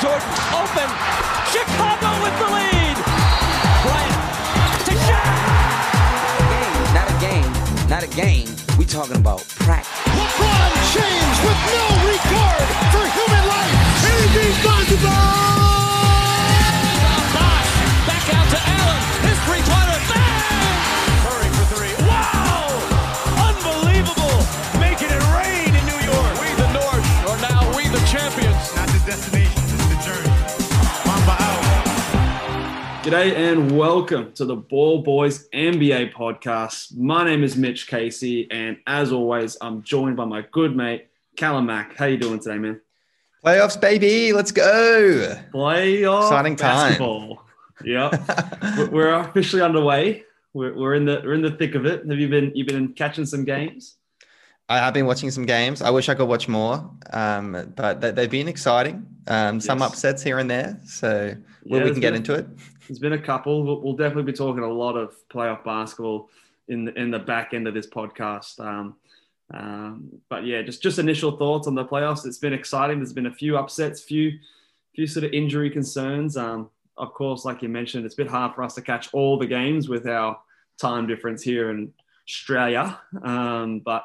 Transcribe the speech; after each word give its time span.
Jordan 0.00 0.28
open. 0.52 0.88
Chicago 1.52 2.10
with 2.22 2.36
the 2.38 2.48
lead. 2.50 2.96
Bryant 3.84 4.18
to 4.86 4.92
Shaq. 5.06 5.38
Not 6.94 7.06
a 7.10 7.16
game, 7.20 7.52
not 7.88 8.02
a 8.02 8.08
game. 8.08 8.48
We 8.78 8.84
talking 8.84 9.16
about 9.16 9.46
practice. 9.64 9.90
LeBron 10.18 10.72
James 10.94 11.38
with 11.46 11.60
no 11.74 11.84
regard 12.10 12.68
for 12.92 13.04
human 13.16 13.44
life. 13.46 13.74
Anything's 14.10 14.58
possible. 14.66 15.20
Bosh 17.34 17.70
back 18.08 18.26
out 18.34 18.48
to 18.50 18.58
Allen. 18.60 19.00
His 19.28 19.38
three-pointer. 19.46 19.93
G'day 33.04 33.34
and 33.34 33.76
welcome 33.76 34.32
to 34.32 34.44
the 34.46 34.56
Ball 34.56 35.02
Boys 35.02 35.48
NBA 35.50 36.14
podcast. 36.14 36.96
My 36.96 37.22
name 37.24 37.44
is 37.44 37.54
Mitch 37.56 37.86
Casey, 37.86 38.48
and 38.50 38.78
as 38.86 39.12
always, 39.12 39.56
I'm 39.60 39.82
joined 39.82 40.16
by 40.16 40.24
my 40.24 40.42
good 40.52 40.74
mate 40.74 41.08
Callum 41.36 41.66
Mack. 41.66 41.96
How 41.96 42.06
you 42.06 42.16
doing 42.16 42.38
today, 42.40 42.56
man? 42.58 42.80
Playoffs, 43.44 43.78
baby. 43.78 44.32
Let's 44.32 44.52
go. 44.52 45.36
Playoff 45.52 46.22
Exciting 46.22 46.56
time. 46.56 46.76
basketball. 46.92 47.42
Yep, 47.84 48.12
We're- 48.78 48.88
we're 48.90 49.14
officially 49.14 49.60
underway. 49.62 50.24
We're, 50.54 50.74
we're 50.74 50.94
in 50.94 51.04
the 51.04 51.20
we're 51.24 51.34
in 51.34 51.42
the 51.42 51.50
thick 51.50 51.74
of 51.74 51.84
it. 51.84 52.06
Have 52.08 52.18
you 52.18 52.28
been 52.28 52.52
you've 52.54 52.68
been 52.68 52.88
catching 52.94 53.26
some 53.26 53.44
games? 53.44 53.96
I 54.68 54.78
have 54.78 54.94
been 54.94 55.04
watching 55.04 55.30
some 55.30 55.44
games. 55.44 55.82
I 55.82 55.90
wish 55.90 56.08
I 56.08 56.14
could 56.14 56.26
watch 56.26 56.48
more, 56.48 56.90
um, 57.12 57.74
but 57.76 58.00
they, 58.00 58.12
they've 58.12 58.30
been 58.30 58.48
exciting. 58.48 59.06
Um, 59.26 59.60
some 59.60 59.80
Yes. 59.80 59.90
upsets 59.90 60.22
here 60.22 60.38
and 60.38 60.50
there. 60.50 60.80
So 60.86 61.34
Yeah, 61.64 61.84
we 61.84 61.90
can 61.90 62.00
get 62.00 62.12
been- 62.12 62.16
into 62.16 62.34
it. 62.34 62.46
There's 62.86 62.98
been 62.98 63.14
a 63.14 63.18
couple. 63.18 63.64
We'll, 63.64 63.80
we'll 63.80 63.96
definitely 63.96 64.30
be 64.30 64.36
talking 64.36 64.62
a 64.62 64.68
lot 64.68 64.96
of 64.96 65.14
playoff 65.28 65.64
basketball 65.64 66.30
in 66.68 66.86
the, 66.86 66.94
in 66.98 67.10
the 67.10 67.18
back 67.18 67.54
end 67.54 67.66
of 67.66 67.74
this 67.74 67.86
podcast. 67.86 68.60
Um, 68.60 68.96
um, 69.52 70.08
but 70.28 70.44
yeah, 70.44 70.62
just 70.62 70.82
just 70.82 70.98
initial 70.98 71.36
thoughts 71.36 71.66
on 71.66 71.74
the 71.74 71.84
playoffs. 71.84 72.26
It's 72.26 72.38
been 72.38 72.52
exciting. 72.52 72.98
There's 72.98 73.12
been 73.12 73.26
a 73.26 73.34
few 73.34 73.56
upsets, 73.56 74.02
few 74.02 74.38
few 74.94 75.06
sort 75.06 75.24
of 75.24 75.32
injury 75.32 75.70
concerns. 75.70 76.36
Um, 76.36 76.70
of 76.96 77.12
course, 77.12 77.44
like 77.44 77.62
you 77.62 77.68
mentioned, 77.68 78.04
it's 78.04 78.14
a 78.14 78.16
bit 78.16 78.28
hard 78.28 78.54
for 78.54 78.62
us 78.62 78.74
to 78.76 78.82
catch 78.82 79.12
all 79.12 79.38
the 79.38 79.46
games 79.46 79.88
with 79.88 80.06
our 80.06 80.38
time 80.78 81.06
difference 81.06 81.42
here 81.42 81.70
in 81.70 81.92
Australia. 82.28 82.98
Um, 83.22 83.80
but 83.80 84.04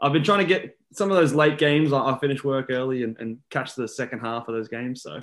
I've 0.00 0.12
been 0.12 0.24
trying 0.24 0.40
to 0.40 0.44
get 0.46 0.78
some 0.92 1.10
of 1.10 1.16
those 1.16 1.32
late 1.34 1.58
games. 1.58 1.92
I, 1.92 1.98
I 1.98 2.18
finish 2.18 2.44
work 2.44 2.66
early 2.70 3.02
and, 3.02 3.16
and 3.18 3.38
catch 3.50 3.74
the 3.74 3.88
second 3.88 4.20
half 4.20 4.48
of 4.48 4.54
those 4.54 4.68
games. 4.68 5.02
So 5.02 5.20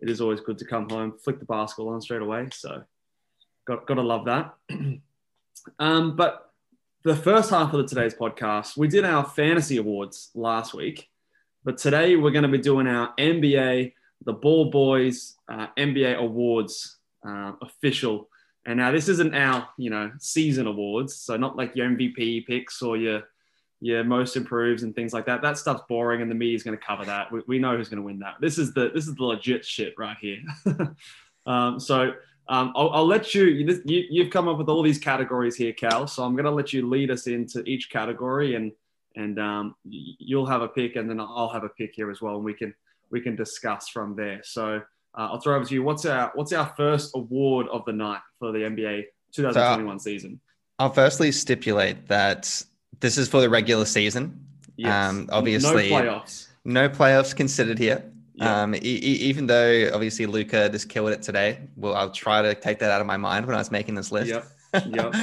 it 0.00 0.08
is 0.08 0.20
always 0.20 0.40
good 0.40 0.58
to 0.58 0.64
come 0.64 0.88
home, 0.88 1.14
flick 1.22 1.38
the 1.38 1.44
basketball 1.44 1.94
on 1.94 2.00
straight 2.00 2.22
away. 2.22 2.48
So 2.52 2.82
got 3.66 3.86
got 3.86 3.94
to 3.94 4.02
love 4.02 4.24
that. 4.26 4.54
um, 5.78 6.16
but 6.16 6.52
the 7.02 7.16
first 7.16 7.50
half 7.50 7.72
of 7.72 7.78
the, 7.78 7.86
today's 7.86 8.14
podcast, 8.14 8.76
we 8.76 8.88
did 8.88 9.04
our 9.04 9.24
fantasy 9.24 9.78
awards 9.78 10.30
last 10.34 10.74
week, 10.74 11.08
but 11.64 11.78
today 11.78 12.16
we're 12.16 12.30
going 12.30 12.42
to 12.42 12.48
be 12.48 12.58
doing 12.58 12.86
our 12.86 13.14
NBA, 13.18 13.94
the 14.24 14.32
Ball 14.32 14.70
Boys 14.70 15.36
uh, 15.48 15.68
NBA 15.78 16.16
awards 16.16 16.98
uh, 17.26 17.52
official. 17.62 18.28
And 18.66 18.78
now 18.78 18.90
this 18.90 19.08
isn't 19.08 19.34
our 19.34 19.68
you 19.78 19.90
know 19.90 20.12
season 20.18 20.66
awards, 20.66 21.16
so 21.16 21.36
not 21.36 21.56
like 21.56 21.76
your 21.76 21.88
MVP 21.88 22.46
picks 22.46 22.82
or 22.82 22.96
your 22.96 23.22
your 23.80 24.04
most 24.04 24.36
improves 24.36 24.82
and 24.82 24.94
things 24.94 25.12
like 25.12 25.26
that. 25.26 25.42
That 25.42 25.58
stuff's 25.58 25.82
boring, 25.88 26.22
and 26.22 26.30
the 26.30 26.34
media's 26.34 26.62
going 26.62 26.76
to 26.76 26.84
cover 26.84 27.04
that. 27.06 27.32
We, 27.32 27.40
we 27.46 27.58
know 27.58 27.76
who's 27.76 27.88
going 27.88 27.98
to 27.98 28.04
win 28.04 28.18
that. 28.20 28.34
This 28.40 28.58
is 28.58 28.72
the 28.74 28.90
this 28.94 29.08
is 29.08 29.14
the 29.14 29.24
legit 29.24 29.64
shit 29.64 29.94
right 29.98 30.16
here. 30.20 30.40
um, 31.46 31.80
so 31.80 32.12
um, 32.48 32.72
I'll, 32.74 32.90
I'll 32.90 33.06
let 33.06 33.34
you, 33.34 33.44
you. 33.44 34.04
You've 34.10 34.30
come 34.30 34.48
up 34.48 34.58
with 34.58 34.68
all 34.68 34.82
these 34.82 34.98
categories 34.98 35.56
here, 35.56 35.72
Cal. 35.72 36.06
So 36.06 36.24
I'm 36.24 36.32
going 36.32 36.44
to 36.44 36.50
let 36.50 36.72
you 36.72 36.88
lead 36.88 37.10
us 37.10 37.26
into 37.26 37.62
each 37.62 37.90
category, 37.90 38.54
and 38.54 38.72
and 39.16 39.38
um, 39.38 39.74
you'll 39.84 40.46
have 40.46 40.62
a 40.62 40.68
pick, 40.68 40.96
and 40.96 41.08
then 41.08 41.18
I'll 41.18 41.50
have 41.52 41.64
a 41.64 41.68
pick 41.70 41.94
here 41.94 42.10
as 42.10 42.20
well, 42.20 42.36
and 42.36 42.44
we 42.44 42.54
can 42.54 42.74
we 43.10 43.20
can 43.20 43.34
discuss 43.34 43.88
from 43.88 44.14
there. 44.14 44.40
So 44.44 44.76
uh, 45.16 45.28
I'll 45.32 45.40
throw 45.40 45.56
over 45.56 45.64
to 45.64 45.74
you. 45.74 45.82
What's 45.82 46.04
our 46.04 46.32
what's 46.34 46.52
our 46.52 46.72
first 46.76 47.12
award 47.14 47.66
of 47.68 47.84
the 47.86 47.92
night 47.92 48.20
for 48.38 48.52
the 48.52 48.58
NBA 48.58 49.04
2021 49.32 49.98
season? 50.00 50.40
I'll 50.78 50.92
firstly 50.92 51.30
stipulate 51.32 52.08
that 52.08 52.64
this 52.98 53.16
is 53.16 53.28
for 53.28 53.40
the 53.40 53.48
regular 53.48 53.84
season. 53.84 54.44
Um, 54.84 55.28
obviously, 55.30 55.90
no 55.90 55.96
playoffs. 56.02 56.48
no 56.64 56.88
playoffs 56.88 57.36
considered 57.36 57.78
here. 57.78 58.04
Yeah. 58.34 58.62
Um, 58.62 58.74
e- 58.74 58.78
e- 58.82 59.20
even 59.28 59.46
though 59.46 59.90
obviously 59.92 60.24
Luka 60.26 60.68
just 60.70 60.88
killed 60.88 61.10
it 61.10 61.20
today, 61.22 61.60
well, 61.76 61.94
I'll 61.94 62.10
try 62.10 62.40
to 62.40 62.54
take 62.54 62.78
that 62.78 62.90
out 62.90 63.00
of 63.00 63.06
my 63.06 63.18
mind 63.18 63.46
when 63.46 63.54
I 63.54 63.58
was 63.58 63.70
making 63.70 63.94
this 63.94 64.10
list. 64.10 64.30
Yep. 64.30 64.46
Yep. 64.86 65.14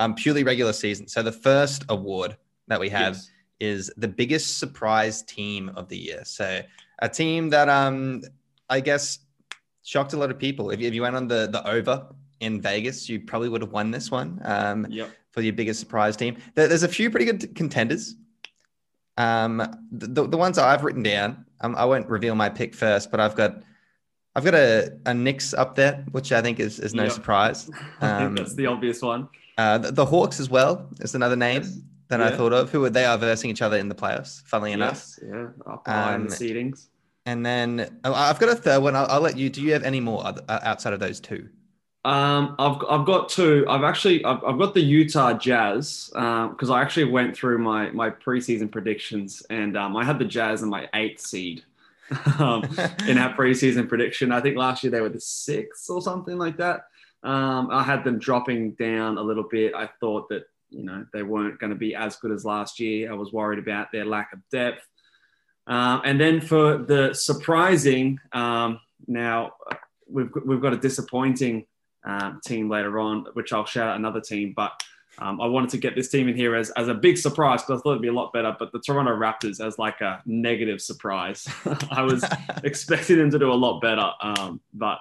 um, 0.00 0.14
purely 0.16 0.42
regular 0.42 0.72
season. 0.72 1.06
So 1.08 1.22
the 1.22 1.32
first 1.32 1.84
award 1.88 2.36
that 2.66 2.80
we 2.80 2.88
have 2.90 3.14
Yes. 3.14 3.30
is 3.60 3.90
the 3.96 4.08
biggest 4.08 4.58
surprise 4.58 5.22
team 5.22 5.70
of 5.76 5.88
the 5.88 5.96
year. 5.96 6.22
So 6.24 6.60
a 6.98 7.08
team 7.08 7.48
that 7.50 7.68
um 7.68 8.22
I 8.68 8.80
guess 8.80 9.20
shocked 9.84 10.12
a 10.14 10.16
lot 10.16 10.30
of 10.32 10.38
people. 10.38 10.70
If, 10.70 10.80
if 10.80 10.92
you 10.92 11.02
went 11.02 11.14
on 11.16 11.28
the 11.28 11.46
the 11.50 11.66
over 11.66 12.06
in 12.40 12.60
Vegas, 12.60 13.08
you 13.08 13.20
probably 13.20 13.48
would 13.48 13.62
have 13.62 13.72
won 13.72 13.90
this 13.90 14.10
one 14.10 14.40
um, 14.44 14.86
Yep. 14.90 15.10
for 15.30 15.40
your 15.40 15.52
biggest 15.52 15.80
surprise 15.80 16.16
team. 16.16 16.36
There's 16.54 16.82
a 16.82 16.88
few 16.88 17.10
pretty 17.10 17.26
good 17.26 17.54
contenders. 17.54 18.16
Um, 19.18 19.62
the, 19.90 20.26
the, 20.26 20.36
ones 20.36 20.58
I've 20.58 20.84
written 20.84 21.02
down, 21.02 21.46
um, 21.62 21.74
I 21.76 21.86
won't 21.86 22.06
reveal 22.08 22.34
my 22.34 22.50
pick 22.50 22.74
first, 22.74 23.10
but 23.10 23.18
I've 23.20 23.34
got 23.34 23.62
I've 24.34 24.44
got 24.44 24.54
a, 24.54 24.92
a 25.06 25.14
Knicks 25.14 25.54
up 25.54 25.74
there, 25.76 26.04
which 26.12 26.30
I 26.30 26.42
think 26.42 26.60
is, 26.60 26.78
is 26.78 26.92
no 26.92 27.04
Yep. 27.04 27.12
surprise. 27.12 27.70
I 28.02 28.06
Um, 28.10 28.34
think 28.34 28.38
that's 28.46 28.54
the 28.54 28.66
obvious 28.66 29.00
one. 29.00 29.28
uh, 29.56 29.78
the, 29.78 29.92
the 29.92 30.04
Hawks 30.04 30.38
as 30.38 30.50
well 30.50 30.90
is 31.00 31.14
another 31.14 31.36
name 31.36 31.62
Yes. 31.62 31.78
that 32.08 32.20
I 32.20 32.36
thought 32.36 32.52
of. 32.52 32.68
Who 32.70 32.84
are 32.84 32.90
they 32.90 33.06
are 33.06 33.16
versing 33.16 33.48
each 33.48 33.62
other 33.62 33.78
in 33.78 33.88
the 33.88 33.94
playoffs, 33.94 34.42
funnily 34.42 34.72
enough. 34.72 35.06
Yeah, 35.26 35.46
up 35.66 35.86
high 35.86 36.14
in 36.16 36.20
Um, 36.22 36.28
the 36.28 36.34
seedings. 36.36 36.88
And 37.24 37.44
then 37.46 37.98
oh, 38.04 38.12
I've 38.12 38.38
got 38.38 38.50
a 38.50 38.54
third 38.54 38.82
one. 38.82 38.94
I'll, 38.94 39.06
I'll 39.06 39.20
let 39.22 39.38
you. 39.38 39.48
Do 39.48 39.62
you 39.62 39.72
have 39.72 39.82
any 39.82 40.00
more 40.00 40.24
other, 40.26 40.42
uh, 40.46 40.60
outside 40.62 40.92
of 40.92 41.00
those 41.00 41.18
two? 41.18 41.48
Um, 42.06 42.54
I've 42.60 42.76
I've 42.88 43.04
got 43.04 43.28
two. 43.28 43.66
I've 43.68 43.82
actually 43.82 44.24
I've, 44.24 44.42
I've 44.44 44.58
got 44.58 44.74
the 44.74 44.80
Utah 44.80 45.32
Jazz 45.32 46.08
because 46.12 46.70
I 46.70 46.80
actually 46.80 47.10
went 47.10 47.36
through 47.36 47.58
my 47.58 47.90
my 47.90 48.10
preseason 48.10 48.70
predictions 48.70 49.42
and 49.50 49.76
um, 49.76 49.96
I 49.96 50.04
had 50.04 50.20
the 50.20 50.24
Jazz 50.24 50.62
in 50.62 50.68
my 50.68 50.88
eighth 50.94 51.20
seed 51.20 51.64
um, 52.38 52.62
in 53.08 53.18
our 53.18 53.34
preseason 53.36 53.88
prediction. 53.88 54.30
I 54.30 54.40
think 54.40 54.56
last 54.56 54.84
year 54.84 54.92
they 54.92 55.00
were 55.00 55.08
the 55.08 55.18
sixth 55.18 55.90
or 55.90 56.00
something 56.00 56.38
like 56.38 56.58
that. 56.58 56.82
Um, 57.24 57.70
I 57.72 57.82
had 57.82 58.04
them 58.04 58.20
dropping 58.20 58.74
down 58.74 59.18
a 59.18 59.22
little 59.22 59.48
bit. 59.50 59.74
I 59.74 59.88
thought 59.98 60.28
that 60.28 60.44
you 60.70 60.84
know 60.84 61.04
they 61.12 61.24
weren't 61.24 61.58
going 61.58 61.70
to 61.70 61.76
be 61.76 61.96
as 61.96 62.14
good 62.14 62.30
as 62.30 62.44
last 62.44 62.78
year. 62.78 63.10
I 63.10 63.16
was 63.16 63.32
worried 63.32 63.58
about 63.58 63.90
their 63.90 64.04
lack 64.04 64.32
of 64.32 64.38
depth. 64.52 64.86
Um, 65.66 66.02
and 66.04 66.20
then 66.20 66.40
for 66.40 66.78
the 66.78 67.14
surprising, 67.14 68.20
um, 68.30 68.78
now 69.08 69.54
we've 70.08 70.30
we've 70.44 70.62
got 70.62 70.72
a 70.72 70.78
disappointing 70.78 71.66
um, 72.06 72.40
team 72.44 72.70
later 72.70 72.98
on, 72.98 73.26
which 73.34 73.52
I'll 73.52 73.66
shout 73.66 73.88
out 73.88 73.96
another 73.96 74.20
team. 74.20 74.54
But 74.56 74.82
Um, 75.18 75.40
I 75.40 75.46
wanted 75.46 75.70
to 75.70 75.78
get 75.78 75.94
this 75.94 76.10
team 76.10 76.28
in 76.28 76.36
here 76.36 76.54
as, 76.54 76.70
as 76.76 76.88
a 76.88 76.94
big 76.94 77.16
surprise 77.16 77.62
because 77.62 77.80
I 77.80 77.82
thought 77.82 77.92
it'd 77.92 78.02
be 78.02 78.08
a 78.08 78.12
lot 78.12 78.32
better. 78.34 78.54
But 78.58 78.72
the 78.72 78.80
Toronto 78.80 79.16
Raptors 79.16 79.66
as 79.66 79.78
like 79.78 80.02
a 80.02 80.22
negative 80.26 80.80
surprise. 80.80 81.48
I 81.90 82.02
was 82.02 82.22
expecting 82.64 83.16
them 83.16 83.30
to 83.30 83.38
do 83.38 83.50
a 83.50 83.54
lot 83.54 83.80
better, 83.80 84.10
um, 84.20 84.60
but 84.74 84.98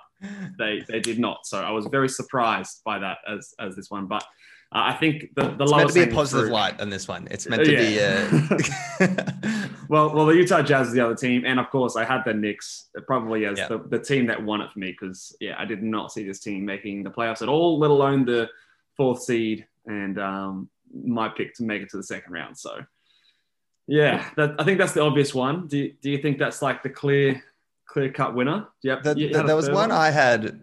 they 0.58 0.84
they 0.88 1.02
did 1.02 1.20
not. 1.20 1.46
So 1.46 1.62
I 1.62 1.72
was 1.72 1.86
very 1.88 2.08
surprised 2.08 2.82
by 2.86 3.00
that 3.00 3.18
as 3.28 3.54
as 3.60 3.76
this 3.76 3.92
one. 3.92 4.08
But 4.08 4.24
I 4.78 4.94
think 4.94 5.34
the 5.36 5.50
the 5.52 5.64
It's 5.64 5.72
meant 5.72 5.88
to 5.90 5.94
be 6.06 6.12
a 6.12 6.14
positive 6.14 6.50
light 6.50 6.82
on 6.82 6.90
this 6.90 7.08
one. 7.08 7.28
It's 7.32 7.48
meant 7.48 7.64
to 7.64 7.72
be. 7.72 8.00
Uh, 8.02 9.68
well, 9.90 10.14
well, 10.14 10.26
the 10.26 10.36
Utah 10.36 10.62
Jazz 10.62 10.88
is 10.88 10.94
the 10.94 11.00
other 11.00 11.16
team, 11.16 11.44
and 11.46 11.60
of 11.60 11.70
course, 11.70 11.96
I 11.96 12.04
had 12.04 12.24
the 12.26 12.34
Knicks 12.34 12.90
probably 13.08 13.46
as 13.46 13.58
Yeah. 13.58 13.68
the, 13.70 13.78
the 13.78 14.00
team 14.00 14.26
that 14.28 14.44
won 14.44 14.60
it 14.62 14.72
for 14.74 14.80
me 14.80 14.92
because 14.92 15.36
yeah, 15.40 15.56
I 15.58 15.64
did 15.66 15.82
not 15.82 16.12
see 16.12 16.26
this 16.28 16.40
team 16.42 16.66
making 16.66 17.04
the 17.04 17.10
playoffs 17.10 17.42
at 17.42 17.48
all, 17.48 17.80
let 17.80 17.90
alone 17.90 18.26
the 18.26 18.50
fourth 18.98 19.22
seed 19.24 19.66
and 19.86 20.20
um, 20.20 20.70
my 20.94 21.30
pick 21.30 21.54
to 21.56 21.64
make 21.64 21.82
it 21.82 21.90
to 21.92 21.98
the 21.98 22.04
second 22.04 22.34
round. 22.34 22.58
So 22.58 22.80
yeah, 23.88 24.30
that, 24.36 24.56
I 24.60 24.64
think 24.66 24.78
that's 24.78 24.94
the 24.94 25.02
obvious 25.02 25.34
one. 25.34 25.68
Do 25.68 25.78
you, 25.78 25.94
do 26.02 26.10
you 26.12 26.18
think 26.18 26.38
that's 26.38 26.62
like 26.62 26.84
the 26.84 26.90
clear 26.90 27.42
clear 27.88 28.12
cut 28.12 28.36
winner? 28.36 28.68
Do 28.82 28.88
you 28.88 28.92
have, 28.92 29.04
The- 29.04 29.14
the- 29.14 29.44
there 29.44 29.56
was 29.56 29.70
one 29.70 29.92
I 29.92 30.10
had 30.12 30.60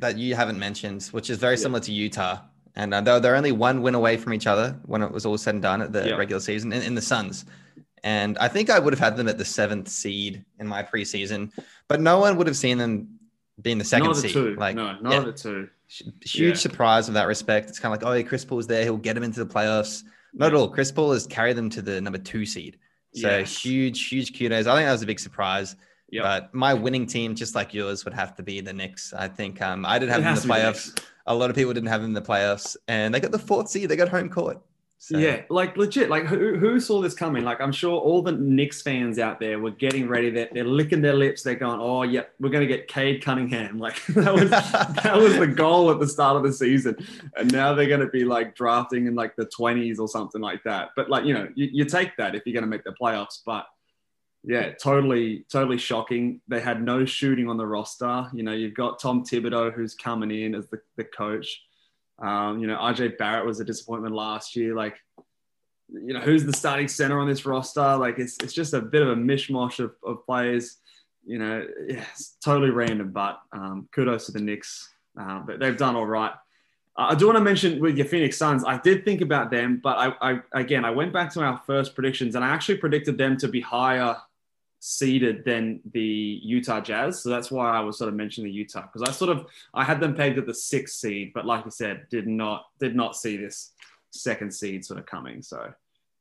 that 0.00 0.18
you 0.18 0.34
haven't 0.34 0.58
mentioned, 0.58 1.04
which 1.12 1.30
is 1.30 1.38
very 1.38 1.56
similar 1.56 1.78
to 1.80 1.92
Utah. 1.92 2.40
And 2.74 2.94
uh, 2.94 3.00
they're, 3.02 3.20
they're 3.20 3.36
only 3.36 3.52
one 3.52 3.82
win 3.82 3.94
away 3.94 4.16
from 4.16 4.32
each 4.32 4.46
other 4.46 4.78
when 4.86 5.02
it 5.02 5.10
was 5.12 5.26
all 5.26 5.36
said 5.36 5.54
and 5.54 5.62
done 5.62 5.82
at 5.82 5.92
the 5.92 6.08
Yeah. 6.08 6.14
regular 6.16 6.40
season 6.40 6.72
in, 6.72 6.82
in 6.82 6.94
the 6.94 7.02
Suns. 7.02 7.44
And 8.04 8.36
I 8.38 8.48
think 8.48 8.70
I 8.70 8.78
would 8.78 8.92
have 8.92 9.00
had 9.00 9.16
them 9.16 9.28
at 9.28 9.38
the 9.38 9.44
seventh 9.44 9.88
seed 9.88 10.44
in 10.58 10.66
my 10.66 10.82
preseason, 10.82 11.52
but 11.86 12.00
no 12.00 12.18
one 12.18 12.36
would 12.36 12.46
have 12.46 12.56
seen 12.56 12.78
them 12.78 13.18
being 13.60 13.78
the 13.78 13.84
second 13.84 14.14
seed. 14.16 14.32
two. 14.32 14.56
Like, 14.56 14.74
no, 14.74 14.98
not 15.00 15.12
yeah, 15.12 15.20
the 15.20 15.32
two. 15.32 15.68
huge 15.88 16.34
Yeah. 16.34 16.54
surprise 16.54 17.08
in 17.08 17.14
that 17.14 17.26
respect. 17.28 17.68
It's 17.68 17.78
kind 17.78 17.94
of 17.94 18.00
like, 18.02 18.10
oh, 18.10 18.14
yeah, 18.16 18.22
Chris 18.22 18.44
Paul's 18.44 18.66
there. 18.66 18.82
He'll 18.82 18.96
get 18.96 19.16
him 19.16 19.22
into 19.22 19.44
the 19.44 19.52
playoffs. 19.54 20.02
Not 20.34 20.46
at 20.48 20.54
all. 20.54 20.68
Chris 20.70 20.90
Paul 20.90 21.12
has 21.12 21.26
carried 21.26 21.56
them 21.56 21.68
to 21.70 21.82
the 21.82 22.00
number 22.00 22.18
two 22.18 22.46
seed. 22.46 22.78
So 23.14 23.28
Yes. 23.28 23.62
huge, 23.62 24.08
huge 24.08 24.36
kudos. 24.36 24.66
I 24.66 24.74
think 24.76 24.86
that 24.86 24.92
was 24.92 25.02
a 25.02 25.06
big 25.06 25.20
surprise. 25.20 25.76
Yep. 26.10 26.22
But 26.24 26.54
my 26.54 26.74
winning 26.74 27.06
team, 27.06 27.34
just 27.34 27.54
like 27.54 27.72
yours, 27.74 28.04
would 28.04 28.14
have 28.14 28.34
to 28.36 28.42
be 28.42 28.60
the 28.62 28.72
Knicks. 28.72 29.12
I 29.12 29.28
think 29.28 29.60
um, 29.62 29.84
I 29.86 29.98
didn't 29.98 30.10
have 30.12 30.20
It 30.20 30.24
them 30.24 30.34
in 30.34 30.34
the 30.36 30.42
be 30.42 30.48
the 30.48 30.54
playoffs. 30.54 31.04
A 31.26 31.34
lot 31.34 31.50
of 31.50 31.56
people 31.56 31.72
didn't 31.72 31.88
have 31.88 32.00
them 32.00 32.10
in 32.10 32.14
the 32.14 32.22
playoffs, 32.22 32.76
and 32.88 33.14
they 33.14 33.20
got 33.20 33.32
the 33.32 33.38
fourth 33.38 33.68
seed. 33.68 33.88
They 33.88 33.96
got 33.96 34.08
home 34.08 34.28
court. 34.28 34.60
So, 35.02 35.18
Yeah, 35.18 35.42
like 35.50 35.76
legit. 35.76 36.10
Like 36.10 36.26
who, 36.26 36.56
who 36.56 36.78
saw 36.78 37.02
this 37.02 37.12
coming? 37.12 37.42
Like 37.42 37.60
I'm 37.60 37.72
sure 37.72 37.98
all 37.98 38.22
the 38.22 38.30
Knicks 38.30 38.82
fans 38.82 39.18
out 39.18 39.40
there 39.40 39.58
were 39.58 39.72
getting 39.72 40.06
ready. 40.06 40.30
They're, 40.30 40.48
they're 40.52 40.64
licking 40.64 41.02
their 41.02 41.14
lips. 41.14 41.42
They're 41.42 41.56
going, 41.56 41.80
"Oh, 41.80 42.04
yeah, 42.04 42.22
we're 42.38 42.50
going 42.50 42.66
to 42.66 42.72
get 42.72 42.86
Cade 42.86 43.20
Cunningham." 43.20 43.78
Like 43.82 44.06
that 44.06 44.32
was 44.32 44.50
that 44.50 45.16
was 45.16 45.36
the 45.38 45.48
goal 45.48 45.90
at 45.90 45.98
the 45.98 46.06
start 46.06 46.36
of 46.36 46.44
the 46.44 46.52
season, 46.52 46.96
and 47.36 47.50
now 47.50 47.74
they're 47.74 47.88
going 47.88 47.98
to 47.98 48.10
be 48.10 48.24
like 48.24 48.54
drafting 48.54 49.08
in 49.08 49.16
like 49.16 49.34
the 49.34 49.46
20s 49.46 49.98
or 49.98 50.06
something 50.06 50.40
like 50.40 50.62
that. 50.62 50.90
But 50.94 51.10
like 51.10 51.24
you 51.24 51.34
know, 51.34 51.48
you, 51.56 51.68
you 51.72 51.84
take 51.84 52.16
that 52.18 52.36
if 52.36 52.46
you're 52.46 52.54
going 52.54 52.62
to 52.62 52.70
make 52.70 52.84
the 52.84 52.92
playoffs. 52.92 53.40
But 53.44 53.66
yeah, 54.44 54.72
totally, 54.72 55.44
totally 55.50 55.78
shocking. 55.78 56.40
They 56.48 56.60
had 56.60 56.82
no 56.82 57.04
shooting 57.04 57.48
on 57.48 57.56
the 57.56 57.66
roster. 57.66 58.28
You 58.32 58.42
know, 58.42 58.52
you've 58.52 58.74
got 58.74 58.98
Tom 58.98 59.24
Thibodeau 59.24 59.72
who's 59.72 59.94
coming 59.94 60.30
in 60.30 60.54
as 60.54 60.66
the, 60.68 60.80
the 60.96 61.04
coach. 61.04 61.62
Um, 62.18 62.58
you 62.58 62.66
know, 62.66 62.76
RJ 62.76 63.18
Barrett 63.18 63.46
was 63.46 63.60
a 63.60 63.64
disappointment 63.64 64.14
last 64.14 64.56
year. 64.56 64.74
Like, 64.74 64.96
you 65.88 66.12
know, 66.12 66.20
who's 66.20 66.44
the 66.44 66.52
starting 66.52 66.88
center 66.88 67.20
on 67.20 67.28
this 67.28 67.46
roster? 67.46 67.96
Like, 67.96 68.18
it's, 68.18 68.36
it's 68.42 68.52
just 68.52 68.74
a 68.74 68.80
bit 68.80 69.02
of 69.02 69.10
a 69.10 69.16
mishmash 69.16 69.78
of, 69.78 69.94
of 70.04 70.26
players. 70.26 70.78
You 71.24 71.38
know, 71.38 71.64
yeah, 71.86 72.04
it's 72.12 72.36
totally 72.44 72.70
random, 72.70 73.12
but 73.12 73.40
um, 73.52 73.88
kudos 73.94 74.26
to 74.26 74.32
the 74.32 74.40
Knicks. 74.40 74.90
Uh, 75.18 75.40
but 75.40 75.60
they've 75.60 75.76
done 75.76 75.94
all 75.94 76.06
right. 76.06 76.32
Uh, 76.96 77.06
I 77.10 77.14
do 77.14 77.26
want 77.26 77.36
to 77.36 77.44
mention 77.44 77.80
with 77.80 77.96
your 77.96 78.06
Phoenix 78.06 78.38
Suns, 78.38 78.64
I 78.64 78.78
did 78.78 79.04
think 79.04 79.20
about 79.20 79.52
them, 79.52 79.80
but 79.82 79.98
I, 79.98 80.32
I 80.32 80.40
again, 80.52 80.84
I 80.84 80.90
went 80.90 81.12
back 81.12 81.32
to 81.34 81.42
our 81.42 81.60
first 81.64 81.94
predictions 81.94 82.34
and 82.34 82.44
I 82.44 82.48
actually 82.48 82.78
predicted 82.78 83.16
them 83.18 83.36
to 83.38 83.48
be 83.48 83.60
higher 83.60 84.16
seeded 84.84 85.44
than 85.44 85.78
the 85.92 86.40
Utah 86.42 86.80
Jazz. 86.80 87.22
So 87.22 87.30
that's 87.30 87.52
why 87.52 87.70
I 87.70 87.78
was 87.78 87.96
sort 87.96 88.08
of 88.08 88.16
mentioning 88.16 88.50
the 88.50 88.56
Utah 88.56 88.82
because 88.82 89.08
I 89.08 89.12
sort 89.12 89.30
of 89.30 89.46
I 89.72 89.84
had 89.84 90.00
them 90.00 90.12
pegged 90.12 90.38
at 90.38 90.46
the 90.46 90.54
sixth 90.54 90.96
seed, 90.96 91.30
but 91.32 91.46
like 91.46 91.64
you 91.64 91.70
said, 91.70 92.08
did 92.10 92.26
not 92.26 92.66
did 92.80 92.96
not 92.96 93.14
see 93.14 93.36
this 93.36 93.74
second 94.10 94.52
seed 94.52 94.84
sort 94.84 94.98
of 94.98 95.06
coming. 95.06 95.40
So 95.40 95.72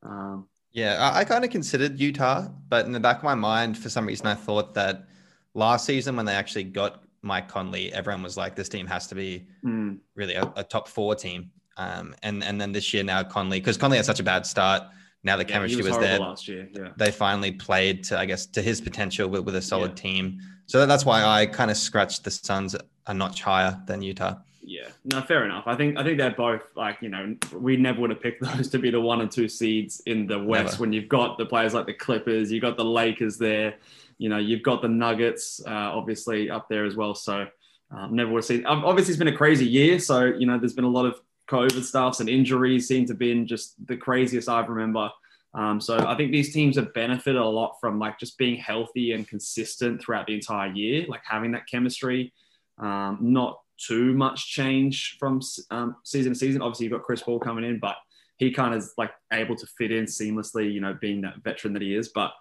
um, 0.03 0.47
yeah. 0.73 1.09
I, 1.11 1.21
I 1.21 1.23
kind 1.23 1.43
of 1.43 1.49
considered 1.49 1.99
Utah, 1.99 2.49
but 2.69 2.85
in 2.85 2.91
the 2.91 2.99
back 2.99 3.17
of 3.17 3.23
my 3.23 3.33
mind, 3.33 3.79
for 3.79 3.89
some 3.89 4.05
reason, 4.05 4.27
I 4.27 4.35
thought 4.35 4.75
that 4.75 5.07
last 5.55 5.85
season 5.85 6.15
when 6.15 6.27
they 6.27 6.35
actually 6.35 6.65
got 6.65 7.03
Mike 7.23 7.47
Conley, 7.47 7.91
everyone 7.91 8.21
was 8.21 8.37
like, 8.37 8.55
"This 8.55 8.69
team 8.69 8.85
has 8.85 9.07
to 9.07 9.15
be 9.15 9.47
mm, 9.65 9.97
really 10.13 10.35
a, 10.35 10.53
a 10.55 10.63
top 10.63 10.87
four 10.87 11.15
team." 11.15 11.49
Um, 11.77 12.13
and 12.21 12.43
and 12.43 12.61
then 12.61 12.73
this 12.73 12.93
year 12.93 13.03
now 13.03 13.23
Conley, 13.23 13.59
because 13.59 13.77
Conley 13.77 13.97
had 13.97 14.05
such 14.05 14.19
a 14.19 14.23
bad 14.23 14.45
start. 14.45 14.83
Now 15.23 15.37
the 15.37 15.43
yeah, 15.43 15.47
he 15.47 15.53
chemistry 15.53 15.83
was, 15.83 15.91
was, 15.91 15.99
there. 15.99 16.19
last 16.19 16.47
year. 16.47 16.67
Yeah. 16.73 16.89
they 16.97 17.11
finally 17.11 17.51
played 17.51 18.03
to, 18.05 18.17
I 18.17 18.25
guess, 18.25 18.45
to 18.47 18.61
his 18.61 18.81
potential 18.81 19.27
with, 19.29 19.45
with 19.45 19.55
a 19.55 19.61
solid 19.61 19.91
Yeah. 19.91 20.03
team. 20.03 20.39
So 20.65 20.85
that's 20.85 21.05
why 21.05 21.23
I 21.23 21.45
kind 21.45 21.69
of 21.69 21.77
scratched 21.77 22.23
the 22.23 22.31
Suns 22.31 22.75
a 23.07 23.13
notch 23.13 23.41
higher 23.41 23.79
than 23.87 24.01
Utah. 24.01 24.35
Yeah, 24.63 24.87
no, 25.03 25.21
fair 25.21 25.43
enough. 25.43 25.63
I 25.65 25.75
think 25.75 25.97
I 25.97 26.03
think 26.03 26.17
they're 26.17 26.31
both 26.31 26.61
like 26.75 26.99
you 27.01 27.09
know 27.09 27.35
we 27.53 27.75
never 27.77 27.99
would 28.01 28.09
have 28.11 28.21
picked 28.21 28.41
those 28.55 28.69
to 28.69 28.79
be 28.79 28.89
the 28.89 29.01
one 29.01 29.19
and 29.21 29.29
two 29.29 29.49
seeds 29.49 30.01
in 30.05 30.27
the 30.27 30.39
West 30.41 30.73
Never. 30.73 30.81
when 30.81 30.93
you've 30.93 31.09
got 31.09 31.37
the 31.37 31.45
players 31.45 31.73
like 31.73 31.87
the 31.87 31.93
Clippers, 31.93 32.51
you've 32.51 32.61
got 32.61 32.77
the 32.77 32.85
Lakers 32.85 33.37
there, 33.37 33.75
you 34.17 34.29
know 34.29 34.37
you've 34.37 34.61
got 34.63 34.81
the 34.81 34.87
Nuggets 34.87 35.61
uh, 35.65 35.69
obviously 35.71 36.49
up 36.49 36.69
there 36.69 36.85
as 36.85 36.95
well. 36.95 37.15
So 37.15 37.47
um, 37.89 38.15
never 38.15 38.31
would 38.31 38.37
have 38.39 38.45
seen. 38.45 38.65
ob- 38.65 38.85
Obviously, 38.85 39.11
it's 39.13 39.19
been 39.19 39.27
a 39.27 39.35
crazy 39.35 39.65
year. 39.65 39.99
So 39.99 40.25
you 40.25 40.45
know 40.45 40.57
there's 40.57 40.73
been 40.73 40.85
a 40.85 40.89
lot 40.89 41.05
of 41.07 41.19
COVID 41.51 41.83
stuffs 41.83 42.21
and 42.21 42.29
injuries 42.29 42.87
seem 42.87 43.05
to 43.07 43.13
be 43.13 43.31
in 43.31 43.45
just 43.45 43.75
the 43.87 43.97
craziest 43.97 44.47
I've 44.47 44.69
remember. 44.69 45.09
Um, 45.53 45.81
so 45.81 45.97
I 45.97 46.15
think 46.15 46.31
these 46.31 46.53
teams 46.53 46.77
have 46.77 46.93
benefited 46.93 47.41
a 47.41 47.45
lot 47.45 47.75
from 47.81 47.99
like 47.99 48.17
just 48.17 48.37
being 48.37 48.55
healthy 48.55 49.11
and 49.11 49.27
consistent 49.27 50.01
throughout 50.01 50.27
the 50.27 50.35
entire 50.35 50.71
year, 50.71 51.05
like 51.09 51.21
having 51.25 51.51
that 51.51 51.67
chemistry. 51.69 52.33
Um, 52.79 53.17
not 53.21 53.59
too 53.77 54.13
much 54.13 54.47
change 54.47 55.17
from 55.19 55.41
um, 55.69 55.97
season 56.03 56.33
to 56.33 56.39
season. 56.39 56.61
Obviously, 56.61 56.85
you've 56.85 56.93
got 56.93 57.03
Chris 57.03 57.21
Paul 57.21 57.39
coming 57.39 57.65
in, 57.65 57.79
but 57.79 57.97
he 58.37 58.51
kind 58.51 58.73
of 58.73 58.79
is 58.79 58.93
like 58.97 59.11
able 59.33 59.55
to 59.55 59.67
fit 59.77 59.91
in 59.91 60.05
seamlessly, 60.05 60.71
you 60.71 60.79
know, 60.79 60.97
being 60.99 61.21
that 61.21 61.43
veteran 61.43 61.73
that 61.73 61.81
he 61.81 61.95
is. 61.95 62.09
But 62.09 62.31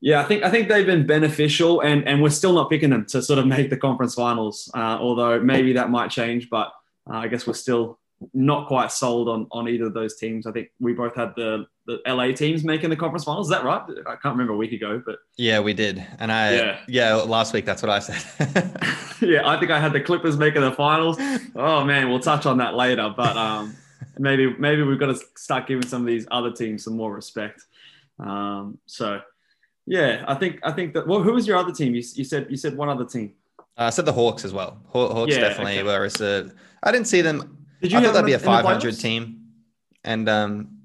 yeah, 0.00 0.20
I 0.20 0.24
think 0.24 0.42
I 0.42 0.50
think 0.50 0.68
they've 0.68 0.86
been 0.86 1.06
beneficial, 1.06 1.82
and 1.82 2.08
and 2.08 2.22
we're 2.22 2.30
still 2.30 2.54
not 2.54 2.70
picking 2.70 2.90
them 2.90 3.04
to 3.06 3.22
sort 3.22 3.38
of 3.38 3.46
make 3.46 3.68
the 3.68 3.76
conference 3.76 4.14
finals. 4.14 4.70
Uh, 4.74 4.96
although 4.98 5.38
maybe 5.40 5.74
that 5.74 5.90
might 5.90 6.10
change, 6.10 6.48
but 6.48 6.72
uh, 7.08 7.18
I 7.18 7.28
guess 7.28 7.46
we're 7.46 7.52
still 7.52 7.99
not 8.34 8.68
quite 8.68 8.92
sold 8.92 9.28
on 9.28 9.46
on 9.50 9.68
either 9.68 9.86
of 9.86 9.94
those 9.94 10.16
teams. 10.16 10.46
I 10.46 10.52
think 10.52 10.68
we 10.78 10.92
both 10.92 11.14
had 11.14 11.32
the 11.36 11.66
the 11.86 12.00
LA 12.06 12.32
teams 12.32 12.62
making 12.64 12.90
the 12.90 12.96
conference 12.96 13.24
finals. 13.24 13.46
Is 13.46 13.50
that 13.50 13.64
right? 13.64 13.80
I 14.06 14.10
can't 14.16 14.34
remember 14.34 14.52
a 14.52 14.56
week 14.56 14.72
ago, 14.72 15.02
but 15.04 15.16
Yeah, 15.36 15.60
we 15.60 15.72
did. 15.72 16.06
And 16.18 16.30
I, 16.30 16.54
Yeah. 16.54 16.78
yeah, 16.86 17.14
last 17.14 17.52
week, 17.54 17.64
that's 17.64 17.82
what 17.82 17.90
I 17.90 17.98
said. 17.98 18.22
yeah, 19.22 19.48
I 19.48 19.58
think 19.58 19.70
I 19.70 19.80
had 19.80 19.92
the 19.92 20.00
Clippers 20.00 20.36
making 20.36 20.60
the 20.60 20.72
finals. 20.72 21.16
Oh 21.56 21.84
man, 21.84 22.08
we'll 22.10 22.20
touch 22.20 22.46
on 22.46 22.58
that 22.58 22.74
later. 22.74 23.12
But 23.16 23.36
um, 23.36 23.74
maybe 24.18 24.54
maybe 24.58 24.82
we've 24.82 24.98
got 25.00 25.14
to 25.14 25.20
start 25.36 25.66
giving 25.66 25.86
some 25.86 26.02
of 26.02 26.06
these 26.06 26.26
other 26.30 26.52
teams 26.52 26.84
some 26.84 26.96
more 26.96 27.12
respect. 27.14 27.62
Um, 28.18 28.78
so 28.86 29.20
yeah, 29.86 30.24
I 30.28 30.34
think 30.34 30.60
I 30.62 30.72
think 30.72 30.92
that. 30.94 31.06
Well, 31.06 31.22
who 31.22 31.32
was 31.32 31.46
your 31.46 31.56
other 31.56 31.72
team? 31.72 31.94
You, 31.94 32.02
you 32.14 32.24
said 32.24 32.46
you 32.50 32.56
said 32.58 32.76
one 32.76 32.88
other 32.90 33.06
team. 33.06 33.32
Uh, 33.78 33.84
I 33.84 33.90
said 33.90 34.04
the 34.04 34.12
Hawks 34.12 34.44
as 34.44 34.52
well. 34.52 34.78
Haw- 34.90 35.12
Hawks 35.12 35.32
Yeah, 35.34 35.40
definitely 35.40 35.78
okay. 35.78 35.82
were. 35.84 36.04
A, 36.20 36.50
I 36.82 36.92
didn't 36.92 37.06
see 37.06 37.22
them. 37.22 37.56
Did 37.80 37.92
you 37.92 37.98
I 37.98 38.02
thought 38.02 38.12
that'd 38.14 38.26
be 38.26 38.32
a 38.34 38.38
500 38.38 38.98
team. 38.98 39.36
And 40.04 40.28
um, 40.28 40.78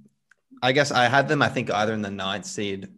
I 0.61 0.71
guess 0.71 0.91
I 0.91 1.05
had 1.07 1.27
them, 1.27 1.41
I 1.41 1.49
think, 1.49 1.71
either 1.71 1.93
in 1.93 2.01
the 2.01 2.11
ninth 2.11 2.45
seed. 2.45 2.89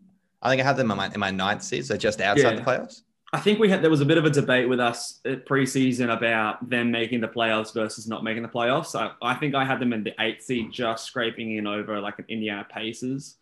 I 0.41 0.49
think 0.49 0.61
I 0.61 0.65
had 0.65 0.77
them 0.77 0.89
in 0.91 0.97
my, 0.97 1.07
in 1.13 1.19
my 1.19 1.31
ninth 1.31 1.63
seed, 1.63 1.85
so 1.85 1.97
just 1.97 2.21
outside 2.21 2.51
Yeah. 2.51 2.55
the 2.55 2.61
playoffs. 2.61 3.01
I 3.33 3.39
think 3.39 3.59
we 3.59 3.69
had 3.69 3.81
there 3.81 3.89
was 3.89 3.99
a 3.99 4.05
bit 4.05 4.17
of 4.17 4.23
a 4.23 4.29
debate 4.29 4.69
with 4.69 4.79
us 4.79 5.19
at 5.25 5.45
preseason 5.45 6.15
about 6.15 6.69
them 6.69 6.91
making 6.91 7.19
the 7.19 7.27
playoffs 7.27 7.73
versus 7.73 8.07
not 8.07 8.23
making 8.23 8.41
the 8.41 8.47
playoffs. 8.49 8.95
I, 8.97 9.11
I 9.21 9.35
think 9.35 9.53
I 9.53 9.65
had 9.65 9.79
them 9.81 9.91
in 9.91 10.03
the 10.03 10.13
eighth 10.19 10.43
seed, 10.45 10.71
just 10.71 11.05
scraping 11.05 11.57
in 11.57 11.67
over 11.67 11.99
like 11.99 12.19
an 12.19 12.25
Indiana 12.29 12.65
Pacers, 12.71 13.35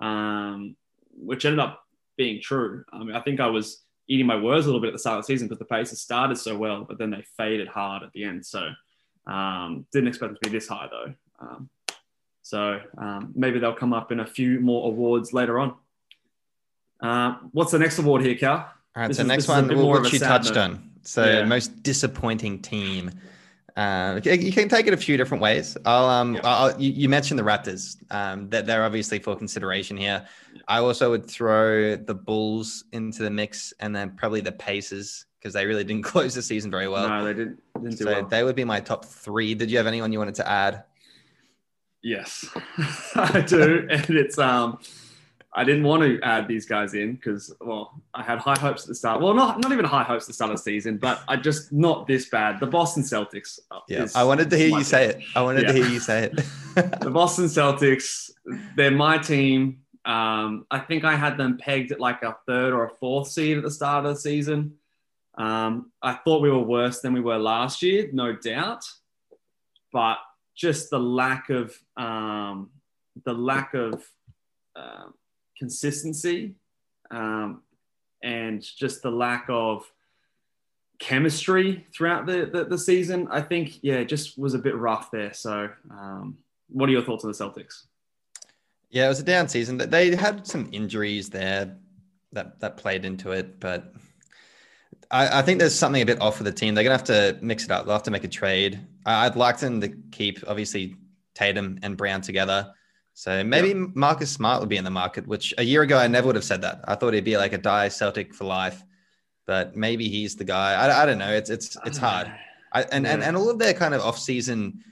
um, 0.00 0.76
which 1.16 1.44
ended 1.44 1.58
up 1.58 1.84
being 2.16 2.40
true. 2.40 2.84
I 2.92 2.98
mean, 3.00 3.16
I 3.16 3.20
think 3.20 3.40
I 3.40 3.48
was 3.48 3.82
eating 4.06 4.26
my 4.26 4.36
words 4.36 4.66
a 4.66 4.68
little 4.68 4.80
bit 4.80 4.88
at 4.88 4.92
the 4.92 4.98
start 5.00 5.18
of 5.18 5.24
the 5.24 5.32
season 5.32 5.48
because 5.48 5.58
the 5.58 5.64
Pacers 5.64 6.00
started 6.00 6.36
so 6.38 6.56
well, 6.56 6.84
but 6.88 6.98
then 6.98 7.10
they 7.10 7.24
faded 7.36 7.66
hard 7.66 8.04
at 8.04 8.12
the 8.12 8.22
end. 8.24 8.46
So 8.46 8.70
um, 9.26 9.86
didn't 9.92 10.08
expect 10.08 10.30
them 10.32 10.38
to 10.42 10.50
be 10.50 10.56
this 10.58 10.68
high 10.68 10.88
though. 10.90 11.14
Um, 11.40 11.68
so 12.42 12.80
um, 12.98 13.32
maybe 13.34 13.58
they'll 13.58 13.72
come 13.74 13.92
up 13.92 14.12
in 14.12 14.20
a 14.20 14.26
few 14.26 14.60
more 14.60 14.88
awards 14.88 15.32
later 15.32 15.58
on. 15.58 15.74
Uh, 17.00 17.36
what's 17.52 17.72
the 17.72 17.78
next 17.78 17.98
award 17.98 18.22
here, 18.22 18.34
Cal? 18.36 18.52
All 18.52 18.66
right, 18.96 19.08
This 19.08 19.16
so 19.16 19.22
is- 19.22 19.28
next 19.28 19.46
this 19.46 19.56
is 19.56 19.62
a 19.64 19.66
one, 19.74 19.76
more 19.82 20.00
which 20.00 20.12
you 20.12 20.18
touched 20.18 20.54
note. 20.54 20.58
on. 20.58 20.90
So 21.02 21.24
Yeah. 21.24 21.44
most 21.44 21.82
disappointing 21.82 22.60
team. 22.60 23.10
Uh, 23.74 24.20
you 24.24 24.52
can 24.52 24.68
take 24.68 24.86
it 24.86 24.92
a 24.92 24.98
few 24.98 25.16
different 25.16 25.42
ways. 25.42 25.78
I'll, 25.86 26.04
um, 26.04 26.38
I'll, 26.44 26.78
you, 26.78 26.92
you 26.92 27.08
mentioned 27.08 27.38
the 27.38 27.42
Raptors. 27.44 27.96
Um, 28.10 28.50
that 28.50 28.66
they're 28.66 28.84
obviously 28.84 29.18
for 29.18 29.34
consideration 29.34 29.96
here. 29.96 30.26
I 30.68 30.78
also 30.78 31.10
would 31.10 31.26
throw 31.26 31.96
the 31.96 32.14
Bulls 32.14 32.84
into 32.92 33.22
the 33.22 33.30
mix, 33.30 33.72
and 33.80 33.96
then 33.96 34.10
probably 34.10 34.42
the 34.42 34.52
Pacers 34.52 35.24
because 35.42 35.54
they 35.54 35.66
really 35.66 35.84
didn't 35.84 36.04
close 36.12 36.34
the 36.34 36.42
season 36.42 36.70
very 36.70 36.88
well. 36.88 37.08
no, 37.08 37.24
they 37.24 37.34
didn't, 37.34 37.60
didn't 37.74 37.98
so 37.98 38.06
well. 38.06 38.24
they 38.24 38.44
would 38.44 38.56
be 38.56 38.64
my 38.64 38.80
top 38.80 39.04
three. 39.04 39.54
Did 39.54 39.70
you 39.70 39.78
have 39.78 39.86
anyone 39.86 40.12
you 40.12 40.18
wanted 40.18 40.36
to 40.36 40.48
add? 40.48 40.84
Yes, 42.02 42.44
I 43.14 43.44
do, 43.46 43.86
and 43.88 44.10
it's 44.10 44.36
um, 44.38 44.78
I 45.54 45.62
didn't 45.62 45.84
want 45.84 46.02
to 46.02 46.20
add 46.22 46.48
these 46.48 46.66
guys 46.66 46.94
in 46.94 47.14
because 47.14 47.54
well, 47.60 48.02
I 48.12 48.22
had 48.22 48.38
high 48.38 48.58
hopes 48.58 48.82
at 48.82 48.88
the 48.88 48.94
start. 48.94 49.20
Well, 49.20 49.34
not 49.34 49.60
not 49.60 49.70
even 49.70 49.84
high 49.84 50.02
hopes 50.02 50.24
at 50.24 50.28
the 50.28 50.32
start 50.32 50.50
of 50.50 50.56
the 50.56 50.62
season, 50.62 50.96
but 50.96 51.22
I 51.28 51.36
just 51.36 51.72
not 51.72 52.08
this 52.08 52.28
bad. 52.28 52.58
The 52.58 52.66
Boston 52.66 53.04
Celtics. 53.04 53.60
Yeah, 53.88 54.08
I 54.16 54.24
wanted 54.24 54.50
to 54.50 54.58
hear 54.58 54.68
you 54.68 54.82
say 54.82 55.06
it. 55.06 55.20
I 55.36 55.42
wanted 55.42 55.66
to 55.68 55.72
hear 55.72 55.86
you 55.86 56.00
say 56.00 56.24
it. 56.24 56.36
the 57.00 57.10
Boston 57.10 57.44
Celtics, 57.44 58.30
they're 58.76 58.90
my 58.90 59.18
team. 59.18 59.78
Um, 60.04 60.66
I 60.72 60.80
think 60.80 61.04
I 61.04 61.14
had 61.14 61.36
them 61.36 61.58
pegged 61.58 61.92
at 61.92 62.00
like 62.00 62.24
a 62.24 62.36
third 62.48 62.72
or 62.72 62.86
a 62.86 62.90
fourth 62.90 63.28
seed 63.28 63.58
at 63.58 63.62
the 63.62 63.70
start 63.70 64.04
of 64.04 64.14
the 64.14 64.20
season. 64.20 64.74
Um, 65.36 65.92
I 66.02 66.14
thought 66.14 66.42
we 66.42 66.50
were 66.50 66.58
worse 66.58 67.00
than 67.00 67.12
we 67.12 67.20
were 67.20 67.38
last 67.38 67.82
year, 67.82 68.10
no 68.12 68.34
doubt. 68.34 68.84
But 69.92 70.18
just 70.54 70.90
the 70.90 70.98
lack 71.00 71.50
of 71.50 71.76
um, 71.96 72.70
the 73.24 73.32
lack 73.34 73.74
of 73.74 74.04
um 74.74 75.14
consistency 75.58 76.54
um, 77.12 77.62
and 78.22 78.62
just 78.62 79.02
the 79.02 79.10
lack 79.10 79.46
of 79.48 79.84
chemistry 80.98 81.86
throughout 81.94 82.26
the, 82.26 82.48
the, 82.52 82.64
the 82.64 82.78
season, 82.78 83.28
I 83.30 83.42
think, 83.42 83.78
yeah, 83.82 84.02
just 84.02 84.38
was 84.38 84.54
a 84.54 84.58
bit 84.58 84.76
rough 84.76 85.10
there. 85.10 85.32
So, 85.32 85.68
um, 85.90 86.38
what 86.68 86.88
are 86.88 86.92
your 86.92 87.02
thoughts 87.02 87.24
on 87.24 87.30
the 87.30 87.36
Celtics? 87.36 87.84
Yeah, 88.90 89.06
it 89.06 89.08
was 89.08 89.20
a 89.20 89.24
down 89.24 89.48
season. 89.48 89.78
They 89.78 90.16
had 90.16 90.46
some 90.46 90.68
injuries 90.72 91.28
there 91.30 91.76
that 92.32 92.60
that 92.60 92.76
played 92.76 93.04
into 93.04 93.32
it, 93.32 93.60
but 93.60 93.94
I, 95.12 95.38
I 95.40 95.42
think 95.42 95.58
there's 95.58 95.74
something 95.74 96.02
a 96.02 96.06
bit 96.06 96.20
off 96.20 96.38
with 96.38 96.46
the 96.46 96.52
team. 96.52 96.74
They're 96.74 96.84
gonna 96.84 96.96
have 96.96 97.04
to 97.04 97.38
mix 97.42 97.64
it 97.64 97.70
up. 97.70 97.84
They'll 97.84 97.94
have 97.94 98.02
to 98.04 98.10
make 98.10 98.24
a 98.24 98.28
trade. 98.28 98.80
I, 99.06 99.26
I'd 99.26 99.36
like 99.36 99.58
them 99.58 99.80
to 99.82 99.88
keep 100.10 100.38
obviously 100.48 100.96
Tatum 101.34 101.78
and 101.82 101.96
Brown 101.96 102.20
together. 102.22 102.72
So 103.14 103.44
maybe 103.44 103.74
Marcus 103.74 104.30
Smart 104.30 104.60
would 104.60 104.70
be 104.70 104.78
in 104.78 104.84
the 104.84 104.90
market, 104.90 105.26
which 105.26 105.52
a 105.58 105.62
year 105.62 105.82
ago 105.82 105.98
I 105.98 106.06
never 106.08 106.28
would 106.28 106.34
have 106.36 106.44
said 106.44 106.62
that. 106.62 106.80
I 106.88 106.94
thought 106.94 107.12
he'd 107.12 107.24
be 107.24 107.36
like 107.36 107.52
a 107.52 107.58
die 107.58 107.88
Celtic 107.88 108.34
for 108.34 108.44
life, 108.44 108.82
but 109.46 109.76
maybe 109.76 110.08
he's 110.08 110.34
the 110.34 110.44
guy. 110.44 110.72
I, 110.72 111.02
I 111.02 111.06
don't 111.06 111.18
know. 111.18 111.30
It's 111.32 111.50
it's 111.50 111.76
it's 111.84 111.98
hard. 111.98 112.32
I, 112.72 112.82
and, 112.84 113.06
and 113.06 113.20
Yeah. 113.20 113.28
and 113.28 113.36
all 113.36 113.50
of 113.50 113.58
their 113.58 113.74
kind 113.74 113.92
of 113.92 114.00
off 114.00 114.18
season, 114.18 114.82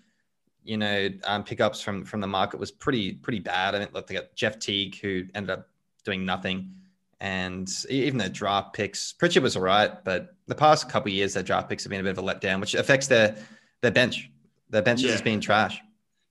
you 0.65 0.77
know, 0.77 1.09
um, 1.25 1.45
pickups 1.45 1.81
from 1.81 2.05
from 2.05 2.21
the 2.21 2.27
market 2.27 2.61
was 2.61 2.71
pretty 2.71 3.15
pretty 3.15 3.39
bad. 3.41 3.75
I 3.75 3.79
mean, 3.79 3.89
look, 3.95 4.07
they 4.07 4.15
got 4.15 4.35
Jeff 4.35 4.59
Teague 4.59 5.01
who 5.01 5.25
ended 5.35 5.51
up 5.51 5.69
doing 6.05 6.27
nothing, 6.27 6.75
and 7.21 7.71
even 7.89 8.19
their 8.19 8.29
draft 8.29 8.73
picks. 8.73 9.13
Pritchard 9.13 9.43
was 9.43 9.57
all 9.57 9.63
right, 9.63 10.03
but 10.05 10.35
the 10.47 10.55
past 10.55 10.89
couple 10.89 11.11
of 11.11 11.15
years, 11.15 11.35
their 11.35 11.43
draft 11.43 11.69
picks 11.69 11.85
have 11.85 11.91
been 11.91 12.01
a 12.01 12.03
bit 12.05 12.17
of 12.17 12.19
a 12.19 12.23
letdown, 12.23 12.61
which 12.61 12.75
affects 12.75 13.07
their 13.07 13.37
their 13.83 13.91
bench. 13.91 14.31
Their 14.71 14.83
bench 14.83 15.03
Yeah. 15.03 15.13
has 15.13 15.23
been 15.23 15.41
trash. 15.41 15.81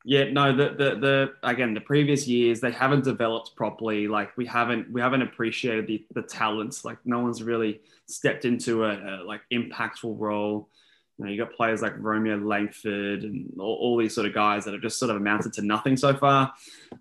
Yeah, 0.05 0.31
no, 0.31 0.55
the, 0.55 0.69
the 0.69 0.96
the 0.96 1.34
again 1.43 1.74
the 1.74 1.81
previous 1.81 2.27
years 2.27 2.62
they 2.62 2.72
haven't 2.72 3.03
developed 3.03 3.55
properly. 3.55 4.08
Like 4.08 4.36
we 4.38 4.46
haven't 4.46 4.91
we 4.91 5.01
haven't 5.01 5.22
appreciated 5.22 5.88
the 5.88 6.03
the 6.13 6.22
talents. 6.24 6.86
Like 6.86 6.98
no 7.05 7.19
one's 7.19 7.43
really 7.43 7.81
stepped 8.08 8.46
into 8.46 8.86
a, 8.86 8.91
a 8.93 9.24
like 9.24 9.41
impactful 9.51 10.15
role. 10.17 10.69
You 11.20 11.26
know, 11.26 11.32
you 11.32 11.38
got 11.38 11.54
players 11.54 11.82
like 11.82 11.94
Romeo 11.98 12.38
Langford 12.38 13.24
and 13.24 13.52
all, 13.60 13.76
all 13.76 13.98
these 13.98 14.16
sort 14.16 14.26
of 14.26 14.34
guys 14.34 14.64
that 14.64 14.74
have 14.74 14.82
just 14.82 14.98
sort 14.98 15.12
of 15.12 15.18
amounted 15.18 15.52
to 15.54 15.62
nothing 15.62 15.98
so 15.98 16.16
far. 16.16 16.54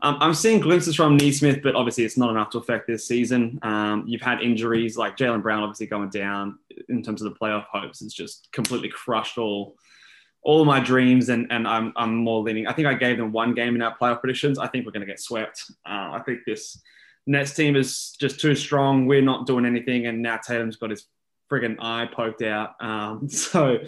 Um, 0.02 0.16
I'm 0.20 0.34
seeing 0.34 0.58
glimpses 0.58 0.96
from 0.96 1.16
Nesmith, 1.16 1.62
but 1.62 1.76
obviously 1.76 2.04
it's 2.04 2.16
not 2.16 2.30
enough 2.30 2.50
to 2.50 2.58
affect 2.58 2.88
this 2.88 3.06
season. 3.06 3.60
Um, 3.62 4.02
you've 4.08 4.20
had 4.20 4.42
injuries 4.42 4.96
like 4.96 5.16
Jaylen 5.16 5.40
Brown 5.40 5.62
obviously 5.62 5.86
going 5.86 6.10
down 6.10 6.58
in 6.88 7.00
terms 7.02 7.22
of 7.22 7.32
the 7.32 7.38
playoff 7.38 7.66
hopes. 7.70 8.02
It's 8.02 8.12
just 8.12 8.48
completely 8.52 8.88
crushed 8.88 9.38
all 9.38 9.76
all 10.42 10.64
my 10.64 10.80
dreams, 10.80 11.28
and 11.28 11.46
and 11.50 11.66
I'm 11.66 11.92
I'm 11.96 12.16
more 12.16 12.42
leaning. 12.42 12.66
I 12.66 12.72
think 12.72 12.88
I 12.88 12.94
gave 12.94 13.18
them 13.18 13.32
one 13.32 13.54
game 13.54 13.76
in 13.76 13.82
our 13.82 13.96
playoff 13.96 14.20
predictions. 14.20 14.58
I 14.58 14.66
think 14.66 14.84
we're 14.84 14.92
going 14.92 15.06
to 15.06 15.06
get 15.06 15.20
swept. 15.20 15.64
Uh, 15.86 16.10
I 16.12 16.22
think 16.24 16.40
this 16.46 16.80
Nets 17.26 17.54
team 17.54 17.76
is 17.76 18.16
just 18.18 18.40
too 18.40 18.54
strong. 18.54 19.06
We're 19.06 19.22
not 19.22 19.46
doing 19.46 19.66
anything, 19.66 20.06
and 20.06 20.22
now 20.22 20.38
Tatum's 20.38 20.76
got 20.76 20.90
his 20.90 21.06
friggin' 21.50 21.76
eye 21.80 22.08
poked 22.12 22.42
out. 22.42 22.74
Um, 22.80 23.28
so 23.28 23.78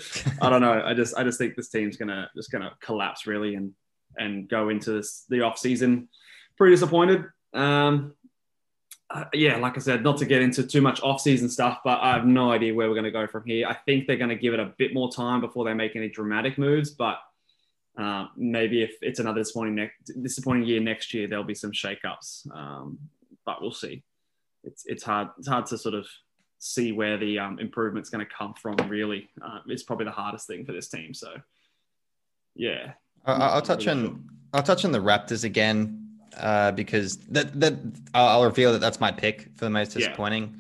I 0.40 0.50
don't 0.50 0.60
know. 0.60 0.82
I 0.84 0.94
just 0.94 1.16
I 1.16 1.24
just 1.24 1.38
think 1.38 1.56
this 1.56 1.68
team's 1.68 1.96
gonna 1.96 2.30
just 2.34 2.50
gonna 2.50 2.72
collapse 2.80 3.26
really, 3.26 3.54
and 3.54 3.72
and 4.18 4.48
go 4.48 4.68
into 4.68 4.92
this, 4.92 5.24
the 5.28 5.42
off 5.42 5.58
season 5.58 6.08
pretty 6.56 6.74
disappointed. 6.74 7.24
Um, 7.54 8.14
uh, 9.08 9.24
yeah, 9.32 9.56
like 9.56 9.76
I 9.76 9.80
said, 9.80 10.04
not 10.04 10.18
to 10.18 10.26
get 10.26 10.42
into 10.42 10.62
too 10.62 10.80
much 10.80 11.02
off-season 11.02 11.48
stuff, 11.48 11.80
but 11.82 12.00
I 12.00 12.12
have 12.12 12.26
no 12.26 12.52
idea 12.52 12.72
where 12.74 12.86
we're 12.88 12.94
going 12.94 13.04
to 13.04 13.10
go 13.10 13.26
from 13.26 13.44
here. 13.44 13.66
I 13.66 13.74
think 13.74 14.06
they're 14.06 14.16
going 14.16 14.30
to 14.30 14.36
give 14.36 14.54
it 14.54 14.60
a 14.60 14.72
bit 14.78 14.94
more 14.94 15.10
time 15.10 15.40
before 15.40 15.64
they 15.64 15.74
make 15.74 15.96
any 15.96 16.08
dramatic 16.08 16.58
moves, 16.58 16.90
but 16.90 17.18
uh, 17.98 18.26
maybe 18.36 18.82
if 18.82 18.94
it's 19.02 19.18
another 19.18 19.40
disappointing 19.40 19.74
next 19.74 20.22
disappointing 20.22 20.64
year 20.64 20.80
next 20.80 21.12
year, 21.12 21.26
there'll 21.26 21.44
be 21.44 21.54
some 21.54 21.72
shakeups. 21.72 22.54
Um, 22.54 22.98
but 23.44 23.60
we'll 23.60 23.72
see. 23.72 24.04
It's 24.62 24.84
it's 24.86 25.02
hard 25.02 25.28
it's 25.38 25.48
hard 25.48 25.66
to 25.66 25.78
sort 25.78 25.94
of 25.94 26.06
see 26.60 26.92
where 26.92 27.16
the 27.16 27.38
um, 27.38 27.58
improvement's 27.58 28.10
going 28.10 28.24
to 28.24 28.30
come 28.32 28.54
from. 28.54 28.76
Really, 28.88 29.28
uh, 29.42 29.58
it's 29.66 29.82
probably 29.82 30.04
the 30.04 30.10
hardest 30.12 30.46
thing 30.46 30.64
for 30.64 30.72
this 30.72 30.88
team. 30.88 31.12
So, 31.12 31.32
yeah, 32.54 32.92
I- 33.26 33.32
I'll, 33.32 33.42
I'll 33.54 33.62
touch 33.62 33.86
really 33.86 33.98
on 34.06 34.24
I'll 34.52 34.62
touch 34.62 34.84
on 34.84 34.92
the 34.92 34.98
Raptors 34.98 35.44
again 35.44 36.08
uh, 36.36 36.72
because 36.72 37.16
that 37.28 37.58
that 37.58 37.74
I'll, 38.14 38.28
I'll 38.28 38.44
reveal 38.44 38.72
that 38.72 38.80
that's 38.80 39.00
my 39.00 39.10
pick 39.10 39.48
for 39.56 39.64
the 39.64 39.70
most 39.70 39.94
Yeah. 39.96 40.06
disappointing. 40.06 40.56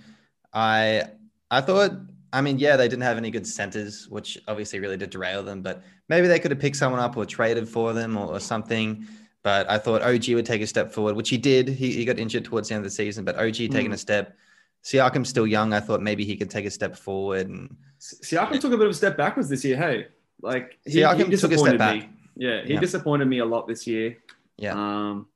I 0.52 1.04
I 1.50 1.60
thought 1.60 1.92
I 2.32 2.40
mean 2.40 2.58
yeah 2.58 2.76
they 2.76 2.88
didn't 2.88 3.02
have 3.02 3.18
any 3.18 3.30
good 3.30 3.46
centers, 3.46 4.08
which 4.08 4.38
obviously 4.48 4.80
really 4.80 4.96
did 4.96 5.10
derail 5.10 5.42
them. 5.42 5.60
But 5.62 5.82
maybe 6.08 6.28
they 6.28 6.38
could 6.38 6.50
have 6.50 6.60
picked 6.60 6.76
someone 6.76 7.00
up 7.00 7.16
or 7.16 7.26
traded 7.26 7.68
for 7.68 7.92
them 7.92 8.16
or, 8.16 8.26
or 8.26 8.40
something. 8.40 9.06
But 9.42 9.70
I 9.70 9.78
thought 9.78 10.02
OG 10.02 10.28
would 10.30 10.44
take 10.46 10.60
a 10.62 10.66
step 10.66 10.92
forward, 10.92 11.16
which 11.16 11.30
he 11.30 11.38
did. 11.38 11.66
He, 11.66 11.92
he 11.92 12.04
got 12.04 12.18
injured 12.18 12.44
towards 12.44 12.68
the 12.68 12.74
end 12.74 12.84
of 12.84 12.90
the 12.90 12.94
season, 12.94 13.24
but 13.24 13.36
OG 13.36 13.54
taking 13.54 13.90
Mm. 13.90 13.94
a 13.94 13.98
step. 13.98 14.36
Siakam's 14.84 15.28
still 15.28 15.46
young. 15.46 15.72
I 15.72 15.80
thought 15.80 16.00
maybe 16.02 16.24
he 16.24 16.36
could 16.36 16.50
take 16.50 16.64
a 16.66 16.70
step 16.70 16.96
forward 16.96 17.48
and 17.48 17.76
Siakam 18.00 18.58
took 18.60 18.72
a 18.72 18.76
bit 18.78 18.86
of 18.86 18.92
a 18.92 18.94
step 18.94 19.16
backwards 19.16 19.48
this 19.48 19.64
year. 19.64 19.76
Hey, 19.76 20.06
like 20.42 20.78
he, 20.86 21.00
Siakam 21.00 21.16
he 21.16 21.24
took 21.24 21.32
a 21.32 21.36
step 21.36 21.50
disappointed 21.50 21.78
back. 21.78 21.96
me. 22.02 22.08
Yeah, 22.36 22.62
he 22.64 22.74
Yeah. 22.74 22.80
disappointed 22.80 23.26
me 23.26 23.38
a 23.40 23.44
lot 23.44 23.68
this 23.68 23.86
year. 23.86 24.16
yeah. 24.56 24.72
Um, 24.72 25.26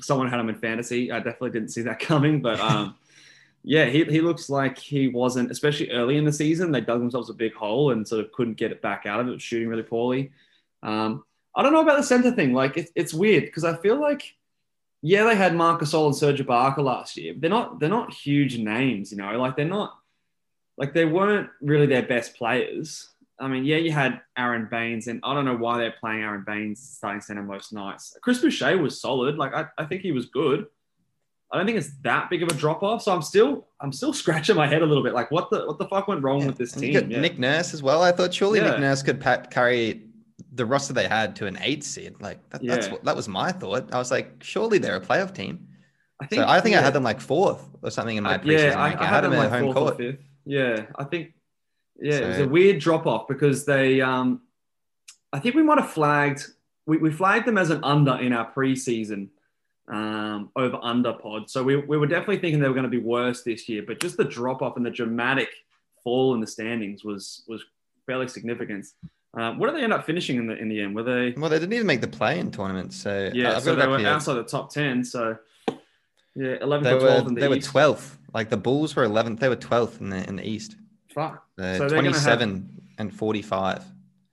someone 0.00 0.30
had 0.30 0.40
him 0.40 0.48
in 0.48 0.54
fantasy. 0.54 1.12
I 1.12 1.18
definitely 1.18 1.50
didn't 1.50 1.68
see 1.70 1.82
that 1.82 1.98
coming, 2.10 2.40
but 2.40 2.58
um, 2.58 2.94
yeah, 3.62 3.84
he, 3.84 4.04
he 4.04 4.22
looks 4.22 4.48
like 4.48 4.78
he 4.78 5.08
wasn't, 5.08 5.50
especially 5.50 5.90
early 5.90 6.16
in 6.16 6.24
the 6.24 6.32
season. 6.32 6.72
They 6.72 6.80
dug 6.80 7.00
themselves 7.00 7.28
a 7.28 7.34
big 7.34 7.52
hole 7.52 7.90
and 7.90 8.08
sort 8.08 8.24
of 8.24 8.32
couldn't 8.32 8.54
get 8.56 8.72
it 8.72 8.80
back 8.80 9.04
out 9.04 9.20
of 9.20 9.28
it, 9.28 9.42
shooting 9.42 9.68
really 9.68 9.82
poorly. 9.82 10.32
Um, 10.82 11.22
I 11.54 11.62
don't 11.62 11.74
know 11.74 11.82
about 11.82 11.98
the 11.98 12.02
center 12.02 12.30
thing. 12.30 12.54
Like 12.54 12.78
it, 12.78 12.88
it's 12.94 13.12
weird 13.12 13.44
because 13.44 13.64
I 13.64 13.76
feel 13.76 14.00
like, 14.00 14.34
yeah, 15.02 15.24
they 15.24 15.34
had 15.34 15.54
Marcus 15.54 15.92
Gasol 15.92 16.06
and 16.06 16.16
Serge 16.16 16.40
Ibaka 16.44 16.78
last 16.78 17.16
year. 17.16 17.34
They're 17.36 17.50
not 17.50 17.80
they're 17.80 17.88
not 17.88 18.12
huge 18.12 18.58
names, 18.58 19.10
you 19.10 19.18
know. 19.18 19.38
Like 19.38 19.56
they're 19.56 19.64
not 19.64 19.96
like 20.76 20.92
they 20.94 21.04
weren't 21.04 21.48
really 21.60 21.86
their 21.86 22.02
best 22.02 22.34
players. 22.36 23.08
I 23.38 23.48
mean, 23.48 23.64
yeah, 23.64 23.78
you 23.78 23.90
had 23.90 24.20
Aron 24.36 24.68
Baynes, 24.70 25.06
and 25.06 25.20
I 25.24 25.32
don't 25.32 25.46
know 25.46 25.56
why 25.56 25.78
they're 25.78 25.94
playing 25.98 26.20
Aron 26.20 26.44
Baynes 26.46 26.80
starting 26.96 27.22
center 27.22 27.42
most 27.42 27.72
nights. 27.72 28.14
Chris 28.22 28.40
Boucher 28.40 28.76
was 28.76 29.00
solid. 29.00 29.36
Like 29.36 29.54
I, 29.54 29.64
I 29.78 29.86
think 29.86 30.02
he 30.02 30.12
was 30.12 30.26
good. 30.26 30.66
I 31.52 31.56
don't 31.56 31.66
think 31.66 31.78
it's 31.78 31.90
that 32.02 32.30
big 32.30 32.42
of 32.42 32.48
a 32.50 32.54
drop 32.54 32.82
off. 32.82 33.02
So 33.02 33.12
I'm 33.12 33.22
still 33.22 33.66
I'm 33.80 33.92
still 33.92 34.12
scratching 34.22 34.56
my 34.56 34.66
head 34.66 34.82
a 34.82 34.86
little 34.86 35.02
bit. 35.02 35.14
Like 35.14 35.30
what 35.30 35.48
the 35.50 35.66
what 35.66 35.78
the 35.78 35.88
fuck 35.88 36.06
went 36.08 36.22
wrong 36.22 36.46
with 36.46 36.58
this 36.58 36.72
team? 36.72 36.92
Yeah. 36.92 37.20
Nick 37.20 37.38
Nurse 37.38 37.72
as 37.72 37.82
well. 37.82 38.02
I 38.02 38.12
thought 38.12 38.34
surely 38.34 38.60
Yeah. 38.60 38.72
Nick 38.72 38.80
Nurse 38.80 39.02
could 39.02 39.20
pa- 39.20 39.42
carry 39.50 40.04
the 40.52 40.66
roster 40.66 40.92
they 40.92 41.08
had 41.08 41.36
to 41.36 41.46
an 41.46 41.58
eight 41.60 41.84
seed. 41.84 42.14
Like 42.20 42.38
that, 42.50 42.62
that's 42.64 42.86
Yeah. 42.86 42.92
what, 42.92 43.04
that 43.04 43.16
was 43.16 43.28
my 43.28 43.52
thought. 43.52 43.92
I 43.92 43.98
was 43.98 44.10
like, 44.10 44.42
surely 44.42 44.78
they're 44.78 44.96
a 44.96 45.00
playoff 45.00 45.34
team. 45.34 45.68
I 46.20 46.26
so 46.34 46.44
I 46.46 46.60
think 46.60 46.76
I 46.76 46.82
had 46.82 46.92
them 46.92 47.02
like 47.02 47.20
fourth 47.20 47.66
or 47.82 47.90
something 47.90 48.16
in 48.16 48.24
my 48.24 48.38
preseason 48.38 48.72
yeah, 48.72 48.78
I. 48.78 48.90
I 48.90 49.00
I, 49.00 49.04
had 49.04 49.14
had 49.14 49.24
them 49.24 49.30
them 49.32 49.40
at 49.40 49.50
like 49.50 49.60
home 49.62 49.72
court. 49.72 49.96
fifth. 49.96 50.20
Yeah, 50.44 50.86
I 50.96 51.04
think. 51.04 51.34
Yeah, 51.98 52.14
it 52.18 52.28
was 52.28 52.38
a 52.38 52.48
weird 52.48 52.78
drop 52.78 53.06
off 53.06 53.28
because 53.28 53.64
they. 53.64 54.00
Um, 54.00 54.42
I 55.32 55.38
think 55.38 55.54
we 55.54 55.62
might 55.62 55.78
have 55.78 55.90
flagged. 55.90 56.46
We, 56.86 56.96
we 56.98 57.10
flagged 57.10 57.46
them 57.46 57.56
as 57.58 57.70
an 57.70 57.84
under 57.84 58.16
in 58.16 58.32
our 58.32 58.50
preseason 58.52 59.28
um, 59.88 60.50
over 60.56 60.78
under 60.82 61.12
pod. 61.12 61.50
So 61.50 61.62
we, 61.62 61.76
we 61.76 61.96
were 61.98 62.06
definitely 62.06 62.38
thinking 62.38 62.60
they 62.60 62.68
were 62.68 62.74
going 62.74 62.84
to 62.84 62.90
be 62.90 62.98
worse 62.98 63.42
this 63.42 63.68
year, 63.68 63.82
but 63.86 64.00
just 64.00 64.16
the 64.16 64.24
drop 64.24 64.62
off 64.62 64.76
and 64.76 64.84
the 64.84 64.90
dramatic 64.90 65.48
fall 66.02 66.34
in 66.34 66.40
the 66.40 66.46
standings 66.46 67.04
was 67.04 67.44
was 67.46 67.62
fairly 68.06 68.28
significant. 68.28 68.86
Uh, 69.36 69.52
what 69.54 69.66
did 69.68 69.76
they 69.76 69.84
end 69.84 69.92
up 69.92 70.04
finishing 70.04 70.36
in 70.38 70.46
the 70.48 70.56
in 70.56 70.68
the 70.68 70.80
end? 70.80 70.94
Were 70.94 71.02
they? 71.04 71.32
Well, 71.36 71.48
they 71.50 71.58
didn't 71.58 71.72
even 71.74 71.86
make 71.86 72.00
the 72.00 72.08
play-in 72.08 72.50
tournament. 72.50 72.92
So 72.92 73.30
Yeah, 73.32 73.56
I've 73.56 73.62
so 73.62 73.74
they 73.76 73.86
were 73.86 73.98
here. 73.98 74.08
outside 74.08 74.34
the 74.34 74.42
top 74.44 74.72
ten. 74.72 75.04
So 75.04 75.36
yeah, 76.34 76.56
11th 76.56 76.82
They 76.84 76.92
or 76.92 77.00
12th 77.00 77.24
were 77.24 77.30
the 77.30 77.40
they 77.40 77.48
were 77.48 77.58
twelfth. 77.60 78.18
Like 78.34 78.48
the 78.50 78.56
Bulls 78.56 78.96
were 78.96 79.04
eleventh. 79.04 79.40
They 79.40 79.48
were 79.48 79.56
twelfth 79.56 80.00
in 80.00 80.10
the 80.10 80.28
in 80.28 80.36
the 80.36 80.46
East. 80.48 80.76
Fuck. 81.14 81.44
So, 81.58 81.62
So 81.62 81.78
they're 81.78 81.88
gonna 81.88 81.94
have- 81.94 82.02
twenty-seven 82.02 82.68
and 82.98 83.14
forty-five. 83.14 83.84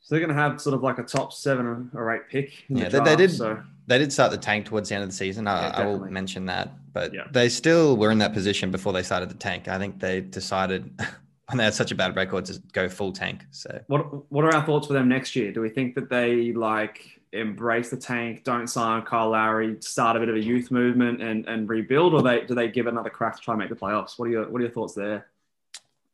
So 0.01 0.15
they're 0.15 0.25
going 0.25 0.33
to 0.35 0.41
have 0.41 0.61
sort 0.61 0.73
of 0.73 0.83
like 0.83 0.99
a 0.99 1.03
top 1.03 1.33
seven 1.33 1.91
or 1.93 2.15
eight 2.15 2.29
pick. 2.31 2.63
Yeah, 2.69 2.87
the 2.87 3.01
they- 3.01 3.09
they 3.09 3.15
did- 3.17 3.31
So 3.31 3.61
They 3.87 3.97
did 3.97 4.13
start 4.13 4.31
the 4.31 4.37
tank 4.37 4.65
towards 4.65 4.87
the 4.87 4.95
end 4.95 5.03
of 5.03 5.09
the 5.09 5.15
season. 5.15 5.47
I, 5.47 5.67
Yeah, 5.67 5.77
I 5.79 5.85
will 5.85 5.99
mention 6.09 6.45
that, 6.45 6.71
but 6.93 7.13
Yeah. 7.13 7.23
they 7.31 7.49
still 7.49 7.97
were 7.97 8.09
in 8.11 8.17
that 8.19 8.31
position 8.33 8.71
before 8.71 8.93
they 8.93 9.03
started 9.03 9.27
the 9.29 9.35
tank. 9.35 9.67
I 9.67 9.77
think 9.77 9.99
they 9.99 10.21
decided 10.21 10.91
when 11.49 11.57
they 11.57 11.63
had 11.63 11.73
such 11.73 11.91
a 11.91 11.95
bad 11.95 12.15
record 12.15 12.45
to 12.45 12.61
go 12.73 12.89
full 12.89 13.13
tank. 13.13 13.45
So 13.51 13.79
what 13.87 14.31
what 14.31 14.43
are 14.43 14.53
our 14.53 14.65
thoughts 14.65 14.87
for 14.87 14.93
them 14.93 15.07
next 15.07 15.35
year? 15.35 15.51
Do 15.51 15.61
we 15.61 15.69
think 15.69 15.95
that 15.95 16.09
they 16.09 16.51
like 16.51 17.21
embrace 17.33 17.89
the 17.89 17.97
tank, 17.97 18.43
don't 18.43 18.67
sign 18.67 19.01
Kyle 19.03 19.29
Lowry, 19.29 19.77
start 19.79 20.15
a 20.15 20.19
bit 20.19 20.29
of 20.29 20.35
a 20.35 20.43
youth 20.43 20.71
movement 20.71 21.21
and, 21.21 21.45
and 21.47 21.69
rebuild, 21.69 22.13
or 22.13 22.21
they 22.21 22.41
do 22.41 22.53
they 22.53 22.67
give 22.67 22.87
another 22.87 23.09
crack 23.09 23.35
to 23.37 23.41
try 23.41 23.53
and 23.53 23.59
make 23.59 23.69
the 23.69 23.75
playoffs? 23.75 24.19
What 24.19 24.27
are 24.27 24.31
your 24.31 24.49
what 24.49 24.59
are 24.59 24.63
your 24.63 24.71
thoughts 24.71 24.93
there? 24.93 25.27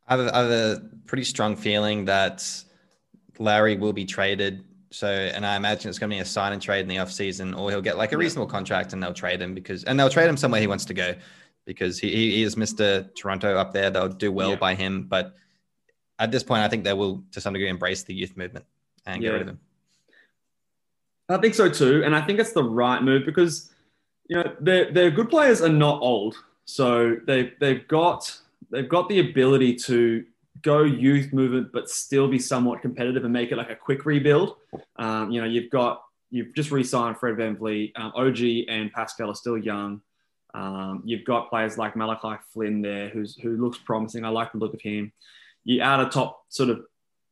I 0.07 0.17
have, 0.17 0.27
a, 0.27 0.35
I 0.35 0.41
have 0.41 0.51
a 0.51 0.81
pretty 1.05 1.23
strong 1.23 1.55
feeling 1.55 2.05
that 2.05 2.45
Lowry 3.39 3.77
will 3.77 3.93
be 3.93 4.05
traded. 4.05 4.63
So, 4.91 5.07
and 5.07 5.43
I 5.43 5.55
imagine 5.55 5.89
it's 5.89 5.97
going 5.97 6.11
to 6.11 6.15
be 6.15 6.19
a 6.19 6.25
sign 6.25 6.53
and 6.53 6.61
trade 6.61 6.81
in 6.81 6.87
the 6.87 6.97
offseason, 6.97 7.57
or 7.57 7.71
he'll 7.71 7.81
get 7.81 7.97
like 7.97 8.11
a 8.11 8.17
reasonable 8.17 8.47
contract 8.47 8.93
and 8.93 9.01
they'll 9.01 9.13
trade 9.13 9.41
him 9.41 9.55
because, 9.55 9.83
and 9.85 9.99
they'll 9.99 10.09
trade 10.09 10.29
him 10.29 10.37
somewhere 10.37 10.61
he 10.61 10.67
wants 10.67 10.85
to 10.85 10.93
go 10.93 11.15
because 11.65 12.00
he, 12.00 12.10
he 12.10 12.43
is 12.43 12.55
Mr. 12.55 13.13
Toronto 13.15 13.55
up 13.58 13.74
there. 13.74 13.89
They'll 13.89 14.10
do 14.10 14.32
well 14.32 14.51
Yeah. 14.51 14.55
by 14.58 14.75
him. 14.75 15.03
But 15.03 15.36
at 16.20 16.32
this 16.32 16.43
point, 16.43 16.62
I 16.63 16.67
think 16.67 16.84
they 16.84 16.93
will 16.93 17.24
to 17.32 17.41
some 17.41 17.53
degree 17.53 17.70
embrace 17.70 18.03
the 18.03 18.13
youth 18.13 18.36
movement 18.38 18.65
and 19.05 19.22
get 19.22 19.29
rid 19.29 19.41
of 19.43 19.48
him. 19.50 19.60
I 21.29 21.38
think 21.38 21.53
so 21.53 21.70
too, 21.70 22.03
and 22.03 22.15
I 22.15 22.22
think 22.22 22.39
it's 22.39 22.51
the 22.51 22.63
right 22.63 23.01
move 23.01 23.25
because 23.25 23.72
you 24.27 24.36
know 24.36 24.55
their 24.60 24.91
their 24.91 25.10
good 25.10 25.29
players 25.29 25.62
are 25.62 25.70
not 25.70 26.01
old, 26.01 26.36
so 26.65 27.15
they 27.25 27.53
they've 27.60 27.88
got 27.88 28.39
they've 28.72 28.89
got 28.89 29.08
the 29.10 29.20
ability 29.20 29.75
to 29.75 30.25
go 30.62 30.84
youth 30.84 31.34
movement 31.34 31.70
but 31.74 31.89
still 31.89 32.27
be 32.27 32.39
somewhat 32.39 32.82
competitive 32.82 33.24
and 33.24 33.34
make 33.34 33.51
it 33.51 33.58
like 33.58 33.70
a 33.70 33.75
quick 33.75 34.05
rebuild. 34.05 34.58
Um, 34.98 35.32
you 35.32 35.41
know, 35.41 35.48
you've 35.48 35.70
got 35.72 36.03
you've 36.29 36.53
just 36.53 36.72
re-signed 36.72 37.17
Fred 37.17 37.36
VanVleet, 37.36 37.91
um, 37.96 38.12
OG 38.15 38.65
and 38.67 38.91
Pascal 38.91 39.29
are 39.29 39.36
still 39.36 39.58
young. 39.58 40.01
Um, 40.53 41.01
you've 41.05 41.25
got 41.25 41.50
players 41.50 41.77
like 41.77 41.95
Malachi 41.95 42.41
Flynn 42.51 42.81
there, 42.81 43.10
who's 43.10 43.36
who 43.36 43.57
looks 43.57 43.77
promising. 43.77 44.24
I 44.24 44.29
like 44.29 44.51
the 44.51 44.60
look 44.60 44.74
of 44.74 44.81
him. 44.81 45.12
You 45.63 45.81
add 45.81 46.00
a 46.00 46.10
top 46.10 46.43
sort 46.50 46.69
of 46.69 46.86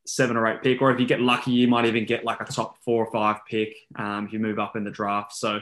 seven 0.05 0.37
or 0.37 0.47
eight 0.47 0.63
pick, 0.63 0.81
or 0.81 0.91
if 0.91 0.99
you 0.99 1.05
get 1.05 1.21
lucky, 1.21 1.51
you 1.51 1.67
might 1.67 1.85
even 1.85 2.05
get 2.05 2.25
like 2.25 2.41
a 2.41 2.45
top 2.45 2.77
four 2.83 3.05
or 3.05 3.11
five 3.11 3.41
pick 3.47 3.75
um, 3.95 4.25
if 4.25 4.33
you 4.33 4.39
move 4.39 4.59
up 4.59 4.75
in 4.75 4.83
the 4.83 4.91
draft. 4.91 5.33
So 5.33 5.59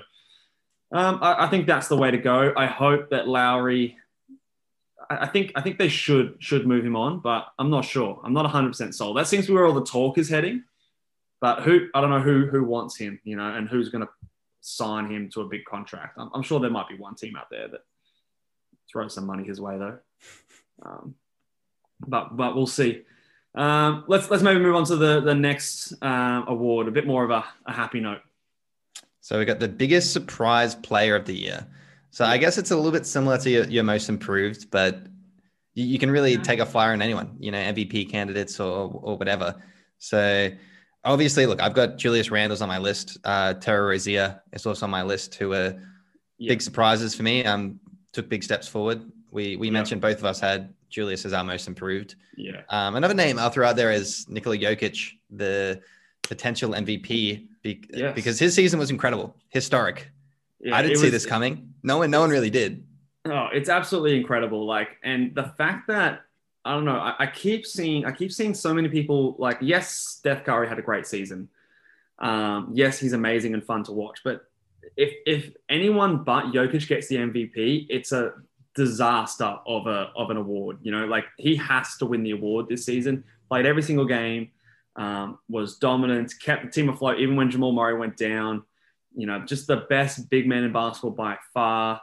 um, 0.91 1.19
I, 1.21 1.45
I 1.45 1.47
think 1.47 1.67
that's 1.67 1.87
the 1.87 1.97
way 1.97 2.11
to 2.11 2.17
go. 2.17 2.53
I 2.55 2.65
hope 2.65 3.09
that 3.09 3.27
Lowry. 3.27 3.97
I 5.11 5.25
think 5.25 5.51
I 5.55 5.61
think 5.61 5.79
they 5.79 5.89
should 5.89 6.35
should 6.39 6.67
move 6.67 6.85
him 6.85 6.95
on, 6.95 7.19
but 7.19 7.47
I'm 7.57 7.69
not 7.69 7.83
sure. 7.83 8.21
I'm 8.23 8.33
not 8.33 8.43
100 8.43 8.69
percent 8.69 8.95
sold. 8.95 9.17
That 9.17 9.27
seems 9.27 9.45
to 9.45 9.51
be 9.51 9.55
where 9.55 9.65
all 9.65 9.73
the 9.73 9.83
talk 9.83 10.17
is 10.17 10.29
heading. 10.29 10.63
But 11.41 11.61
who 11.61 11.87
I 11.93 12.01
don't 12.01 12.09
know 12.09 12.21
who 12.21 12.45
who 12.45 12.63
wants 12.63 12.95
him, 12.97 13.19
you 13.23 13.35
know, 13.35 13.55
and 13.55 13.67
who's 13.67 13.89
going 13.89 14.05
to 14.05 14.09
sign 14.61 15.09
him 15.09 15.29
to 15.33 15.41
a 15.41 15.47
big 15.47 15.65
contract. 15.65 16.17
I'm, 16.17 16.29
I'm 16.33 16.43
sure 16.43 16.59
there 16.59 16.69
might 16.69 16.89
be 16.89 16.95
one 16.95 17.15
team 17.15 17.35
out 17.35 17.49
there 17.49 17.67
that 17.67 17.81
throws 18.91 19.13
some 19.13 19.25
money 19.25 19.43
his 19.43 19.61
way 19.61 19.77
though. 19.77 19.97
Um, 20.83 21.15
but 22.07 22.35
but 22.35 22.55
we'll 22.55 22.67
see. 22.67 23.03
Um, 23.55 24.05
let's 24.07 24.29
let's 24.29 24.43
maybe 24.43 24.59
move 24.59 24.75
on 24.75 24.85
to 24.85 24.95
the 24.95 25.21
the 25.21 25.35
next 25.35 25.93
um, 26.01 26.45
award. 26.47 26.87
A 26.87 26.91
bit 26.91 27.07
more 27.07 27.23
of 27.23 27.31
a, 27.31 27.43
a 27.65 27.73
happy 27.73 27.99
note. 27.99 28.21
So 29.21 29.37
we 29.37 29.45
got 29.45 29.59
the 29.59 29.67
biggest 29.67 30.13
surprise 30.13 30.75
player 30.75 31.15
of 31.15 31.25
the 31.25 31.35
year. 31.35 31.67
So 32.11 32.25
I 32.25 32.37
guess 32.37 32.57
it's 32.57 32.71
a 32.71 32.75
little 32.75 32.91
bit 32.91 33.05
similar 33.05 33.37
to 33.37 33.49
your, 33.49 33.65
your 33.65 33.83
most 33.83 34.09
improved, 34.09 34.71
but 34.71 35.03
you, 35.75 35.85
you 35.85 35.99
can 35.99 36.09
really 36.09 36.37
take 36.37 36.59
a 36.59 36.65
flyer 36.65 36.93
on 36.93 37.01
anyone, 37.01 37.35
you 37.39 37.51
know, 37.51 37.59
MVP 37.59 38.09
candidates 38.09 38.59
or, 38.59 38.89
or 38.91 39.17
whatever. 39.17 39.61
So 39.99 40.49
obviously, 41.03 41.45
look, 41.45 41.61
I've 41.61 41.73
got 41.73 41.97
Julius 41.97 42.31
Randle's 42.31 42.61
on 42.61 42.67
my 42.67 42.77
list. 42.77 43.17
Uh, 43.23 43.53
Terry 43.55 43.87
Rozier 43.89 44.41
is 44.53 44.65
also 44.65 44.85
on 44.85 44.89
my 44.91 45.03
list, 45.03 45.35
who 45.35 45.53
are 45.53 45.75
Yeah. 46.37 46.49
big 46.49 46.61
surprises 46.61 47.15
for 47.15 47.23
me. 47.23 47.43
Um, 47.45 47.79
took 48.13 48.29
big 48.29 48.43
steps 48.43 48.67
forward. 48.67 49.01
We 49.31 49.55
we 49.57 49.67
Yeah. 49.67 49.73
mentioned 49.73 50.01
both 50.01 50.17
of 50.17 50.25
us 50.25 50.39
had 50.39 50.73
Julius 50.89 51.25
as 51.25 51.33
our 51.33 51.43
most 51.43 51.67
improved. 51.67 52.15
Yeah, 52.35 52.61
Um, 52.69 52.95
another 52.95 53.13
name 53.13 53.37
I'll 53.37 53.49
throw 53.51 53.67
out 53.67 53.75
there 53.75 53.91
is 53.91 54.27
Nikola 54.27 54.57
Jokic, 54.57 55.11
the 55.29 55.81
potential 56.23 56.73
MVP, 56.73 57.47
be- 57.61 57.83
Yes. 57.93 58.15
because 58.15 58.39
his 58.39 58.55
season 58.55 58.79
was 58.79 58.89
incredible, 58.89 59.35
historic. 59.49 60.09
Yeah, 60.59 60.75
I 60.75 60.81
didn't 60.81 60.97
see 60.97 61.03
was- 61.03 61.11
this 61.11 61.25
coming. 61.25 61.73
No 61.83 61.97
one, 61.99 62.09
no 62.11 62.21
one 62.21 62.29
really 62.31 62.49
did. 62.49 62.83
Oh, 63.25 63.47
it's 63.53 63.69
absolutely 63.69 64.15
incredible. 64.17 64.65
Like, 64.65 64.89
and 65.03 65.35
the 65.35 65.51
fact 65.57 65.87
that 65.89 66.21
I 66.69 66.73
don't 66.73 66.85
know, 66.85 66.99
I, 66.99 67.15
I 67.17 67.25
keep 67.25 67.65
seeing, 67.65 68.05
I 68.05 68.11
keep 68.11 68.31
seeing 68.31 68.53
so 68.53 68.75
many 68.75 68.89
people 68.89 69.35
like, 69.39 69.57
yes, 69.59 69.89
Steph 69.89 70.43
Curry 70.43 70.67
had 70.67 70.77
a 70.77 70.83
great 70.83 71.07
season. 71.07 71.49
Um, 72.19 72.69
yes, 72.75 72.99
he's 72.99 73.13
amazing 73.13 73.55
and 73.55 73.63
fun 73.63 73.83
to 73.85 73.91
watch. 73.91 74.19
But 74.23 74.43
if 74.95 75.15
if 75.25 75.51
anyone 75.67 76.23
but 76.23 76.51
Jokic 76.53 76.87
gets 76.87 77.07
the 77.07 77.15
MVP, 77.15 77.87
it's 77.89 78.11
a 78.11 78.33
disaster 78.75 79.55
of 79.65 79.87
a 79.87 80.11
of 80.15 80.29
an 80.29 80.37
award. 80.37 80.77
You 80.83 80.91
know, 80.91 81.07
like 81.07 81.25
he 81.37 81.55
has 81.55 81.97
to 81.97 82.05
win 82.05 82.21
the 82.21 82.31
award 82.31 82.67
this 82.69 82.85
season. 82.85 83.23
Played 83.49 83.65
every 83.65 83.81
single 83.81 84.05
game, 84.05 84.51
um, 84.95 85.39
was 85.49 85.79
dominant, 85.79 86.35
kept 86.39 86.65
the 86.65 86.69
team 86.69 86.89
afloat 86.89 87.17
even 87.17 87.35
when 87.35 87.49
Jamal 87.49 87.71
Murray 87.71 87.97
went 87.97 88.15
down. 88.15 88.61
You 89.15 89.25
know, 89.25 89.39
just 89.43 89.65
the 89.65 89.87
best 89.89 90.29
big 90.29 90.45
man 90.47 90.63
in 90.65 90.71
basketball 90.71 91.11
by 91.11 91.37
far. 91.51 91.99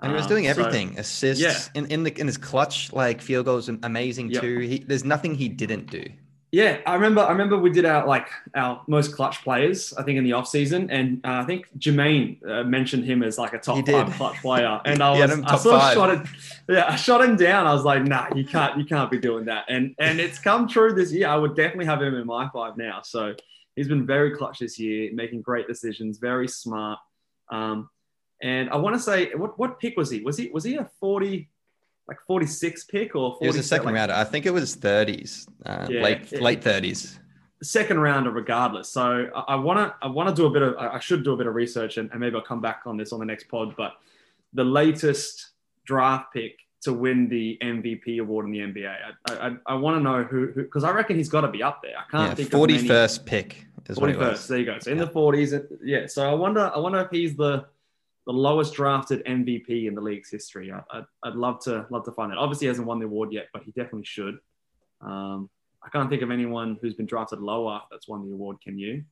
And 0.00 0.12
he 0.12 0.14
was 0.16 0.24
Um, 0.26 0.28
doing 0.28 0.44
so- 0.44 0.50
everything, 0.50 0.98
assists 0.98 1.42
yeah. 1.42 1.56
in, 1.74 1.86
in 1.86 2.02
the 2.04 2.18
in 2.20 2.26
his 2.26 2.36
clutch, 2.38 2.92
like 2.92 3.20
field 3.20 3.46
goals, 3.46 3.68
amazing 3.68 4.30
Yep. 4.30 4.42
too. 4.42 4.58
He, 4.60 4.78
there's 4.78 5.04
nothing 5.04 5.34
he 5.34 5.48
didn't 5.48 5.90
do. 5.90 6.04
Yeah, 6.50 6.78
I 6.86 6.94
remember. 6.94 7.20
I 7.20 7.30
remember 7.32 7.58
we 7.58 7.68
did 7.68 7.84
our 7.84 8.06
like 8.06 8.28
our 8.54 8.80
most 8.86 9.14
clutch 9.14 9.42
players. 9.42 9.92
I 9.98 10.02
think 10.02 10.16
in 10.16 10.24
the 10.24 10.32
off 10.32 10.48
season, 10.48 10.88
and 10.90 11.20
uh, 11.22 11.42
I 11.42 11.44
think 11.44 11.66
Jermaine 11.78 12.38
uh, 12.48 12.64
mentioned 12.64 13.04
him 13.04 13.22
as 13.22 13.36
like 13.36 13.52
a 13.52 13.58
top 13.58 13.86
five 13.86 14.10
clutch 14.14 14.36
player. 14.40 14.80
And 14.86 15.02
I 15.02 15.10
was, 15.10 15.30
I 15.44 15.56
sort 15.58 15.74
of 15.74 15.92
shot 15.92 16.10
it. 16.10 16.26
Yeah, 16.70 16.86
I 16.88 16.96
shot 16.96 17.22
him 17.22 17.36
down. 17.36 17.66
I 17.66 17.74
was 17.74 17.84
like, 17.84 18.02
nah, 18.04 18.28
you 18.34 18.46
can't, 18.46 18.78
you 18.78 18.86
can't 18.86 19.10
be 19.10 19.18
doing 19.18 19.44
that. 19.44 19.66
And 19.68 19.94
and 19.98 20.20
it's 20.20 20.38
come 20.38 20.66
true 20.68 20.94
this 20.94 21.12
year. 21.12 21.28
I 21.28 21.36
would 21.36 21.54
definitely 21.54 21.84
have 21.84 22.00
him 22.00 22.14
in 22.14 22.26
my 22.26 22.48
five 22.48 22.78
now. 22.78 23.02
So 23.02 23.34
he's 23.76 23.88
been 23.88 24.06
very 24.06 24.34
clutch 24.34 24.60
this 24.60 24.78
year, 24.78 25.10
making 25.12 25.42
great 25.42 25.66
decisions, 25.66 26.16
very 26.16 26.48
smart. 26.48 26.98
Um, 27.50 27.90
and 28.42 28.70
I 28.70 28.76
want 28.76 28.94
to 28.96 29.00
say, 29.00 29.32
what 29.34 29.58
what 29.58 29.78
pick 29.80 29.96
was 29.96 30.10
he? 30.10 30.20
Was 30.22 30.36
he 30.38 30.48
was 30.50 30.64
he 30.64 30.76
a 30.76 30.84
forty? 31.00 31.48
Like 32.10 32.20
46 32.26 32.84
pick 32.84 33.14
or 33.14 33.32
40 33.32 33.44
He 33.44 33.46
was 33.48 33.56
a 33.58 33.62
second 33.62 33.84
like, 33.88 33.94
rounder. 33.96 34.14
I 34.14 34.24
think 34.24 34.46
it 34.46 34.50
was 34.50 34.74
30s, 34.74 35.46
uh, 35.66 35.88
Yeah, 35.90 36.02
late 36.02 36.32
yeah. 36.32 36.40
late 36.40 36.62
30s. 36.62 37.18
second 37.62 38.00
rounder 38.00 38.30
regardless. 38.30 38.88
So 38.88 39.28
I 39.46 39.56
want 39.56 39.78
to 39.78 39.94
I 40.00 40.08
want 40.08 40.30
to 40.30 40.34
do 40.34 40.46
a 40.46 40.50
bit 40.50 40.62
of 40.62 40.74
I 40.78 40.98
should 41.00 41.22
do 41.22 41.34
a 41.34 41.36
bit 41.36 41.46
of 41.46 41.54
research 41.54 41.98
and, 41.98 42.10
and 42.10 42.18
maybe 42.18 42.36
I'll 42.36 42.40
come 42.40 42.62
back 42.62 42.80
on 42.86 42.96
this 42.96 43.12
on 43.12 43.18
the 43.20 43.26
next 43.26 43.48
pod. 43.48 43.74
But 43.76 43.92
the 44.54 44.64
latest 44.64 45.50
draft 45.84 46.32
pick 46.32 46.54
to 46.84 46.94
win 46.94 47.28
the 47.28 47.58
MVP 47.62 48.20
award 48.20 48.46
in 48.46 48.52
the 48.52 48.60
NBA, 48.60 48.88
I 49.28 49.32
I, 49.48 49.56
I 49.66 49.74
want 49.74 49.98
to 49.98 50.02
know 50.02 50.22
who 50.22 50.46
because 50.54 50.84
I 50.84 50.92
reckon 50.92 51.14
he's 51.16 51.28
got 51.28 51.42
to 51.42 51.48
be 51.48 51.62
up 51.62 51.82
there. 51.82 51.92
I 51.98 52.10
can't 52.10 52.30
Yeah, 52.30 52.34
think 52.36 52.50
41st 52.50 53.26
pick 53.26 53.66
is 53.86 53.98
of 53.98 54.02
many. 54.02 54.14
it 54.14 54.18
41st. 54.18 54.46
There 54.46 54.58
you 54.60 54.64
go. 54.64 54.78
So 54.78 54.90
in 54.92 54.96
Yeah. 54.96 55.04
the 55.04 55.10
40s, 55.10 55.66
yeah. 55.84 56.06
So 56.06 56.30
I 56.30 56.32
wonder 56.32 56.72
I 56.74 56.78
wonder 56.78 57.00
if 57.00 57.10
he's 57.10 57.36
the 57.36 57.66
the 58.28 58.34
lowest 58.34 58.74
drafted 58.74 59.24
MVP 59.24 59.88
in 59.88 59.94
the 59.94 60.02
league's 60.02 60.30
history. 60.30 60.70
I, 60.70 60.82
I'd, 60.90 61.04
I'd 61.22 61.34
love 61.34 61.60
to 61.60 61.86
love 61.88 62.04
to 62.04 62.12
find 62.12 62.30
that. 62.30 62.36
Obviously, 62.36 62.66
he 62.66 62.68
hasn't 62.68 62.86
won 62.86 62.98
the 62.98 63.06
award 63.06 63.32
yet, 63.32 63.48
but 63.54 63.62
he 63.62 63.70
definitely 63.70 64.04
should. 64.04 64.38
Um, 65.00 65.48
I 65.82 65.88
can't 65.88 66.10
think 66.10 66.20
of 66.20 66.30
anyone 66.30 66.76
who's 66.82 66.92
been 66.92 67.06
drafted 67.06 67.40
lower 67.40 67.80
that's 67.90 68.06
won 68.06 68.28
the 68.28 68.34
award. 68.34 68.58
Can 68.60 68.78
you? 68.78 69.02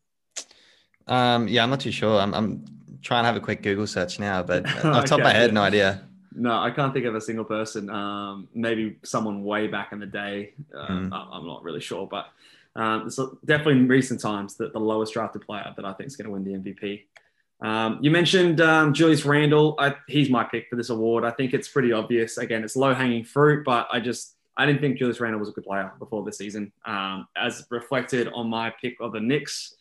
Um, 1.07 1.49
yeah, 1.49 1.63
I'm 1.63 1.71
not 1.71 1.81
too 1.81 1.93
sure. 1.93 2.21
I'm, 2.21 2.35
I'm 2.35 2.67
trying 3.01 3.23
to 3.23 3.27
have 3.29 3.37
a 3.37 3.41
quick 3.41 3.63
Google 3.63 3.87
search 3.87 4.21
now, 4.21 4.43
but 4.43 4.67
off 4.85 5.03
the 5.03 5.09
top 5.09 5.21
of 5.21 5.25
my 5.25 5.33
head, 5.33 5.55
no 5.55 5.63
idea. 5.63 6.07
No, 6.35 6.59
I 6.59 6.71
can't 6.71 6.93
think 6.93 7.07
of 7.07 7.15
a 7.15 7.21
single 7.21 7.47
person. 7.47 7.89
Um, 7.89 8.49
maybe 8.55 8.99
someone 9.03 9.45
way 9.45 9.67
back 9.67 9.93
in 9.93 9.99
the 9.99 10.07
day. 10.07 10.53
Hmm. 10.75 11.11
I- 11.11 11.29
I'm 11.33 11.47
not 11.47 11.63
really 11.63 11.81
sure, 11.81 12.07
but 12.07 12.27
um, 12.75 13.09
so 13.09 13.39
definitely 13.47 13.81
in 13.81 13.89
recent 13.89 14.21
times 14.21 14.57
that 14.57 14.75
the 14.75 14.79
lowest 14.79 15.15
drafted 15.15 15.41
player 15.41 15.73
that 15.75 15.87
I 15.87 15.95
think 15.95 16.09
is 16.09 16.17
going 16.17 16.27
to 16.27 16.33
win 16.33 16.45
the 16.45 16.51
MVP. 16.51 17.05
Um, 17.61 17.99
you 18.03 18.11
mentioned 18.11 18.61
um, 18.61 18.93
Julius 18.93 19.25
Randle. 19.25 19.75
I, 19.79 19.95
he's 20.09 20.29
my 20.29 20.45
pick 20.45 20.69
for 20.69 20.77
this 20.77 20.91
award. 20.91 21.25
I 21.25 21.31
think 21.31 21.55
it's 21.55 21.69
pretty 21.69 21.93
obvious. 21.93 22.39
Again, 22.39 22.63
it's 22.65 22.77
low 22.77 22.95
hanging 22.95 23.25
fruit, 23.25 23.65
but 23.65 23.89
I 23.91 24.01
just 24.01 24.37
I 24.57 24.67
didn't 24.67 24.81
think 24.81 24.99
Julius 24.99 25.21
Randle 25.21 25.41
was 25.41 25.49
a 25.49 25.53
good 25.53 25.65
player 25.65 25.93
before 25.99 26.25
this 26.25 26.39
season. 26.39 26.73
Um, 26.85 27.29
as 27.37 27.67
reflected 27.71 28.29
on 28.29 28.49
my 28.49 28.71
pick 28.71 28.97
of 29.01 29.13
the 29.13 29.21
Knicks, 29.21 29.75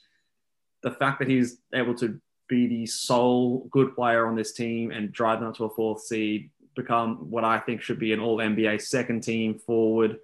the 0.82 0.92
fact 0.92 1.20
that 1.20 1.28
he's 1.28 1.58
able 1.74 1.96
to 1.96 2.20
be 2.48 2.68
the 2.68 2.86
sole 2.86 3.68
good 3.72 3.96
player 3.96 4.28
on 4.28 4.36
this 4.36 4.54
team 4.54 4.92
and 4.92 5.12
drive 5.12 5.40
them 5.40 5.50
up 5.50 5.56
to 5.58 5.66
a 5.66 5.70
fourth 5.70 6.02
seed, 6.02 6.50
become 6.76 7.30
what 7.32 7.44
I 7.44 7.60
think 7.60 7.82
should 7.82 8.00
be 8.00 8.14
an 8.14 8.20
all 8.20 8.38
NBA 8.38 8.82
second 8.82 9.22
team 9.22 9.58
forward. 9.58 10.20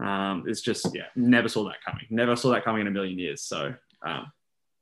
Um, 0.00 0.44
it's 0.46 0.60
just, 0.60 0.88
yeah, 0.94 1.04
never 1.14 1.48
saw 1.48 1.64
that 1.64 1.76
coming. 1.84 2.06
Never 2.10 2.36
saw 2.36 2.50
that 2.50 2.64
coming 2.64 2.80
in 2.80 2.86
a 2.86 2.90
million 2.90 3.18
years. 3.18 3.42
So 3.42 3.74
um, 4.02 4.32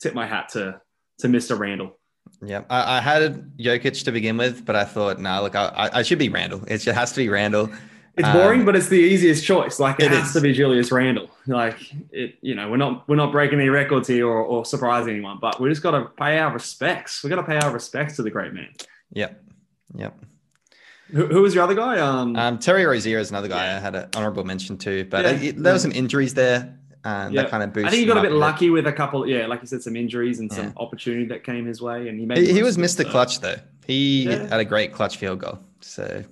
tip 0.01 0.15
my 0.15 0.27
hat 0.27 0.51
to, 0.51 0.81
to 1.19 1.29
Mr. 1.29 1.59
Randle. 1.59 1.99
Yeah, 2.45 2.65
I, 2.71 2.99
I 2.99 3.01
had 3.01 3.57
Jokic 3.59 4.05
to 4.05 4.13
begin 4.13 4.37
with, 4.37 4.65
but 4.65 4.75
I 4.75 4.85
thought, 4.85 5.19
no, 5.19 5.31
nah, 5.31 5.41
look, 5.41 5.55
I, 5.55 5.91
I- 5.93 6.03
should 6.03 6.19
be 6.19 6.29
Randle. 6.29 6.63
It 6.67 6.79
just 6.79 6.97
has 6.99 7.13
to 7.13 7.19
be 7.19 7.29
Randle. 7.29 7.71
It's 8.15 8.27
Um, 8.29 8.35
boring, 8.35 8.65
but 8.67 8.77
it's 8.77 8.89
the 8.89 8.97
easiest 8.99 9.45
choice. 9.47 9.81
Like 9.81 9.99
it, 9.99 10.07
it 10.07 10.11
has 10.11 10.29
is. 10.29 10.33
to 10.35 10.41
be 10.43 10.53
Julius 10.53 10.93
Randle. 10.93 11.31
Like 11.47 11.79
it, 12.11 12.35
you 12.43 12.55
know, 12.55 12.71
we're 12.71 12.77
not 12.77 13.09
we're 13.09 13.17
not 13.17 13.33
breaking 13.33 13.59
any 13.59 13.71
records 13.71 14.07
here 14.07 14.27
or, 14.27 14.43
or 14.43 14.65
surprising 14.67 15.15
anyone, 15.15 15.39
but 15.41 15.59
we 15.61 15.71
just 15.71 15.83
got 15.83 15.93
to 15.93 16.05
pay 16.19 16.39
our 16.39 16.53
respects. 16.53 17.23
We 17.25 17.31
got 17.31 17.37
to 17.37 17.43
pay 17.45 17.57
our 17.59 17.73
respects 17.73 18.17
to 18.17 18.23
the 18.23 18.31
great 18.31 18.53
man. 18.53 18.69
Yep, 19.13 19.43
yep. 19.97 20.19
Who, 21.11 21.27
who 21.27 21.41
was 21.43 21.55
your 21.55 21.65
other 21.65 21.75
guy? 21.75 22.01
Um, 22.01 22.37
Um, 22.37 22.59
Terry 22.59 22.85
Rozier 22.85 23.19
is 23.19 23.31
another 23.31 23.49
guy 23.49 23.65
Yeah. 23.67 23.77
I 23.77 23.81
had 23.81 23.95
an 23.95 24.09
honorable 24.15 24.45
mention 24.45 24.77
to, 24.79 25.05
but 25.05 25.25
Yeah. 25.25 25.49
it- 25.49 25.63
there 25.63 25.73
were 25.73 25.79
some 25.79 25.93
injuries 25.93 26.35
there. 26.35 26.79
Yeah. 27.05 27.29
That 27.33 27.51
kind 27.51 27.63
of 27.63 27.73
boosts. 27.73 27.89
I 27.89 27.91
think 27.91 28.01
he 28.01 28.07
got 28.07 28.19
a 28.19 28.23
bit 28.23 28.33
lucky 28.33 28.71
with 28.71 28.87
a 28.87 28.93
couple, 28.93 29.27
yeah, 29.27 29.47
like 29.47 29.61
you 29.61 29.67
said, 29.67 29.83
some 29.83 29.97
injuries 29.97 30.39
and 30.39 30.53
some 30.53 30.67
Yeah. 30.67 30.73
opportunity 30.77 31.25
that 31.27 31.43
came 31.45 31.67
his 31.67 31.83
way, 31.83 32.09
and 32.09 32.19
he 32.21 32.27
made. 32.27 32.39
He, 32.39 32.53
he 32.53 32.63
was 32.63 32.77
Mr. 32.77 33.03
so- 33.05 33.11
Clutch 33.11 33.41
though. 33.41 33.57
He 33.87 34.25
Yeah. 34.29 34.47
had 34.49 34.61
a 34.61 34.65
great 34.65 34.93
clutch 34.93 35.17
field 35.17 35.41
goal. 35.41 35.59
So 35.81 36.23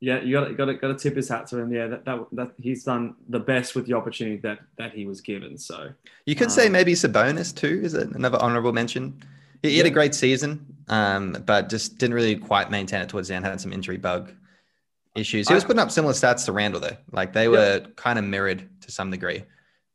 Yeah, 0.00 0.20
you 0.22 0.32
got 0.32 0.46
to, 0.48 0.54
got 0.54 0.64
to, 0.66 0.74
got 0.74 0.88
to 0.88 0.94
tip 0.94 1.14
his 1.16 1.28
hat 1.28 1.46
to 1.48 1.58
him. 1.58 1.72
Yeah, 1.72 1.86
that, 1.88 2.04
that 2.04 2.26
that 2.32 2.50
he's 2.58 2.82
done 2.84 3.14
the 3.28 3.38
best 3.40 3.74
with 3.76 3.86
the 3.86 3.94
opportunity 3.94 4.36
that 4.38 4.58
that 4.78 4.92
he 4.92 5.06
was 5.06 5.20
given. 5.20 5.56
So 5.58 5.90
you 6.26 6.34
could 6.34 6.50
say 6.50 6.66
Um, 6.66 6.72
maybe 6.72 6.92
Sabonis 6.94 7.54
too 7.54 7.80
is 7.84 7.94
it 7.94 8.08
another 8.10 8.38
honorable 8.40 8.72
mention. 8.72 9.22
He, 9.62 9.70
he 9.70 9.76
had 9.78 9.86
a 9.86 9.90
great 9.90 10.14
season, 10.14 10.64
um, 10.88 11.36
but 11.46 11.68
just 11.68 11.98
didn't 11.98 12.14
really 12.14 12.36
quite 12.36 12.70
maintain 12.70 13.00
it 13.02 13.08
towards 13.08 13.28
the 13.28 13.34
end. 13.34 13.44
Had 13.44 13.60
some 13.60 13.72
injury 13.72 13.96
bug 13.96 14.32
issues. 15.16 15.48
He 15.48 15.54
was 15.54 15.64
putting 15.64 15.80
up 15.80 15.90
similar 15.90 16.12
stats 16.14 16.44
to 16.46 16.52
Randle 16.52 16.80
though. 16.80 16.96
Like 17.12 17.32
they 17.32 17.48
were 17.48 17.80
kind 17.96 18.18
of 18.18 18.24
mirrored 18.24 18.68
to 18.82 18.90
some 18.92 19.10
degree. 19.12 19.44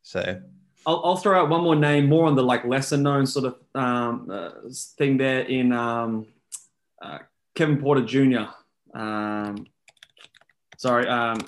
So 0.04 0.40
I'll, 0.86 1.00
I'll 1.04 1.16
throw 1.16 1.40
out 1.40 1.48
one 1.48 1.62
more 1.62 1.74
name, 1.74 2.06
more 2.06 2.26
on 2.26 2.36
the 2.36 2.42
like 2.42 2.64
lesser 2.64 2.96
known 2.98 3.26
sort 3.26 3.46
of 3.46 3.56
um, 3.74 4.28
uh, 4.30 4.50
thing 4.98 5.16
there 5.16 5.40
in 5.40 5.72
um, 5.72 6.26
uh, 7.02 7.18
Kevin 7.54 7.78
Porter 7.80 8.04
Jr. 8.04 8.44
Um, 8.96 9.66
sorry, 10.76 11.08
um, 11.08 11.38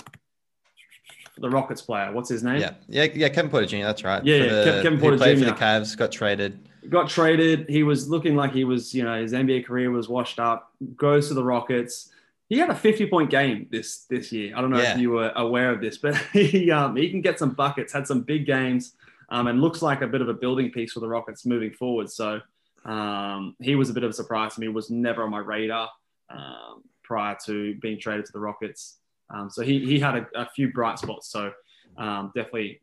the 1.39 1.51
Rockets 1.51 1.83
player. 1.83 2.11
What's 2.13 2.31
his 2.31 2.43
name? 2.43 2.61
yeah, 2.61 2.73
yeah, 2.89 3.05
yeah. 3.15 3.29
Kevin 3.29 3.51
Porter 3.51 3.67
Jr. 3.67 3.77
That's 3.83 4.03
right. 4.03 4.25
Yeah, 4.25 4.39
For 4.39 4.45
yeah, 4.45 4.51
the- 4.51 4.71
Kev- 4.71 4.83
Kevin 4.83 4.93
he 4.95 5.01
Porter 5.03 5.17
played 5.19 5.39
for 5.39 5.45
Jr.. 5.45 5.51
the 5.51 5.57
Cavs. 5.57 5.97
Got 5.97 6.13
traded. 6.13 6.69
got 6.89 7.09
traded. 7.11 7.69
He 7.69 7.83
was 7.83 8.09
looking 8.09 8.37
like 8.37 8.53
he 8.53 8.65
was, 8.65 8.95
you 8.95 9.05
know, 9.05 9.21
his 9.21 9.33
NBA 9.35 9.67
career 9.67 9.91
was 9.91 10.09
washed 10.09 10.41
up. 10.41 10.73
Goes 10.97 11.29
to 11.29 11.35
the 11.35 11.45
Rockets. 11.45 12.11
He 12.49 12.59
had 12.59 12.71
a 12.71 12.75
50 12.75 13.07
point 13.09 13.31
game 13.31 13.67
this 13.71 14.05
this 14.09 14.31
year. 14.33 14.55
I 14.57 14.61
don't 14.61 14.71
know 14.71 14.81
Yeah. 14.81 14.95
if 14.95 14.99
you 15.01 15.11
were 15.11 15.33
aware 15.37 15.73
of 15.73 15.81
this, 15.81 15.99
but 15.99 16.15
he 16.33 16.71
um, 16.71 16.97
he 16.97 17.11
can 17.11 17.21
get 17.21 17.39
some 17.39 17.51
buckets. 17.51 17.93
Had 17.93 18.07
some 18.07 18.23
big 18.23 18.47
games, 18.47 18.95
um, 19.31 19.47
and 19.49 19.61
looks 19.61 19.83
like 19.83 20.03
a 20.03 20.07
bit 20.07 20.21
of 20.21 20.29
a 20.29 20.35
building 20.35 20.71
piece 20.71 20.93
for 20.93 21.01
the 21.01 21.09
Rockets 21.09 21.45
moving 21.45 21.73
forward. 21.73 22.09
So 22.11 22.41
um, 22.85 23.57
he 23.61 23.75
was 23.75 23.91
a 23.91 23.93
bit 23.93 24.05
of 24.05 24.11
a 24.11 24.13
surprise 24.13 24.55
to 24.55 24.61
me. 24.61 24.69
Was 24.69 24.91
never 24.91 25.23
on 25.25 25.31
my 25.31 25.41
radar 25.41 25.89
um, 26.31 26.83
prior 27.03 27.37
to 27.47 27.75
being 27.81 27.99
traded 27.99 28.27
to 28.27 28.33
the 28.33 28.41
Rockets. 28.41 28.99
Um, 29.29 29.51
so 29.51 29.63
he 29.63 29.85
he 29.85 29.99
had 29.99 30.15
a, 30.17 30.27
a 30.37 30.49
few 30.55 30.73
bright 30.73 30.99
spots. 31.01 31.29
So 31.29 31.53
um, 31.97 32.31
definitely 32.35 32.81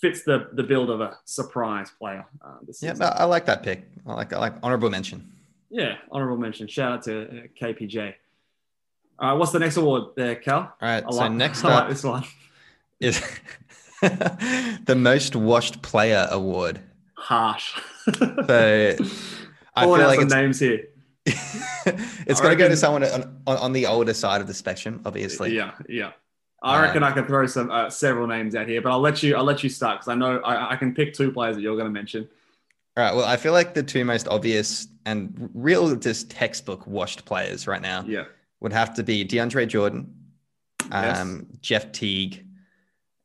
fits 0.00 0.24
the 0.24 0.48
the 0.54 0.64
build 0.64 0.90
of 0.90 1.00
a 1.00 1.16
surprise 1.26 1.90
player. 1.96 2.24
Uh, 2.44 2.56
this 2.66 2.82
Yeah, 2.82 2.94
I 3.00 3.24
like 3.24 3.46
that 3.46 3.62
pick. 3.62 3.88
I 4.04 4.14
like 4.14 4.32
I 4.32 4.38
like 4.38 4.54
honorable 4.64 4.90
mention. 4.90 5.32
Yeah, 5.70 5.94
honorable 6.10 6.38
mention. 6.38 6.66
Shout 6.66 6.92
out 6.92 7.02
to 7.04 7.22
uh, 7.28 7.42
KPJ. 7.60 8.14
All 9.18 9.30
right, 9.30 9.38
what's 9.38 9.52
the 9.52 9.58
next 9.58 9.76
award 9.76 10.14
there, 10.14 10.34
Cal? 10.36 10.58
All 10.58 10.72
right. 10.80 11.04
I 11.06 11.10
so 11.10 11.16
like, 11.16 11.32
next 11.32 11.64
I 11.64 11.74
like 11.74 11.88
this 11.88 12.04
one. 12.04 12.24
is 13.00 13.20
the 14.00 14.94
most 14.96 15.34
washed 15.34 15.80
player 15.82 16.28
award. 16.30 16.80
Harsh. 17.14 17.80
So 18.12 18.14
I 19.74 19.84
Pulling 19.84 20.00
feel 20.00 20.08
like 20.08 20.20
it's, 20.20 20.34
names 20.34 20.60
here. 20.60 20.88
it's 21.24 22.40
going 22.40 22.52
to 22.52 22.56
go 22.56 22.68
to 22.68 22.76
someone 22.76 23.04
on, 23.04 23.40
on, 23.46 23.72
the 23.72 23.86
older 23.86 24.14
side 24.14 24.40
of 24.40 24.46
the 24.46 24.54
spectrum, 24.54 25.00
obviously. 25.04 25.54
Yeah, 25.54 25.72
yeah. 25.88 26.12
I 26.62 26.80
reckon 26.82 27.02
I 27.02 27.12
can 27.12 27.26
throw 27.26 27.46
some 27.46 27.70
uh, 27.70 27.90
several 27.90 28.26
names 28.26 28.54
out 28.54 28.68
here, 28.68 28.80
but 28.80 28.90
I'll 28.90 29.00
let 29.00 29.22
you. 29.22 29.36
I'll 29.36 29.44
let 29.44 29.62
you 29.62 29.68
start 29.68 29.98
because 29.98 30.08
I 30.08 30.14
know 30.14 30.38
I, 30.38 30.72
I 30.72 30.76
can 30.76 30.94
pick 30.94 31.14
two 31.14 31.30
players 31.30 31.56
that 31.56 31.62
you're 31.62 31.76
going 31.76 31.86
to 31.86 31.92
mention. 31.92 32.28
All 32.96 33.04
right. 33.04 33.14
Well, 33.14 33.24
I 33.24 33.36
feel 33.36 33.52
like 33.52 33.74
the 33.74 33.82
two 33.82 34.04
most 34.04 34.26
obvious 34.28 34.88
and 35.04 35.50
real 35.54 35.94
just 35.96 36.30
textbook 36.30 36.86
washed 36.86 37.24
players 37.24 37.66
right 37.66 37.82
now 37.82 38.04
Yeah. 38.06 38.24
Would 38.60 38.72
have 38.72 38.94
to 38.94 39.02
be 39.02 39.24
DeAndre 39.24 39.68
Jordan, 39.68 40.14
Yes. 40.90 41.20
um, 41.20 41.46
Jeff 41.60 41.92
Teague, 41.92 42.44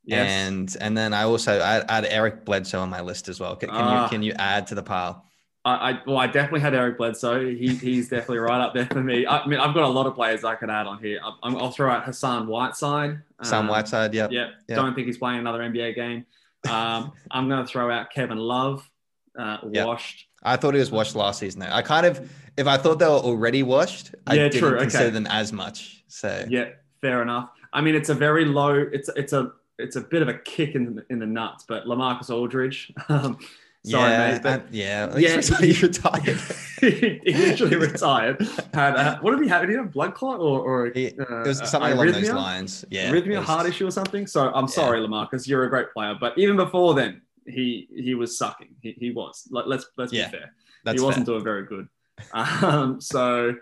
Yes. 0.03 0.29
and 0.29 0.77
and 0.81 0.97
then 0.97 1.13
I 1.13 1.23
also 1.23 1.59
add, 1.59 1.85
add 1.89 2.05
Eric 2.05 2.43
Bledsoe 2.45 2.79
on 2.81 2.89
my 2.89 3.01
list 3.01 3.29
as 3.29 3.39
well. 3.39 3.55
Can, 3.55 3.69
can 3.69 3.77
Ah. 3.79 4.03
you 4.03 4.09
can 4.09 4.23
you 4.23 4.33
add 4.37 4.67
to 4.67 4.75
the 4.75 4.83
pile? 4.83 5.25
I, 5.63 5.91
I 5.91 5.99
well, 6.07 6.17
I 6.17 6.25
definitely 6.25 6.61
had 6.61 6.73
Eric 6.73 6.97
Bledsoe. 6.97 7.45
He, 7.45 7.75
he's 7.75 8.09
definitely 8.09 8.39
right 8.39 8.59
up 8.59 8.73
there 8.73 8.87
for 8.87 9.03
me. 9.03 9.27
I 9.27 9.45
mean, 9.45 9.59
I've 9.59 9.75
got 9.75 9.83
a 9.83 9.87
lot 9.87 10.07
of 10.07 10.15
players 10.15 10.43
I 10.43 10.55
could 10.55 10.71
add 10.71 10.87
on 10.87 10.97
here. 10.97 11.19
I, 11.23 11.27
I'm- 11.43 11.55
I'll 11.55 11.69
throw 11.71 11.91
out 11.91 12.03
Hassan 12.03 12.47
Whiteside. 12.47 13.21
Sam 13.43 13.59
Um, 13.65 13.67
Whiteside, 13.67 14.13
yep. 14.15 14.31
Yeah, 14.31 14.49
Yeah. 14.67 14.75
don't 14.75 14.95
think 14.95 15.05
he's 15.05 15.19
playing 15.19 15.37
another 15.39 15.59
NBA 15.59 15.93
game. 15.93 16.25
Um, 16.67 17.11
I'm 17.29 17.47
going 17.47 17.63
to 17.63 17.67
throw 17.71 17.91
out 17.91 18.09
Kevin 18.11 18.37
Love, 18.39 18.89
uh, 19.37 19.57
Yeah. 19.71 19.85
washed. 19.85 20.25
I 20.43 20.57
thought 20.57 20.73
he 20.73 20.79
was 20.79 20.89
washed 20.91 21.15
last 21.15 21.39
season. 21.39 21.59
Though 21.61 21.69
I 21.71 21.83
kind 21.83 22.07
of, 22.07 22.31
if 22.57 22.67
I 22.67 22.77
thought 22.77 22.99
they 22.99 23.05
were 23.05 23.11
already 23.11 23.63
washed, 23.63 24.13
I 24.27 24.35
Yeah, 24.35 24.49
didn't 24.49 24.59
true, 24.59 24.79
consider 24.79 25.03
okay. 25.05 25.09
them 25.13 25.27
as 25.27 25.51
much. 25.53 26.03
So 26.07 26.45
Yeah, 26.49 26.69
fair 27.01 27.21
enough. 27.21 27.49
I 27.73 27.81
mean, 27.81 27.95
it's 27.95 28.09
a 28.09 28.15
very 28.15 28.45
low. 28.45 28.73
It's 28.75 29.09
it's 29.15 29.33
a 29.33 29.51
it's 29.79 29.95
a 29.95 30.01
bit 30.01 30.21
of 30.21 30.27
a 30.27 30.35
kick 30.35 30.75
in 30.75 30.95
the, 30.95 31.05
in 31.09 31.19
the 31.19 31.25
nuts. 31.25 31.63
But 31.67 31.85
Lamarcus 31.85 32.29
Aldridge, 32.29 32.91
um, 33.09 33.37
sorry, 33.85 34.11
yeah, 34.11 34.31
mate, 34.33 34.41
but 34.43 34.73
yeah, 34.73 35.17
Yeah, 35.17 35.39
he- 35.41 35.71
he 35.73 35.81
retired. 35.87 36.39
he, 36.81 37.21
literally 37.33 37.77
retired. 37.77 38.41
Had 38.73 38.95
uh, 38.97 39.19
what 39.21 39.31
did 39.31 39.41
he 39.43 39.47
have? 39.47 39.61
Did 39.61 39.69
he 39.71 39.75
have 39.77 39.91
blood 39.93 40.13
clot 40.13 40.39
or 40.39 40.59
or 40.59 40.91
He- 40.93 41.05
it 41.05 41.17
was 41.47 41.61
uh, 41.61 41.65
something 41.65 41.93
along 41.93 42.11
those 42.11 42.29
lines. 42.31 42.85
Yeah, 42.91 43.09
arrhythmia, 43.11 43.37
was- 43.39 43.47
heart 43.47 43.67
issue 43.67 43.87
or 43.87 43.91
something. 43.91 44.27
So 44.27 44.51
I'm 44.53 44.67
sorry, 44.67 44.99
Lamarcus, 44.99 45.47
you're 45.47 45.63
a 45.63 45.69
great 45.69 45.91
player. 45.93 46.15
But 46.19 46.37
even 46.37 46.57
before 46.57 46.93
then, 46.93 47.21
he 47.47 47.87
he 47.95 48.13
was 48.13 48.37
sucking. 48.37 48.75
He, 48.81 48.91
he 48.99 49.11
was. 49.11 49.47
Let, 49.49 49.67
let's 49.69 49.85
let's 49.97 50.11
Yeah, 50.11 50.29
be 50.29 50.37
fair. 50.37 50.53
He 50.93 50.99
wasn't 50.99 51.25
fair. 51.25 51.35
doing 51.35 51.43
very 51.45 51.65
good. 51.65 51.87
Um, 52.33 53.01
so, 53.01 53.55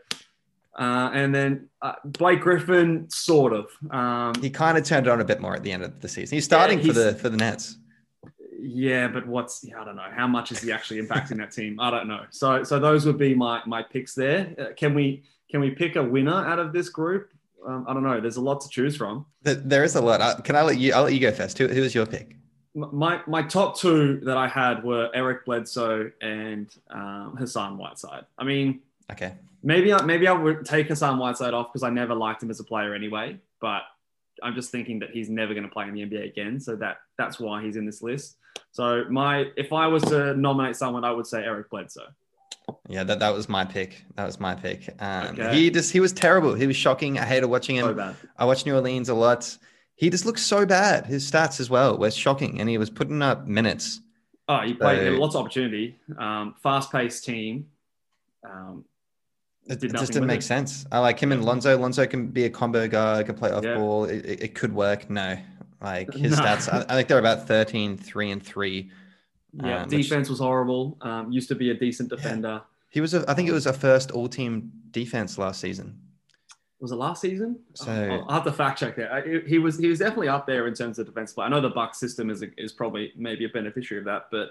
uh, 0.77 1.09
and 1.13 1.33
then 1.33 1.67
uh, 1.81 1.93
Blake 2.05 2.41
Griffin, 2.41 3.09
sort 3.09 3.53
of. 3.53 3.65
Um, 3.91 4.33
He 4.41 4.49
kind 4.49 4.77
of 4.77 4.83
turned 4.83 5.07
it 5.07 5.09
on 5.09 5.21
a 5.21 5.25
bit 5.25 5.39
more 5.41 5.55
at 5.55 5.63
the 5.63 5.71
end 5.71 5.83
of 5.83 5.99
the 5.99 6.07
season. 6.07 6.35
He's 6.35 6.45
starting 6.45 6.79
for 6.79 6.85
he's- 6.85 6.95
the 6.95 7.15
for 7.15 7.29
the 7.29 7.37
Nets. 7.37 7.77
yeah, 8.61 9.07
but 9.07 9.25
what's 9.27 9.63
yeah, 9.63 9.81
I 9.81 9.85
don't 9.85 9.95
know 9.95 10.09
how 10.13 10.27
much 10.27 10.51
is 10.51 10.61
he 10.61 10.71
actually 10.71 11.01
impacting 11.01 11.37
that 11.37 11.51
team? 11.51 11.79
I 11.79 11.89
don't 11.91 12.07
know. 12.07 12.23
So 12.31 12.63
so 12.63 12.79
those 12.79 13.05
would 13.05 13.17
be 13.17 13.33
my 13.35 13.61
my 13.65 13.81
picks 13.83 14.13
there. 14.15 14.53
Uh, 14.59 14.65
can 14.75 14.93
we 14.93 15.23
can 15.51 15.59
we 15.61 15.71
pick 15.71 15.95
a 15.95 16.03
winner 16.03 16.45
out 16.45 16.59
of 16.59 16.73
this 16.73 16.89
group? 16.89 17.31
Um, 17.67 17.85
I 17.89 17.93
don't 17.93 18.03
know. 18.03 18.21
There's 18.21 18.37
a 18.37 18.41
lot 18.41 18.61
to 18.61 18.69
choose 18.69 18.95
from. 18.95 19.25
There- 19.41 19.55
There 19.55 19.83
is 19.83 19.95
a 19.95 20.01
lot. 20.01 20.21
Uh, 20.21 20.35
Can 20.41 20.55
I 20.55 20.61
let 20.61 20.77
you? 20.77 20.93
I'll 20.93 21.03
let 21.03 21.13
you 21.13 21.19
go 21.19 21.31
first. 21.31 21.57
Who, 21.57 21.67
who 21.67 21.81
was 21.81 21.93
your 21.93 22.05
pick? 22.05 22.37
My 22.75 23.21
my 23.27 23.41
top 23.43 23.77
two 23.77 24.19
that 24.23 24.37
I 24.37 24.47
had 24.47 24.83
were 24.83 25.09
Eric 25.13 25.45
Bledsoe 25.45 26.11
and 26.21 26.67
um, 26.89 27.35
Hassan 27.37 27.77
Whiteside. 27.77 28.25
I 28.37 28.43
mean, 28.43 28.81
Okay. 29.11 29.33
maybe 29.63 29.91
I, 29.91 30.01
maybe 30.03 30.27
I 30.27 30.33
would 30.33 30.65
take 30.65 30.87
Hassan 30.87 31.17
Whiteside 31.17 31.53
off 31.53 31.67
because 31.73 31.83
I 31.83 31.89
never 31.89 32.13
liked 32.13 32.43
him 32.43 32.49
as 32.51 32.59
a 32.59 32.63
player 32.63 32.93
anyway. 32.93 33.37
But 33.59 33.81
I'm 34.43 34.53
just 34.55 34.71
thinking 34.71 34.99
that 34.99 35.09
he's 35.09 35.29
never 35.29 35.53
going 35.53 35.65
to 35.67 35.71
play 35.71 35.87
in 35.87 35.93
the 35.93 36.01
NBA 36.01 36.25
again, 36.29 36.59
so 36.59 36.75
that 36.77 36.97
that's 37.17 37.39
why 37.39 37.63
he's 37.63 37.75
in 37.75 37.85
this 37.85 38.01
list. 38.01 38.37
So 38.71 39.05
my 39.09 39.47
if 39.57 39.73
I 39.73 39.87
was 39.87 40.03
to 40.03 40.35
nominate 40.35 40.75
someone, 40.75 41.03
I 41.03 41.11
would 41.11 41.25
say 41.27 41.43
Eric 41.43 41.69
Bledsoe. 41.69 42.07
Yeah, 42.87 43.03
that, 43.03 43.17
that 43.19 43.33
was 43.33 43.49
my 43.49 43.65
pick. 43.65 44.03
That 44.15 44.25
was 44.27 44.39
my 44.39 44.53
pick. 44.53 44.89
Um, 44.99 45.29
Okay. 45.39 45.55
He 45.55 45.71
just 45.71 45.91
he 45.91 45.99
was 45.99 46.13
terrible. 46.13 46.53
He 46.53 46.67
was 46.67 46.75
shocking. 46.75 47.17
I 47.17 47.25
hated 47.25 47.47
watching 47.47 47.77
him. 47.77 47.95
So. 47.97 48.15
I 48.37 48.45
watched 48.45 48.67
New 48.67 48.75
Orleans 48.75 49.09
a 49.09 49.15
lot. 49.15 49.57
He 49.99 50.09
just 50.09 50.25
looks 50.25 50.41
so 50.41 50.65
bad. 50.65 51.07
His 51.07 51.29
stats 51.29 51.59
as 51.59 51.69
well 51.69 51.97
were 51.97 52.09
shocking, 52.09 52.61
and 52.61 52.69
he 52.69 52.77
was 52.77 52.89
putting 52.89 53.21
up 53.21 53.47
minutes. 53.47 53.99
Oh, 54.47 54.59
he 54.61 54.73
played 54.73 55.05
So- 55.13 55.19
lots 55.19 55.35
of 55.35 55.41
opportunity. 55.41 55.99
Um, 56.17 56.55
fast-paced 56.63 57.25
team. 57.25 57.67
Um, 58.49 58.85
It, 59.67 59.81
did 59.81 59.93
it 59.93 59.97
just 59.97 60.13
didn't 60.13 60.27
make 60.27 60.39
it. 60.39 60.43
sense. 60.43 60.85
I 60.89 60.99
like 60.99 61.19
him 61.19 61.33
and 61.33 61.43
Lonzo. 61.43 61.77
Lonzo 61.77 62.07
can 62.07 62.27
be 62.27 62.45
a 62.45 62.49
combo 62.49 62.87
guy, 62.87 63.23
can 63.23 63.35
play 63.35 63.51
off 63.51 63.65
Yeah. 63.65 63.75
ball. 63.75 64.05
It, 64.05 64.25
it, 64.41 64.55
could 64.55 64.73
work. 64.73 65.09
No, 65.09 65.37
like 65.81 66.13
his 66.13 66.37
No. 66.37 66.43
stats, 66.45 66.71
I, 66.73 66.85
I 66.87 66.95
think 66.95 67.09
they're 67.09 67.19
about 67.19 67.45
13, 67.45 67.97
3 67.97 68.31
and 68.31 68.41
3. 68.41 68.89
Yeah, 69.51 69.81
Um, 69.83 69.89
which- 69.89 70.03
defense 70.03 70.29
was 70.29 70.39
horrible. 70.39 70.97
Um, 71.01 71.29
used 71.29 71.49
to 71.49 71.55
be 71.55 71.71
a 71.71 71.73
decent 71.73 72.07
defender. 72.09 72.61
He 72.89 73.01
was, 73.01 73.13
a, 73.13 73.29
I 73.29 73.33
think 73.33 73.49
it 73.49 73.51
was 73.51 73.67
a 73.67 73.73
first 73.73 74.11
all 74.11 74.29
team 74.29 74.71
defense 74.91 75.37
last 75.37 75.59
season. 75.59 75.99
Was 76.79 76.91
it 76.91 76.95
last 76.95 77.21
season? 77.21 77.59
So- 77.73 77.91
I'll, 77.91 78.25
I'll 78.29 78.35
have 78.35 78.43
to 78.45 78.51
fact 78.53 78.79
check 78.79 78.95
that. 78.97 79.11
I- 79.11 79.41
He 79.47 79.57
was 79.59 79.77
he 79.77 79.87
was 79.87 79.99
definitely 79.99 80.29
up 80.29 80.47
there 80.47 80.67
in 80.67 80.73
terms 80.73 80.97
of 80.99 81.05
defense 81.05 81.33
play. 81.33 81.45
I 81.45 81.49
know 81.49 81.61
the 81.61 81.69
Buck 81.69 81.93
system 81.95 82.29
is 82.29 82.41
a, 82.41 82.47
is 82.57 82.71
probably 82.71 83.11
maybe 83.15 83.45
a 83.45 83.49
beneficiary 83.49 83.99
of 83.99 84.05
that, 84.05 84.27
but 84.31 84.49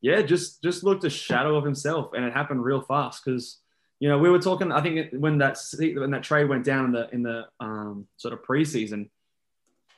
yeah, 0.00 0.22
just 0.22 0.62
just 0.62 0.84
looked 0.84 1.04
a 1.04 1.10
shadow 1.10 1.56
of 1.56 1.64
himself, 1.64 2.12
and 2.14 2.24
it 2.24 2.32
happened 2.32 2.64
real 2.64 2.80
fast 2.82 3.24
because 3.24 3.58
you 4.00 4.08
know 4.08 4.18
we 4.18 4.28
were 4.28 4.38
talking. 4.40 4.72
I 4.72 4.82
think 4.82 5.10
when 5.12 5.38
that 5.38 5.58
when 5.94 6.10
that 6.10 6.22
trade 6.22 6.48
went 6.48 6.64
down 6.64 6.84
in 6.86 6.92
the 6.92 7.08
in 7.12 7.22
the 7.22 7.46
um, 7.60 8.06
sort 8.16 8.34
of 8.34 8.42
preseason, 8.44 9.08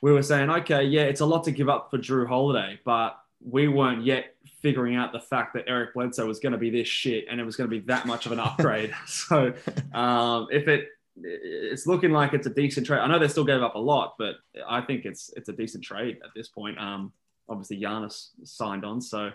we 0.01 0.11
were 0.11 0.23
saying, 0.23 0.49
okay, 0.49 0.83
yeah, 0.83 1.01
it's 1.03 1.21
a 1.21 1.25
lot 1.25 1.43
to 1.45 1.51
give 1.51 1.67
up 1.67 1.89
for 1.91 1.97
Jrue 1.97 2.27
Holiday, 2.27 2.79
but 2.85 3.17
we 3.41 3.67
weren't 3.67 4.03
yet 4.05 4.35
figuring 4.61 4.95
out 4.95 5.13
the 5.13 5.19
fact 5.19 5.53
that 5.53 5.63
Eric 5.67 5.93
Bledsoe 5.93 6.25
was 6.27 6.39
going 6.39 6.51
to 6.51 6.57
be 6.57 6.69
this 6.69 6.87
shit 6.89 7.25
and 7.29 7.39
it 7.39 7.45
was 7.45 7.55
going 7.55 7.69
to 7.69 7.73
be 7.73 7.79
that 7.87 8.05
much 8.05 8.25
of 8.25 8.33
an 8.33 8.39
upgrade. 8.39 8.93
so 9.07 9.53
um, 9.93 10.47
if 10.51 10.67
it 10.67 10.89
it's 11.23 11.87
looking 11.87 12.11
like 12.11 12.33
it's 12.33 12.47
a 12.47 12.51
decent 12.51 12.85
trade. 12.85 12.99
I 12.99 13.07
know 13.07 13.19
they 13.19 13.27
still 13.27 13.45
gave 13.45 13.61
up 13.61 13.75
a 13.75 13.79
lot, 13.79 14.15
but 14.17 14.35
I 14.67 14.81
think 14.81 15.05
it's 15.05 15.31
it's 15.35 15.49
a 15.49 15.53
decent 15.53 15.83
trade 15.83 16.19
at 16.23 16.31
this 16.35 16.47
point. 16.47 16.79
Um, 16.79 17.11
obviously, 17.47 17.79
Giannis 17.79 18.29
signed 18.43 18.85
on, 18.85 19.01
so 19.01 19.31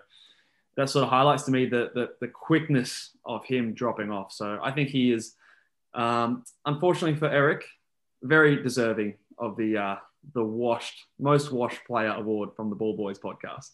that 0.76 0.90
sort 0.90 1.04
of 1.04 1.10
highlights 1.10 1.44
to 1.44 1.50
me 1.50 1.66
the, 1.66 1.90
the 1.94 2.10
the 2.20 2.28
quickness 2.28 3.10
of 3.24 3.44
him 3.44 3.74
dropping 3.74 4.10
off. 4.10 4.32
So 4.32 4.58
I 4.62 4.70
think 4.70 4.88
he 4.88 5.12
is, 5.12 5.34
um, 5.94 6.44
unfortunately 6.66 7.18
for 7.18 7.28
Eric, 7.28 7.64
very 8.22 8.62
deserving 8.62 9.14
of 9.38 9.56
the 9.56 9.76
uh, 9.76 9.96
the 10.32 10.42
washed, 10.42 11.04
most 11.18 11.52
washed 11.52 11.84
player 11.86 12.12
award 12.12 12.50
from 12.56 12.70
the 12.70 12.76
Ball 12.76 12.96
Boys 12.96 13.18
podcast. 13.18 13.70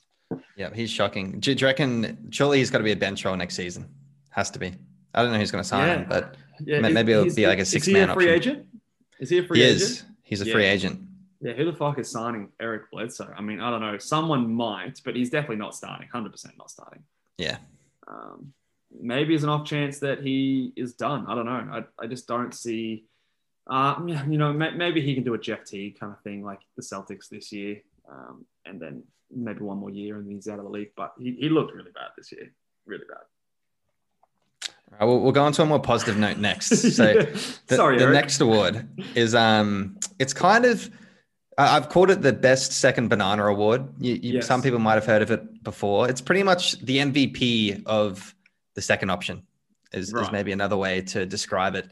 Yeah, 0.57 0.73
he's 0.73 0.90
shocking. 0.90 1.40
Do, 1.40 1.53
you 1.53 1.66
reckon? 1.66 2.29
Surely 2.31 2.59
he's 2.59 2.70
got 2.70 2.79
to 2.79 2.85
be 2.85 2.92
a 2.92 2.96
bench 2.96 3.25
role 3.25 3.37
next 3.37 3.57
season. 3.57 3.88
Has 4.31 4.51
to 4.51 4.59
be. 4.59 4.75
I 5.14 5.23
don't 5.23 5.33
know 5.33 5.38
who's 5.38 5.51
going 5.51 5.62
to 5.62 5.68
sign 5.68 5.88
Yeah. 5.88 5.94
him, 5.99 6.09
but 6.09 6.37
Yeah, 6.64 6.81
maybe 6.81 7.12
it'll 7.12 7.27
is- 7.27 7.35
be 7.35 7.46
like 7.46 7.59
a 7.59 7.62
is 7.62 7.70
six 7.70 7.87
he 7.87 7.92
man 7.92 8.11
a 8.11 8.14
free 8.14 8.27
option. 8.35 8.53
agent? 8.53 8.66
Is 9.18 9.31
he 9.31 9.38
a 9.38 9.44
free 9.44 9.59
he 9.59 9.64
agent? 9.64 9.81
is. 9.83 10.05
He's 10.23 10.40
a 10.42 10.46
Yeah. 10.46 10.53
free 10.53 10.64
agent. 10.64 11.01
Yeah, 11.42 11.53
who 11.55 11.64
the 11.64 11.73
fuck 11.73 11.99
is 11.99 12.09
signing 12.11 12.53
Eric 12.61 12.90
Bledsoe? 12.90 13.33
I 13.37 13.40
mean, 13.40 13.61
I 13.61 13.70
don't 13.70 13.81
know. 13.81 13.96
Someone 13.99 14.53
might, 14.53 15.01
but 15.05 15.16
he's 15.16 15.31
definitely 15.31 15.57
not 15.57 15.75
starting. 15.75 16.07
Hundred 16.09 16.31
percent 16.33 16.57
not 16.59 16.70
starting. 16.70 17.03
Yeah. 17.38 17.59
Um, 18.07 18.53
maybe 19.01 19.31
there's 19.31 19.44
an 19.44 19.49
off 19.49 19.66
chance 19.66 19.99
that 20.01 20.20
he 20.20 20.73
is 20.77 20.92
done. 20.94 21.27
I 21.27 21.35
don't 21.35 21.46
know. 21.46 21.53
I, 21.53 21.85
I 21.99 22.07
just 22.07 22.27
don't 22.29 22.53
see. 22.55 23.05
Uh, 23.66 23.94
you 24.29 24.37
know, 24.37 24.53
maybe 24.53 25.01
he 25.01 25.14
can 25.14 25.23
do 25.25 25.33
a 25.35 25.38
Jeff 25.38 25.64
T 25.64 25.92
kind 25.99 26.12
of 26.12 26.20
thing 26.23 26.44
like 26.44 26.61
the 26.77 26.83
Celtics 26.83 27.29
this 27.29 27.53
year, 27.53 27.81
um, 28.11 28.44
and 28.66 28.81
then 28.81 29.03
maybe 29.35 29.61
one 29.61 29.79
more 29.79 29.90
year 29.90 30.18
and 30.18 30.29
he's 30.31 30.49
out 30.49 30.59
of 30.59 30.64
the 30.64 30.70
league. 30.70 30.90
But 30.96 31.14
he, 31.18 31.33
he 31.38 31.49
looked 31.49 31.73
really 31.73 31.92
bad 31.92 32.09
this 32.16 32.33
year, 32.33 32.51
really 32.85 33.05
bad. 33.09 33.25
Right, 34.92 35.07
we'll, 35.07 35.20
we'll 35.20 35.33
go 35.33 35.44
on 35.44 35.53
to 35.53 35.62
a 35.62 35.66
more 35.66 35.81
positive 35.81 36.18
note 36.18 36.38
next. 36.38 36.70
So 36.94 37.14
the, 37.66 37.76
Sorry, 37.76 37.98
the 37.98 38.05
Eric. 38.05 38.14
next 38.14 38.40
award 38.40 38.88
is 39.14 39.35
um, 39.35 39.98
it's 40.18 40.33
kind 40.33 40.64
of 40.64 40.90
I've 41.59 41.88
called 41.88 42.11
it 42.11 42.22
the 42.22 42.33
best 42.33 42.72
second 42.72 43.09
banana 43.09 43.44
award. 43.46 43.87
You, 43.98 44.14
you, 44.14 44.33
Yes. 44.35 44.46
Some 44.46 44.62
people 44.62 44.79
might 44.79 44.94
have 44.94 45.05
heard 45.05 45.20
of 45.22 45.31
it 45.31 45.62
before. 45.62 46.09
It's 46.09 46.20
pretty 46.20 46.42
much 46.42 46.79
the 46.81 46.98
MVP 46.98 47.83
of 47.87 48.35
the 48.74 48.83
second 48.83 49.11
option. 49.11 49.42
Is, 49.92 50.14
is 50.14 50.31
maybe 50.31 50.53
another 50.53 50.76
way 50.76 51.00
to 51.03 51.26
describe 51.26 51.74
it. 51.74 51.90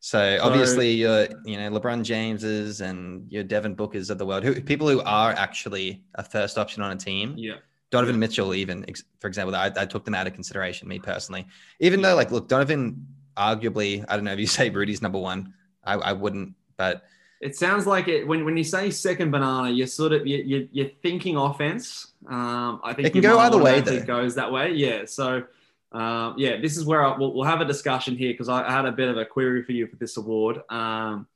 So 0.00 0.38
obviously, 0.42 0.92
your 0.92 1.26
you 1.44 1.56
know 1.56 1.70
LeBron 1.70 2.04
Jameses 2.04 2.80
and 2.82 3.30
your 3.32 3.42
Devin 3.42 3.74
Bookers 3.74 4.10
of 4.10 4.18
the 4.18 4.26
world, 4.26 4.44
who 4.44 4.60
people 4.60 4.88
who 4.88 5.00
are 5.00 5.30
actually 5.32 6.02
a 6.14 6.22
first 6.22 6.58
option 6.58 6.82
on 6.82 6.92
a 6.92 6.96
team. 6.96 7.34
Yeah. 7.38 7.54
Donovan 7.90 8.18
Mitchell, 8.18 8.54
even 8.54 8.84
for 9.18 9.28
example, 9.28 9.54
I, 9.54 9.70
I 9.76 9.86
took 9.86 10.04
them 10.04 10.14
out 10.14 10.26
of 10.26 10.34
consideration, 10.34 10.88
me 10.88 10.98
personally. 10.98 11.46
Even 11.80 12.02
though, 12.02 12.14
like, 12.14 12.30
look, 12.30 12.48
Donovan, 12.48 13.06
arguably, 13.36 14.04
I 14.08 14.16
don't 14.16 14.24
know 14.24 14.32
if 14.32 14.38
you 14.38 14.46
say 14.58 14.70
Rudy's 14.70 15.02
number 15.02 15.18
one, 15.18 15.54
I, 15.84 15.94
I 15.94 16.12
wouldn't, 16.12 16.54
but 16.76 17.04
It 17.40 17.56
sounds 17.56 17.86
like 17.86 18.08
it 18.08 18.26
when, 18.26 18.44
when 18.44 18.56
you 18.56 18.64
say 18.64 18.90
second 18.90 19.30
banana, 19.30 19.70
you're 19.70 19.86
sort 19.86 20.12
of 20.12 20.26
you, 20.26 20.38
you, 20.38 20.68
you're 20.70 20.90
thinking 21.02 21.36
offense. 21.36 22.08
Um, 22.28 22.80
I 22.84 22.92
think 22.92 23.08
It 23.08 23.12
can 23.12 23.22
go 23.22 23.38
either 23.38 23.58
way, 23.58 23.80
though. 23.80 24.00
Goes 24.02 24.34
that 24.34 24.52
way, 24.52 24.72
yeah. 24.72 25.06
So, 25.06 25.44
um, 25.92 26.34
yeah, 26.36 26.60
this 26.60 26.76
is 26.76 26.84
where 26.84 27.02
I, 27.02 27.16
we'll, 27.16 27.32
we'll 27.32 27.46
have 27.46 27.62
a 27.62 27.64
discussion 27.64 28.16
here 28.16 28.32
because 28.32 28.50
I, 28.50 28.68
I 28.68 28.70
had 28.70 28.84
a 28.84 28.92
bit 28.92 29.08
of 29.08 29.16
a 29.16 29.24
query 29.24 29.62
for 29.62 29.72
you 29.72 29.86
for 29.86 29.96
this 29.96 30.18
award. 30.18 30.60
Um, 30.68 31.26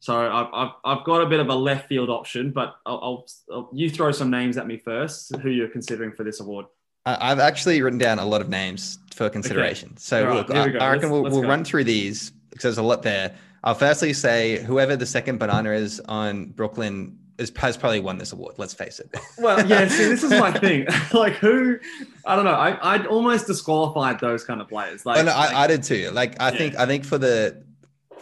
so 0.00 0.30
I've, 0.30 0.46
I've, 0.52 0.70
I've 0.84 1.04
got 1.04 1.22
a 1.22 1.26
bit 1.26 1.40
of 1.40 1.48
a 1.48 1.54
left 1.54 1.88
field 1.88 2.08
option, 2.10 2.50
but 2.52 2.76
I'll, 2.86 3.26
I'll, 3.52 3.68
you 3.72 3.90
throw 3.90 4.12
some 4.12 4.30
names 4.30 4.56
at 4.56 4.66
me 4.66 4.76
first. 4.78 5.34
Who 5.36 5.50
you're 5.50 5.68
considering 5.68 6.12
for 6.12 6.24
this 6.24 6.40
award? 6.40 6.66
I, 7.06 7.30
I've 7.32 7.38
actually 7.40 7.80
written 7.82 7.98
down 7.98 8.18
a 8.18 8.24
lot 8.24 8.40
of 8.40 8.48
names 8.48 8.98
for 9.14 9.28
consideration. 9.30 9.96
So, 9.96 10.20
All 10.22 10.26
right, 10.28 10.48
look, 10.48 10.50
I, 10.56 10.66
we. 10.66 10.78
I 10.78 10.90
reckon 10.92 11.10
Let's- 11.10 11.12
we'll, 11.12 11.22
let's 11.22 11.34
we'll 11.34 11.48
run 11.48 11.64
through 11.64 11.84
these 11.84 12.30
because 12.50 12.62
there's 12.62 12.78
a 12.78 12.82
lot 12.82 13.02
there. 13.02 13.34
I'll 13.64 13.74
firstly 13.74 14.12
say 14.12 14.62
whoever 14.62 14.94
the 14.96 15.06
second 15.06 15.38
banana 15.38 15.72
is 15.72 16.00
on 16.08 16.46
Brooklyn 16.50 17.18
is, 17.38 17.52
has 17.56 17.76
probably 17.76 17.98
won 18.00 18.18
this 18.18 18.32
award. 18.32 18.54
Let's 18.56 18.72
face 18.74 19.00
it. 19.00 19.10
Well, 19.38 19.64
yeah. 19.66 19.86
See, 19.88 20.04
this 20.04 20.22
is 20.22 20.30
my 20.30 20.52
thing. 20.58 20.86
like, 21.12 21.34
who? 21.34 21.78
I 22.24 22.36
don't 22.36 22.44
know. 22.44 22.52
I, 22.52 22.94
I'd 22.94 23.06
almost 23.06 23.46
disqualified 23.48 24.20
those 24.20 24.44
kind 24.44 24.60
of 24.60 24.68
players. 24.68 25.04
Like, 25.06 25.18
oh, 25.18 25.22
no, 25.22 25.32
like- 25.32 25.52
I, 25.54 25.64
I 25.64 25.66
did 25.66 25.82
too. 25.82 26.10
Like, 26.12 26.40
I 26.40 26.50
Yeah. 26.52 26.58
think, 26.58 26.76
I 26.76 26.86
think 26.86 27.04
for 27.04 27.18
the 27.18 27.62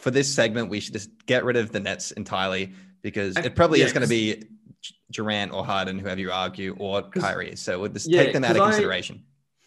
for 0.07 0.13
this 0.13 0.33
segment, 0.33 0.71
we 0.71 0.79
should 0.79 0.93
just 0.93 1.11
get 1.27 1.45
rid 1.45 1.57
of 1.57 1.73
the 1.73 1.81
Nets 1.81 2.13
entirely 2.13 2.73
because 3.03 3.37
it 3.39 3.57
probably 3.57 3.81
yeah, 3.81 3.87
is 3.87 3.93
going 3.93 4.05
to 4.05 4.09
be 4.09 4.41
Durant 5.11 5.53
or 5.53 5.67
Harden, 5.67 5.99
whoever 5.99 6.21
you 6.21 6.31
argue, 6.31 6.77
or 6.79 7.03
Kyrie. 7.03 7.57
So 7.57 7.81
we'll 7.81 7.91
just 7.91 8.09
Yeah, 8.09 8.23
take 8.23 8.33
them 8.33 8.45
out 8.45 8.55
of 8.55 8.63
consideration. 8.63 9.25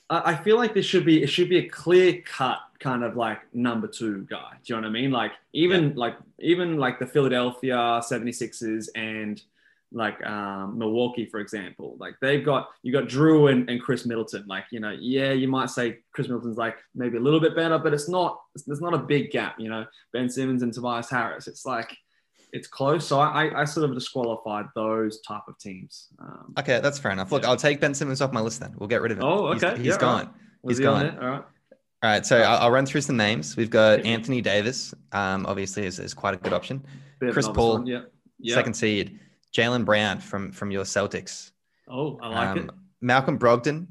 I 0.09 0.31
I 0.31 0.35
feel 0.37 0.55
like 0.55 0.73
this 0.73 0.85
should 0.85 1.03
be 1.03 1.21
it 1.21 1.27
should 1.27 1.49
be 1.49 1.57
a 1.57 1.67
clear 1.67 2.21
cut 2.21 2.59
kind 2.79 3.03
of 3.03 3.17
like 3.17 3.53
number 3.53 3.85
two 3.85 4.25
guy. 4.29 4.51
Do 4.63 4.73
you 4.73 4.79
know 4.79 4.87
what 4.87 4.95
I 4.95 5.01
mean? 5.01 5.11
Like 5.11 5.33
even 5.51 5.93
like 5.95 6.15
even 6.39 6.77
like 6.77 6.99
the 6.99 7.05
Philadelphia 7.05 7.75
76ers 7.75 8.87
and 8.95 9.43
like 9.91 10.23
um, 10.25 10.77
Milwaukee, 10.77 11.25
for 11.25 11.39
example. 11.39 11.97
Like 11.99 12.15
they've 12.21 12.43
got 12.45 12.69
you 12.83 12.93
got 12.93 13.05
Jrue 13.05 13.51
and, 13.51 13.69
and 13.69 13.81
Khris 13.81 14.05
Middleton. 14.05 14.45
Like, 14.47 14.65
you 14.71 14.79
know, 14.79 14.95
yeah, 14.99 15.31
you 15.31 15.47
might 15.47 15.69
say 15.69 15.99
Khris 16.13 16.27
Middleton's 16.27 16.57
like 16.57 16.77
maybe 16.93 17.17
a 17.17 17.21
little 17.21 17.39
bit 17.39 17.55
better, 17.55 17.77
but 17.77 17.93
it's 17.93 18.09
not 18.09 18.39
there's 18.65 18.81
not 18.81 18.93
a 18.93 18.99
big 18.99 19.31
gap, 19.31 19.55
you 19.59 19.69
know. 19.69 19.85
Ben 20.13 20.29
Simmons 20.29 20.61
and 20.61 20.73
Tobias 20.73 21.09
Harris. 21.09 21.47
It's 21.47 21.65
like 21.65 21.95
it's 22.51 22.67
close. 22.67 23.05
So 23.05 23.19
I, 23.19 23.61
I, 23.61 23.63
sort 23.63 23.87
of 23.87 23.95
disqualified 23.95 24.65
those 24.75 25.21
type 25.21 25.43
of 25.47 25.57
teams. 25.59 26.07
Um, 26.19 26.53
Okay, 26.57 26.79
that's 26.79 26.97
fair 26.97 27.11
enough. 27.11 27.31
Look, 27.31 27.43
Yeah. 27.43 27.49
I'll 27.49 27.57
take 27.57 27.79
Ben 27.79 27.93
Simmons 27.93 28.21
off 28.21 28.31
my 28.31 28.41
list 28.41 28.59
then. 28.59 28.73
We'll 28.77 28.89
get 28.89 29.01
rid 29.03 29.11
of 29.11 29.19
him. 29.19 29.23
Oh, 29.23 29.47
okay. 29.49 29.77
he's 29.77 29.85
Yeah, 29.85 29.97
gone. 29.99 30.25
right. 30.25 30.33
He's 30.67 30.79
he 30.79 30.85
on 30.85 31.05
gone. 31.05 31.19
All 31.19 31.29
right. 31.29 31.43
All 32.01 32.09
right, 32.09 32.25
so 32.25 32.41
I'll, 32.41 32.59
I'll 32.59 32.71
run 32.71 32.85
through 32.85 33.01
some 33.01 33.17
names. 33.17 33.57
We've 33.57 33.69
got 33.69 34.05
Anthony 34.05 34.41
Davis, 34.41 34.93
um, 35.11 35.45
obviously 35.45 35.85
is, 35.85 35.99
is 35.99 36.13
quite 36.13 36.33
a 36.33 36.37
good 36.37 36.53
option. 36.53 36.81
Chris 37.19 37.47
Paul, 37.49 37.79
one, 37.79 37.87
Yeah. 37.87 38.01
Yeah. 38.39 38.55
Second 38.55 38.73
seed, 38.73 39.19
Jaylen 39.53 39.85
Brown 39.85 40.19
from 40.19 40.51
from 40.51 40.71
your 40.71 40.83
Celtics. 40.83 41.51
Oh, 41.87 42.17
I 42.21 42.27
like 42.29 42.49
Um, 42.49 42.57
it. 42.59 42.69
Malcolm 43.01 43.39
Brogdon, 43.39 43.87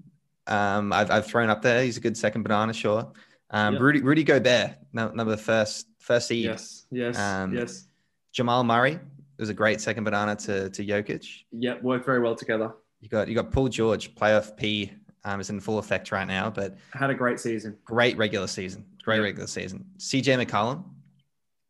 um, 0.46 0.92
I've, 0.92 1.10
I've 1.10 1.26
thrown 1.26 1.50
up 1.50 1.62
there. 1.62 1.82
He's 1.82 1.96
a 1.96 2.00
good 2.00 2.16
second 2.16 2.42
banana, 2.42 2.72
sure. 2.72 3.12
Um, 3.50 3.74
Yep. 3.74 3.82
Rudy 3.82 4.00
Rudy 4.02 4.24
Gobert, 4.24 4.76
no, 4.92 5.10
number 5.10 5.36
first 5.36 5.86
first 5.98 6.28
seed. 6.28 6.44
Yes. 6.44 6.86
Yes. 6.90 7.18
um, 7.18 7.54
yes. 7.54 7.86
Jamal 8.32 8.62
Murray 8.64 9.00
was 9.38 9.48
a 9.48 9.54
great 9.54 9.80
second 9.80 10.04
banana 10.04 10.36
to 10.36 10.70
to 10.70 10.84
Jokic. 10.84 11.26
Yeah. 11.52 11.78
Worked 11.82 12.06
very 12.06 12.20
well 12.20 12.34
together. 12.36 12.72
You 13.00 13.08
got 13.08 13.28
you 13.28 13.34
got 13.34 13.50
Paul 13.50 13.68
George, 13.68 14.14
playoff 14.14 14.56
P, 14.56 14.92
um, 15.24 15.40
is 15.40 15.50
in 15.50 15.60
full 15.60 15.78
effect 15.78 16.12
right 16.12 16.26
now, 16.26 16.50
but 16.50 16.76
Had 16.92 17.10
a 17.10 17.14
great 17.14 17.40
season. 17.40 17.76
great 17.84 18.16
regular 18.16 18.46
season, 18.46 18.84
great 19.02 19.16
Yep. 19.16 19.24
regular 19.24 19.46
season. 19.46 19.86
CJ 19.98 20.44
McCollum 20.44 20.84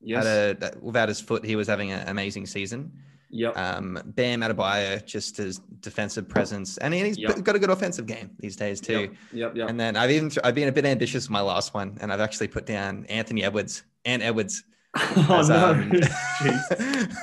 Yes. 0.01 0.25
had 0.27 0.63
a 0.63 0.79
without 0.81 1.09
his 1.09 1.21
foot, 1.21 1.45
he 1.45 1.57
was 1.57 1.69
having 1.69 1.93
an 1.93 2.07
amazing 2.09 2.47
season. 2.47 2.93
Yep. 3.31 3.57
Um, 3.59 4.01
Bam 4.07 4.41
Adebayo, 4.41 5.05
just 5.05 5.37
his 5.37 5.59
defensive 5.81 6.29
presence, 6.29 6.79
and 6.79 6.95
he's 6.95 7.19
Yep. 7.19 7.43
got 7.45 7.57
a 7.57 7.59
good 7.59 7.71
offensive 7.71 8.07
game 8.07 8.31
these 8.39 8.57
days 8.57 8.81
too. 8.81 9.01
Yep. 9.01 9.13
Yep. 9.33 9.57
Yep. 9.57 9.69
And 9.69 9.79
then 9.79 9.97
I've 9.97 10.11
even 10.11 10.31
I've 10.43 10.55
been 10.55 10.69
a 10.69 10.73
bit 10.73 10.87
ambitious 10.87 11.25
with 11.27 11.31
my 11.31 11.41
last 11.43 11.75
one, 11.75 11.99
and 12.01 12.13
I've 12.13 12.21
actually 12.21 12.49
put 12.49 12.65
down 12.67 13.05
Anthony 13.11 13.45
Edwards 13.45 13.83
and 14.05 14.23
Edwards. 14.23 14.65
oh 14.97 15.39
as, 15.41 15.51
no. 15.51 15.71
um, 15.73 15.91
Jeez. 15.93 17.15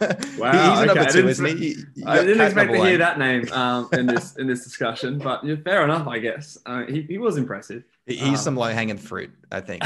Wow, 0.38 0.52
he's 0.52 0.78
okay, 0.78 0.86
number 0.86 1.00
I 1.02 1.06
two, 1.06 1.12
didn't 1.12 1.28
isn't 1.30 1.46
he? 1.46 1.70
expect- 1.72 1.96
You- 1.96 2.04
I 2.06 2.16
didn't 2.24 2.40
expect 2.40 2.70
to 2.72 2.76
hear 2.78 2.90
one. 2.90 2.98
that 3.00 3.18
name 3.18 3.52
um, 3.52 3.88
in 3.92 4.06
this 4.06 4.36
in 4.36 4.46
this 4.46 4.62
discussion, 4.62 5.18
but 5.18 5.44
yeah, 5.44 5.56
fair 5.64 5.82
enough, 5.82 6.06
I 6.06 6.20
guess. 6.20 6.56
Uh, 6.66 6.84
he, 6.86 7.02
he 7.02 7.18
was 7.18 7.36
impressive. 7.36 7.82
He's 8.06 8.22
Um, 8.22 8.36
some 8.36 8.56
low 8.56 8.68
hanging 8.72 8.96
fruit, 8.96 9.30
I 9.50 9.60
think. 9.60 9.82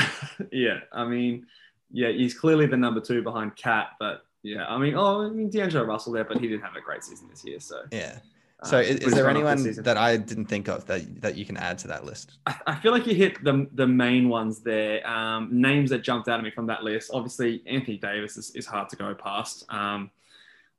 yeah, 0.52 0.80
I 0.92 1.06
mean, 1.06 1.46
yeah, 1.90 2.10
he's 2.10 2.34
clearly 2.34 2.66
the 2.66 2.76
number 2.76 3.00
two 3.00 3.22
behind 3.22 3.56
KAT, 3.56 3.92
but 3.98 4.24
yeah, 4.42 4.66
I 4.66 4.78
mean, 4.78 4.94
oh, 4.94 5.22
I 5.22 5.30
mean, 5.30 5.50
D'Angelo 5.50 5.84
Russell 5.84 6.12
there, 6.12 6.24
but 6.24 6.38
he 6.40 6.48
didn't 6.48 6.62
have 6.62 6.76
a 6.76 6.80
great 6.80 7.04
season 7.04 7.28
this 7.30 7.44
year, 7.44 7.60
so. 7.60 7.82
Yeah. 7.92 8.18
uh, 8.60 8.66
So 8.66 8.80
is, 8.80 8.96
is 8.96 9.14
there 9.14 9.24
fun 9.24 9.36
off 9.36 9.56
this 9.56 9.66
anyone 9.66 9.84
that 9.84 9.96
I 9.96 10.16
didn't 10.16 10.46
think 10.46 10.68
of 10.68 10.84
that 10.86 11.20
that 11.22 11.36
you 11.36 11.44
can 11.44 11.56
add 11.56 11.78
to 11.78 11.88
that 11.88 12.04
list? 12.04 12.38
I, 12.46 12.56
I 12.66 12.74
feel 12.76 12.92
like 12.92 13.06
you 13.06 13.14
hit 13.14 13.42
the 13.44 13.68
the 13.72 13.86
main 13.86 14.28
ones 14.28 14.60
there. 14.60 15.06
Um, 15.08 15.48
names 15.52 15.90
that 15.90 16.02
jumped 16.02 16.28
out 16.28 16.38
at 16.38 16.44
me 16.44 16.50
from 16.50 16.66
that 16.66 16.82
list. 16.82 17.10
Obviously, 17.14 17.62
Anthony 17.66 17.98
Davis 17.98 18.36
is, 18.36 18.50
is 18.54 18.66
hard 18.66 18.88
to 18.88 18.96
go 18.96 19.14
past. 19.14 19.64
Um, 19.68 20.10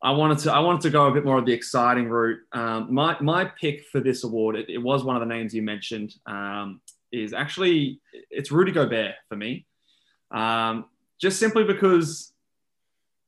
I 0.01 0.11
wanted 0.11 0.39
to 0.39 0.51
I 0.51 0.59
wanted 0.59 0.81
to 0.81 0.89
go 0.89 1.07
a 1.07 1.11
bit 1.11 1.23
more 1.23 1.37
of 1.37 1.45
the 1.45 1.53
exciting 1.53 2.09
route. 2.09 2.39
Um, 2.51 2.93
my 2.93 3.15
my 3.21 3.45
pick 3.45 3.85
for 3.85 4.01
this 4.01 4.25
award, 4.25 4.57
it, 4.57 4.69
it 4.69 4.79
was 4.79 5.05
one 5.05 5.15
of 5.15 5.21
the 5.21 5.33
names 5.33 5.53
you 5.53 5.61
mentioned. 5.61 6.15
Um, 6.25 6.81
is 7.13 7.31
actually 7.31 8.01
it's 8.29 8.51
Rudy 8.51 8.73
Gobert 8.73 9.15
for 9.29 9.37
me. 9.37 9.65
Um, 10.31 10.85
just 11.17 11.39
simply 11.39 11.63
because. 11.63 12.32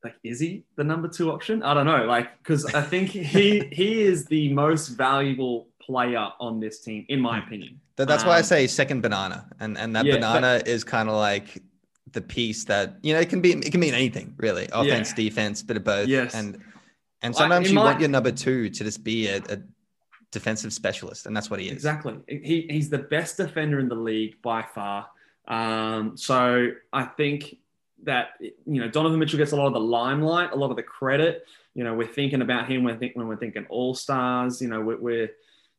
Like, 0.06 0.16
is 0.22 0.38
he 0.38 0.62
the 0.76 0.84
number 0.84 1.08
two 1.08 1.32
option? 1.32 1.62
I 1.64 1.74
don't 1.74 1.86
know. 1.86 2.04
Like, 2.04 2.28
because 2.38 2.62
I 2.80 2.82
think 2.82 3.10
he 3.10 3.60
he 3.80 4.02
is 4.02 4.26
the 4.26 4.52
most 4.52 4.88
valuable 5.06 5.66
player 5.80 6.28
on 6.38 6.60
this 6.60 6.80
team, 6.80 7.04
in 7.08 7.20
my 7.20 7.36
opinion. 7.44 7.80
That, 7.96 8.06
that's 8.06 8.24
why 8.24 8.36
I 8.36 8.38
Um, 8.38 8.44
say 8.44 8.66
second 8.68 9.00
banana, 9.00 9.38
and 9.58 9.76
and 9.76 9.96
that 9.96 10.04
yeah, 10.04 10.14
banana 10.16 10.52
is 10.64 10.84
kind 10.84 11.08
of 11.08 11.16
like 11.16 11.48
the 12.12 12.20
piece 12.20 12.64
that 12.72 12.86
you 13.02 13.12
know 13.14 13.20
it 13.20 13.28
can 13.28 13.40
be 13.40 13.50
it 13.52 13.70
can 13.72 13.80
mean 13.80 13.94
anything 13.94 14.34
really, 14.46 14.68
offense, 14.72 15.12
defense, 15.12 15.62
bit 15.62 15.76
of 15.76 15.84
both. 15.84 16.06
Yes. 16.06 16.34
and 16.34 16.62
and 17.22 17.34
sometimes 17.34 17.66
in 17.66 17.72
you 17.72 17.78
my- 17.80 17.84
want 17.88 17.98
your 18.00 18.08
number 18.10 18.30
two 18.30 18.70
to 18.70 18.84
just 18.84 19.02
be 19.02 19.26
a, 19.28 19.38
a 19.54 19.58
defensive 20.30 20.72
specialist, 20.72 21.26
and 21.26 21.36
that's 21.36 21.50
what 21.50 21.58
he 21.58 21.66
is. 21.66 21.72
Exactly. 21.72 22.14
He, 22.28 22.66
he's 22.70 22.90
the 22.90 22.98
best 22.98 23.38
defender 23.38 23.80
in 23.80 23.88
the 23.88 24.00
league 24.10 24.34
by 24.42 24.62
far. 24.62 25.08
Um, 25.48 26.16
so 26.16 26.68
I 26.92 27.04
think 27.04 27.56
that 28.04 28.30
you 28.40 28.80
know 28.80 28.88
Donovan 28.88 29.18
Mitchell 29.18 29.38
gets 29.38 29.52
a 29.52 29.56
lot 29.56 29.66
of 29.66 29.72
the 29.72 29.80
limelight, 29.80 30.52
a 30.52 30.56
lot 30.56 30.70
of 30.70 30.76
the 30.76 30.82
credit. 30.82 31.46
You 31.74 31.84
know, 31.84 31.94
we're 31.94 32.06
thinking 32.06 32.42
about 32.42 32.70
him 32.70 32.84
when, 32.84 32.98
when 33.14 33.26
we're 33.26 33.36
thinking 33.36 33.66
All 33.68 33.94
Stars. 33.94 34.60
You 34.60 34.68
know, 34.68 34.80
we're, 34.80 35.00
we're 35.00 35.30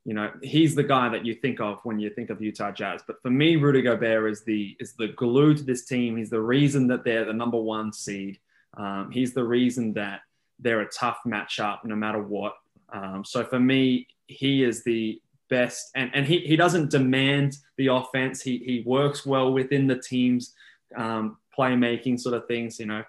you 0.06 0.14
know 0.14 0.32
he's 0.42 0.76
the 0.76 0.84
guy 0.84 1.10
that 1.10 1.26
you 1.26 1.36
think 1.36 1.60
of 1.60 1.80
when 1.84 2.00
you 2.00 2.10
think 2.10 2.30
of 2.30 2.42
Utah 2.42 2.72
Jazz. 2.72 3.02
But 3.06 3.22
for 3.22 3.30
me, 3.30 3.56
Rudy 3.56 3.82
Gobert 3.82 4.32
is 4.32 4.44
the 4.44 4.76
is 4.80 4.94
the 4.94 5.10
glue 5.10 5.54
to 5.54 5.64
this 5.64 5.86
team. 5.86 6.18
He's 6.18 6.30
the 6.30 6.42
reason 6.42 6.88
that 6.88 7.04
they're 7.04 7.26
the 7.26 7.34
number 7.34 7.60
one 7.60 7.94
seed. 7.94 8.40
Um, 8.76 9.10
he's 9.12 9.34
the 9.34 9.44
reason 9.44 9.94
that 9.94 10.22
they're 10.60 10.82
a 10.82 10.90
tough 10.90 11.20
matchup 11.26 11.84
no 11.84 11.96
matter 11.96 12.22
what. 12.22 12.56
Um, 12.92 13.24
so 13.26 13.44
for 13.44 13.60
me, 13.60 14.08
he 14.28 14.64
is 14.64 14.84
the 14.84 15.22
best, 15.50 15.92
and, 15.96 16.12
and 16.14 16.26
he, 16.26 16.40
he 16.40 16.56
doesn't 16.56 16.92
demand 16.92 17.58
the 17.78 17.88
offense. 17.88 18.42
He, 18.42 18.58
he 18.60 18.84
works 18.86 19.26
well 19.26 19.52
within 19.52 19.88
the 19.88 20.00
team's 20.00 20.54
um, 20.96 21.38
playmaking 21.58 22.20
sort 22.20 22.36
of 22.36 22.48
things, 22.48 22.80
you 22.80 22.86
know. 22.86 23.04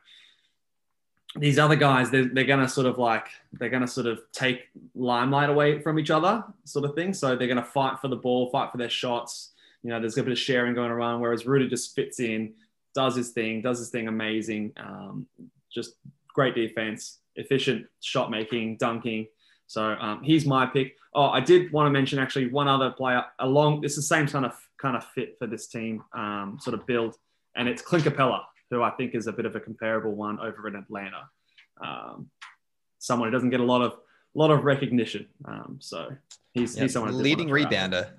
These 1.37 1.59
other 1.59 1.77
guys, 1.77 2.11
they're, 2.11 2.25
they're 2.25 2.45
going 2.45 2.61
to 2.61 2.69
sort 2.69 2.87
of 2.87 2.97
like, 2.99 3.27
they're 3.53 3.69
going 3.69 3.83
to 3.83 3.89
sort 3.89 4.07
of 4.07 4.21
take 4.33 4.69
limelight 4.95 5.51
away 5.51 5.81
from 5.81 5.99
each 5.99 6.11
other, 6.11 6.43
sort 6.65 6.87
of 6.87 6.95
thing. 6.95 7.13
So 7.13 7.37
they're 7.37 7.47
going 7.47 7.59
to 7.59 7.63
fight 7.63 8.01
for 8.01 8.09
the 8.09 8.17
ball, 8.17 8.51
fight 8.51 8.73
for 8.73 8.79
their 8.79 8.89
shots. 8.89 9.51
You 9.83 9.91
know, 9.91 10.01
there's 10.01 10.17
a 10.17 10.23
bit 10.23 10.33
of 10.33 10.39
sharing 10.39 10.75
going 10.75 10.91
around, 10.91 11.21
whereas 11.21 11.47
Rudy 11.47 11.69
just 11.69 11.95
fits 11.95 12.19
in, 12.19 12.55
does 12.95 13.15
his 13.15 13.31
thing, 13.31 13.61
does 13.61 13.79
his 13.79 13.91
thing 13.91 14.09
amazing. 14.09 14.73
Um, 14.79 15.27
just 15.73 15.95
great 16.33 16.55
defense, 16.55 17.19
efficient 17.37 17.87
shot 18.01 18.31
making, 18.31 18.79
dunking. 18.79 19.29
So 19.67 19.83
um, 19.83 20.23
he's 20.23 20.47
my 20.47 20.65
pick. 20.65 20.97
Oh, 21.15 21.29
I 21.29 21.41
did 21.41 21.71
want 21.73 21.87
to 21.87 21.91
mention 21.91 22.19
actually 22.19 22.49
one 22.49 22.69
other 22.69 22.91
player 22.91 23.25
along. 23.39 23.85
It's 23.85 23.97
the 23.97 24.03
same 24.03 24.27
kind 24.27 24.47
of 24.47 24.55
kind 24.81 24.97
of 24.97 25.05
fit 25.05 25.37
for 25.39 25.47
this 25.47 25.67
team, 25.67 26.03
um, 26.15 26.59
sort 26.61 26.75
of 26.75 26.87
build, 26.87 27.17
and 27.59 27.69
it's 27.69 27.83
Clint 27.83 28.05
Capela, 28.07 28.43
who 28.71 28.83
I 28.83 28.91
think 28.91 29.15
is 29.15 29.27
a 29.27 29.33
bit 29.33 29.45
of 29.47 29.55
a 29.57 29.61
comparable 29.61 30.13
one 30.15 30.39
over 30.41 30.67
in 30.69 30.77
Atlanta. 30.77 31.29
Um, 31.85 32.31
someone 32.99 33.29
who 33.29 33.33
doesn't 33.33 33.51
get 33.51 33.61
a 33.61 33.65
lot 33.65 33.83
of 33.83 33.95
lot 34.35 34.51
of 34.51 34.65
recognition. 34.65 35.27
Um, 35.45 35.77
so 35.81 36.11
he's 36.53 36.75
Yep. 36.77 36.83
he's 36.83 36.93
someone 36.93 37.17
leading 37.23 37.49
want 37.51 37.63
to 37.63 37.69
draft. 37.69 37.93
rebounder. 37.93 38.11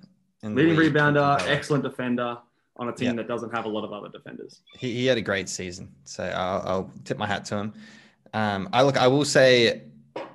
leading 0.55 0.75
league, 0.75 0.93
rebounder, 0.93 1.41
excellent 1.47 1.83
defender 1.83 2.37
on 2.77 2.87
a 2.89 2.93
team 2.93 3.07
Yeah. 3.09 3.13
that 3.17 3.27
doesn't 3.27 3.53
have 3.53 3.65
a 3.65 3.69
lot 3.69 3.83
of 3.83 3.91
other 3.91 4.09
defenders. 4.09 4.61
He, 4.77 4.93
he 4.93 5.05
had 5.05 5.17
a 5.17 5.21
great 5.21 5.49
season, 5.49 5.89
so 6.03 6.23
I'll, 6.23 6.61
I'll 6.67 6.91
tip 7.03 7.17
my 7.17 7.27
hat 7.27 7.45
to 7.45 7.57
him. 7.57 7.73
Um, 8.33 8.69
I 8.73 8.83
look. 8.83 8.95
I 8.97 9.07
will 9.07 9.25
say, 9.25 9.83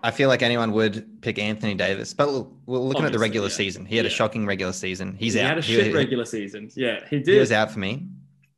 I 0.03 0.11
feel 0.11 0.29
like 0.29 0.43
anyone 0.43 0.73
would 0.73 1.23
pick 1.23 1.39
Anthony 1.39 1.75
Davis, 1.75 2.13
but 2.13 2.29
we're 2.67 2.79
looking 2.79 3.05
at 3.07 3.13
the 3.13 3.19
regular 3.19 3.49
yeah. 3.49 3.55
season. 3.55 3.87
He 3.87 3.97
had 3.97 4.05
a 4.07 4.11
shocking 4.11 4.45
regular 4.47 4.73
season. 4.73 5.17
He's 5.19 5.35
he 5.35 5.41
out. 5.41 5.49
had 5.51 5.59
a 5.59 5.61
He- 5.63 5.75
shit 5.75 5.87
he- 5.87 5.93
regular 5.93 6.25
season. 6.25 6.71
Yeah, 6.75 7.01
he 7.09 7.19
did. 7.21 7.35
He 7.35 7.39
was 7.39 7.53
out 7.53 7.71
for 7.71 7.79
me. 7.79 8.07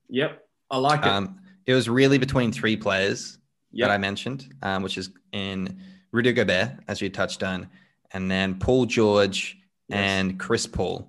Yep, 0.08 0.42
I 0.70 0.78
like 0.78 1.00
it. 1.00 1.06
Um, 1.08 1.40
it 1.66 1.74
was 1.74 1.88
really 1.88 2.18
between 2.18 2.52
three 2.52 2.76
players 2.76 3.38
Yep. 3.72 3.88
that 3.88 3.94
I 3.94 3.98
mentioned, 3.98 4.54
um, 4.62 4.82
which 4.82 4.96
is 4.98 5.10
in 5.32 5.78
Rudy 6.12 6.32
Gobert, 6.32 6.70
as 6.88 7.00
you 7.00 7.08
touched 7.10 7.42
on, 7.42 7.68
and 8.12 8.30
then 8.30 8.58
Paul 8.58 8.86
George 8.86 9.58
Yes. 9.88 9.98
and 9.98 10.38
Chris 10.38 10.66
Paul, 10.66 11.08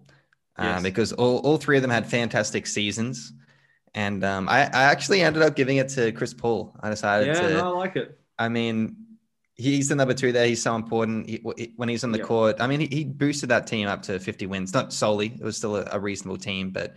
um, 0.58 0.66
Yes. 0.66 0.84
because 0.84 1.14
all, 1.14 1.38
all 1.40 1.58
three 1.58 1.78
of 1.78 1.82
them 1.82 1.92
had 1.92 2.06
fantastic 2.08 2.68
seasons. 2.68 3.34
And 3.94 4.24
um, 4.24 4.48
I, 4.50 4.64
I 4.66 4.84
actually 4.84 5.22
ended 5.22 5.42
up 5.42 5.56
giving 5.56 5.78
it 5.78 5.90
to 5.90 6.12
Chris 6.12 6.34
Paul. 6.34 6.76
I 6.82 6.90
decided 6.90 7.28
yeah, 7.28 7.42
to. 7.42 7.54
no, 7.54 7.66
I 7.74 7.78
like 7.78 7.96
it. 7.96 8.20
I 8.38 8.50
mean, 8.50 8.96
he's 9.56 9.88
the 9.90 9.96
number 9.96 10.14
two 10.14 10.32
there. 10.32 10.46
He's 10.46 10.62
so 10.62 10.76
important 10.76 11.28
he, 11.28 11.42
he- 11.58 11.74
when 11.78 11.90
he's 11.90 12.04
on 12.04 12.12
the 12.12 12.20
Yeah. 12.20 12.26
court. 12.26 12.58
I 12.60 12.68
mean, 12.68 12.82
he, 12.82 12.88
he 12.88 13.04
boosted 13.06 13.50
that 13.50 13.66
team 13.66 13.88
up 13.88 14.04
to 14.04 14.20
50 14.20 14.46
wins. 14.46 14.74
Not 14.74 14.94
solely, 14.94 15.28
it 15.28 15.42
was 15.42 15.58
still 15.58 15.78
a, 15.78 15.88
a 15.94 16.00
reasonable 16.00 16.38
team, 16.38 16.70
but 16.70 16.96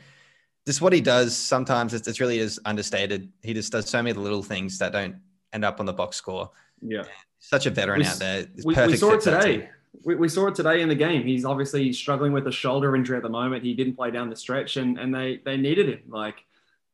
just 0.67 0.81
what 0.81 0.93
he 0.93 1.01
does 1.01 1.37
sometimes 1.37 1.95
it's, 1.95 2.07
it's 2.07 2.21
really 2.21 2.39
is 2.39 2.61
understated. 2.65 3.31
He 3.43 3.55
just 3.55 3.73
does 3.73 3.89
so 3.89 4.03
many 4.03 4.13
little 4.13 4.43
things 4.43 4.79
that 4.79 4.93
don't 4.93 5.17
end 5.53 5.65
up 5.65 5.81
on 5.81 5.87
the 5.87 5.93
box 5.93 6.17
score. 6.17 6.51
Yeah. 6.81 7.05
Such 7.39 7.67
a 7.67 7.71
veteran 7.71 8.01
We 8.01 8.07
out 8.07 8.19
there. 8.19 8.47
We, 8.65 8.75
we 8.75 8.97
saw 8.97 9.13
it 9.13 9.23
for 9.23 9.31
that 9.31 9.43
team. 9.43 9.61
today. 9.61 9.71
We, 10.05 10.15
we 10.15 10.29
saw 10.29 10.47
it 10.47 10.55
today 10.55 10.83
in 10.83 10.89
the 10.89 10.95
game. 10.95 11.27
He's 11.27 11.45
obviously 11.45 11.93
struggling 11.93 12.33
with 12.33 12.47
a 12.47 12.53
shoulder 12.53 12.95
injury 12.95 13.17
at 13.17 13.23
the 13.23 13.31
moment. 13.31 13.65
He 13.65 13.75
didn't 13.75 13.97
play 13.97 14.11
down 14.11 14.31
the 14.31 14.37
stretch, 14.37 14.77
and, 14.77 14.99
and 14.99 15.13
they 15.13 15.41
they 15.45 15.57
needed 15.57 15.89
him. 15.89 16.03
Like, 16.09 16.37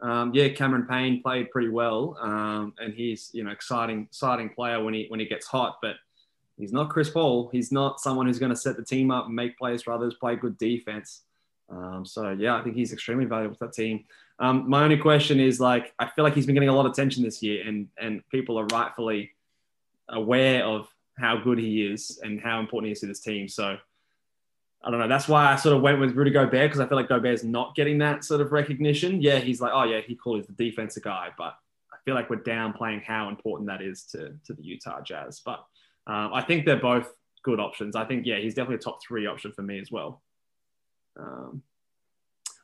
um, 0.00 0.32
yeah, 0.34 0.48
Cameron 0.48 0.86
Payne 0.88 1.22
played 1.22 1.50
pretty 1.50 1.68
well, 1.68 2.16
um, 2.20 2.72
and 2.78 2.94
he's 2.94 3.30
you 3.34 3.44
know 3.44 3.50
exciting 3.50 4.04
exciting 4.04 4.48
player 4.48 4.82
when 4.82 4.94
he 4.94 5.06
when 5.08 5.20
he 5.20 5.26
gets 5.26 5.46
hot. 5.46 5.78
But 5.82 5.96
he's 6.56 6.72
not 6.72 6.88
Chris 6.88 7.10
Paul. 7.10 7.50
He's 7.52 7.70
not 7.70 8.00
someone 8.00 8.26
who's 8.26 8.38
going 8.38 8.50
to 8.50 8.56
set 8.56 8.76
the 8.76 8.84
team 8.84 9.10
up 9.10 9.26
and 9.26 9.34
make 9.34 9.58
plays 9.58 9.82
for 9.82 9.92
others, 9.92 10.14
play 10.14 10.36
good 10.36 10.56
defense. 10.56 11.22
Um, 11.68 12.04
so 12.04 12.30
yeah, 12.30 12.56
I 12.56 12.62
think 12.62 12.76
he's 12.76 12.92
extremely 12.92 13.24
valuable 13.24 13.56
to 13.56 13.64
that 13.64 13.72
team. 13.72 14.04
Um, 14.38 14.68
my 14.68 14.84
only 14.84 14.98
question 14.98 15.40
is 15.40 15.60
like, 15.60 15.92
I 15.98 16.08
feel 16.08 16.24
like 16.24 16.34
he's 16.34 16.46
been 16.46 16.54
getting 16.54 16.68
a 16.68 16.74
lot 16.74 16.86
of 16.86 16.92
attention 16.92 17.22
this 17.22 17.42
year, 17.42 17.66
and 17.66 17.88
and 17.98 18.22
people 18.30 18.58
are 18.58 18.66
rightfully 18.66 19.32
aware 20.08 20.64
of 20.64 20.88
how 21.18 21.36
good 21.36 21.58
he 21.58 21.86
is 21.86 22.20
and 22.22 22.40
how 22.40 22.60
important 22.60 22.88
he 22.88 22.92
is 22.92 23.00
to 23.00 23.06
this 23.06 23.20
team. 23.20 23.48
So 23.48 23.78
I 24.84 24.90
don't 24.90 25.00
know. 25.00 25.08
That's 25.08 25.26
why 25.26 25.52
I 25.52 25.56
sort 25.56 25.74
of 25.74 25.82
went 25.82 25.98
with 25.98 26.14
Rudy 26.14 26.30
Gobert 26.30 26.52
because 26.52 26.80
I 26.80 26.86
feel 26.86 26.96
like 26.96 27.08
Gobert's 27.08 27.42
not 27.42 27.74
getting 27.74 27.98
that 27.98 28.24
sort 28.24 28.40
of 28.40 28.52
recognition. 28.52 29.20
Yeah, 29.20 29.38
he's 29.38 29.60
like, 29.60 29.72
oh 29.74 29.84
yeah, 29.84 30.00
he 30.00 30.16
cool. 30.22 30.36
He's 30.36 30.46
the 30.46 30.52
defensive 30.52 31.02
guy, 31.02 31.30
but 31.36 31.56
I 31.92 31.96
feel 32.04 32.14
like 32.14 32.30
we're 32.30 32.36
downplaying 32.36 33.02
how 33.02 33.28
important 33.28 33.68
that 33.68 33.82
is 33.82 34.04
to 34.12 34.34
to 34.44 34.52
the 34.52 34.62
Utah 34.62 35.00
Jazz. 35.00 35.40
But 35.44 35.64
um, 36.06 36.32
I 36.32 36.42
think 36.42 36.66
they're 36.66 36.76
both 36.76 37.12
good 37.42 37.58
options. 37.58 37.96
I 37.96 38.04
think 38.04 38.26
yeah, 38.26 38.38
he's 38.38 38.54
definitely 38.54 38.76
a 38.76 38.80
top 38.80 39.00
three 39.02 39.26
option 39.26 39.52
for 39.52 39.62
me 39.62 39.80
as 39.80 39.90
well. 39.90 40.22
Um, 41.18 41.62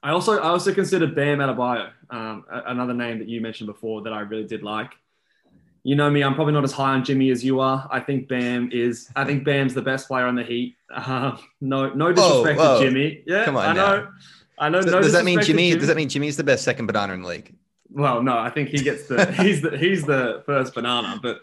I 0.02 0.10
also 0.10 0.38
I 0.38 0.48
also 0.48 0.74
considered 0.74 1.14
Bam 1.14 1.38
Adebayo, 1.38 1.90
um, 2.10 2.44
another 2.50 2.94
name 2.94 3.18
that 3.18 3.28
you 3.28 3.40
mentioned 3.40 3.68
before 3.68 4.02
that 4.02 4.12
I 4.12 4.20
really 4.20 4.44
did 4.44 4.62
like. 4.62 4.92
You 5.84 5.96
know 5.96 6.10
me, 6.10 6.22
I'm 6.22 6.34
probably 6.34 6.52
not 6.52 6.64
as 6.64 6.72
high 6.72 6.92
on 6.92 7.04
Jimmy 7.04 7.30
as 7.30 7.44
you 7.44 7.60
are. 7.60 7.88
I 7.90 8.00
think 8.00 8.28
Bam 8.28 8.70
is. 8.72 9.08
I 9.16 9.24
think 9.24 9.44
Bam's 9.44 9.74
the 9.74 9.82
best 9.82 10.08
player 10.08 10.26
on 10.26 10.34
the 10.34 10.44
Heat. 10.44 10.76
Uh, 10.92 11.36
no, 11.60 11.92
no 11.92 12.12
disrespect 12.12 12.58
whoa. 12.58 12.80
to 12.80 12.84
Jimmy. 12.84 13.22
Yeah, 13.26 13.44
Come 13.44 13.56
on 13.56 13.64
I 13.64 13.72
know. 13.72 13.96
now. 13.96 14.08
I 14.58 14.68
know. 14.68 14.82
Does, 14.82 14.92
no 14.92 15.02
does 15.02 15.12
that 15.12 15.24
mean 15.24 15.40
to 15.40 15.44
Jimmy? 15.44 15.74
Does 15.74 15.88
that 15.88 15.96
mean 15.96 16.08
Jimmy's 16.08 16.36
the 16.36 16.44
best 16.44 16.64
second 16.64 16.86
banana 16.86 17.14
in 17.14 17.22
the 17.22 17.28
league? 17.28 17.54
well, 17.94 18.22
no, 18.22 18.38
I 18.38 18.50
think 18.50 18.70
he 18.70 18.82
gets 18.82 19.06
the 19.06 19.30
he's 19.42 19.62
the 19.62 19.76
he's 19.76 20.04
the 20.04 20.42
first 20.46 20.74
banana, 20.74 21.18
but 21.22 21.42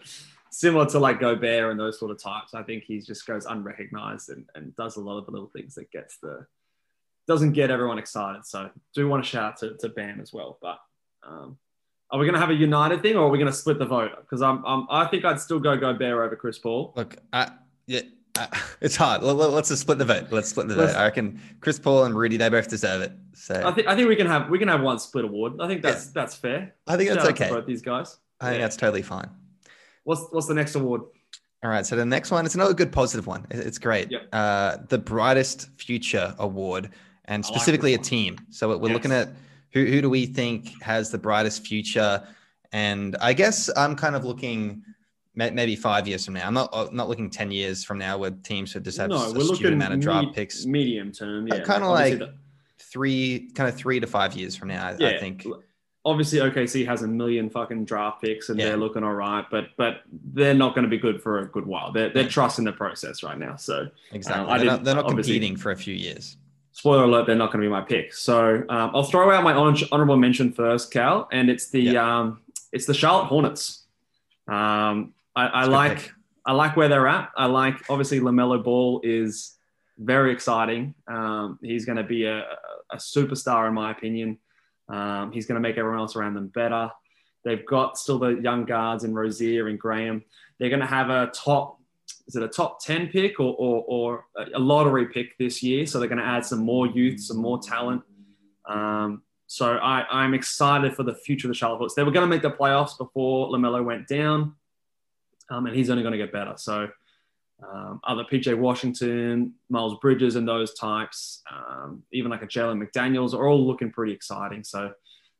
similar 0.50 0.86
to 0.86 0.98
like 0.98 1.20
Gobert 1.20 1.70
and 1.70 1.78
those 1.78 1.98
sort 1.98 2.10
of 2.10 2.20
types, 2.20 2.54
I 2.54 2.62
think 2.62 2.84
he 2.84 3.00
just 3.00 3.26
goes 3.26 3.46
unrecognized 3.46 4.30
and, 4.30 4.46
and 4.54 4.74
does 4.76 4.96
a 4.96 5.00
lot 5.00 5.18
of 5.18 5.26
the 5.26 5.32
little 5.32 5.50
things 5.54 5.74
that 5.76 5.90
gets 5.90 6.18
the 6.18 6.46
doesn't 7.30 7.52
get 7.52 7.70
everyone 7.70 7.96
excited. 7.96 8.44
So 8.44 8.70
do 8.92 9.08
want 9.08 9.22
to 9.24 9.30
shout 9.30 9.52
out 9.52 9.56
to, 9.58 9.76
to 9.76 9.88
Bam 9.90 10.18
as 10.20 10.32
well. 10.32 10.58
But 10.60 10.78
um, 11.22 11.56
are 12.10 12.18
we 12.18 12.26
gonna 12.26 12.40
have 12.40 12.50
a 12.50 12.54
united 12.54 13.02
thing 13.02 13.14
or 13.14 13.26
are 13.26 13.28
we 13.28 13.38
gonna 13.38 13.52
split 13.52 13.78
the 13.78 13.86
vote? 13.86 14.10
Because 14.20 14.42
I'm, 14.42 14.64
I'm 14.66 14.88
I 14.90 15.06
think 15.06 15.24
I'd 15.24 15.38
still 15.38 15.60
go 15.60 15.76
Gobert 15.76 16.26
over 16.26 16.34
Chris 16.34 16.58
Paul. 16.58 16.92
Look, 16.96 17.14
I, 17.32 17.52
yeah, 17.86 18.00
I, 18.36 18.48
it's 18.80 18.96
hard. 18.96 19.22
Let, 19.22 19.38
us 19.48 19.68
just 19.68 19.82
split 19.82 19.98
the 19.98 20.04
vote. 20.04 20.26
Let's 20.32 20.48
split 20.48 20.66
the 20.66 20.74
Let's- 20.74 20.94
vote. 20.94 20.98
I 20.98 21.04
reckon 21.04 21.40
Chris 21.60 21.78
Paul 21.78 22.04
and 22.04 22.16
Rudy, 22.16 22.36
they 22.36 22.48
both 22.48 22.66
deserve 22.66 23.02
it. 23.02 23.12
So 23.34 23.62
I 23.64 23.70
think 23.70 23.86
I 23.86 23.94
think 23.94 24.08
we 24.08 24.16
can 24.16 24.26
have 24.26 24.50
we 24.50 24.58
can 24.58 24.66
have 24.66 24.80
one 24.82 24.98
split 24.98 25.24
award. 25.24 25.60
I 25.60 25.68
think 25.68 25.82
that's 25.82 26.08
that's 26.08 26.34
fair. 26.34 26.74
I 26.88 26.96
think 26.96 27.10
that's 27.10 27.22
Shout 27.22 27.40
okay. 27.40 27.48
both 27.48 27.64
these 27.64 27.80
guys. 27.80 28.18
I 28.40 28.46
think 28.46 28.56
Yeah. 28.56 28.64
that's 28.64 28.76
totally 28.76 29.02
fine. 29.02 29.30
What's 30.02 30.26
what's 30.32 30.48
the 30.48 30.54
next 30.54 30.74
award? 30.74 31.02
All 31.62 31.70
right. 31.70 31.86
So 31.86 31.94
the 31.94 32.04
next 32.04 32.32
one, 32.32 32.44
it's 32.44 32.56
another 32.56 32.74
good 32.74 32.90
positive 32.90 33.28
one. 33.28 33.46
It's 33.50 33.78
great. 33.78 34.10
Yep. 34.10 34.28
Uh, 34.32 34.78
the 34.88 34.98
Brightest 34.98 35.68
Future 35.78 36.34
Award, 36.38 36.90
and 37.30 37.44
I 37.44 37.48
like 37.48 37.56
specifically 37.56 37.94
a 37.94 37.98
team. 37.98 38.38
So 38.50 38.76
we're 38.76 38.88
Yes. 38.88 38.94
looking 38.94 39.12
at 39.12 39.28
who, 39.72 39.84
who 39.86 40.02
do 40.02 40.10
we 40.10 40.26
think 40.26 40.82
has 40.82 41.10
the 41.10 41.18
brightest 41.18 41.66
future? 41.66 42.22
And 42.72 43.16
I 43.20 43.32
guess 43.32 43.70
I'm 43.76 43.96
kind 43.96 44.14
of 44.16 44.24
looking 44.24 44.82
maybe 45.34 45.76
five 45.76 46.06
years 46.06 46.24
from 46.24 46.34
now. 46.34 46.46
I'm 46.46 46.54
not 46.54 46.68
uh, 46.72 46.88
not 46.92 47.08
looking 47.08 47.30
10 47.30 47.50
years 47.52 47.84
from 47.84 47.98
now 47.98 48.18
where 48.18 48.30
teams 48.32 48.74
would 48.74 48.84
just 48.84 48.98
have 48.98 49.08
no, 49.10 49.16
a 49.16 49.18
we're 49.32 49.40
stupid 49.44 49.48
looking 49.48 49.72
amount 49.74 49.94
of 49.94 50.00
draft 50.00 50.34
picks. 50.34 50.66
medium 50.66 51.12
term. 51.12 51.46
Yeah, 51.46 51.58
kinda 51.64 51.86
Obviously 51.86 52.18
like- 52.18 52.18
the- 52.18 52.34
Three, 52.92 53.50
kind 53.54 53.68
of 53.68 53.76
three 53.76 54.00
to 54.00 54.06
five 54.08 54.34
years 54.34 54.56
from 54.56 54.66
now, 54.66 54.84
I, 54.84 54.90
I 54.94 55.18
think. 55.20 55.46
obviously 56.04 56.40
OKC 56.40 56.84
has 56.86 57.02
a 57.02 57.06
million 57.06 57.48
fucking 57.48 57.84
draft 57.84 58.20
picks 58.20 58.48
and 58.48 58.58
Yeah. 58.58 58.64
they're 58.70 58.76
looking 58.76 59.04
all 59.04 59.12
right, 59.12 59.44
but 59.48 59.66
but 59.76 60.00
they're 60.32 60.54
not 60.54 60.74
going 60.74 60.82
to 60.82 60.88
be 60.90 60.98
good 60.98 61.22
for 61.22 61.38
a 61.38 61.46
good 61.46 61.66
while. 61.66 61.92
They're 61.92 62.08
they're 62.12 62.26
trusting 62.28 62.64
the 62.64 62.72
process 62.72 63.22
right 63.22 63.38
now. 63.38 63.54
So 63.54 63.86
Exactly. 64.10 64.52
I 64.52 64.58
they're, 64.58 64.66
not, 64.66 64.82
they're 64.84 64.94
not 64.96 65.06
competing 65.06 65.56
for 65.56 65.70
a 65.70 65.76
few 65.76 65.94
years. 65.94 66.36
Spoiler 66.72 67.04
alert, 67.04 67.26
they're 67.26 67.36
not 67.36 67.52
going 67.52 67.62
to 67.62 67.66
be 67.66 67.70
my 67.70 67.80
pick. 67.80 68.14
So 68.14 68.64
um, 68.68 68.90
I'll 68.94 69.04
throw 69.04 69.30
out 69.30 69.44
my 69.44 69.52
honorable 69.52 70.16
mention 70.16 70.52
first, 70.52 70.92
Cal, 70.92 71.28
and 71.32 71.50
it's 71.50 71.68
the 71.70 71.96
um, 71.96 72.40
it's 72.72 72.86
the 72.86 72.94
Charlotte 72.94 73.26
Hornets. 73.26 73.84
Um, 74.48 75.14
I, 75.34 75.46
I 75.46 75.46
It's 75.46 75.66
a 75.66 75.70
good 75.70 75.72
like 75.72 75.98
pick. 75.98 76.12
I 76.46 76.52
like 76.52 76.76
where 76.76 76.88
they're 76.88 77.08
at. 77.08 77.30
I 77.36 77.46
like 77.46 77.90
obviously 77.90 78.20
LaMelo 78.20 78.62
Ball 78.62 79.00
is 79.04 79.56
very 79.98 80.32
exciting. 80.32 80.94
Um, 81.06 81.58
he's 81.62 81.84
going 81.84 81.96
to 81.98 82.04
be 82.04 82.24
a, 82.24 82.44
a 82.90 82.96
superstar 82.96 83.68
in 83.68 83.74
my 83.74 83.90
opinion. 83.90 84.38
Um, 84.88 85.32
he's 85.32 85.46
going 85.46 85.60
to 85.62 85.68
make 85.68 85.76
everyone 85.76 86.00
else 86.00 86.16
around 86.16 86.34
them 86.34 86.48
better. 86.48 86.90
They've 87.44 87.64
got 87.64 87.98
still 87.98 88.18
the 88.18 88.30
young 88.30 88.64
guards 88.64 89.04
in 89.04 89.14
Rozier 89.14 89.68
and 89.68 89.78
Graham. 89.78 90.24
They're 90.58 90.68
going 90.68 90.80
to 90.80 90.86
have 90.86 91.10
a 91.10 91.30
top 91.32 91.79
is 92.30 92.36
it 92.36 92.44
a 92.44 92.48
top 92.48 92.80
10 92.80 93.08
pick 93.08 93.40
or, 93.40 93.56
or, 93.58 93.84
or 93.88 94.24
a 94.54 94.58
lottery 94.58 95.06
pick 95.06 95.36
this 95.36 95.64
year? 95.64 95.84
So 95.84 95.98
they're 95.98 96.08
going 96.08 96.20
to 96.20 96.24
add 96.24 96.46
some 96.46 96.60
more 96.60 96.86
youth, 96.86 97.20
some 97.20 97.38
more 97.38 97.58
talent. 97.58 98.02
Um, 98.68 99.22
so 99.48 99.78
I, 99.78 100.06
I'm 100.08 100.32
excited 100.32 100.94
for 100.94 101.02
the 101.02 101.16
future 101.16 101.48
of 101.48 101.50
the 101.50 101.56
Charlotte 101.56 101.78
Hornets. 101.78 101.96
They 101.96 102.04
were 102.04 102.12
going 102.12 102.22
to 102.22 102.30
make 102.30 102.42
the 102.42 102.52
playoffs 102.52 102.96
before 102.96 103.48
LaMelo 103.48 103.84
went 103.84 104.06
down, 104.06 104.54
um, 105.50 105.66
and 105.66 105.74
he's 105.74 105.90
only 105.90 106.04
going 106.04 106.12
to 106.12 106.18
get 106.18 106.30
better. 106.32 106.54
So 106.56 106.88
um, 107.68 108.00
other 108.04 108.22
PJ 108.22 108.56
Washington, 108.56 109.54
Miles 109.68 109.98
Bridges, 110.00 110.36
and 110.36 110.46
those 110.46 110.72
types, 110.74 111.42
um, 111.52 112.04
even 112.12 112.30
like 112.30 112.42
a 112.42 112.46
Jalen 112.46 112.80
McDaniels, 112.80 113.34
are 113.34 113.48
all 113.48 113.66
looking 113.66 113.90
pretty 113.90 114.12
exciting. 114.12 114.62
So 114.62 114.92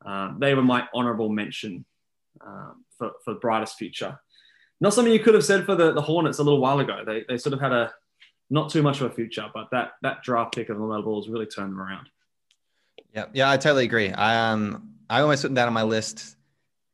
um, 0.05 0.39
they 0.41 0.55
were 0.55 0.63
my 0.63 0.89
honorable 0.93 1.29
mention 1.29 1.85
um, 2.45 2.85
for, 2.99 3.13
for 3.25 3.35
brightest 3.35 3.77
future. 3.77 4.19
Not 4.81 4.95
something 4.95 5.13
you 5.13 5.21
could 5.21 5.35
have 5.35 5.45
said 5.45 5.67
for 5.67 5.75
the, 5.75 5.93
the 5.93 6.01
Hornets 6.01 6.39
a 6.39 6.43
little 6.43 6.61
while 6.61 6.81
ago. 6.81 7.03
They, 7.05 7.25
they 7.29 7.37
sort 7.37 7.53
of 7.53 7.61
had 7.61 7.73
a 7.73 7.93
not 8.51 8.71
too 8.71 8.83
much 8.83 9.01
of 9.01 9.11
a 9.11 9.15
future, 9.15 9.47
but 9.55 9.69
that 9.71 9.93
that 10.03 10.23
draft 10.23 10.55
pick 10.55 10.69
of 10.69 10.77
LaMelo 10.77 11.05
Ball 11.05 11.23
has 11.23 11.29
really 11.29 11.47
turned 11.47 11.73
them 11.73 11.81
around. 11.81 12.09
Yeah, 13.15 13.27
yeah, 13.33 13.51
I 13.51 13.57
totally 13.57 13.85
agree. 13.85 14.11
I 14.11 14.51
um 14.51 14.95
I 15.09 15.21
almost 15.21 15.43
put 15.43 15.55
down 15.55 15.69
on 15.69 15.73
my 15.75 15.83
list, 15.83 16.37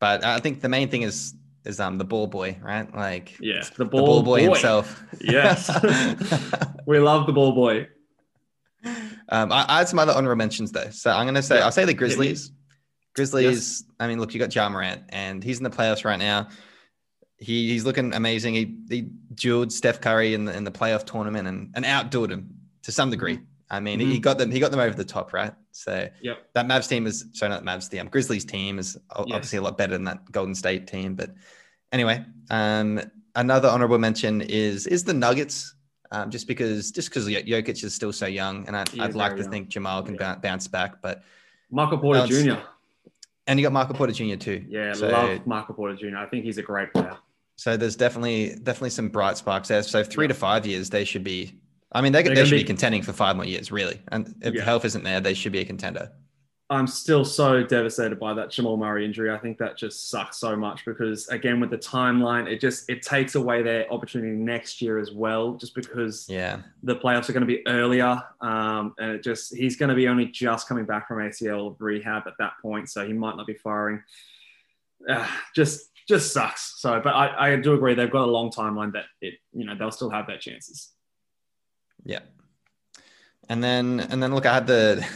but 0.01 0.25
I 0.25 0.39
think 0.41 0.61
the 0.61 0.69
main 0.69 0.89
thing 0.89 1.03
is 1.03 1.35
is 1.65 1.81
um 1.81 1.99
the 1.99 2.05
ball 2.05 2.27
boy, 2.27 2.59
right? 2.63 2.93
Like 2.95 3.37
Yeah, 3.41 3.63
the 3.77 3.85
ball, 3.85 4.23
boy, 4.23 4.43
himself. 4.43 5.03
Yes. 5.21 5.71
we 6.87 6.99
love 6.99 7.27
the 7.27 7.33
ball 7.33 7.53
boy. 7.53 7.89
Um, 9.29 9.51
I, 9.51 9.65
I 9.69 9.79
had 9.79 9.89
some 9.89 9.99
other 9.99 10.13
honorable 10.13 10.37
mentions 10.39 10.73
though, 10.73 10.91
so 10.91 11.11
I'm 11.11 11.27
gonna 11.27 11.43
say 11.43 11.59
Yeah. 11.59 11.65
I'll 11.65 11.73
say 11.73 11.85
the 11.85 11.95
Grizzlies. 11.95 12.53
Grizzlies. 13.15 13.85
I 13.99 14.09
mean, 14.09 14.21
look, 14.21 14.35
you 14.35 14.41
got 14.41 14.55
Ja 14.55 14.69
Morant, 14.69 15.03
and 15.09 15.43
he's 15.43 15.57
in 15.57 15.65
the 15.65 15.71
playoffs 15.71 16.05
right 16.05 16.19
now. 16.19 16.49
He 17.39 17.69
he's 17.71 17.85
looking 17.85 18.15
amazing. 18.15 18.55
He 18.55 18.77
he 18.89 19.09
dueled 19.35 19.71
Steph 19.73 20.01
Curry 20.01 20.35
in 20.35 20.47
the 20.47 20.57
in 20.57 20.65
the 20.65 20.71
playoff 20.71 21.05
tournament 21.05 21.47
and 21.49 21.71
and 21.75 21.85
outdueled 21.85 22.31
him 22.31 22.49
to 22.83 22.93
some 22.93 23.11
degree. 23.11 23.41
I 23.69 23.81
mean, 23.81 23.99
he 24.01 24.19
Mhm. 24.19 24.23
got 24.23 24.39
them 24.39 24.51
he 24.51 24.59
got 24.61 24.71
them 24.71 24.81
over 24.81 24.95
the 24.95 25.05
top, 25.05 25.33
right? 25.33 25.53
So 25.73 26.09
Yep. 26.23 26.51
that 26.55 26.67
Mavs 26.67 26.89
team 26.89 27.07
is 27.07 27.27
sorry, 27.33 27.51
not 27.51 27.63
Mavs 27.65 27.91
team. 27.91 28.07
Grizzlies 28.09 28.45
team 28.45 28.79
is 28.79 28.97
o- 29.15 29.25
Yes. 29.27 29.35
obviously 29.35 29.59
a 29.59 29.63
lot 29.63 29.77
better 29.77 29.93
than 29.93 30.05
that 30.05 30.31
Golden 30.33 30.55
State 30.55 30.87
team. 30.87 31.15
But 31.15 31.35
anyway, 31.93 32.25
um, 32.49 33.01
another 33.35 33.69
honorable 33.69 33.99
mention 33.99 34.41
is 34.41 34.87
is 34.87 35.05
the 35.05 35.15
Nuggets. 35.15 35.75
Um, 36.13 36.31
just 36.31 36.47
because 36.47 36.93
just 36.93 37.11
because 37.11 37.27
Jokic 37.29 37.83
is 37.83 37.93
still 37.93 38.13
so 38.13 38.27
young, 38.27 38.67
and 38.69 38.77
I, 38.77 38.85
I'd 39.01 39.15
like 39.17 39.35
to 39.37 39.43
young. 39.43 39.51
think 39.51 39.69
Jamal 39.69 40.05
can 40.05 40.15
Yeah. 40.15 40.37
bounce 40.37 40.69
back. 40.69 41.03
But 41.03 41.23
Michael 41.71 41.99
Porter 41.99 42.25
Jr. 42.29 42.61
and 43.49 43.59
you 43.59 43.67
got 43.67 43.73
Michael 43.73 43.97
Porter 43.97 44.13
Jr. 44.13 44.37
too. 44.37 44.65
Yeah, 44.69 44.93
so, 44.93 45.09
love 45.09 45.45
Michael 45.49 45.75
Porter 45.75 45.97
Jr. 45.97 46.17
I 46.17 46.27
think 46.27 46.45
he's 46.45 46.59
a 46.59 46.63
great 46.63 46.93
player. 46.93 47.17
So 47.57 47.77
there's 47.77 47.97
definitely 47.97 48.57
definitely 48.63 48.91
some 48.91 49.09
bright 49.09 49.37
sparks 49.37 49.69
there. 49.69 49.83
So 49.83 50.05
three 50.05 50.29
to 50.29 50.35
five 50.35 50.67
years, 50.67 50.91
they 50.91 51.05
should 51.05 51.25
be. 51.25 51.59
I 51.93 52.01
mean, 52.03 52.13
they, 52.13 52.23
They're 52.23 52.35
they 52.35 52.45
should 52.45 52.51
be, 52.57 52.59
be- 52.59 52.65
contending 52.65 53.03
for 53.03 53.13
five 53.13 53.37
more 53.37 53.45
years, 53.47 53.73
really. 53.73 54.01
And 54.13 54.35
if 54.43 54.55
Yeah. 54.55 54.63
health 54.65 54.85
isn't 54.85 55.05
there, 55.05 55.21
they 55.21 55.35
should 55.35 55.53
be 55.53 55.61
a 55.61 55.65
contender. 55.65 56.11
I'm 56.69 56.89
still 56.89 57.25
so 57.25 57.63
devastated 57.63 58.19
by 58.19 58.35
that 58.35 58.51
Jamal 58.51 58.77
Murray 58.77 59.05
injury. 59.05 59.31
I 59.31 59.39
think 59.39 59.57
that 59.59 59.77
just 59.79 60.11
sucks 60.11 60.39
so 60.39 60.57
much 60.57 60.85
because 60.85 61.29
again 61.29 61.61
with 61.61 61.71
the 61.71 61.79
timeline, 61.79 62.49
it 62.51 62.61
just 62.61 62.91
it 62.91 63.03
takes 63.03 63.37
away 63.37 63.63
their 63.63 63.91
opportunity 63.93 64.33
next 64.33 64.83
year 64.83 64.99
as 64.99 65.13
well, 65.13 65.55
just 65.55 65.77
because 65.77 66.27
Yeah. 66.29 66.63
the 66.83 66.97
playoffs 66.97 67.29
are 67.31 67.33
going 67.35 67.47
to 67.47 67.55
be 67.57 67.65
earlier, 67.69 68.21
um, 68.41 68.95
and 68.99 69.13
it 69.13 69.23
just 69.23 69.55
he's 69.55 69.77
going 69.77 69.91
to 69.91 69.95
be 69.95 70.09
only 70.09 70.27
just 70.27 70.69
coming 70.69 70.85
back 70.87 71.07
from 71.07 71.19
ACL 71.19 71.77
rehab 71.79 72.25
at 72.27 72.35
that 72.41 72.55
point, 72.61 72.91
so 72.91 73.07
he 73.07 73.13
might 73.13 73.37
not 73.37 73.47
be 73.47 73.55
firing. 73.55 74.03
Uh, 75.09 75.27
just 75.55 75.91
just 76.07 76.33
sucks. 76.33 76.75
So, 76.81 77.01
but 77.03 77.11
I, 77.11 77.53
I 77.53 77.57
do 77.57 77.75
agree 77.75 77.95
they've 77.95 78.11
got 78.11 78.29
a 78.29 78.31
long 78.31 78.51
timeline 78.51 78.93
that 78.93 79.05
it 79.21 79.35
you 79.53 79.65
know 79.65 79.75
they'll 79.77 79.91
still 79.91 80.11
have 80.11 80.27
their 80.27 80.39
chances. 80.39 80.93
Yeah. 82.05 82.21
And 83.49 83.63
then 83.63 84.01
and 84.01 84.23
then 84.23 84.35
look, 84.35 84.47
I 84.47 84.55
had 84.55 84.67
the 84.67 85.07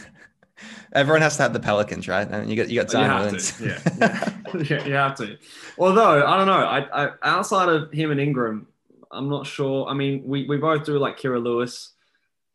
everyone 0.93 1.21
has 1.21 1.37
to 1.37 1.43
have 1.43 1.53
the 1.53 1.59
Pelicans, 1.59 2.07
right? 2.07 2.27
And 2.29 2.49
you 2.49 2.55
got 2.55 2.69
you 2.69 2.81
got 2.81 2.91
Zion 2.91 3.09
have 3.09 3.21
Williams. 3.21 3.57
to, 3.57 3.65
yeah, 3.65 3.79
yeah. 3.99 4.33
yeah, 4.69 4.85
you 4.85 4.93
have 4.93 5.15
to. 5.15 5.37
Although 5.77 6.25
I 6.25 6.37
don't 6.37 6.47
know, 6.47 6.53
I, 6.53 7.05
I 7.05 7.09
outside 7.23 7.69
of 7.69 7.91
him 7.91 8.11
and 8.11 8.19
Ingram, 8.19 8.67
I'm 9.11 9.29
not 9.29 9.47
sure. 9.47 9.87
I 9.87 9.93
mean, 9.93 10.23
we, 10.25 10.45
we 10.47 10.57
both 10.57 10.85
do 10.85 10.97
like 10.97 11.17
Kira 11.17 11.41
Lewis. 11.41 11.93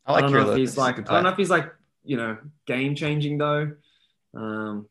I 0.05 0.12
like 0.12 0.24
I 0.24 0.26
don't 0.26 0.30
Kira 0.30 0.34
know 0.34 0.41
if 0.41 0.47
Lewis. 0.49 0.59
he's 0.59 0.70
He's 0.70 0.78
like 0.78 0.99
I 0.99 1.14
don't 1.14 1.22
know 1.24 1.30
if 1.30 1.37
he's 1.37 1.51
like 1.51 1.72
you 2.05 2.16
know 2.16 2.39
game 2.66 2.95
changing 2.95 3.39
though. 3.39 3.72
Um, 4.34 4.89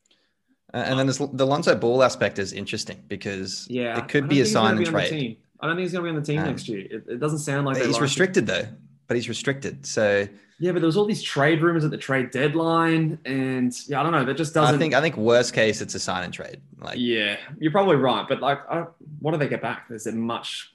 And 0.76 1.00
then 1.00 1.08
the 1.34 1.46
Lonzo 1.48 1.74
Ball 1.76 2.04
aspect 2.04 2.38
is 2.38 2.52
interesting 2.54 3.02
because 3.08 3.66
yeah, 3.70 3.98
it 3.98 4.10
could 4.10 4.28
be 4.28 4.42
a 4.42 4.44
think 4.44 4.48
he's 4.48 4.54
gonna 4.54 4.68
sign 4.68 4.76
and 4.78 4.80
be 4.80 4.88
on 4.88 4.94
the 4.94 5.08
trade. 5.10 5.38
I 5.62 5.68
don't 5.68 5.76
think 5.78 5.84
he's 5.86 5.94
going 5.94 6.04
to 6.06 6.12
be 6.12 6.16
on 6.18 6.22
the 6.22 6.26
team 6.28 6.40
Um, 6.42 6.48
next 6.48 6.68
year. 6.68 6.82
It, 6.82 7.04
it 7.08 7.20
doesn't 7.20 7.40
sound 7.40 7.66
like 7.66 7.78
He's 7.78 8.00
restricted 8.02 8.46
though, 8.46 8.68
but 9.08 9.16
he's 9.16 9.30
restricted. 9.30 9.86
So 9.86 10.28
Yeah, 10.60 10.74
but 10.74 10.80
there 10.82 10.86
was 10.86 10.98
all 10.98 11.06
these 11.06 11.24
trade 11.24 11.62
rumors 11.62 11.86
at 11.86 11.92
the 11.92 11.98
trade 11.98 12.30
deadline, 12.32 13.18
and 13.26 13.74
yeah, 13.88 14.02
I 14.02 14.04
don't 14.04 14.12
know. 14.12 14.26
That 14.26 14.36
just 14.36 14.54
doesn't. 14.54 14.76
I 14.76 14.78
think 14.78 14.94
I 14.94 15.00
think 15.02 15.16
worst 15.16 15.54
case 15.54 15.80
it's 15.80 15.96
a 15.96 16.00
sign 16.00 16.26
and 16.26 16.34
trade. 16.34 16.60
Like 16.82 16.98
Yeah, 17.00 17.38
you're 17.58 17.72
probably 17.72 17.96
right. 17.96 18.28
But 18.28 18.42
like, 18.42 18.60
I, 18.70 18.86
what 19.20 19.32
do 19.32 19.38
they 19.38 19.48
get 19.48 19.62
back? 19.62 19.86
Is 19.90 20.08
it 20.08 20.14
much? 20.14 20.74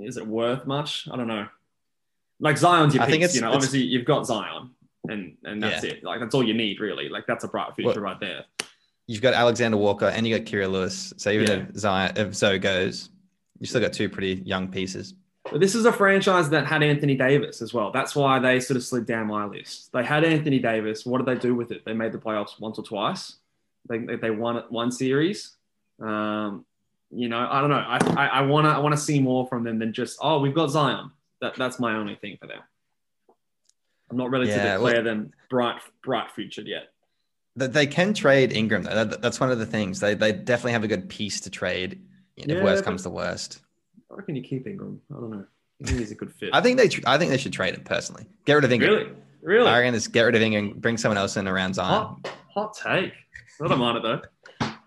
Is 0.00 0.16
it 0.16 0.26
worth 0.26 0.66
much? 0.66 1.08
I 1.12 1.16
don't 1.16 1.26
know. 1.28 1.48
Like 2.38 2.56
Zion's 2.58 2.94
your 2.94 3.02
I 3.02 3.06
piece. 3.06 3.12
think 3.32 3.34
you 3.34 3.40
know. 3.40 3.52
Obviously, 3.52 3.80
you've 3.82 4.04
got 4.06 4.24
Zion, 4.24 4.70
and 5.08 5.36
and 5.44 5.60
that's 5.60 5.84
Yeah. 5.84 5.90
it. 5.94 6.04
Like 6.04 6.20
that's 6.20 6.34
all 6.34 6.44
you 6.44 6.54
need, 6.54 6.78
really. 6.80 7.08
Like 7.08 7.26
that's 7.26 7.42
a 7.44 7.48
bright 7.48 7.74
future 7.74 7.88
Well- 8.00 8.12
right 8.12 8.20
there. 8.20 8.44
You've 9.06 9.22
got 9.22 9.34
Alexander 9.34 9.76
Walker 9.76 10.06
and 10.06 10.26
you 10.26 10.36
got 10.38 10.46
Kira 10.46 10.70
Lewis. 10.70 11.12
So 11.16 11.30
even 11.30 11.48
Yeah. 11.48 11.66
if 11.68 11.76
Zion 11.76 12.12
if 12.16 12.34
Zoe 12.34 12.58
goes, 12.58 13.10
you 13.58 13.66
still 13.66 13.80
got 13.80 13.92
two 13.92 14.08
pretty 14.08 14.42
young 14.44 14.68
pieces. 14.68 15.14
But 15.50 15.60
this 15.60 15.74
is 15.74 15.84
a 15.86 15.92
franchise 15.92 16.48
that 16.50 16.66
had 16.66 16.82
Anthony 16.82 17.16
Davis 17.16 17.62
as 17.62 17.74
well. 17.74 17.90
That's 17.90 18.14
why 18.14 18.38
they 18.38 18.60
sort 18.60 18.76
of 18.76 18.84
slid 18.84 19.06
down 19.06 19.26
my 19.26 19.44
list. 19.44 19.90
They 19.92 20.04
had 20.04 20.24
Anthony 20.24 20.60
Davis. 20.60 21.04
What 21.04 21.18
did 21.18 21.26
they 21.26 21.40
do 21.40 21.54
with 21.54 21.72
it? 21.72 21.84
They 21.84 21.92
made 21.92 22.12
the 22.12 22.18
playoffs 22.18 22.60
once 22.60 22.78
or 22.78 22.84
twice. 22.84 23.36
They 23.88 23.98
they, 23.98 24.30
won 24.30 24.56
it 24.56 24.66
one 24.70 24.92
series. 24.92 25.56
Um, 26.00 26.64
you 27.10 27.28
know, 27.28 27.46
I 27.50 27.60
don't 27.60 27.70
know. 27.70 27.76
I 27.76 27.98
I, 28.16 28.26
I 28.26 28.42
wanna 28.42 28.68
I 28.68 28.78
wanna 28.78 28.96
see 28.96 29.20
more 29.20 29.46
from 29.48 29.64
them 29.64 29.78
than 29.80 29.92
just 29.92 30.18
oh 30.22 30.38
we've 30.40 30.54
got 30.54 30.70
Zion. 30.70 31.10
That 31.40 31.56
that's 31.56 31.80
my 31.80 31.94
only 31.96 32.14
thing 32.14 32.38
for 32.40 32.46
them. 32.46 32.60
I'm 34.10 34.16
not 34.16 34.30
ready 34.30 34.46
Yeah, 34.48 34.56
to 34.56 34.62
declare 34.74 34.94
well- 34.94 35.02
them 35.02 35.32
bright 35.50 35.80
bright 36.04 36.30
futured 36.30 36.66
yet. 36.68 36.91
That 37.56 37.72
they 37.72 37.86
can 37.86 38.14
trade 38.14 38.52
Ingram 38.52 38.82
though. 38.82 39.04
That's 39.04 39.38
one 39.38 39.50
of 39.50 39.58
the 39.58 39.66
things. 39.66 40.00
They 40.00 40.14
they 40.14 40.32
definitely 40.32 40.72
have 40.72 40.84
a 40.84 40.88
good 40.88 41.08
piece 41.08 41.40
to 41.42 41.50
trade. 41.50 42.00
If 42.36 42.46
Yeah, 42.46 42.62
worst 42.62 42.84
comes 42.84 43.02
to 43.02 43.10
worst. 43.10 43.60
I 44.10 44.14
reckon 44.14 44.36
you 44.36 44.42
keep 44.42 44.66
Ingram. 44.66 45.00
I 45.10 45.20
don't 45.20 45.30
know. 45.30 45.44
I 45.82 45.86
think 45.86 45.98
he's 45.98 46.12
a 46.12 46.14
good 46.14 46.32
fit. 46.32 46.50
I 46.52 46.60
think 46.60 46.78
they 46.78 46.88
I 47.06 47.18
think 47.18 47.30
they 47.30 47.38
should 47.38 47.52
trade 47.52 47.74
him 47.74 47.84
personally. 47.84 48.26
Get 48.46 48.54
rid 48.54 48.64
of 48.64 48.72
Ingram. 48.72 48.90
really, 48.90 49.10
really 49.42 49.68
I 49.68 49.78
reckon 49.78 49.94
just 49.94 50.12
get 50.12 50.22
rid 50.22 50.34
of 50.34 50.42
Ingram, 50.42 50.64
and 50.66 50.80
bring 50.80 50.96
someone 50.96 51.18
else 51.18 51.36
in 51.36 51.46
around 51.46 51.74
Zion. 51.74 51.88
Hot, 51.88 52.28
hot 52.48 52.74
take. 52.74 53.12
I 53.62 53.68
don't 53.68 53.78
mind 53.78 53.98
it 53.98 54.02
though. 54.02 54.22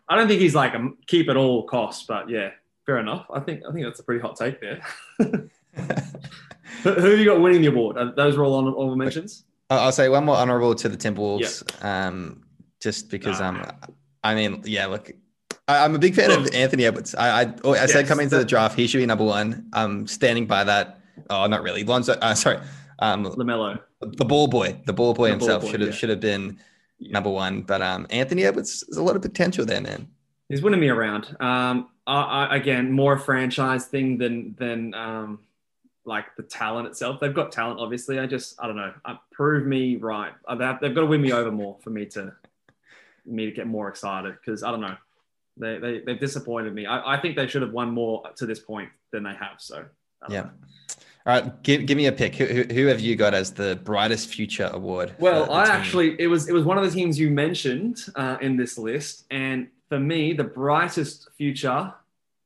I 0.07 0.15
don't 0.15 0.27
think 0.27 0.41
he's 0.41 0.55
like 0.55 0.73
a 0.73 0.89
keep 1.07 1.29
at 1.29 1.37
all 1.37 1.63
costs, 1.63 2.05
but 2.07 2.29
yeah, 2.29 2.49
fair 2.85 2.97
enough. 2.99 3.25
I 3.31 3.39
think 3.39 3.63
I 3.67 3.71
think 3.71 3.85
that's 3.85 3.99
a 3.99 4.03
pretty 4.03 4.21
hot 4.21 4.37
take 4.37 4.61
there. 4.61 4.81
who, 6.83 6.89
have 6.89 7.19
you 7.19 7.25
got 7.25 7.41
winning 7.41 7.61
the 7.61 7.67
award? 7.67 7.97
Those 8.15 8.37
were 8.37 8.43
all 8.43 8.55
on 8.55 8.65
honorable 8.67 8.95
mentions. 8.95 9.43
I'll 9.69 9.91
say 9.91 10.09
one 10.09 10.25
more 10.25 10.35
honorable 10.35 10.75
to 10.75 10.89
the 10.89 10.97
Timberwolves, 10.97 11.83
um, 11.83 12.44
just 12.85 13.09
because 13.09 13.39
Nah. 13.39 13.49
um, 13.49 13.71
I 14.23 14.35
mean, 14.35 14.61
yeah, 14.63 14.85
look, 14.85 15.11
I, 15.67 15.83
I'm 15.83 15.95
a 15.95 15.99
big 15.99 16.13
fan 16.13 16.29
of 16.31 16.53
Anthony 16.53 16.85
Edwards. 16.85 17.15
I 17.15 17.41
I, 17.41 17.53
oh, 17.63 17.73
I 17.73 17.87
said 17.87 18.05
coming 18.05 18.25
into 18.25 18.37
the 18.37 18.45
draft, 18.45 18.77
he 18.77 18.85
should 18.85 18.99
be 18.99 19.05
number 19.07 19.23
one. 19.23 19.67
I'm 19.73 20.05
standing 20.05 20.45
by 20.45 20.63
that. 20.63 20.99
Oh, 21.29 21.47
not 21.47 21.63
really. 21.63 21.83
Lonzo, 21.83 22.13
uh, 22.13 22.35
sorry, 22.35 22.59
um, 22.99 23.25
LaMelo. 23.25 23.81
the 24.01 24.25
ball 24.25 24.47
boy, 24.47 24.79
the 24.85 24.93
ball 24.93 25.13
boy 25.15 25.31
The 25.31 25.37
ball 25.37 25.39
himself 25.39 25.63
boy, 25.63 25.71
should 25.71 25.81
have 25.81 25.89
yeah. 25.89 25.95
should 25.95 26.09
have 26.09 26.19
been 26.19 26.59
number 26.99 27.31
one. 27.31 27.63
But 27.63 27.81
um, 27.81 28.05
Anthony 28.11 28.43
Edwards, 28.45 28.83
there's 28.87 28.97
a 28.97 29.03
lot 29.03 29.15
of 29.15 29.23
potential 29.23 29.65
there, 29.65 29.81
man. 29.81 30.07
He's 30.47 30.61
winning 30.61 30.79
me 30.79 30.89
around. 30.89 31.35
Um, 31.39 31.89
I, 32.05 32.21
I, 32.21 32.55
again, 32.55 32.91
more 32.91 33.13
a 33.13 33.19
franchise 33.19 33.87
thing 33.87 34.19
than 34.19 34.55
than 34.59 34.93
um, 34.93 35.39
like 36.05 36.25
the 36.37 36.43
talent 36.43 36.87
itself. 36.87 37.19
They've 37.19 37.33
got 37.33 37.51
talent, 37.51 37.79
obviously. 37.79 38.19
I 38.19 38.27
just 38.27 38.61
I 38.61 38.67
don't 38.67 38.75
know. 38.75 38.93
Uh, 39.03 39.15
prove 39.31 39.65
me 39.65 39.95
right. 39.95 40.33
Uh, 40.47 40.77
they've 40.79 40.93
got 40.93 41.01
to 41.01 41.07
win 41.07 41.21
me 41.23 41.31
over 41.31 41.51
more 41.51 41.77
for 41.81 41.89
me 41.89 42.05
to 42.07 42.33
me 43.25 43.45
to 43.45 43.51
get 43.51 43.67
more 43.67 43.89
excited 43.89 44.35
because 44.39 44.63
I 44.63 44.71
don't 44.71 44.81
know. 44.81 44.95
They, 45.57 45.77
they 45.77 45.99
they've 45.99 46.19
disappointed 46.19 46.73
me. 46.73 46.85
I, 46.85 47.15
I 47.15 47.21
think 47.21 47.35
they 47.35 47.47
should 47.47 47.61
have 47.61 47.71
won 47.71 47.91
more 47.91 48.23
to 48.35 48.45
this 48.45 48.59
point 48.59 48.89
than 49.11 49.23
they 49.23 49.33
have. 49.33 49.55
So 49.59 49.85
Yeah. 50.29 50.41
know. 50.41 50.49
All 51.27 51.33
right, 51.33 51.63
give, 51.63 51.87
give 51.87 51.97
me 51.97 52.05
a 52.05 52.11
pick. 52.11 52.35
Who, 52.35 52.45
who, 52.45 52.63
who 52.71 52.85
have 52.85 52.99
you 52.99 53.15
got 53.15 53.33
as 53.33 53.51
the 53.51 53.79
brightest 53.83 54.29
future 54.29 54.69
award? 54.71 55.15
Well, 55.17 55.51
I 55.51 55.63
actually 55.63 56.15
it 56.19 56.27
was 56.27 56.47
it 56.47 56.53
was 56.53 56.63
one 56.65 56.77
of 56.77 56.83
the 56.83 56.91
teams 56.91 57.17
you 57.17 57.31
mentioned 57.31 58.05
uh, 58.15 58.37
in 58.41 58.57
this 58.57 58.77
list, 58.77 59.25
and 59.31 59.67
for 59.89 59.99
me, 59.99 60.33
the 60.33 60.43
brightest 60.43 61.29
future 61.35 61.91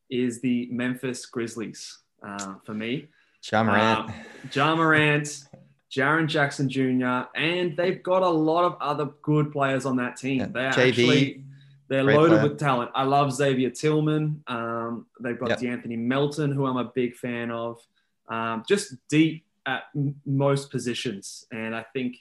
is 0.09 0.39
the 0.39 0.67
Memphis 0.71 1.25
Grizzlies. 1.25 1.97
Uh, 2.23 2.55
for 2.65 2.73
me, 2.73 3.07
Ja 3.51 3.63
Morant. 3.63 4.11
Ja 4.53 4.75
Morant, 4.75 5.45
Jaren 5.91 6.27
Jackson 6.27 6.69
Jr., 6.69 7.27
and 7.35 7.75
they've 7.75 8.01
got 8.03 8.21
a 8.21 8.29
lot 8.29 8.63
of 8.65 8.77
other 8.79 9.05
good 9.21 9.51
players 9.51 9.85
on 9.85 9.95
that 9.97 10.17
team. 10.17 10.39
Yeah, 10.39 10.47
They 10.47 10.65
are 10.65 10.71
JV, 10.73 10.87
actually 10.89 11.43
they're 11.87 12.03
loaded 12.03 12.37
player. 12.39 12.49
with 12.49 12.59
talent. 12.59 12.91
I 12.93 13.03
love 13.03 13.33
Xavier 13.33 13.71
Tillman. 13.71 14.43
Um, 14.47 15.07
they've 15.19 15.39
got 15.39 15.49
Yep. 15.49 15.59
De'Anthony 15.59 15.97
Melton, 15.97 16.51
who 16.51 16.67
I'm 16.67 16.77
a 16.77 16.83
big 16.93 17.15
fan 17.15 17.49
of. 17.49 17.81
Um, 18.27 18.63
just 18.67 18.95
deep 19.09 19.43
at 19.65 19.85
m- 19.95 20.15
most 20.25 20.69
positions, 20.69 21.45
and 21.51 21.75
I 21.75 21.81
think 21.93 22.17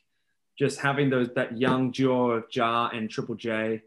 just 0.58 0.80
having 0.80 1.10
those 1.10 1.28
that 1.34 1.58
young 1.58 1.90
duo 1.90 2.30
of 2.30 2.44
Ja 2.50 2.88
and 2.94 3.10
Triple 3.10 3.34
J, 3.34 3.82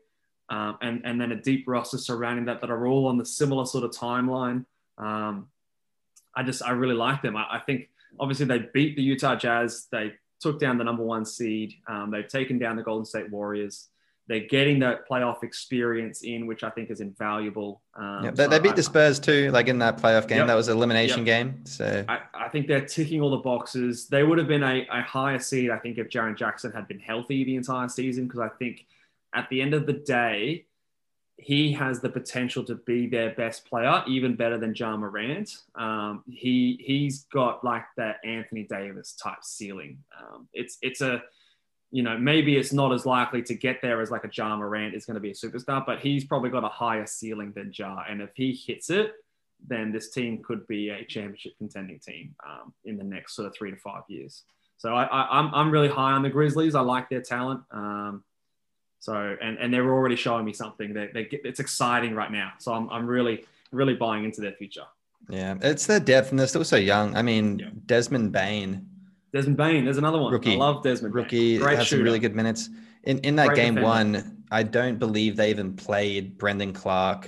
um, 0.50 0.78
and 0.82 1.02
and 1.04 1.20
then 1.20 1.32
a 1.32 1.36
deep 1.42 1.64
roster 1.68 1.98
surrounding 1.98 2.46
that 2.46 2.62
that 2.62 2.70
are 2.70 2.86
all 2.86 3.08
on 3.08 3.18
the 3.18 3.26
similar 3.26 3.66
sort 3.66 3.84
of 3.84 3.90
timeline. 3.92 4.66
Um, 5.00 5.48
I 6.36 6.44
just 6.44 6.62
I 6.62 6.72
really 6.72 6.94
like 6.96 7.24
them. 7.24 7.36
I, 7.36 7.56
I 7.56 7.60
think 7.60 7.90
obviously 8.22 8.46
they 8.46 8.60
beat 8.74 8.96
the 8.96 9.04
Utah 9.04 9.36
Jazz. 9.36 9.88
They 9.92 10.14
took 10.40 10.60
down 10.60 10.78
the 10.78 10.84
number 10.86 11.04
one 11.04 11.26
seed. 11.26 11.74
Um, 11.88 12.10
they've 12.12 12.28
taken 12.28 12.58
down 12.58 12.78
the 12.78 12.84
Golden 12.84 13.04
State 13.06 13.30
Warriors. 13.30 13.90
They're 14.28 14.48
getting 14.48 14.80
that 14.80 15.10
playoff 15.10 15.44
experience 15.44 16.22
in, 16.22 16.48
which 16.48 16.64
I 16.64 16.70
think 16.70 16.90
is 16.90 17.02
invaluable. 17.02 17.82
Um, 17.96 18.34
so 18.36 18.48
they 18.48 18.60
beat 18.60 18.74
I- 18.74 18.76
the 18.76 18.84
Spurs 18.84 19.20
too, 19.20 19.52
like 19.52 19.68
in 19.68 19.80
that 19.80 19.98
playoff 19.98 20.28
game. 20.28 20.38
Yep. 20.38 20.48
That 20.48 20.56
was 20.56 20.68
an 20.70 20.78
elimination 20.78 21.20
Yep. 21.20 21.26
game. 21.26 21.66
So 21.66 22.06
I, 22.08 22.20
I 22.34 22.48
think 22.48 22.68
they're 22.68 22.86
ticking 22.86 23.20
all 23.20 23.32
the 23.32 23.38
boxes. 23.38 24.08
They 24.08 24.24
would 24.24 24.38
have 24.38 24.48
been 24.48 24.64
a, 24.64 24.88
a 24.90 25.02
higher 25.02 25.40
seed, 25.40 25.70
I 25.70 25.80
think, 25.80 25.98
if 25.98 26.08
Jaren 26.08 26.38
Jackson 26.38 26.72
had 26.72 26.88
been 26.88 27.00
healthy 27.00 27.44
the 27.44 27.56
entire 27.56 27.90
season, 27.90 28.26
because 28.28 28.40
I 28.40 28.50
think 28.50 28.86
at 29.34 29.50
the 29.50 29.62
end 29.62 29.74
of 29.74 29.86
the 29.86 29.94
day, 29.94 30.66
he 31.42 31.72
has 31.74 32.00
the 32.00 32.10
potential 32.10 32.64
to 32.66 32.76
be 32.76 33.08
their 33.08 33.32
best 33.32 33.66
player, 33.66 34.04
even 34.08 34.36
better 34.36 34.60
than 34.60 34.76
Ja 34.76 34.96
Morant. 34.96 35.58
Um, 35.76 36.24
he 36.30 36.80
he's 36.86 37.24
got 37.34 37.64
like 37.64 37.86
that 37.98 38.18
Anthony 38.24 38.64
Davis 38.64 39.14
type 39.14 39.44
ceiling. 39.44 39.98
Um, 40.20 40.48
it's 40.54 40.78
it's 40.84 41.02
a 41.02 41.24
you 41.90 42.04
know 42.04 42.18
maybe 42.18 42.58
it's 42.58 42.72
not 42.72 42.94
as 42.94 43.08
likely 43.08 43.42
to 43.44 43.56
get 43.56 43.82
there 43.82 44.02
as 44.02 44.12
like 44.12 44.24
a 44.24 44.30
Ja 44.32 44.56
Morant 44.56 44.94
is 44.94 45.06
going 45.06 45.16
to 45.16 45.20
be 45.20 45.32
a 45.32 45.34
superstar, 45.34 45.84
but 45.84 46.00
he's 46.00 46.24
probably 46.24 46.52
got 46.52 46.64
a 46.64 46.70
higher 46.70 47.08
ceiling 47.08 47.52
than 47.56 47.72
Ja, 47.74 48.04
and 48.08 48.22
if 48.22 48.30
he 48.36 48.54
hits 48.54 48.92
it, 48.92 49.14
then 49.68 49.92
this 49.92 50.12
team 50.12 50.44
could 50.44 50.68
be 50.68 50.90
a 50.90 51.04
championship 51.06 51.58
contending 51.58 52.00
team 52.00 52.36
um, 52.48 52.72
in 52.86 52.98
the 52.98 53.04
next 53.04 53.36
sort 53.36 53.48
of 53.48 53.56
three 53.56 53.72
to 53.72 53.78
five 53.78 54.04
years. 54.08 54.44
So 54.78 54.94
I, 54.94 55.04
I, 55.04 55.40
I'm, 55.40 55.54
I'm 55.54 55.72
really 55.72 55.90
high 55.90 56.14
on 56.14 56.24
the 56.24 56.30
Grizzlies. 56.30 56.74
I 56.74 56.82
like 56.82 57.10
their 57.10 57.22
talent. 57.22 57.62
Um, 57.72 58.24
so 59.02 59.36
and, 59.42 59.58
and 59.58 59.74
they're 59.74 59.92
already 59.94 60.16
showing 60.16 60.46
me 60.46 60.54
something 60.54 60.94
that 60.94 61.14
they 61.14 61.26
get, 61.26 61.42
it's 61.44 61.60
exciting 61.60 62.16
right 62.16 62.32
now. 62.32 62.54
So 62.60 62.72
I'm, 62.74 62.90
I'm 62.90 63.06
really 63.06 63.44
really 63.74 63.96
buying 63.96 64.24
into 64.24 64.40
their 64.42 64.54
future. 64.54 64.86
yeah, 65.30 65.56
it's 65.62 65.86
their 65.86 66.00
depth, 66.00 66.30
and 66.32 66.40
they're 66.40 66.48
still 66.48 66.64
so 66.64 66.78
young. 66.78 67.16
I 67.18 67.22
mean, 67.22 67.60
Yeah. 67.60 67.70
Desmond 67.86 68.32
Bane, 68.32 68.86
Desmond 69.34 69.58
Bane, 69.58 69.84
there's 69.86 69.98
another 69.98 70.20
one. 70.20 70.32
Rookie. 70.34 70.54
I 70.54 70.58
love 70.58 70.82
Desmond. 70.84 71.14
Bane. 71.14 71.24
rookie, 71.24 71.58
great 71.58 71.78
had 71.78 71.86
shooter. 71.88 72.00
some 72.00 72.04
really 72.06 72.20
good 72.20 72.36
minutes. 72.36 72.70
In 73.04 73.18
in 73.20 73.36
that 73.38 73.48
Great 73.50 73.58
game 73.58 73.76
defender. 73.76 73.88
one, 74.20 74.44
I 74.52 74.64
don't 74.64 75.00
believe 75.00 75.36
they 75.36 75.50
even 75.50 75.74
played 75.76 76.38
Brandon 76.38 76.72
Clarke 76.74 77.28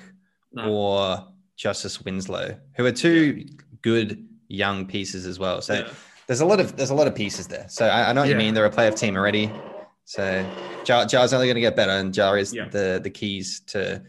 No. 0.54 0.70
or 0.72 1.28
Justice 1.56 2.02
Winslow, 2.06 2.56
who 2.76 2.86
are 2.86 2.92
two 2.92 3.46
good 3.82 4.28
young 4.50 4.86
pieces 4.86 5.26
as 5.26 5.40
well. 5.40 5.62
So 5.62 5.74
Yeah. 5.74 5.90
there's 6.28 6.42
a 6.42 6.46
lot 6.46 6.60
of 6.60 6.76
there's 6.78 6.92
a 6.92 6.96
lot 6.96 7.08
of 7.08 7.16
pieces 7.16 7.48
there. 7.48 7.66
So 7.70 7.88
I, 7.88 8.10
I 8.10 8.14
know 8.14 8.22
what 8.22 8.30
Yeah. 8.30 8.34
you 8.36 8.38
mean. 8.38 8.54
They're 8.54 8.66
a 8.66 8.70
playoff 8.70 8.98
team 9.00 9.16
already. 9.16 9.50
So 10.06 10.46
Ja, 10.86 11.06
Ja's 11.06 11.34
only 11.34 11.48
going 11.48 11.56
to 11.56 11.62
get 11.62 11.76
better, 11.76 11.92
and 11.94 12.16
Ja 12.16 12.34
is 12.34 12.54
Yeah. 12.54 12.68
the 12.70 13.00
the 13.04 13.10
keys 13.10 13.62
to, 13.68 14.04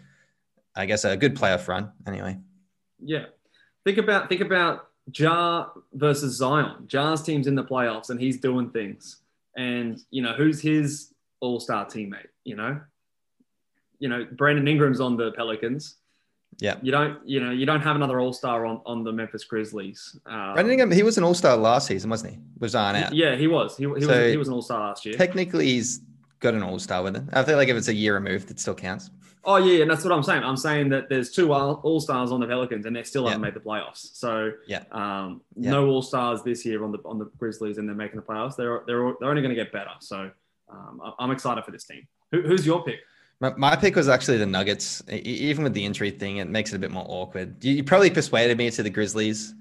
I 0.74 0.86
guess, 0.86 1.04
a 1.04 1.16
good 1.16 1.36
playoff 1.36 1.68
run. 1.68 1.92
Anyway, 2.06 2.38
Yeah. 2.98 3.26
Think 3.84 3.98
about 3.98 4.28
think 4.28 4.40
about 4.40 4.88
Ja 5.16 5.68
versus 5.92 6.36
Zion. 6.36 6.86
Ja's 6.86 7.22
team's 7.22 7.46
in 7.46 7.54
the 7.54 7.64
playoffs 7.64 8.10
and 8.10 8.18
he's 8.20 8.40
doing 8.40 8.70
things. 8.70 9.22
And 9.56 10.00
you 10.10 10.22
know, 10.22 10.32
who's 10.32 10.60
his 10.60 11.12
all-star 11.40 11.84
teammate, 11.86 12.28
you 12.44 12.56
know? 12.56 12.80
You 13.98 14.08
know, 14.08 14.26
Brandon 14.32 14.66
Ingram's 14.66 15.00
on 15.00 15.16
the 15.16 15.30
Pelicans. 15.32 15.96
Yeah. 16.58 16.76
You 16.82 16.92
don't, 16.92 17.18
you 17.26 17.40
know, 17.40 17.50
you 17.50 17.66
don't 17.66 17.80
have 17.80 17.96
another 17.96 18.20
all-star 18.20 18.64
on, 18.66 18.80
on 18.86 19.02
the 19.04 19.12
Memphis 19.12 19.44
Grizzlies. 19.44 20.18
Um, 20.26 20.54
Brandon 20.54 20.72
Ingram, 20.72 20.90
he 20.92 21.02
was 21.02 21.18
an 21.18 21.24
All 21.24 21.34
Star 21.34 21.56
last 21.56 21.86
season, 21.88 22.10
wasn't 22.10 22.32
he? 22.34 22.38
Was 22.60 22.72
Zion 22.72 22.96
out? 22.96 23.12
Yeah, 23.14 23.34
he 23.36 23.46
was. 23.46 23.76
He, 23.76 23.82
he 23.84 23.88
was 23.88 24.06
he 24.30 24.36
was 24.36 24.48
an 24.48 24.54
all-star 24.54 24.80
last 24.80 25.04
year. 25.04 25.16
Technically, 25.16 25.66
he's 25.66 26.00
got 26.40 26.54
an 26.54 26.62
All 26.62 26.78
Star 26.78 27.02
with 27.02 27.16
him. 27.16 27.28
I 27.32 27.42
feel 27.42 27.56
like 27.56 27.68
if 27.68 27.76
it's 27.76 27.88
a 27.88 27.94
year 27.94 28.14
removed, 28.14 28.50
it 28.50 28.60
still 28.60 28.74
counts. 28.74 29.10
Oh 29.46 29.56
yeah, 29.56 29.82
and 29.82 29.90
that's 29.90 30.02
what 30.04 30.12
I'm 30.12 30.22
saying. 30.22 30.42
I'm 30.42 30.56
saying 30.56 30.88
that 30.88 31.10
there's 31.10 31.30
two 31.30 31.52
all- 31.52 31.80
all-stars 31.82 32.32
on 32.32 32.40
the 32.40 32.46
Pelicans 32.46 32.86
and 32.86 32.96
they 32.96 33.02
still 33.02 33.26
haven't 33.26 33.42
made 33.42 33.52
the 33.52 33.60
playoffs. 33.60 34.14
So 34.16 34.52
Yeah. 34.66 34.84
um, 34.90 35.42
Yeah. 35.54 35.72
no 35.72 35.86
all-stars 35.88 36.42
this 36.42 36.64
year 36.64 36.82
on 36.82 36.92
the 36.92 36.98
on 37.04 37.18
the 37.18 37.26
Grizzlies 37.38 37.76
and 37.76 37.86
they're 37.86 37.94
making 37.94 38.16
the 38.16 38.22
playoffs. 38.24 38.56
They're 38.56 38.82
they're, 38.86 39.12
they're 39.20 39.28
only 39.28 39.42
going 39.42 39.54
to 39.54 39.62
get 39.62 39.70
better. 39.70 39.90
So 40.00 40.30
um, 40.70 41.00
I'm 41.18 41.30
excited 41.30 41.62
for 41.62 41.72
this 41.72 41.84
team. 41.84 42.06
Who, 42.32 42.40
who's 42.40 42.64
your 42.64 42.84
pick? 42.84 43.00
My, 43.44 43.70
my 43.70 43.76
pick 43.76 43.94
was 43.96 44.08
actually 44.08 44.38
the 44.38 44.46
Nuggets. 44.46 45.02
Even 45.10 45.64
with 45.64 45.74
the 45.74 45.84
injury 45.84 46.10
thing, 46.10 46.38
it 46.38 46.48
makes 46.48 46.72
it 46.72 46.76
a 46.76 46.78
bit 46.78 46.90
more 46.90 47.04
awkward. 47.08 47.62
You, 47.64 47.74
you 47.74 47.84
probably 47.84 48.10
persuaded 48.10 48.56
me 48.56 48.70
to 48.70 48.82
the 48.82 48.90
Grizzlies, 48.90 49.54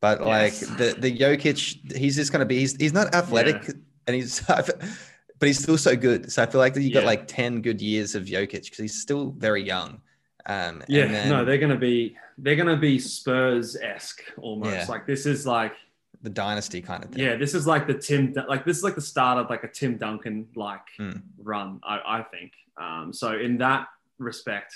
but 0.00 0.20
like 0.22 0.54
the 0.58 0.96
the 0.98 1.16
Jokic, 1.16 1.94
he's 1.96 2.16
just 2.16 2.32
going 2.32 2.40
to 2.40 2.46
be. 2.46 2.58
He's, 2.58 2.74
he's 2.76 2.92
not 2.92 3.14
athletic, 3.14 3.68
and 4.06 4.16
he's 4.16 4.40
but 4.48 5.46
he's 5.48 5.58
still 5.62 5.78
so 5.78 5.94
good. 5.96 6.30
So 6.32 6.42
I 6.42 6.46
feel 6.46 6.60
like 6.60 6.74
that 6.74 6.82
you 6.82 6.92
got 6.92 7.00
Yeah. 7.00 7.06
like 7.06 7.28
ten 7.28 7.60
good 7.62 7.80
years 7.80 8.14
of 8.14 8.24
Jokic 8.24 8.64
because 8.64 8.78
he's 8.78 9.00
still 9.00 9.30
very 9.38 9.62
young. 9.62 10.00
Um, 10.46 10.82
Yeah, 10.88 11.04
and 11.04 11.14
then 11.14 11.28
no, 11.28 11.44
they're 11.44 11.58
going 11.58 11.70
to 11.72 11.78
be 11.78 12.16
they're 12.38 12.56
going 12.56 12.66
to 12.74 12.76
be 12.76 12.98
Spurs 12.98 13.76
esque 13.76 14.22
almost. 14.38 14.72
Yeah. 14.74 14.86
Like 14.88 15.06
this 15.06 15.26
is 15.26 15.46
like 15.46 15.74
the 16.22 16.30
dynasty 16.30 16.80
kind 16.82 17.04
of 17.04 17.10
thing. 17.10 17.22
yeah, 17.24 17.36
this 17.36 17.54
is 17.54 17.66
like 17.66 17.86
the 17.86 17.94
Tim 17.94 18.34
like 18.48 18.64
this 18.64 18.76
is 18.78 18.82
like 18.84 18.94
the 18.96 19.00
start 19.00 19.38
of 19.38 19.48
like 19.50 19.62
a 19.64 19.68
Tim 19.68 19.96
Duncan 19.98 20.48
like 20.56 20.80
Hmm. 20.96 21.12
run. 21.38 21.80
I, 21.84 22.00
I 22.18 22.22
think. 22.24 22.52
Um, 22.80 23.12
so 23.12 23.38
in 23.38 23.58
that 23.58 23.88
respect, 24.18 24.74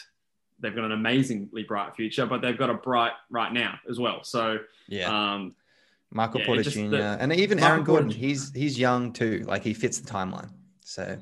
they've 0.61 0.75
got 0.75 0.85
an 0.85 0.93
amazingly 0.93 1.63
bright 1.63 1.95
future, 1.97 2.27
but 2.27 2.41
they've 2.41 2.59
got 2.59 2.71
a 2.71 2.75
bright 2.75 3.13
right 3.31 3.53
now 3.53 3.79
as 3.89 3.99
well. 3.99 4.23
So 4.23 4.59
yeah. 4.89 5.35
um, 5.35 5.55
Michael 6.11 6.41
yeah, 6.41 6.47
Porter 6.47 6.63
Jr. 6.63 6.89
the- 6.89 7.17
and 7.21 7.33
even 7.33 7.59
Michael 7.59 7.73
Aaron 7.73 7.85
Gordon. 7.85 8.07
Porter- 8.09 8.19
He's 8.19 8.53
he's 8.53 8.79
young 8.79 9.13
too. 9.13 9.45
Like 9.47 9.63
he 9.63 9.75
fits 9.75 9.99
the 9.99 10.11
timeline. 10.11 10.51
So 10.83 11.19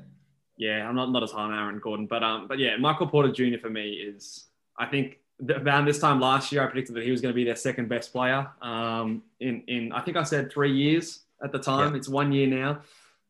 yeah, 0.57 0.87
I'm 0.87 0.95
not 0.95 1.11
not 1.11 1.23
as 1.23 1.31
high 1.31 1.43
on 1.43 1.53
Aaron 1.53 1.79
Gordon, 1.79 2.05
but 2.05 2.23
um, 2.23 2.47
but 2.47 2.59
yeah, 2.59 2.77
Michael 2.77 3.07
Porter 3.07 3.31
Jr. 3.31 3.57
for 3.59 3.69
me 3.69 3.91
is 3.93 4.45
I 4.77 4.85
think 4.85 5.19
around 5.49 5.85
this 5.85 5.99
time 5.99 6.19
last 6.19 6.51
year 6.51 6.63
I 6.63 6.67
predicted 6.67 6.95
that 6.95 7.03
he 7.03 7.11
was 7.11 7.21
going 7.21 7.33
to 7.33 7.35
be 7.35 7.43
their 7.43 7.55
second 7.55 7.89
best 7.89 8.11
player. 8.11 8.47
Um, 8.61 9.23
in 9.39 9.63
in 9.67 9.91
I 9.91 10.01
think 10.01 10.17
I 10.17 10.23
said 10.23 10.51
three 10.51 10.73
years 10.73 11.21
at 11.43 11.51
the 11.51 11.59
time. 11.59 11.91
Yeah. 11.91 11.97
It's 11.97 12.07
one 12.07 12.31
year 12.31 12.47
now. 12.47 12.81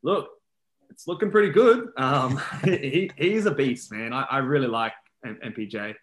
Look, 0.01 0.32
it's 0.89 1.07
looking 1.07 1.31
pretty 1.31 1.49
good. 1.49 1.89
Um, 1.97 2.41
he 2.63 3.11
he's 3.17 3.45
a 3.45 3.51
beast, 3.51 3.91
man. 3.91 4.13
I, 4.13 4.23
I 4.23 4.38
really 4.39 4.67
like 4.67 4.93
M- 5.25 5.39
MPJ. 5.43 5.95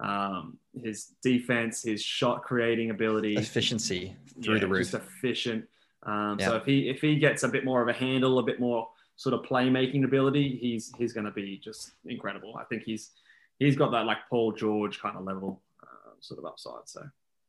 Um, 0.00 0.58
his 0.82 1.12
defense, 1.22 1.82
his 1.82 2.02
shot 2.02 2.42
creating 2.42 2.90
ability, 2.90 3.36
efficiency 3.36 4.16
through 4.42 4.54
yeah, 4.54 4.60
the 4.60 4.68
roof. 4.68 4.90
Just 4.90 4.94
efficient. 4.94 5.64
Um, 6.04 6.38
Yeah. 6.40 6.48
So 6.48 6.56
if 6.56 6.64
he 6.64 6.88
if 6.88 7.00
he 7.00 7.16
gets 7.16 7.42
a 7.42 7.48
bit 7.48 7.64
more 7.64 7.82
of 7.82 7.88
a 7.88 7.92
handle, 7.92 8.38
a 8.38 8.42
bit 8.42 8.58
more 8.58 8.88
sort 9.16 9.34
of 9.34 9.42
playmaking 9.42 10.04
ability, 10.04 10.58
he's 10.60 10.92
he's 10.98 11.12
going 11.12 11.26
to 11.26 11.30
be 11.30 11.60
just 11.62 11.92
incredible. 12.06 12.56
I 12.58 12.64
think 12.64 12.82
he's 12.82 13.10
he's 13.58 13.76
got 13.76 13.92
that 13.92 14.06
like 14.06 14.18
Paul 14.28 14.52
George 14.52 15.00
kind 15.00 15.16
of 15.16 15.24
level 15.24 15.62
uh, 15.82 16.12
sort 16.20 16.38
of 16.38 16.46
upside. 16.46 16.86
So 16.86 17.02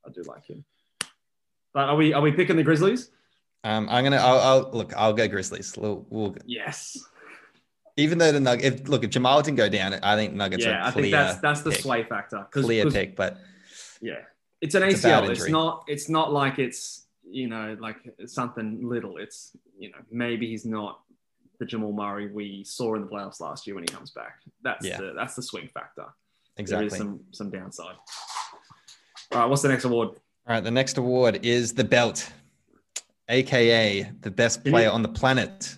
I 0.06 0.12
do 0.12 0.22
like 0.24 0.46
him. 0.46 0.64
But 1.74 1.90
are 1.90 1.96
we 1.96 2.14
are 2.14 2.22
we 2.22 2.32
picking 2.32 2.56
the 2.56 2.64
Grizzlies? 2.64 3.10
Um, 3.64 3.88
I'm 3.90 4.04
gonna. 4.04 4.18
I'll, 4.18 4.40
I'll 4.40 4.72
look. 4.72 4.94
I'll 4.96 5.14
go 5.14 5.28
Grizzlies. 5.28 5.78
We'll, 5.78 6.06
we'll, 6.10 6.36
Yes. 6.46 6.98
even 7.96 8.18
though 8.18 8.32
the 8.32 8.40
Nug, 8.40 8.62
if 8.62 8.88
look, 8.90 9.04
if 9.04 9.10
Jamal 9.10 9.42
didn't 9.42 9.58
go 9.58 9.70
down, 9.70 9.94
I 9.94 10.16
think 10.16 10.34
Nuggets 10.34 10.66
yeah, 10.66 10.86
I 10.86 10.92
think 10.92 11.12
that's 11.12 11.40
that's 11.40 11.62
the 11.62 11.72
pick. 11.72 11.80
sway 11.82 12.04
factor. 12.04 12.46
'Cause- 12.52 12.66
clear 12.66 12.84
'cause- 12.84 12.94
pick. 12.94 13.16
But 13.16 13.38
Yeah, 14.02 14.16
it's 14.62 14.76
an 14.76 14.84
It's 14.84 15.04
ACL. 15.06 15.30
It's 15.30 15.48
not. 15.48 15.86
It's 15.88 16.10
not 16.10 16.34
like 16.34 16.60
it's 16.60 17.06
you 17.30 17.48
know 17.48 17.78
like 17.80 17.98
something 18.26 18.88
little. 18.88 19.18
It's 19.18 19.56
you 19.78 19.92
know 19.92 19.98
maybe 20.12 20.48
he's 20.48 20.66
not 20.66 21.00
the 21.60 21.66
Jamal 21.66 21.94
Murray 21.94 22.28
we 22.32 22.64
saw 22.66 22.96
in 22.96 23.02
the 23.04 23.08
playoffs 23.08 23.40
last 23.40 23.66
year 23.66 23.76
when 23.76 23.84
he 23.84 23.88
comes 23.94 24.12
back. 24.12 24.40
That's 24.62 24.86
Yeah. 24.86 24.98
the 24.98 25.14
that's 25.16 25.36
the 25.36 25.42
swing 25.44 25.70
factor. 25.74 26.06
There 26.58 26.62
exactly. 26.64 26.88
is 26.88 26.98
some 26.98 27.22
some 27.32 27.50
downside. 27.50 27.96
All 29.32 29.40
right, 29.40 29.46
what's 29.46 29.62
the 29.62 29.70
next 29.70 29.86
award? 29.86 30.10
All 30.10 30.56
right. 30.56 30.64
The 30.64 30.70
next 30.72 30.98
award 30.98 31.46
is 31.46 31.74
the 31.74 31.84
belt, 31.86 32.30
aka 33.30 34.12
the 34.22 34.32
best 34.32 34.64
player 34.64 34.90
on 34.90 35.02
the 35.02 35.10
planet. 35.10 35.78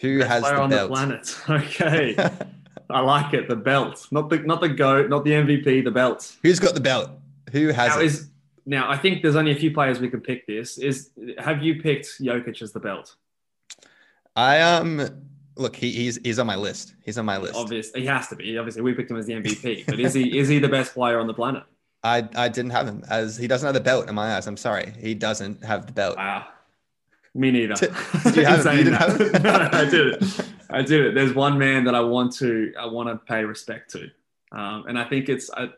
Who 0.00 0.20
Best 0.20 0.30
has 0.30 0.42
player 0.42 0.54
the 0.56 0.62
on 0.62 0.70
belt? 0.70 0.90
the 0.90 0.94
planet? 0.96 1.36
Okay, 1.48 2.16
I 2.90 3.00
like 3.00 3.34
it. 3.34 3.48
The 3.48 3.56
belt, 3.56 4.06
not 4.10 4.30
the 4.30 4.38
not 4.38 4.60
the 4.60 4.68
goat, 4.68 5.10
not 5.10 5.24
the 5.24 5.32
MVP. 5.32 5.84
The 5.84 5.90
belt. 5.90 6.36
Who's 6.42 6.58
got 6.58 6.74
the 6.74 6.80
belt? 6.80 7.10
Who 7.52 7.68
has 7.68 7.94
Now 7.94 8.00
it? 8.00 8.06
is 8.06 8.30
now 8.66 8.90
I 8.90 8.96
think 8.96 9.22
there's 9.22 9.36
only 9.36 9.52
a 9.52 9.56
few 9.56 9.72
players 9.72 10.00
we 10.00 10.08
can 10.08 10.20
pick. 10.20 10.46
This 10.46 10.78
is 10.78 11.10
have 11.38 11.62
you 11.62 11.80
picked 11.82 12.20
Jokic 12.20 12.62
as 12.62 12.72
the 12.72 12.80
belt? 12.80 13.14
I 14.36 14.60
um 14.60 15.06
look. 15.56 15.76
He, 15.76 15.90
he's 15.90 16.18
he's 16.24 16.38
on 16.38 16.46
my 16.46 16.56
list. 16.56 16.94
He's 17.04 17.18
on 17.18 17.26
my 17.26 17.36
list. 17.36 17.56
Obviously, 17.56 18.00
he 18.00 18.06
has 18.06 18.28
to 18.28 18.36
be. 18.36 18.56
Obviously, 18.56 18.82
we 18.82 18.94
picked 18.94 19.10
him 19.10 19.16
as 19.18 19.26
the 19.26 19.34
MVP. 19.34 19.86
But 19.86 20.00
is 20.00 20.14
he 20.14 20.38
is 20.38 20.48
he 20.48 20.58
the 20.58 20.68
best 20.68 20.94
player 20.94 21.18
on 21.18 21.26
the 21.26 21.34
planet? 21.34 21.64
I 22.02 22.26
I 22.34 22.48
didn't 22.48 22.70
have 22.70 22.86
him 22.86 23.04
as 23.10 23.36
he 23.36 23.46
doesn't 23.46 23.66
have 23.66 23.74
the 23.74 23.80
belt 23.80 24.08
in 24.08 24.14
my 24.14 24.36
eyes. 24.36 24.46
I'm 24.46 24.56
sorry. 24.56 24.94
He 24.98 25.14
doesn't 25.14 25.62
have 25.64 25.86
the 25.86 25.92
belt. 25.92 26.16
Wow. 26.16 26.46
Me 27.34 27.50
neither. 27.50 27.74
Did- 27.74 28.36
you 28.36 28.44
have? 28.44 28.64
You 28.66 28.84
didn't 28.84 28.94
have 28.94 29.42
no, 29.42 29.68
I 29.72 29.84
did 29.84 30.06
it. 30.14 30.40
I 30.68 30.82
did 30.82 31.06
it. 31.06 31.14
There's 31.14 31.34
one 31.34 31.58
man 31.58 31.84
that 31.84 31.94
I 31.94 32.00
want 32.00 32.32
to 32.36 32.72
I 32.78 32.86
want 32.86 33.08
to 33.08 33.16
pay 33.16 33.44
respect 33.44 33.90
to, 33.92 34.10
um, 34.52 34.84
and 34.88 34.98
I 34.98 35.04
think 35.04 35.28
it's 35.28 35.50
I, 35.50 35.68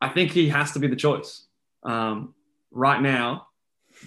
I 0.00 0.08
think 0.08 0.30
he 0.30 0.48
has 0.48 0.72
to 0.72 0.78
be 0.78 0.86
the 0.86 0.96
choice. 0.96 1.46
Um, 1.82 2.34
right 2.70 3.00
now, 3.00 3.48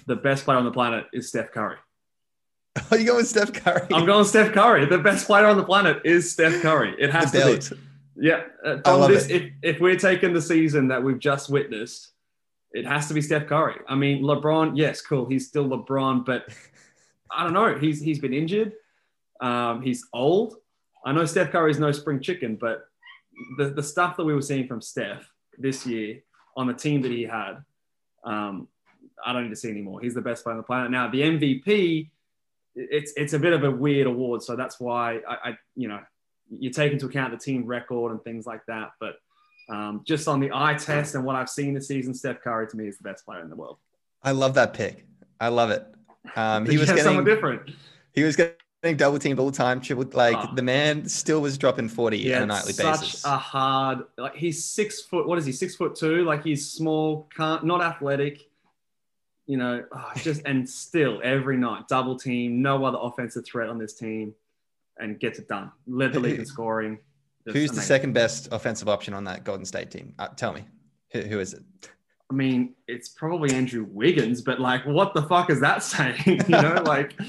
the 0.08 0.16
best 0.16 0.46
player 0.46 0.58
on 0.58 0.66
the 0.66 0.72
planet 0.72 1.06
is 1.14 1.30
Steph 1.30 1.52
Curry. 1.52 1.78
Are 2.92 2.98
you 2.98 3.06
going 3.06 3.26
Steph 3.26 3.54
Curry? 3.54 3.88
I'm 3.94 4.06
going 4.06 4.26
Steph 4.26 4.52
Curry. 4.54 4.86
The 4.86 4.98
best 4.98 5.28
player 5.28 5.46
on 5.46 5.58
the 5.58 5.64
planet 5.64 6.02
is 6.04 6.32
Steph 6.32 6.62
Curry. 6.62 6.96
It 6.98 7.12
has 7.12 7.32
to 7.32 7.60
be. 7.76 7.78
Yeah, 8.16 8.44
uh, 8.64 8.78
I 8.86 8.94
love 8.94 9.10
this, 9.10 9.28
it. 9.28 9.44
if 9.62 9.76
if 9.76 9.80
we're 9.82 9.98
taking 9.98 10.34
the 10.34 10.42
season 10.42 10.88
that 10.88 11.04
we've 11.04 11.20
just 11.20 11.50
witnessed, 11.50 12.13
it 12.74 12.86
has 12.86 13.08
to 13.08 13.14
be 13.14 13.22
Steph 13.22 13.48
Curry. 13.48 13.80
I 13.88 13.96
mean, 13.96 14.24
LeBron, 14.24 14.74
yes, 14.76 15.02
cool, 15.02 15.26
he's 15.26 15.48
still 15.48 15.68
LeBron, 15.68 16.26
but 16.26 16.48
I 17.32 17.44
don't 17.44 17.54
know. 17.54 17.78
He's 17.78 18.02
he's 18.02 18.20
been 18.20 18.34
injured. 18.34 18.74
Um, 19.42 19.82
he's 19.82 20.08
old. 20.14 20.58
I 21.06 21.12
know 21.12 21.26
Steph 21.26 21.52
Curry 21.52 21.72
is 21.72 21.80
no 21.80 21.92
spring 21.92 22.22
chicken, 22.22 22.56
but 22.56 22.86
the, 23.58 23.70
the 23.70 23.84
stuff 23.84 24.16
that 24.18 24.24
we 24.24 24.34
were 24.34 24.42
seeing 24.42 24.68
from 24.68 24.82
Steph 24.82 25.30
this 25.58 25.86
year 25.86 26.22
on 26.56 26.68
the 26.68 26.74
team 26.74 27.02
that 27.02 27.12
he 27.12 27.24
had, 27.24 27.58
um, 28.24 28.68
I 29.26 29.34
don't 29.34 29.44
need 29.44 29.50
to 29.50 29.56
see 29.56 29.70
anymore. 29.70 30.00
He's 30.02 30.14
the 30.14 30.22
best 30.22 30.44
player 30.44 30.54
on 30.54 30.58
the 30.58 30.64
planet. 30.64 30.92
Now, 30.92 31.10
the 31.10 31.22
MVP, 31.22 32.10
it's 32.76 33.14
it's 33.16 33.34
a 33.34 33.40
bit 33.40 33.54
of 33.54 33.64
a 33.64 33.72
weird 33.72 34.08
award, 34.08 34.42
so 34.42 34.56
that's 34.56 34.80
why 34.80 35.20
I, 35.28 35.50
I 35.50 35.58
you 35.76 35.88
know 35.88 36.00
you 36.50 36.70
take 36.70 36.92
into 36.92 37.06
account 37.06 37.32
the 37.32 37.38
team 37.38 37.66
record 37.66 38.12
and 38.12 38.24
things 38.24 38.46
like 38.46 38.66
that. 38.68 38.92
But 39.00 39.16
um, 39.70 40.02
just 40.06 40.28
on 40.28 40.40
the 40.40 40.52
eye 40.54 40.74
test 40.76 41.16
and 41.16 41.24
what 41.26 41.36
I've 41.36 41.50
seen 41.50 41.74
this 41.74 41.88
season, 41.88 42.14
Steph 42.14 42.42
Curry 42.42 42.68
to 42.68 42.78
me 42.78 42.88
is 42.88 42.98
the 42.98 43.04
best 43.04 43.26
player 43.26 43.42
in 43.42 43.50
the 43.50 43.56
world. 43.56 43.78
I 44.22 44.32
love 44.32 44.54
that 44.56 44.74
pick. 44.74 45.06
I 45.40 45.50
love 45.50 45.70
it. 45.70 45.86
Um, 46.36 46.66
he 46.66 46.78
was 46.80 46.88
getting 46.90 47.04
someone 47.04 47.26
different. 47.26 47.72
he 48.14 48.24
was 48.24 48.36
getting 48.36 48.98
double 48.98 49.20
teamed 49.20 49.40
all 49.40 49.50
the 49.50 49.56
time. 49.58 49.82
Triple 49.82 50.06
like 50.14 50.36
Oh. 50.38 50.54
the 50.56 50.62
man 50.62 51.08
still 51.08 51.42
was 51.42 51.58
dropping 51.58 51.88
forty 51.90 52.18
Yeah, 52.20 52.38
on 52.38 52.44
a 52.44 52.46
nightly 52.48 52.74
such 52.74 53.00
basis. 53.02 53.20
Such 53.20 53.32
a 53.32 53.38
hard 53.38 54.00
like 54.18 54.36
he's 54.36 54.64
six 54.66 55.02
foot. 55.02 55.28
What 55.28 55.38
is 55.38 55.46
he? 55.46 55.52
Six 55.52 55.76
foot 55.76 55.96
two. 55.96 56.24
Like 56.26 56.44
he's 56.44 56.70
small, 56.72 57.30
can't 57.36 57.64
not 57.66 57.82
athletic. 57.82 58.50
You 59.46 59.58
know, 59.58 59.84
oh, 59.92 60.12
just 60.16 60.42
and 60.46 60.70
still 60.70 61.20
every 61.24 61.58
night 61.58 61.90
double 61.90 62.18
team, 62.18 62.62
no 62.62 62.86
other 62.86 62.98
offensive 63.02 63.46
threat 63.46 63.68
on 63.70 63.78
this 63.78 63.94
team, 63.94 64.34
and 64.98 65.20
gets 65.20 65.40
it 65.40 65.50
done. 65.50 65.72
Led 65.86 66.14
the 66.14 66.20
league 66.22 66.40
in 66.40 66.46
scoring. 66.56 67.00
Just 67.46 67.58
Who's 67.58 67.72
the 67.72 67.82
second 67.82 68.14
best 68.14 68.48
offensive 68.52 68.88
option 68.88 69.14
on 69.14 69.26
that 69.26 69.44
Golden 69.44 69.66
State 69.66 69.92
team? 69.92 70.14
Uh, 70.18 70.30
tell 70.30 70.54
me, 70.54 70.64
who, 71.12 71.22
who 71.22 71.40
is 71.40 71.54
it? 71.54 71.64
I 72.32 72.34
mean, 72.34 72.74
it's 72.88 73.10
probably 73.10 73.54
Andrew 73.54 73.86
Wiggins, 73.90 74.42
but 74.42 74.60
like, 74.60 74.86
what 74.86 75.14
the 75.14 75.24
fuck 75.24 75.50
is 75.50 75.60
that 75.60 75.84
saying? 75.84 76.16
You 76.26 76.62
know, 76.62 76.82
like, 76.86 77.20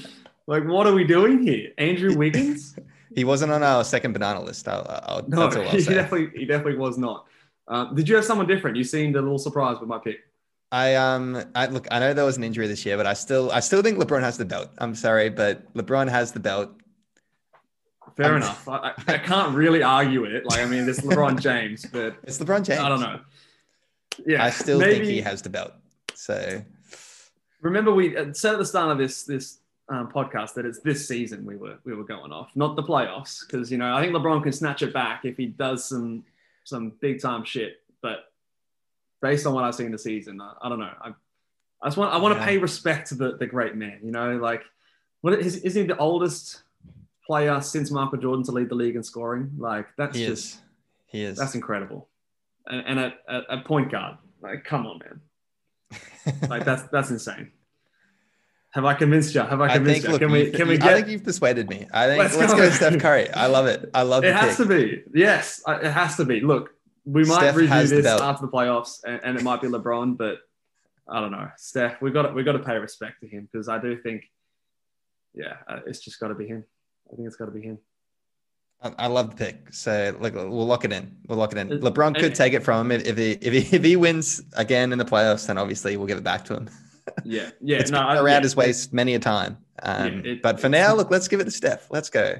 like 0.47 0.63
what 0.65 0.87
are 0.87 0.93
we 0.93 1.03
doing 1.03 1.41
here? 1.43 1.71
Andrew 1.77 2.15
Wiggins? 2.17 2.77
He 3.13 3.23
wasn't 3.23 3.51
on 3.51 3.63
our 3.63 3.83
second 3.83 4.13
banana 4.13 4.41
list. 4.41 4.67
I'll, 4.67 4.85
I'll, 5.05 5.27
No, 5.27 5.41
that's 5.41 5.55
all 5.55 5.63
I'll 5.63 5.69
he 5.69 5.83
definitely, 5.83 6.39
he 6.39 6.45
definitely 6.45 6.77
was 6.77 6.97
not. 6.97 7.25
Uh, 7.67 7.93
did 7.93 8.07
you 8.07 8.15
have 8.15 8.25
someone 8.25 8.47
different? 8.47 8.77
You 8.77 8.83
seemed 8.83 9.15
a 9.15 9.21
little 9.21 9.37
surprised 9.37 9.79
with 9.79 9.89
my 9.89 9.97
pick. 9.97 10.17
I 10.71 10.95
um, 10.95 11.41
I 11.53 11.67
look. 11.67 11.87
I 11.91 11.99
know 11.99 12.13
there 12.13 12.25
was 12.25 12.37
an 12.37 12.43
injury 12.43 12.67
this 12.67 12.85
year, 12.85 12.97
but 12.97 13.05
I 13.05 13.13
still, 13.13 13.51
I 13.51 13.59
still 13.59 13.81
think 13.81 13.97
LeBron 13.97 14.21
has 14.21 14.37
the 14.37 14.45
belt. 14.45 14.69
I'm 14.79 14.95
sorry, 14.95 15.29
but 15.29 15.73
LeBron 15.73 16.09
has 16.09 16.31
the 16.31 16.39
belt. 16.39 16.71
Fair 18.15 18.27
I'm- 18.27 18.35
enough. 18.37 18.67
I, 18.67 18.93
I 19.07 19.13
I 19.15 19.17
can't 19.17 19.55
really 19.55 19.83
argue 19.83 20.23
it. 20.25 20.45
Like, 20.45 20.59
I 20.59 20.65
mean, 20.65 20.85
this 20.85 21.01
LeBron 21.01 21.39
James, 21.39 21.85
but 21.91 22.15
It's 22.23 22.39
LeBron 22.39 22.63
James. 22.63 22.79
I 22.79 22.89
don't 22.89 23.01
know. 23.01 23.19
Yeah, 24.25 24.45
I 24.45 24.49
still 24.49 24.79
maybe, 24.79 24.93
think 24.95 25.05
he 25.05 25.21
has 25.21 25.41
the 25.41 25.49
belt. 25.49 25.73
So 26.13 26.61
Remember, 27.61 27.91
we 27.93 28.13
said 28.33 28.53
at 28.53 28.59
the 28.59 28.65
start 28.65 28.91
of 28.91 28.97
this 28.97 29.23
this 29.23 29.57
um, 29.89 30.09
podcast 30.11 30.53
that 30.55 30.65
it's 30.65 30.79
this 30.79 31.07
season 31.07 31.45
we 31.45 31.57
were 31.57 31.77
we 31.83 31.93
were 31.93 32.03
going 32.03 32.31
off, 32.31 32.51
not 32.55 32.75
the 32.75 32.83
playoffs, 32.83 33.45
because 33.45 33.71
you 33.71 33.77
know 33.77 33.93
I 33.93 34.01
think 34.01 34.13
LeBron 34.15 34.43
can 34.43 34.51
snatch 34.53 34.81
it 34.81 34.93
back 34.93 35.25
if 35.25 35.35
he 35.37 35.47
does 35.47 35.83
some 35.85 36.23
some 36.63 36.91
big 37.01 37.21
time 37.21 37.43
shit. 37.43 37.81
But 38.01 38.31
based 39.21 39.45
on 39.45 39.53
what 39.53 39.63
I've 39.63 39.75
seen 39.75 39.91
this 39.91 40.03
season, 40.03 40.39
I, 40.39 40.53
I 40.61 40.69
don't 40.69 40.79
know. 40.79 40.91
I, 41.01 41.09
I 41.81 41.87
just 41.87 41.97
want 41.97 42.13
I 42.13 42.17
want 42.17 42.35
to 42.35 42.39
Yeah. 42.39 42.45
pay 42.45 42.57
respect 42.59 43.09
to 43.09 43.15
the 43.15 43.35
the 43.37 43.47
great 43.47 43.75
man. 43.75 43.99
You 44.03 44.11
know, 44.11 44.37
like 44.37 44.63
what 45.21 45.33
is 45.33 45.57
isn't 45.57 45.81
he 45.81 45.87
the 45.87 45.97
oldest 45.97 46.61
player 47.25 47.61
since 47.61 47.91
Michael 47.91 48.17
Jordan 48.17 48.43
to 48.45 48.51
lead 48.51 48.69
the 48.69 48.75
league 48.75 48.95
in 48.95 49.03
scoring? 49.03 49.51
Like 49.57 49.87
that's 49.97 50.17
he 50.17 50.25
just 50.25 50.45
is. 50.55 50.61
He 51.07 51.23
is. 51.23 51.37
that's 51.37 51.55
incredible. 51.55 52.09
And, 52.67 52.83
and 52.87 52.99
at, 52.99 53.13
at, 53.29 53.43
at 53.49 53.65
point 53.65 53.91
guard, 53.91 54.17
like 54.41 54.63
come 54.63 54.85
on, 54.87 54.99
man. 54.99 55.21
Like 56.49 56.65
that's 56.65 56.83
that's 56.91 57.11
insane. 57.11 57.51
Have 58.73 58.83
I 58.83 58.93
convinced 58.93 59.33
you? 59.35 59.41
Have 59.41 59.61
I 59.61 59.65
I 59.67 59.73
convinced 59.75 60.01
think. 60.01 60.07
you? 60.07 60.11
Look, 60.13 60.21
can 60.21 60.31
we 60.31 60.51
can 60.51 60.67
we 60.67 60.75
I 60.81 60.95
think 60.95 61.07
you've 61.07 61.23
persuaded 61.23 61.69
me. 61.69 61.87
I 61.93 62.07
think 62.07 62.19
Let's 62.19 62.35
let's, 62.35 62.53
go. 62.53 62.59
go 62.59 62.69
Steph 62.71 62.99
Curry. 62.99 63.29
I 63.31 63.45
love 63.47 63.67
it. 63.67 63.89
I 63.93 64.01
love 64.01 64.23
it. 64.23 64.29
it 64.29 64.35
has 64.35 64.57
pick. 64.57 64.67
to 64.67 64.75
be. 64.75 65.03
Yes, 65.13 65.61
I- 65.65 65.81
it 65.81 65.91
has 65.91 66.17
to 66.17 66.25
be. 66.25 66.41
Look, 66.41 66.71
we 67.05 67.23
might 67.23 67.37
Steph 67.37 67.55
review 67.55 67.83
the 67.87 68.01
this 68.01 68.05
after 68.05 68.45
the 68.47 68.51
playoffs, 68.51 69.01
and, 69.05 69.21
and 69.23 69.37
it 69.37 69.43
might 69.43 69.61
be 69.61 69.67
LeBron, 69.67 70.17
but 70.17 70.39
I 71.07 71.21
don't 71.21 71.31
know. 71.31 71.47
Steph, 71.57 72.01
we 72.01 72.11
got 72.11 72.23
to 72.23 72.33
we 72.33 72.43
got 72.43 72.53
to 72.53 72.59
pay 72.59 72.77
respect 72.77 73.21
to 73.21 73.27
him 73.27 73.47
because 73.51 73.69
I 73.69 73.79
do 73.79 73.95
think, 74.01 74.23
yeah, 75.33 75.57
uh, 75.69 75.79
it's 75.85 75.99
just 75.99 76.19
got 76.19 76.29
to 76.29 76.35
be 76.35 76.47
him. 76.47 76.65
I 77.11 77.15
think 77.15 77.27
it's 77.27 77.35
got 77.35 77.45
to 77.45 77.51
be 77.51 77.61
him. 77.61 77.77
I, 78.81 78.93
I 78.99 79.07
love 79.07 79.31
the 79.31 79.35
pick. 79.45 79.73
So 79.73 80.15
like 80.19 80.33
we'll 80.33 80.49
lock 80.65 80.85
it 80.85 80.91
in. 80.91 81.15
We'll 81.27 81.37
lock 81.37 81.51
it 81.53 81.57
in. 81.57 81.69
LeBron 81.69 82.19
could 82.19 82.35
take 82.35 82.53
it 82.53 82.63
from 82.63 82.91
him 82.91 82.99
if, 82.99 83.07
if 83.07 83.17
he 83.17 83.31
if 83.41 83.53
he 83.53 83.75
if 83.75 83.83
he 83.83 83.95
wins 83.95 84.41
again 84.57 84.91
in 84.91 84.97
the 84.99 85.05
playoffs, 85.05 85.47
then 85.47 85.57
obviously 85.57 85.97
we'll 85.97 86.07
give 86.07 86.17
it 86.17 86.23
back 86.23 86.45
to 86.45 86.55
him. 86.55 86.69
Yeah, 87.23 87.51
yeah. 87.61 87.77
it's 87.77 87.91
no, 87.91 87.99
been 87.99 88.07
I- 88.07 88.15
around 88.15 88.25
yeah, 88.37 88.41
his 88.41 88.55
waist 88.55 88.91
many 88.91 89.13
a 89.13 89.19
time. 89.19 89.59
Um, 89.83 90.21
Yeah, 90.25 90.31
it- 90.31 90.41
but 90.41 90.59
for 90.59 90.69
now, 90.69 90.95
look, 90.95 91.11
let's 91.11 91.27
give 91.27 91.39
it 91.39 91.43
to 91.43 91.51
Steph. 91.51 91.91
Let's 91.91 92.09
go. 92.09 92.37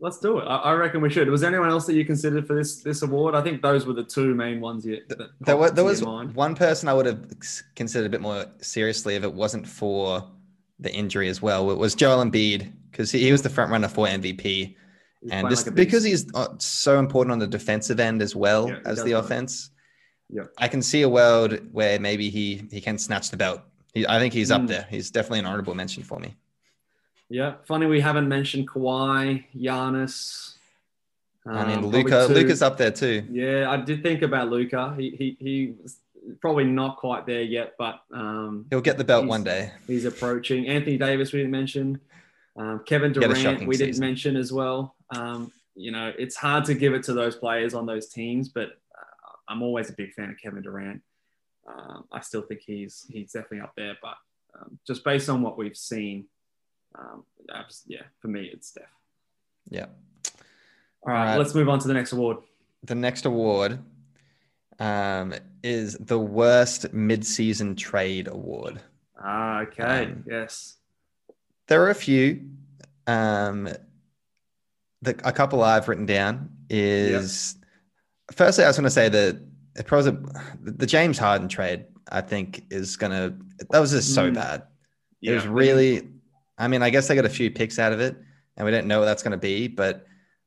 Let's 0.00 0.18
do 0.18 0.38
it. 0.40 0.42
I, 0.42 0.56
I 0.56 0.72
reckon 0.72 1.00
we 1.00 1.08
should. 1.08 1.28
Was 1.30 1.40
there 1.42 1.50
anyone 1.50 1.68
else 1.70 1.86
that 1.86 1.94
you 1.94 2.04
considered 2.04 2.44
for 2.44 2.54
this 2.56 2.82
this 2.82 3.02
award? 3.02 3.36
I 3.36 3.42
think 3.42 3.62
those 3.62 3.86
were 3.86 3.92
the 3.92 4.02
two 4.02 4.34
main 4.34 4.60
ones. 4.60 4.84
You, 4.84 5.02
There, 5.40 5.56
was, 5.56 5.70
there 5.72 5.84
was 5.84 6.02
one 6.04 6.56
person 6.56 6.88
I 6.88 6.94
would 6.94 7.06
have 7.06 7.26
considered 7.76 8.06
a 8.06 8.10
bit 8.10 8.20
more 8.20 8.46
seriously 8.60 9.14
if 9.14 9.22
it 9.22 9.32
wasn't 9.32 9.68
for 9.68 10.28
the 10.80 10.92
injury 10.92 11.28
as 11.28 11.40
well. 11.40 11.70
It 11.70 11.78
was 11.78 11.94
Joel 11.94 12.24
Embiid 12.24 12.72
because 12.90 13.10
he, 13.12 13.20
he 13.20 13.32
was 13.32 13.42
the 13.42 13.50
front 13.50 13.70
runner 13.70 13.88
for 13.88 14.06
MVP. 14.06 14.76
He's 15.20 15.30
and 15.32 15.48
just 15.50 15.66
like 15.66 15.74
because 15.74 16.04
he's 16.04 16.32
uh, 16.34 16.48
so 16.58 16.98
important 16.98 17.32
on 17.32 17.38
the 17.40 17.46
defensive 17.46 17.98
end 18.00 18.22
as 18.22 18.36
well 18.36 18.68
Yeah, 18.68 18.78
as 18.84 19.02
the 19.02 19.12
offense, 19.12 19.70
Yeah. 20.30 20.44
I 20.58 20.68
can 20.68 20.80
see 20.82 21.02
a 21.02 21.08
world 21.08 21.58
where 21.72 21.98
maybe 21.98 22.30
he 22.30 22.62
he 22.70 22.80
can 22.80 22.98
snatch 22.98 23.30
the 23.30 23.36
belt. 23.36 23.60
He, 23.94 24.06
I 24.06 24.18
think 24.20 24.32
he's 24.34 24.50
up 24.50 24.62
Mm. 24.62 24.68
there. 24.68 24.86
He's 24.88 25.10
definitely 25.10 25.40
an 25.40 25.46
honorable 25.46 25.74
mention 25.74 26.02
for 26.04 26.20
me. 26.20 26.36
Yeah, 27.30 27.54
funny 27.66 27.86
we 27.86 28.00
haven't 28.00 28.28
mentioned 28.28 28.68
Kawhi, 28.68 29.44
Giannis. 29.56 30.54
I 31.46 31.64
mean, 31.66 31.78
um, 31.78 31.86
Luka. 31.86 32.26
Luka's 32.30 32.62
up 32.62 32.76
there 32.76 32.90
too. 32.90 33.26
Yeah, 33.30 33.70
I 33.70 33.76
did 33.78 34.02
think 34.02 34.22
about 34.22 34.50
Luka. 34.50 34.94
He 34.98 35.10
he 35.10 35.36
he 35.40 35.74
was 35.82 35.96
probably 36.40 36.64
not 36.64 36.96
quite 36.98 37.26
there 37.26 37.42
yet, 37.42 37.74
but 37.78 38.02
um, 38.12 38.66
He'll 38.70 38.80
get 38.82 38.98
the 38.98 39.04
belt 39.04 39.26
one 39.26 39.42
day. 39.44 39.72
he's 39.86 40.04
approaching. 40.04 40.68
Anthony 40.68 40.96
Davis 40.98 41.32
we 41.32 41.38
didn't 41.40 41.52
mention. 41.52 42.00
Um, 42.58 42.82
Kevin 42.84 43.14
He 43.14 43.20
had 43.20 43.30
a 43.30 43.34
Durant 43.34 43.66
we 43.66 43.76
didn't 43.76 43.94
season. 43.94 44.04
mention 44.06 44.36
as 44.36 44.52
well. 44.52 44.96
Um, 45.14 45.52
you 45.74 45.92
know, 45.92 46.12
it's 46.18 46.34
hard 46.36 46.64
to 46.64 46.74
give 46.74 46.92
it 46.92 47.04
to 47.04 47.12
those 47.12 47.36
players 47.36 47.72
on 47.72 47.86
those 47.86 48.08
teams, 48.08 48.48
but 48.48 48.68
uh, 48.68 49.32
I'm 49.48 49.62
always 49.62 49.90
a 49.90 49.92
big 49.92 50.12
fan 50.12 50.30
of 50.30 50.36
Kevin 50.42 50.62
Durant. 50.62 51.02
Um, 51.68 52.04
I 52.10 52.20
still 52.20 52.42
think 52.42 52.62
he's 52.66 53.06
he's 53.10 53.32
definitely 53.32 53.60
up 53.60 53.74
there, 53.76 53.96
but 54.02 54.14
um, 54.58 54.78
just 54.86 55.04
based 55.04 55.28
on 55.28 55.42
what 55.42 55.56
we've 55.56 55.76
seen, 55.76 56.24
um, 56.98 57.24
yeah, 57.86 58.02
for 58.20 58.28
me 58.28 58.50
it's 58.52 58.68
Steph. 58.68 58.84
Yeah. 59.70 59.86
All 61.06 61.12
right, 61.12 61.20
Alright. 61.20 61.38
let's 61.38 61.54
move 61.54 61.68
on 61.68 61.78
to 61.78 61.86
the 61.88 61.94
next 61.94 62.12
award. 62.12 62.38
The 62.82 62.94
next 62.94 63.24
award 63.26 63.78
um, 64.80 65.34
is 65.62 65.96
the 65.98 66.18
worst 66.18 66.92
mid-season 66.92 67.76
trade 67.76 68.26
award. 68.28 68.80
Ah, 69.22 69.60
okay, 69.60 70.12
yes. 70.26 70.77
There 71.68 71.82
are 71.84 71.90
a 71.90 71.94
few. 71.94 72.42
Um, 73.06 73.68
the, 75.02 75.10
a 75.24 75.32
couple 75.32 75.62
I've 75.62 75.88
written 75.88 76.06
down 76.06 76.50
is 76.68 77.56
firstly, 78.32 78.64
I 78.64 78.68
was 78.68 78.76
going 78.76 78.84
to 78.84 78.90
say 78.90 79.08
that 79.08 79.40
it 79.76 79.86
probably 79.86 80.18
the 80.62 80.86
James 80.86 81.18
Harden 81.18 81.48
trade. 81.48 81.84
I 82.10 82.22
think 82.22 82.64
is 82.70 82.96
going 82.96 83.12
to 83.12 83.34
that 83.70 83.78
was 83.80 83.90
just 83.90 84.14
so 84.14 84.30
Mm. 84.30 84.34
bad. 84.34 84.62
Yeah, 85.20 85.32
it 85.32 85.34
was 85.36 85.46
really. 85.46 86.08
I 86.56 86.66
mean, 86.68 86.82
I 86.82 86.90
guess 86.90 87.06
they 87.06 87.14
got 87.14 87.24
a 87.26 87.30
few 87.30 87.50
picks 87.50 87.78
out 87.78 87.92
of 87.92 88.00
it, 88.00 88.16
and 88.56 88.64
we 88.64 88.70
don't 88.72 88.86
know 88.86 88.98
what 89.00 89.04
that's 89.04 89.22
going 89.22 89.32
to 89.32 89.36
be. 89.38 89.68
But 89.68 90.06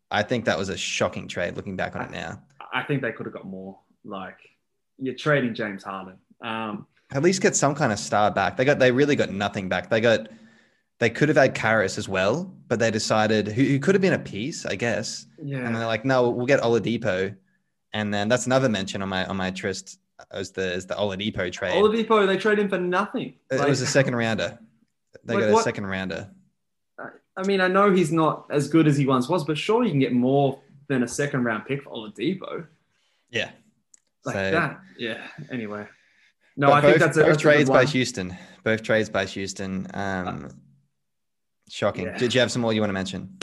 I 0.10 0.24
think 0.24 0.46
that 0.46 0.58
was 0.58 0.70
a 0.70 0.78
shocking 0.78 1.28
trade. 1.28 1.56
Looking 1.56 1.76
back 1.76 1.96
on 1.96 2.02
it 2.02 2.12
now, 2.12 2.42
I 2.74 2.82
think 2.84 3.02
they 3.04 3.12
could 3.12 3.28
have 3.28 3.34
got 3.34 3.46
more. 3.46 3.78
Like 4.04 4.38
you're 4.98 5.14
trading 5.16 5.54
James 5.54 5.84
Harden. 5.84 6.18
Um, 6.44 6.88
at 7.12 7.22
least 7.22 7.42
get 7.42 7.56
some 7.56 7.76
kind 7.76 7.92
of 7.92 8.00
star 8.00 8.32
back. 8.32 8.58
They 8.58 8.66
got 8.66 8.80
they 8.80 8.92
really 8.92 9.16
got 9.16 9.30
nothing 9.30 9.70
back. 9.70 9.90
They 9.90 10.02
got 10.02 10.28
they 11.02 11.10
could 11.10 11.30
have 11.30 11.38
had 11.38 11.56
Caris 11.56 11.98
as 11.98 12.08
well, 12.08 12.54
but 12.68 12.78
they 12.78 12.92
decided 12.92 13.48
who, 13.48 13.64
who 13.64 13.80
could 13.80 13.96
have 13.96 14.04
been 14.04 14.14
a 14.14 14.20
piece, 14.20 14.68
I 14.68 14.76
guess. 14.76 15.26
yeah, 15.44 15.58
And 15.66 15.76
they're 15.76 15.88
like, 15.88 16.06
no, 16.06 16.30
we'll 16.30 16.46
get 16.46 16.62
Oladipo. 16.62 17.36
And 17.92 18.14
then 18.14 18.30
that's 18.30 18.46
another 18.46 18.70
mention 18.70 19.02
on 19.02 19.10
my 19.10 19.26
on 19.26 19.36
my 19.36 19.50
trist 19.50 20.00
as 20.30 20.52
the 20.52 20.72
as 20.76 20.86
the 20.86 20.94
Oladipo 20.94 21.52
trade. 21.52 21.74
Oladipo 21.74 22.28
they 22.28 22.38
trade 22.38 22.60
him 22.60 22.70
for 22.70 22.78
nothing. 22.78 23.34
it 23.50 23.58
Like, 23.58 23.68
was 23.68 23.82
a 23.82 23.88
second 23.88 24.16
rounder. 24.16 24.60
They 25.26 25.34
Like 25.34 25.44
got 25.46 25.50
a 25.50 25.54
what- 25.54 25.64
second 25.64 25.88
rounder. 25.88 26.30
I 27.36 27.48
mean, 27.48 27.62
I 27.62 27.68
know 27.68 27.92
he's 27.92 28.12
not 28.12 28.46
as 28.52 28.68
good 28.68 28.88
as 28.88 28.96
he 28.98 29.08
once 29.08 29.28
was, 29.28 29.44
but 29.44 29.58
surely 29.58 29.88
you 29.88 29.94
can 29.94 30.00
get 30.00 30.14
more 30.14 30.60
than 30.88 31.02
a 31.02 31.08
second 31.08 31.46
round 31.46 31.66
pick 31.66 31.82
for 31.82 31.90
Oladipo. 31.90 32.68
Yeah. 33.32 33.50
Like 34.24 34.36
So- 34.36 34.52
that. 34.52 34.80
Yeah. 35.00 35.26
Anyway. 35.50 35.88
No, 36.58 36.72
I 36.72 36.82
think 36.82 36.98
that's 37.00 37.18
a, 37.18 37.22
both 37.22 37.30
that's 37.30 37.42
trades 37.42 37.70
by. 37.70 37.86
Houston. 37.86 38.38
Both 38.64 38.84
trades 38.84 39.10
by 39.10 39.26
Houston. 39.26 39.88
Um, 39.96 40.50
shocking. 41.72 42.06
yeah. 42.06 42.18
Did 42.18 42.34
you 42.34 42.40
have 42.40 42.52
some 42.52 42.62
more 42.62 42.74
you 42.74 42.82
want 42.82 42.90
to 42.90 42.94
mention? 42.94 43.38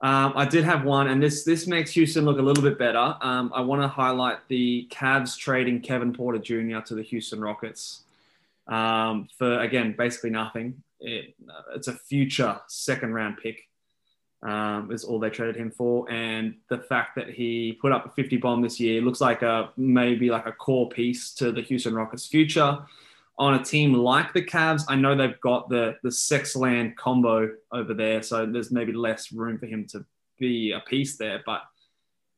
Um, 0.00 0.32
I 0.34 0.46
did 0.46 0.64
have 0.64 0.84
one, 0.84 1.06
and 1.08 1.22
this 1.22 1.44
this 1.44 1.66
makes 1.68 1.92
Houston 1.92 2.24
look 2.24 2.38
a 2.38 2.42
little 2.42 2.62
bit 2.62 2.76
better. 2.76 3.16
Um, 3.20 3.52
I 3.54 3.60
want 3.60 3.82
to 3.82 3.88
highlight 3.88 4.38
the 4.48 4.88
Cavs 4.90 5.38
trading 5.38 5.80
Kevin 5.80 6.12
Porter 6.12 6.38
Jr. 6.38 6.80
to 6.86 6.94
the 6.96 7.02
Houston 7.02 7.40
Rockets 7.40 8.02
um, 8.66 9.28
for 9.38 9.60
again 9.60 9.94
basically 9.96 10.30
nothing. 10.30 10.82
It, 10.98 11.34
uh, 11.48 11.74
it's 11.76 11.88
a 11.88 11.94
future 11.94 12.60
second 12.68 13.14
round 13.14 13.38
pick. 13.42 13.68
um, 14.42 14.90
is 14.90 15.04
all 15.04 15.20
they 15.20 15.30
traded 15.30 15.56
him 15.56 15.70
for, 15.70 16.10
and 16.10 16.56
the 16.68 16.78
fact 16.78 17.14
that 17.14 17.30
he 17.30 17.78
put 17.80 17.92
up 17.92 18.06
a 18.06 18.10
50 18.10 18.38
bomb 18.38 18.60
this 18.60 18.80
year 18.80 19.00
looks 19.00 19.20
like 19.20 19.42
a 19.42 19.70
maybe 19.76 20.30
like 20.30 20.46
a 20.46 20.52
core 20.52 20.88
piece 20.88 21.32
to 21.34 21.52
the 21.52 21.62
Houston 21.62 21.94
Rockets' 21.94 22.26
future. 22.26 22.78
On 23.38 23.54
a 23.54 23.64
team 23.64 23.94
like 23.94 24.32
the 24.32 24.42
Cavs, 24.42 24.84
I 24.88 24.94
know 24.94 25.16
they've 25.16 25.40
got 25.40 25.68
the 25.68 25.96
the 26.02 26.10
Sexland 26.10 26.96
combo 26.96 27.50
over 27.72 27.94
there, 27.94 28.22
so 28.22 28.46
there's 28.46 28.70
maybe 28.70 28.92
less 28.92 29.32
room 29.32 29.58
for 29.58 29.66
him 29.66 29.86
to 29.88 30.04
be 30.38 30.72
a 30.72 30.80
piece 30.80 31.16
there. 31.16 31.42
But 31.44 31.62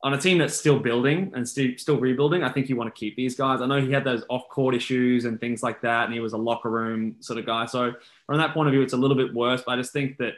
on 0.04 0.12
a 0.12 0.18
team 0.18 0.36
that's 0.36 0.54
still 0.54 0.78
building 0.78 1.32
and 1.34 1.48
still 1.48 1.70
still 1.78 1.98
rebuilding, 1.98 2.44
I 2.44 2.52
think 2.52 2.68
you 2.68 2.76
want 2.76 2.94
to 2.94 2.98
keep 2.98 3.16
these 3.16 3.34
guys. 3.34 3.60
I 3.60 3.66
know 3.66 3.80
he 3.80 3.90
had 3.90 4.04
those 4.04 4.24
off 4.28 4.48
court 4.50 4.74
issues 4.74 5.24
and 5.24 5.40
things 5.40 5.62
like 5.62 5.80
that, 5.80 6.04
and 6.04 6.14
he 6.14 6.20
was 6.20 6.34
a 6.34 6.38
locker 6.38 6.70
room 6.70 7.16
sort 7.20 7.38
of 7.38 7.46
guy. 7.46 7.66
So 7.66 7.92
from 8.26 8.38
that 8.38 8.54
point 8.54 8.68
of 8.68 8.72
view, 8.72 8.82
it's 8.82 8.92
a 8.92 8.98
little 8.98 9.16
bit 9.16 9.34
worse. 9.34 9.62
But 9.64 9.72
I 9.72 9.76
just 9.76 9.92
think 9.92 10.18
that 10.18 10.34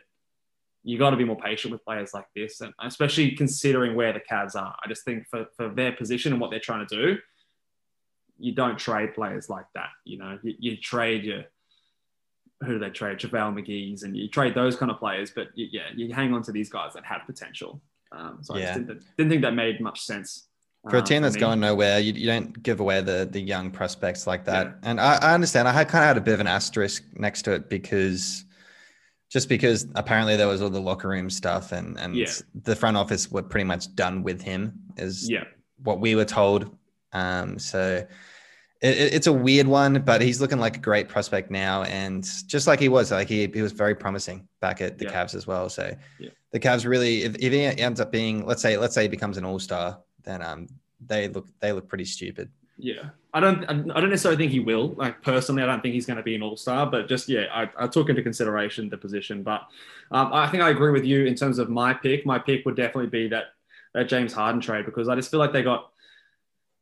you 0.85 0.99
got 0.99 1.11
to 1.11 1.17
be 1.17 1.25
more 1.25 1.37
patient 1.37 1.73
with 1.73 1.85
players 1.85 2.15
like 2.15 2.27
this, 2.35 2.61
and 2.61 2.73
especially 2.81 3.33
considering 3.33 3.97
where 3.97 4.13
the 4.13 4.21
Cavs 4.21 4.55
are. 4.55 4.77
I 4.83 4.89
just 4.89 5.05
think 5.05 5.27
for, 5.29 5.47
for 5.57 5.69
their 5.69 5.91
position 5.91 6.33
and 6.33 6.41
what 6.41 6.53
they're 6.53 6.61
trying 6.61 6.87
to 6.87 6.97
do, 6.97 7.19
you 8.39 8.53
don't 8.53 8.78
trade 8.78 9.14
players 9.14 9.49
like 9.49 9.66
that. 9.74 9.89
You 10.05 10.18
know, 10.18 10.39
you, 10.43 10.55
you 10.59 10.76
trade 10.76 11.24
your 11.24 11.45
who 12.62 12.74
do 12.74 12.78
they 12.78 12.91
trade? 12.91 13.18
JaVale 13.18 13.55
McGee's, 13.55 14.03
and 14.03 14.16
you 14.16 14.28
trade 14.28 14.55
those 14.55 14.76
kind 14.76 14.91
of 14.91 14.99
players. 14.99 15.30
But 15.30 15.49
you, 15.55 15.68
yeah, 15.70 15.89
you 15.95 16.12
hang 16.14 16.32
on 16.32 16.43
to 16.43 16.53
these 16.53 16.70
guys 16.70 16.95
that 16.95 17.05
have 17.05 17.22
potential. 17.26 17.82
Um, 18.12 18.39
so 18.43 18.57
Yeah. 18.57 18.70
I 18.70 18.78
didn't, 18.78 19.03
didn't 19.18 19.30
think 19.30 19.43
that 19.43 19.55
made 19.55 19.80
much 19.80 20.01
sense. 20.01 20.49
For 20.89 20.97
a 20.97 21.01
uh, 21.01 21.03
team 21.03 21.22
that's 21.22 21.34
me. 21.34 21.41
going 21.41 21.61
nowhere, 21.61 21.99
you, 21.99 22.12
you 22.12 22.26
don't 22.26 22.62
give 22.62 22.80
away 22.80 23.01
the 23.03 23.28
the 23.30 23.41
young 23.41 23.70
prospects 23.72 24.26
like 24.26 24.45
that. 24.45 24.78
And 24.84 25.01
I, 25.01 25.16
I 25.16 25.34
understand. 25.34 25.66
I 25.66 25.72
had 25.72 25.89
kind 25.89 26.03
of 26.05 26.09
had 26.09 26.16
a 26.16 26.20
bit 26.20 26.34
of 26.34 26.41
an 26.41 26.47
asterisk 26.47 27.03
next 27.14 27.43
to 27.43 27.53
it 27.53 27.68
because 27.68 28.45
just 29.28 29.49
because 29.49 29.89
apparently 29.97 30.37
there 30.37 30.47
was 30.47 30.62
all 30.62 30.70
the 30.70 30.80
locker 30.80 31.09
room 31.09 31.28
stuff 31.28 31.72
and 31.72 31.99
and 31.99 32.14
Yeah. 32.14 32.30
the 32.62 32.76
front 32.76 32.97
office 32.97 33.30
were 33.30 33.43
pretty 33.43 33.64
much 33.64 33.95
done 33.97 34.22
with 34.22 34.41
him 34.41 34.74
is 34.97 35.28
Yeah, 35.28 35.45
what 35.82 36.01
we 36.01 36.14
were 36.14 36.24
told. 36.24 36.74
Um, 37.21 37.59
so 37.59 38.07
it, 38.83 38.97
it- 39.03 39.14
it's 39.14 39.27
a 39.27 39.33
weird 39.33 39.67
one, 39.67 40.03
but 40.03 40.21
he's 40.21 40.41
looking 40.41 40.59
like 40.59 40.77
a 40.77 40.81
great 40.81 41.09
prospect 41.09 41.51
now, 41.51 41.83
and 41.85 42.27
just 42.47 42.67
like 42.67 42.79
he 42.81 42.89
was, 42.89 43.11
like 43.11 43.29
he, 43.29 43.47
he 43.53 43.62
was 43.62 43.73
very 43.73 43.95
promising 43.95 44.47
back 44.61 44.81
at 44.81 44.99
the 44.99 45.07
Yeah. 45.07 45.12
Cavs 45.12 45.35
as 45.35 45.47
well. 45.47 45.69
So 45.69 45.95
Yeah. 46.19 46.31
the 46.53 46.61
Cavs 46.61 46.85
really, 46.87 47.23
if, 47.23 47.35
if 47.37 47.53
he 47.53 47.64
ends 47.64 48.01
up 48.01 48.12
being, 48.12 48.45
let's 48.47 48.62
say, 48.62 48.77
let's 48.77 48.95
say 48.95 49.03
he 49.03 49.09
becomes 49.09 49.39
an 49.39 49.45
All 49.45 49.59
Star, 49.59 50.01
then 50.25 50.43
um 50.43 50.69
they 51.07 51.29
look 51.29 51.47
they 51.61 51.73
look 51.73 51.89
pretty 51.89 52.05
stupid. 52.07 52.49
yeah. 52.79 53.11
I 53.35 53.41
don't. 53.41 53.64
I 53.69 54.01
don't 54.01 54.09
necessarily 54.09 54.39
think 54.39 54.51
he 54.51 54.61
will. 54.61 54.95
Like 54.97 55.21
personally, 55.21 55.62
I 55.62 55.67
don't 55.67 55.83
think 55.83 55.93
he's 55.93 56.07
going 56.07 56.17
to 56.17 56.23
be 56.23 56.35
an 56.35 56.43
all 56.43 56.57
star. 56.57 56.87
But 56.91 57.07
just 57.07 57.29
yeah, 57.29 57.45
I, 57.53 57.69
I 57.85 57.87
took 57.87 58.09
into 58.09 58.23
consideration 58.23 58.89
the 58.89 58.97
position. 58.97 59.43
But 59.43 59.61
um, 60.11 60.33
I 60.33 60.49
think 60.49 60.62
I 60.62 60.71
agree 60.71 60.91
with 60.91 61.05
you 61.05 61.27
in 61.27 61.35
terms 61.35 61.59
of 61.59 61.69
my 61.69 61.93
pick. 61.93 62.25
My 62.25 62.39
pick 62.39 62.64
would 62.64 62.77
definitely 62.77 63.11
be 63.11 63.29
that 63.29 63.45
that 63.93 64.09
James 64.09 64.33
Harden 64.33 64.62
trade 64.62 64.87
because 64.87 65.07
I 65.11 65.14
just 65.17 65.31
feel 65.31 65.39
like 65.39 65.53
they 65.53 65.62
got 65.62 65.91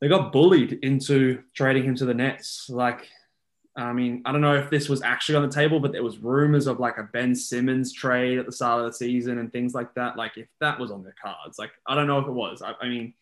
they 0.05 0.09
got 0.11 0.33
bullied 0.33 0.81
into 0.83 1.43
trading 1.55 1.83
him 1.83 1.95
to 1.95 2.05
the 2.05 2.13
Nets. 2.13 2.69
Like, 2.69 3.09
I 3.75 3.95
mean, 3.95 4.21
I 4.27 4.33
don't 4.33 4.43
know 4.43 4.55
if 4.55 4.69
this 4.69 4.87
was 4.87 5.01
actually 5.01 5.37
on 5.37 5.49
the 5.49 5.55
table, 5.55 5.81
but 5.81 5.93
there 5.93 6.03
was 6.03 6.19
rumors 6.19 6.67
of 6.67 6.79
like 6.79 6.99
a 6.99 7.05
Ben 7.05 7.35
Simmons 7.35 7.91
trade 7.91 8.39
at 8.39 8.45
the 8.45 8.53
start 8.53 8.81
of 8.81 8.87
the 8.87 8.93
season 8.93 9.39
and 9.39 9.51
things 9.51 9.73
like 9.73 9.95
that. 9.95 10.19
Like, 10.19 10.37
if 10.37 10.47
that 10.61 10.79
was 10.79 10.91
on 10.91 11.05
the 11.05 11.13
cards, 11.13 11.59
like 11.59 11.71
I 11.87 11.95
don't 11.95 12.07
know 12.07 12.19
if 12.19 12.27
it 12.27 12.33
was. 12.33 12.61
I, 12.61 12.75
I 12.83 12.87
mean, 12.87 13.15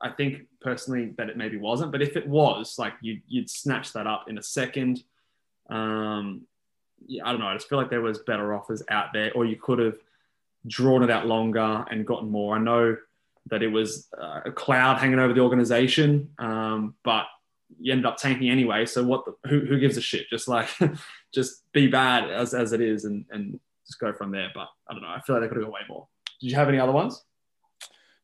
I 0.00 0.10
think 0.10 0.48
personally 0.60 1.14
that 1.18 1.30
it 1.30 1.36
maybe 1.36 1.56
wasn't, 1.56 1.92
but 1.92 2.02
if 2.02 2.16
it 2.16 2.26
was, 2.26 2.80
like 2.80 2.94
you 3.00 3.20
you'd 3.28 3.48
snatch 3.48 3.92
that 3.92 4.08
up 4.08 4.28
in 4.28 4.36
a 4.36 4.42
second. 4.42 5.04
Um, 5.70 6.48
yeah, 7.06 7.22
I 7.24 7.30
don't 7.30 7.40
know. 7.40 7.46
I 7.46 7.54
just 7.54 7.68
feel 7.68 7.78
like 7.78 7.90
there 7.90 8.00
was 8.00 8.18
better 8.18 8.54
offers 8.54 8.82
out 8.88 9.12
there, 9.12 9.30
or 9.36 9.44
you 9.44 9.54
could 9.54 9.78
have 9.78 9.98
drawn 10.66 11.04
it 11.04 11.10
out 11.12 11.26
longer 11.26 11.84
and 11.92 12.04
gotten 12.04 12.28
more. 12.28 12.56
I 12.56 12.58
know 12.58 12.96
that 13.46 13.62
it 13.62 13.68
was 13.68 14.08
uh, 14.20 14.40
a 14.46 14.52
cloud 14.52 14.98
hanging 14.98 15.18
over 15.18 15.32
the 15.32 15.40
organization, 15.40 16.30
um, 16.38 16.94
but 17.04 17.26
you 17.78 17.92
ended 17.92 18.06
up 18.06 18.16
tanking 18.16 18.50
anyway. 18.50 18.86
So 18.86 19.04
what? 19.04 19.24
The, 19.24 19.48
who, 19.48 19.60
who 19.60 19.78
gives 19.78 19.96
a 19.96 20.00
shit? 20.00 20.28
Just 20.30 20.48
like, 20.48 20.68
just 21.34 21.70
be 21.72 21.86
bad 21.88 22.30
as, 22.30 22.54
as 22.54 22.72
it 22.72 22.80
is, 22.80 23.04
and 23.04 23.24
and 23.30 23.58
just 23.86 23.98
go 23.98 24.12
from 24.12 24.30
there. 24.30 24.50
But 24.54 24.68
I 24.88 24.92
don't 24.92 25.02
know. 25.02 25.08
I 25.08 25.20
feel 25.20 25.36
like 25.36 25.42
they 25.42 25.48
could 25.48 25.58
have 25.58 25.66
got 25.66 25.72
way 25.72 25.80
more. 25.88 26.06
Did 26.40 26.50
you 26.50 26.56
have 26.56 26.68
any 26.68 26.78
other 26.78 26.92
ones? 26.92 27.22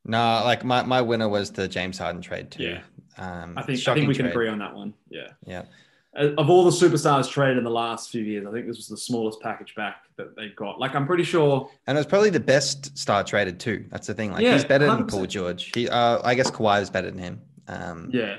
No, 0.04 0.42
like 0.44 0.64
my, 0.64 0.82
my 0.82 1.00
winner 1.02 1.28
was 1.28 1.50
the 1.50 1.68
James 1.68 1.98
Harden 1.98 2.22
trade 2.22 2.50
too. 2.50 2.62
Yeah. 2.62 2.80
Um, 3.18 3.56
I 3.56 3.62
think 3.62 3.86
I 3.86 3.94
think 3.94 4.08
we 4.08 4.14
can 4.14 4.24
trade. 4.24 4.32
agree 4.32 4.48
on 4.48 4.58
that 4.58 4.74
one. 4.74 4.94
Yeah. 5.10 5.28
Yeah. 5.46 5.64
Of 6.12 6.50
all 6.50 6.64
the 6.64 6.70
superstars 6.72 7.30
traded 7.30 7.58
in 7.58 7.64
the 7.64 7.70
last 7.70 8.10
few 8.10 8.22
years, 8.22 8.44
I 8.44 8.50
think 8.50 8.66
this 8.66 8.78
was 8.78 8.88
the 8.88 8.96
smallest 8.96 9.40
package 9.40 9.76
back 9.76 10.04
that 10.16 10.34
they 10.34 10.48
got. 10.48 10.80
Like 10.80 10.96
I'm 10.96 11.06
pretty 11.06 11.22
sure. 11.22 11.70
And 11.86 11.96
it 11.96 12.00
was 12.00 12.06
probably 12.06 12.30
the 12.30 12.40
best 12.40 12.98
star 12.98 13.22
traded 13.22 13.60
too. 13.60 13.86
That's 13.90 14.08
the 14.08 14.14
thing. 14.14 14.32
Like 14.32 14.42
Yeah, 14.42 14.54
he's 14.54 14.64
better 14.64 14.86
than 14.86 15.04
100%. 15.04 15.08
Paul 15.08 15.26
George. 15.26 15.70
He, 15.72 15.88
uh, 15.88 16.20
I 16.24 16.34
guess 16.34 16.50
Kawhi 16.50 16.82
is 16.82 16.90
better 16.90 17.10
than 17.10 17.18
him. 17.20 17.40
Um, 17.68 18.10
Yeah. 18.12 18.38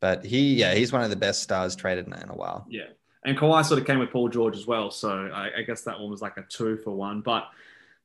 But 0.00 0.24
he, 0.24 0.54
yeah, 0.54 0.74
he's 0.74 0.92
one 0.92 1.02
of 1.02 1.10
the 1.10 1.16
best 1.16 1.42
stars 1.42 1.76
traded 1.76 2.06
in, 2.06 2.14
in 2.14 2.28
a 2.30 2.34
while. 2.34 2.66
Yeah. 2.68 2.88
And 3.24 3.36
Kawhi 3.36 3.64
sort 3.64 3.80
of 3.80 3.86
came 3.86 3.98
with 3.98 4.10
Paul 4.10 4.28
George 4.28 4.56
as 4.56 4.66
well. 4.66 4.90
So 4.90 5.30
I, 5.32 5.58
I 5.58 5.62
guess 5.62 5.82
that 5.82 5.98
one 5.98 6.10
was 6.10 6.22
like 6.22 6.36
a 6.36 6.42
two 6.48 6.78
for 6.78 6.90
one. 6.90 7.20
But 7.20 7.48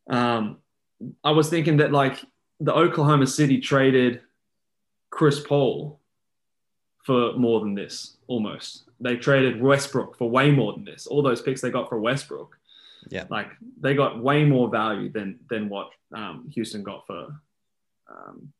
um, 0.09 0.57
I 1.23 1.31
was 1.31 1.49
thinking 1.49 1.77
that 1.77 1.91
like 1.91 2.23
the 2.59 2.73
Oklahoma 2.73 3.27
City 3.27 3.59
traded 3.59 4.21
Chris 5.09 5.39
Paul 5.39 5.99
for 7.03 7.33
more 7.33 7.59
than 7.61 7.75
this, 7.75 8.17
almost. 8.27 8.88
They 9.01 9.15
traded 9.15 9.61
Westbrook 9.61 10.17
for 10.17 10.29
way 10.29 10.51
more 10.51 10.73
than 10.73 10.83
this. 10.85 11.07
All 11.07 11.21
those 11.21 11.41
picks 11.41 11.61
they 11.61 11.69
got 11.69 11.87
for 11.89 11.99
Westbrook. 11.99 12.57
Yeah. 13.09 13.25
Like 13.29 13.47
they 13.79 13.93
got 13.95 14.21
way 14.21 14.43
more 14.43 14.69
value 14.69 15.09
than 15.09 15.39
than 15.49 15.69
what 15.69 15.89
um, 16.13 16.49
Houston 16.53 16.83
got 16.83 17.07
for 17.07 17.27
um, 18.11 18.51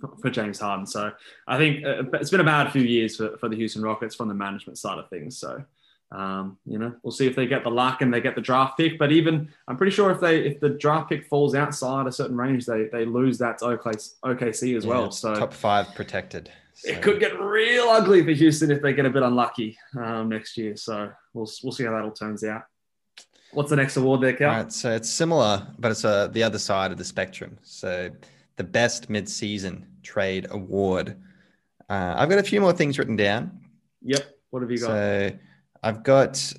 for- 0.00 0.16
for 0.22 0.30
James 0.30 0.58
Harden. 0.58 0.86
So 0.86 1.12
I 1.46 1.58
think 1.58 1.84
uh, 1.84 2.04
it's 2.14 2.30
been 2.30 2.40
a 2.40 2.44
bad 2.44 2.72
few 2.72 2.82
years 2.82 3.16
for, 3.16 3.36
for 3.38 3.48
the 3.48 3.56
Houston 3.56 3.82
Rockets 3.82 4.14
from 4.14 4.28
the 4.28 4.34
management 4.34 4.78
side 4.78 4.98
of 4.98 5.08
things. 5.10 5.36
So 5.38 5.62
um, 6.10 6.56
you 6.64 6.78
know 6.78 6.94
we'll 7.02 7.12
see 7.12 7.26
if 7.26 7.36
they 7.36 7.46
get 7.46 7.62
the 7.62 7.70
luck 7.70 8.00
and 8.00 8.12
they 8.14 8.22
get 8.22 8.34
the 8.34 8.40
draft 8.40 8.78
pick. 8.78 8.98
But 8.98 9.12
even 9.12 9.50
I'm 9.68 9.76
pretty 9.76 9.92
sure 9.94 10.10
if 10.10 10.20
they 10.20 10.38
if 10.46 10.60
the 10.60 10.70
draft 10.70 11.10
pick 11.10 11.26
falls 11.26 11.54
outside 11.54 12.06
a 12.06 12.12
certain 12.12 12.36
range, 12.38 12.64
they 12.64 12.84
they 12.84 13.04
lose 13.04 13.36
that 13.38 13.58
to 13.58 13.66
OKC, 13.66 14.14
OKC 14.24 14.76
as 14.78 14.84
Yeah, 14.86 14.90
well. 14.90 15.10
So 15.10 15.34
top 15.34 15.52
five 15.52 15.94
protected. 15.94 16.50
So- 16.78 16.90
it 16.90 17.02
could 17.02 17.18
get 17.18 17.38
real 17.40 17.88
ugly 17.88 18.24
for 18.24 18.30
Houston 18.30 18.70
if 18.70 18.80
they 18.80 18.92
get 18.92 19.04
a 19.04 19.10
bit 19.10 19.24
unlucky 19.24 19.76
um, 19.98 20.28
next 20.28 20.56
year. 20.56 20.76
So 20.76 21.10
we'll 21.34 21.50
we'll 21.64 21.72
see 21.72 21.84
how 21.84 21.90
that 21.90 22.04
all 22.04 22.12
turns 22.12 22.44
out. 22.44 22.62
What's 23.52 23.70
the 23.70 23.76
next 23.76 23.96
award 23.96 24.20
there, 24.20 24.34
Cal? 24.34 24.50
All 24.50 24.56
right, 24.62 24.72
so 24.72 24.92
it's 24.92 25.08
similar, 25.10 25.66
but 25.78 25.90
it's 25.90 26.04
uh, 26.04 26.28
the 26.28 26.42
other 26.42 26.58
side 26.58 26.92
of 26.92 26.98
the 26.98 27.04
spectrum. 27.04 27.58
So 27.62 28.10
the 28.56 28.64
best 28.64 29.10
mid-season 29.10 29.86
trade 30.02 30.46
award. 30.50 31.16
Uh, 31.88 32.14
I've 32.16 32.28
got 32.28 32.38
a 32.38 32.42
few 32.42 32.60
more 32.60 32.72
things 32.72 32.98
written 32.98 33.16
down. 33.16 33.58
Yep. 34.02 34.24
What 34.50 34.62
have 34.62 34.70
you 34.70 34.78
got? 34.78 34.86
So 34.86 35.30
I've 35.82 36.02
got 36.04 36.52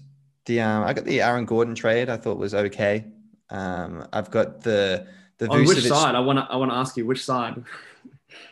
the 0.46 0.60
um, 0.62 0.84
I 0.84 0.94
got 0.94 1.06
the 1.06 1.22
Aaron 1.22 1.46
Gordon 1.46 1.76
trade. 1.76 2.10
I 2.10 2.18
thought 2.18 2.38
was 2.38 2.54
okay. 2.54 3.06
Um, 3.50 4.08
I've 4.12 4.32
got 4.32 4.62
the 4.62 5.08
the 5.38 5.48
On 5.48 5.64
which 5.66 5.84
side? 5.84 6.16
I 6.16 6.20
want 6.20 6.40
to 6.40 6.48
I 6.50 6.58
want 6.58 6.72
to 6.72 6.76
ask 6.76 6.98
you 6.98 7.06
which 7.06 7.24
side. 7.24 7.64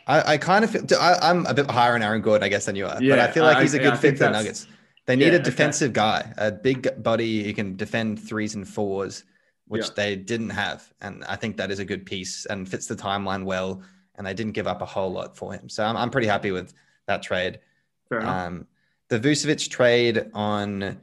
I, 0.06 0.34
I 0.34 0.38
kind 0.38 0.64
of 0.64 0.70
feel 0.70 0.84
I, 0.98 1.18
I'm 1.22 1.46
a 1.46 1.54
bit 1.54 1.70
higher 1.70 1.94
on 1.94 2.02
Aaron 2.02 2.22
Gordon, 2.22 2.44
I 2.44 2.48
guess, 2.48 2.66
than 2.66 2.76
you 2.76 2.86
are. 2.86 3.02
yeah, 3.02 3.16
but 3.16 3.28
I 3.28 3.32
feel 3.32 3.44
like 3.44 3.58
he's 3.58 3.74
a 3.74 3.78
good 3.78 3.92
I 3.94 3.96
fit 3.96 4.18
for 4.18 4.24
the 4.24 4.30
Nuggets. 4.30 4.66
They 5.06 5.16
need 5.16 5.26
Yeah, 5.26 5.32
a 5.32 5.34
okay. 5.36 5.44
defensive 5.44 5.92
guy, 5.92 6.32
a 6.36 6.52
big 6.52 7.02
body 7.02 7.44
who 7.44 7.52
can 7.54 7.76
defend 7.76 8.20
threes 8.20 8.54
and 8.54 8.68
fours, 8.68 9.24
which 9.66 9.84
Yeah. 9.86 9.92
they 9.96 10.16
didn't 10.16 10.50
have. 10.50 10.92
And 11.00 11.24
I 11.24 11.36
think 11.36 11.56
that 11.56 11.70
is 11.70 11.78
a 11.78 11.84
good 11.84 12.04
piece 12.04 12.44
and 12.46 12.68
fits 12.68 12.86
the 12.86 12.96
timeline 12.96 13.44
well. 13.44 13.82
And 14.16 14.26
they 14.26 14.34
didn't 14.34 14.52
give 14.52 14.66
up 14.66 14.82
a 14.82 14.86
whole 14.86 15.12
lot 15.12 15.36
for 15.36 15.52
him. 15.52 15.68
So 15.68 15.84
I'm, 15.84 15.96
I'm 15.96 16.10
pretty 16.10 16.26
happy 16.26 16.50
with 16.50 16.74
that 17.06 17.22
trade. 17.22 17.60
Fair 18.08 18.20
enough. 18.20 18.46
Um, 18.48 18.66
the 19.08 19.20
Vucevic 19.20 19.70
trade 19.70 20.30
on 20.34 21.00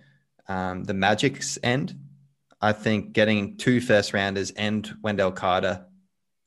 um, 0.47 0.83
the 0.83 0.93
Magic's 0.93 1.57
end, 1.63 1.95
I 2.61 2.73
think 2.73 3.13
getting 3.13 3.57
two 3.57 3.79
first 3.81 4.13
rounders 4.13 4.51
and 4.51 4.91
Wendell 5.01 5.31
Carter 5.31 5.85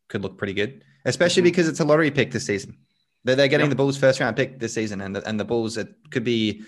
could 0.09 0.23
look 0.23 0.37
pretty 0.39 0.53
good, 0.55 0.85
especially 1.09 1.43
because 1.43 1.69
it's 1.69 1.81
a 1.81 1.85
lottery 1.85 2.11
pick 2.11 2.31
this 2.31 2.47
season. 2.47 2.77
They're, 3.25 3.37
they're 3.37 3.49
getting 3.49 3.67
Yep. 3.67 3.71
the 3.71 3.77
Bulls 3.77 3.99
first 3.99 4.21
round 4.21 4.37
pick 4.37 4.59
this 4.59 4.75
season, 4.75 5.01
and 5.01 5.17
the, 5.17 5.29
and 5.29 5.39
the 5.39 5.45
Bulls 5.45 5.77
it 5.77 5.89
could 6.11 6.25
be 6.25 6.63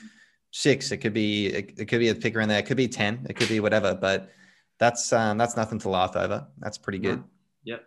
six, 0.50 0.90
it 0.90 0.98
could 0.98 1.12
be 1.12 1.46
it, 1.46 1.78
it 1.78 1.84
could 1.86 2.00
be 2.00 2.08
a 2.08 2.14
pick 2.14 2.34
around 2.34 2.48
there, 2.48 2.58
it 2.58 2.66
could 2.66 2.76
be 2.76 2.88
ten, 2.88 3.26
it 3.28 3.34
could 3.36 3.48
be 3.48 3.60
whatever, 3.60 3.94
but 3.94 4.30
that's 4.78 5.12
um, 5.12 5.38
that's 5.38 5.56
nothing 5.56 5.78
to 5.80 5.88
laugh 5.88 6.16
over. 6.16 6.46
That's 6.58 6.78
pretty 6.78 6.98
good. 6.98 7.18
No. 7.18 7.24
Yep. 7.64 7.84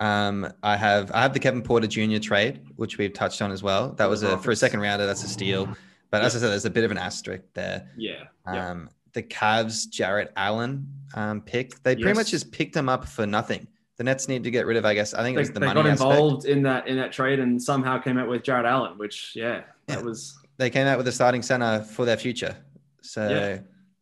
Um, 0.00 0.52
I 0.62 0.76
have 0.76 1.10
I 1.12 1.22
have 1.22 1.32
the 1.34 1.40
Kevin 1.40 1.62
Porter 1.62 1.88
Jr. 1.88 2.18
trade, 2.18 2.62
which 2.76 2.98
we've 2.98 3.12
touched 3.12 3.42
on 3.42 3.50
as 3.50 3.62
well. 3.62 3.92
That 3.94 4.08
was 4.08 4.22
a 4.22 4.38
for 4.38 4.52
a 4.52 4.56
second 4.56 4.80
rounder. 4.80 5.06
That's 5.06 5.24
a 5.24 5.28
steal. 5.28 5.68
But 6.10 6.22
as 6.22 6.34
I 6.34 6.38
said, 6.38 6.50
there's 6.50 6.64
a 6.64 6.70
bit 6.70 6.84
of 6.84 6.90
an 6.90 6.98
asterisk 6.98 7.42
there. 7.54 7.90
Yeah. 7.96 8.24
Um, 8.46 8.88
the 9.12 9.22
Cavs 9.22 9.90
Jarrett 9.90 10.32
Allen 10.36 10.86
um, 11.14 11.42
pick, 11.42 11.82
they 11.82 11.96
pretty 11.96 12.14
much 12.16 12.30
just 12.30 12.50
picked 12.52 12.76
him 12.76 12.88
up 12.88 13.04
for 13.06 13.26
nothing. 13.26 13.66
The 13.98 14.04
Nets 14.04 14.28
need 14.28 14.44
to 14.44 14.50
get 14.50 14.64
rid 14.64 14.76
of, 14.76 14.84
I 14.86 14.94
guess. 14.94 15.12
I 15.12 15.22
think 15.22 15.34
it 15.34 15.36
they, 15.36 15.40
was 15.42 15.50
the 15.52 15.60
they 15.60 15.66
money 15.66 15.82
got 15.82 15.86
aspect. 15.90 16.10
involved 16.12 16.44
in 16.46 16.62
that 16.62 16.86
in 16.88 16.96
that 16.96 17.12
trade 17.12 17.40
and 17.40 17.60
somehow 17.62 17.98
came 17.98 18.16
out 18.16 18.28
with 18.28 18.42
Jarrett 18.44 18.64
Allen, 18.66 18.96
which 18.96 19.32
yeah, 19.34 19.62
that 19.86 19.98
Yeah. 19.98 20.04
was 20.04 20.38
They 20.56 20.70
came 20.70 20.86
out 20.86 20.98
with 20.98 21.06
a 21.08 21.12
starting 21.12 21.42
center 21.42 21.82
for 21.82 22.04
their 22.04 22.16
future. 22.16 22.56
So 23.02 23.28
Yeah. 23.28 23.58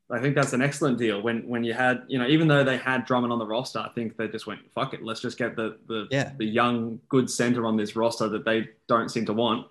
I 0.09 0.21
think 0.21 0.35
that's 0.37 0.53
an 0.53 0.63
excellent 0.63 0.99
deal. 0.99 1.21
When 1.23 1.49
when 1.49 1.65
you 1.65 1.73
had, 1.73 2.03
you 2.09 2.19
know, 2.19 2.27
even 2.29 2.47
though 2.47 2.63
they 2.63 2.77
had 2.77 3.07
Drummond 3.07 3.33
on 3.33 3.39
the 3.39 3.47
roster, 3.47 3.79
I 3.81 3.89
think 3.89 4.17
they 4.17 4.29
just 4.29 4.47
went, 4.47 4.61
fuck 4.73 4.95
it, 4.95 5.03
let's 5.03 5.21
just 5.21 5.39
get 5.39 5.57
the 5.57 5.79
the, 5.89 6.07
Yeah. 6.11 6.33
the 6.37 6.45
young 6.45 7.01
good 7.09 7.29
center 7.31 7.65
on 7.67 7.77
this 7.77 7.97
roster 7.97 8.29
that 8.29 8.45
they 8.45 8.69
don't 8.89 9.09
seem 9.11 9.25
to 9.27 9.33
want. 9.33 9.67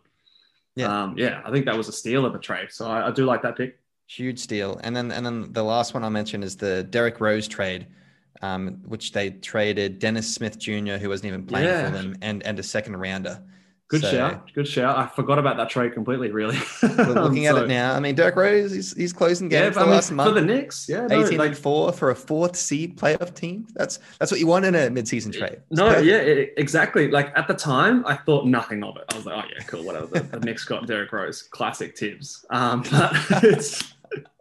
Yeah. 0.75 1.03
Um, 1.03 1.15
yeah, 1.17 1.41
I 1.45 1.51
think 1.51 1.65
that 1.67 1.77
was 1.77 1.87
a 1.87 1.93
steal 1.93 2.25
of 2.25 2.33
a 2.35 2.39
trade. 2.39 2.69
So 2.71 2.87
I, 2.89 3.07
I 3.07 3.11
do 3.11 3.25
like 3.25 3.43
that 3.43 3.55
pick. 3.55 3.79
Huge 4.07 4.39
steal. 4.39 4.79
And 4.83 4.95
then 4.95 5.11
and 5.11 5.23
then 5.25 5.53
the 5.53 5.63
last 5.63 5.93
one 5.93 6.03
I'll 6.03 6.09
mention 6.09 6.41
is 6.43 6.57
the 6.57 6.83
Derrick 6.83 7.21
Rose 7.21 7.47
trade, 7.47 7.87
um, 8.41 8.81
which 8.85 9.11
they 9.11 9.29
traded 9.31 9.99
Dennis 9.99 10.33
Smith 10.33 10.57
Jr., 10.59 10.93
who 10.97 11.09
wasn't 11.09 11.27
even 11.27 11.45
playing 11.45 11.67
Yeah. 11.67 11.85
for 11.85 11.91
them, 11.97 12.15
and 12.21 12.43
and 12.45 12.59
a 12.59 12.63
second 12.63 12.97
rounder. 12.97 13.41
Good 13.87 14.01
So, 14.01 14.09
shout. 14.11 14.51
Good 14.55 14.67
shout. 14.67 14.97
I 14.97 15.05
forgot 15.15 15.37
about 15.37 15.57
that 15.57 15.69
trade 15.69 15.93
completely, 15.93 16.31
really. 16.31 16.57
we're 16.81 17.05
Looking 17.13 17.45
at 17.45 17.53
So- 17.53 17.65
it 17.65 17.67
now, 17.67 17.93
I 17.93 17.99
mean, 17.99 18.15
Derrick 18.15 18.35
Rose, 18.35 18.71
he's, 18.71 18.95
he's 18.97 19.13
closing 19.13 19.51
Yeah, 19.51 19.65
games 19.65 19.77
I 19.77 19.81
mean, 19.81 19.89
last 19.91 20.09
for 20.09 20.31
the 20.31 20.41
Knicks, 20.41 20.89
yeah, 20.89 21.05
no, 21.05 21.23
18 21.23 21.37
like- 21.37 21.49
and 21.49 21.57
4 21.57 21.91
for 21.93 22.09
a 22.09 22.15
fourth 22.15 22.55
seed 22.55 22.97
playoff 22.97 23.35
team. 23.35 23.67
That's 23.75 23.99
that's 24.19 24.31
what 24.31 24.39
you 24.39 24.47
want 24.47 24.65
in 24.65 24.73
a 24.73 24.89
midseason 24.89 25.31
trade. 25.31 25.61
It's 25.69 25.79
No, 25.79 25.89
perfect. 25.89 26.07
yeah, 26.07 26.15
it, 26.17 26.53
exactly. 26.57 27.11
Like 27.11 27.31
at 27.37 27.47
the 27.47 27.53
time, 27.53 28.03
I 28.07 28.15
thought 28.15 28.47
nothing 28.47 28.83
of 28.83 28.97
it. 28.97 29.03
I 29.13 29.17
was 29.17 29.25
like, 29.27 29.45
oh 29.45 29.47
yeah, 29.55 29.63
cool, 29.65 29.83
whatever. 29.83 30.07
The, 30.07 30.19
the 30.21 30.39
Knicks 30.39 30.65
got 30.65 30.87
Derrick 30.87 31.11
Rose, 31.13 31.43
classic 31.43 31.95
Thibs. 31.95 32.43
Um, 32.49 32.81
but 32.91 33.13
it's 33.43 33.93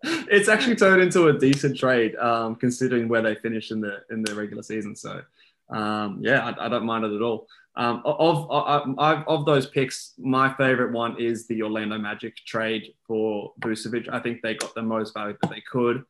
it's 0.03 0.49
actually 0.49 0.77
turned 0.77 1.03
into 1.03 1.29
a 1.29 1.39
decent 1.39 1.79
trade, 1.79 2.17
um, 2.17 2.57
considering 2.57 3.09
where 3.09 3.23
they 3.23 3.35
finished 3.37 3.71
in 3.71 3.81
the 3.81 4.03
in 4.11 4.23
the 4.23 4.35
regular 4.35 4.63
season. 4.63 4.95
So 4.97 5.23
um, 5.71 6.19
yeah, 6.21 6.47
I, 6.47 6.67
I 6.67 6.69
don't 6.69 6.85
mind 6.85 7.05
it 7.05 7.15
at 7.15 7.23
all. 7.23 7.47
Um, 7.77 8.03
of, 8.05 8.49
of 8.51 9.25
of 9.27 9.47
those 9.47 9.67
picks, 9.67 10.15
my 10.19 10.55
favorite 10.55 10.93
one 10.93 11.21
is 11.21 11.47
the 11.49 11.63
Orlando 11.63 11.99
Magic 11.99 12.37
trade 12.47 12.95
for 13.07 13.53
Vucevic. 13.61 14.09
I 14.13 14.21
think 14.21 14.43
they 14.43 14.55
got 14.55 14.75
the 14.75 14.83
most 14.83 15.13
value 15.15 15.37
that 15.43 15.51
they 15.51 15.63
could. 15.71 16.05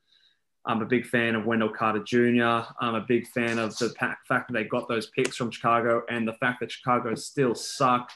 I'm 0.66 0.80
a 0.80 0.86
big 0.86 1.06
fan 1.06 1.34
of 1.34 1.44
Wendell 1.44 1.70
Carter 1.70 2.02
Jr. 2.02 2.66
I'm 2.80 2.94
a 2.94 3.04
big 3.06 3.26
fan 3.28 3.58
of 3.58 3.76
the 3.76 3.90
fact 3.90 4.28
that 4.28 4.46
they 4.50 4.64
got 4.64 4.88
those 4.88 5.08
picks 5.08 5.36
from 5.36 5.50
Chicago 5.50 6.02
and 6.08 6.26
the 6.26 6.32
fact 6.34 6.60
that 6.60 6.72
Chicago 6.72 7.14
still 7.14 7.54
suck. 7.54 8.10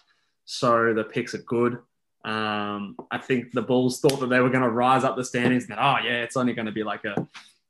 So 0.46 0.94
the 0.94 1.04
picks 1.04 1.34
are 1.34 1.42
good. 1.42 1.78
Um, 2.28 2.96
I 3.10 3.16
think 3.16 3.52
the 3.52 3.62
Bulls 3.62 4.00
thought 4.00 4.20
that 4.20 4.28
they 4.28 4.40
were 4.40 4.50
going 4.50 4.62
to 4.62 4.68
rise 4.68 5.02
up 5.02 5.16
the 5.16 5.24
standings 5.24 5.66
that, 5.68 5.78
oh, 5.78 5.96
yeah, 6.04 6.22
it's 6.22 6.36
only 6.36 6.52
going 6.52 6.66
to 6.66 6.72
be 6.72 6.84
like 6.84 7.06
a, 7.06 7.14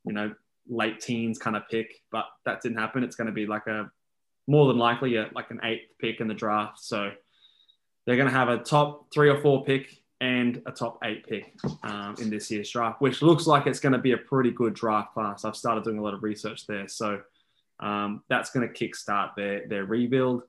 you 0.05 0.13
know, 0.13 0.35
late 0.69 1.01
teens 1.01 1.39
kind 1.39 1.55
of 1.55 1.63
pick, 1.71 2.03
but 2.11 2.25
that 2.45 2.61
didn't 2.61 2.79
happen. 2.79 3.05
It's 3.05 3.15
going 3.15 3.29
to 3.29 3.33
be 3.33 3.47
like 3.47 3.69
a 3.69 3.89
more 4.49 4.67
than 4.67 4.77
likely 4.77 5.15
a, 5.15 5.31
like 5.33 5.53
an 5.53 5.61
eighth 5.63 5.93
pick 6.01 6.21
in 6.21 6.27
the 6.27 6.35
draft. 6.35 6.81
So 6.81 7.13
they're 8.05 8.17
going 8.17 8.29
to 8.29 8.35
have 8.35 8.49
a 8.49 8.59
top 8.59 9.13
three 9.15 9.29
or 9.29 9.41
four 9.41 9.65
pick 9.65 10.03
and 10.21 10.61
a 10.67 10.73
top 10.73 10.99
eight 11.05 11.25
pick 11.29 11.55
um, 11.85 12.17
in 12.21 12.29
this 12.29 12.51
year's 12.51 12.69
draft, 12.69 13.01
which 13.01 13.23
looks 13.23 13.47
like 13.47 13.69
it's 13.69 13.79
going 13.79 13.93
to 13.93 13.99
be 13.99 14.13
a 14.13 14.19
pretty 14.19 14.51
good 14.51 14.75
draft 14.75 15.15
class. 15.15 15.45
I've 15.45 15.55
started 15.55 15.85
doing 15.85 15.99
a 15.99 16.03
lot 16.03 16.15
of 16.15 16.25
research 16.25 16.67
there, 16.67 16.89
so 16.89 17.21
um, 17.79 18.25
that's 18.29 18.51
going 18.51 18.69
to 18.69 18.75
kickstart 18.75 19.37
their 19.37 19.69
their 19.69 19.85
rebuild. 19.85 20.43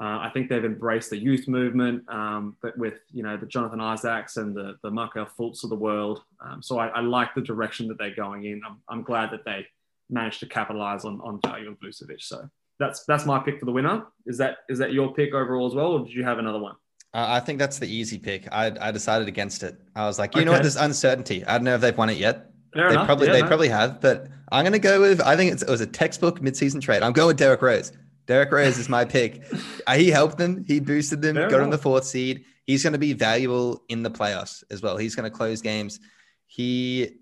Uh, 0.00 0.18
I 0.22 0.30
think 0.32 0.48
they've 0.48 0.64
embraced 0.64 1.10
the 1.10 1.18
youth 1.18 1.46
movement, 1.46 2.08
um, 2.08 2.56
but 2.62 2.76
with 2.78 2.94
you 3.12 3.22
know 3.22 3.36
the 3.36 3.46
Jonathan 3.46 3.80
Isaacs 3.80 4.38
and 4.38 4.56
the 4.56 4.76
the 4.82 4.90
Markelle 4.90 5.28
Fultz 5.38 5.62
of 5.62 5.70
the 5.70 5.76
world. 5.76 6.22
Um, 6.40 6.62
so 6.62 6.78
I, 6.78 6.86
I 6.88 7.00
like 7.00 7.34
the 7.34 7.42
direction 7.42 7.86
that 7.88 7.98
they're 7.98 8.14
going 8.14 8.44
in. 8.44 8.62
I'm, 8.66 8.78
I'm 8.88 9.02
glad 9.02 9.30
that 9.32 9.44
they 9.44 9.66
managed 10.08 10.40
to 10.40 10.46
capitalize 10.46 11.04
on 11.04 11.20
on 11.20 11.38
value 11.44 11.68
of 11.68 11.78
Vucevic. 11.80 12.22
So 12.22 12.48
that's 12.78 13.04
that's 13.04 13.26
my 13.26 13.38
pick 13.38 13.60
for 13.60 13.66
the 13.66 13.72
winner. 13.72 14.06
Is 14.26 14.38
that 14.38 14.58
is 14.70 14.78
that 14.78 14.94
your 14.94 15.12
pick 15.12 15.34
overall 15.34 15.66
as 15.66 15.74
well, 15.74 15.92
or 15.92 15.98
did 16.00 16.14
you 16.14 16.24
have 16.24 16.38
another 16.38 16.58
one? 16.58 16.76
Uh, 17.12 17.26
I 17.28 17.40
think 17.40 17.58
that's 17.58 17.78
the 17.78 17.88
easy 17.88 18.18
pick. 18.18 18.48
I, 18.52 18.72
I 18.80 18.92
decided 18.92 19.28
against 19.28 19.64
it. 19.64 19.76
I 19.96 20.06
was 20.06 20.18
like, 20.18 20.34
you 20.36 20.44
know 20.44 20.52
what? 20.52 20.62
There's 20.62 20.76
uncertainty. 20.76 21.44
I 21.44 21.58
don't 21.58 21.64
know 21.64 21.74
if 21.74 21.80
they've 21.80 21.96
won 21.96 22.08
it 22.08 22.18
yet. 22.18 22.52
Fair 22.72 22.86
they 22.88 22.94
enough. 22.94 23.06
probably 23.06 23.26
Yeah, 23.26 23.32
they 23.34 23.42
no. 23.42 23.48
probably 23.48 23.68
have, 23.68 24.00
but 24.00 24.28
I'm 24.50 24.64
gonna 24.64 24.78
go 24.78 25.00
with. 25.00 25.20
I 25.20 25.36
think 25.36 25.52
it's, 25.52 25.62
it 25.62 25.68
was 25.68 25.82
a 25.82 25.86
textbook 25.86 26.40
midseason 26.40 26.80
trade. 26.80 27.02
I'm 27.02 27.12
going 27.12 27.28
with 27.28 27.36
Derrick 27.36 27.60
Rose. 27.60 27.92
Derrick 28.30 28.52
Rose 28.52 28.78
is 28.78 28.88
my 28.88 29.04
pick. 29.04 29.42
Uh, 29.88 29.96
he 29.96 30.08
helped 30.08 30.38
them. 30.38 30.64
He 30.64 30.78
boosted 30.78 31.20
them. 31.20 31.34
Got 31.34 31.54
on 31.54 31.70
the 31.70 31.76
fourth 31.76 32.04
seed. 32.04 32.44
He's 32.64 32.84
going 32.84 32.92
to 32.92 32.98
be 32.98 33.12
valuable 33.12 33.82
in 33.88 34.04
the 34.04 34.10
playoffs 34.10 34.62
as 34.70 34.80
well. 34.80 34.96
He's 34.96 35.16
going 35.16 35.28
to 35.28 35.36
close 35.36 35.60
games. 35.60 35.98
He 36.46 37.16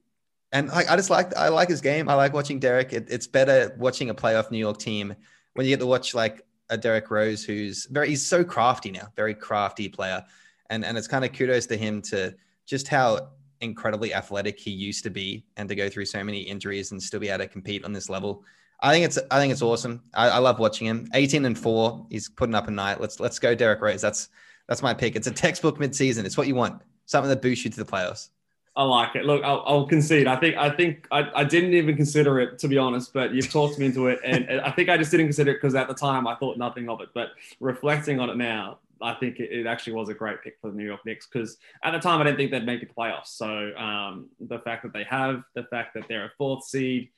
and 0.53 0.69
like 0.69 0.91
I 0.91 0.97
just 0.97 1.09
like 1.09 1.35
I 1.35 1.49
like 1.49 1.71
his 1.71 1.81
game. 1.81 2.11
I 2.11 2.15
like 2.15 2.35
watching 2.35 2.59
Derrick. 2.59 2.93
It, 2.93 3.07
it's 3.09 3.27
better 3.27 3.75
watching 3.79 4.11
a 4.11 4.15
playoff 4.15 4.51
New 4.51 4.59
York 4.59 4.77
team 4.77 5.17
when 5.55 5.65
you 5.65 5.73
get 5.73 5.81
to 5.81 5.87
watch 5.87 6.13
like 6.13 6.43
a 6.69 6.77
Derrick 6.77 7.11
Rose 7.11 7.43
who's 7.43 7.87
very 7.87 8.11
he's 8.11 8.27
so 8.27 8.45
crafty 8.45 8.91
now, 8.91 9.09
very 9.17 9.35
crafty 9.35 9.89
player, 9.89 10.23
and 10.69 10.85
and 10.85 10.99
it's 10.99 11.09
kind 11.09 11.25
of 11.25 11.33
kudos 11.33 11.65
to 11.69 11.79
him 11.79 12.03
to 12.03 12.35
just 12.67 12.87
how 12.87 13.31
incredibly 13.63 14.13
athletic 14.13 14.61
he 14.61 14.73
used 14.73 15.05
to 15.05 15.11
be 15.11 15.47
and 15.57 15.71
to 15.71 15.75
go 15.75 15.89
through 15.89 16.05
so 16.05 16.23
many 16.23 16.43
injuries 16.43 16.93
and 16.93 17.03
still 17.03 17.19
be 17.19 17.31
able 17.31 17.45
to 17.45 17.49
compete 17.49 17.83
on 17.87 17.95
this 17.95 18.11
level. 18.11 18.45
I 18.81 18.93
think 18.93 19.05
it's 19.05 19.19
I 19.31 19.39
think 19.39 19.53
it's 19.53 19.63
awesome. 19.63 20.03
I, 20.15 20.29
I 20.29 20.39
love 20.39 20.59
watching 20.59 20.87
him. 20.87 21.09
18 21.15 21.45
and 21.45 21.59
four, 21.59 22.07
he's 22.11 22.29
putting 22.29 22.55
up 22.55 22.69
a 22.69 22.71
night. 22.71 23.01
Let's 23.01 23.19
let's 23.19 23.39
go, 23.39 23.55
Derrick 23.55 23.81
Rose. 23.81 24.01
That's 24.01 24.29
that's 24.69 24.83
my 24.83 24.95
pick. 24.95 25.17
It's 25.17 25.27
a 25.27 25.33
textbook 25.33 25.79
midseason. 25.79 26.25
It's 26.25 26.37
what 26.37 26.47
you 26.47 26.55
want. 26.55 26.83
Something 27.07 27.31
that 27.31 27.43
boosts 27.43 27.65
you 27.65 27.71
to 27.71 27.77
the 27.77 27.91
playoffs. 27.91 28.29
I 28.77 28.85
like 28.85 29.17
it. 29.17 29.25
Look, 29.25 29.43
I'll, 29.43 29.65
I'll 29.67 29.87
concede. 29.87 30.29
I 30.29 30.37
think 30.37 30.57
I 30.57 30.71
think 30.71 31.09
I, 31.11 31.29
I 31.35 31.45
didn't 31.45 31.75
even 31.75 31.97
consider 31.97 32.39
it 32.39 32.61
to 32.61 32.69
be 32.69 32.79
honest, 32.79 33.13
but 33.13 33.35
you've 33.35 33.51
talked 33.51 33.77
me 33.79 33.87
into 33.87 34.07
it, 34.07 34.21
and, 34.25 34.61
I 34.61 34.71
think 34.71 34.89
I 34.89 34.97
just 34.97 35.11
didn't 35.11 35.27
consider 35.27 35.51
it 35.51 35.55
because 35.55 35.75
at 35.75 35.89
the 35.89 35.95
time 35.95 36.29
I 36.29 36.37
thought 36.37 36.59
nothing 36.59 36.89
of 36.89 37.01
it. 37.01 37.09
But 37.13 37.31
reflecting 37.59 38.21
on 38.21 38.31
it 38.31 38.37
now, 38.37 38.79
I 39.03 39.15
think 39.15 39.41
it, 39.41 39.51
it 39.51 39.67
actually 39.67 39.95
was 39.95 40.11
a 40.11 40.15
great 40.15 40.43
pick 40.45 40.59
for 40.61 40.71
the 40.71 40.77
New 40.77 40.85
York 40.85 41.05
Knicks 41.05 41.27
because 41.27 41.57
at 41.83 41.91
the 41.91 41.99
time 41.99 42.21
I 42.21 42.25
didn't 42.25 42.37
think 42.37 42.53
they'd 42.53 42.65
make 42.65 42.83
it 42.83 42.91
to 42.91 42.95
playoffs. 42.95 43.29
So 43.37 43.75
um, 43.77 44.29
the 44.39 44.61
fact 44.61 44.85
that 44.85 44.93
they 44.93 45.05
have, 45.05 45.43
the 45.55 45.65
fact 45.65 45.95
that 45.95 46.05
they're 46.09 46.27
a 46.27 46.33
fourth 46.39 46.65
seed, 46.65 47.09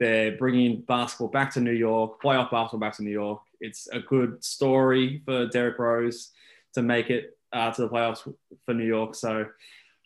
they're 0.00 0.32
bringing 0.32 0.80
basketball 0.80 1.28
back 1.28 1.52
to 1.52 1.60
New 1.60 1.72
York, 1.72 2.20
playoff 2.20 2.50
basketball 2.50 2.80
back 2.80 2.96
to 2.96 3.04
New 3.04 3.10
York. 3.10 3.42
It's 3.60 3.86
a 3.92 4.00
good 4.00 4.42
story 4.42 5.22
for 5.26 5.46
Derrick 5.46 5.78
Rose 5.78 6.32
to 6.74 6.82
make 6.82 7.10
it 7.10 7.36
uh, 7.52 7.70
to 7.70 7.82
the 7.82 7.88
playoffs 7.88 8.32
for 8.64 8.74
New 8.74 8.86
York. 8.86 9.14
So 9.14 9.46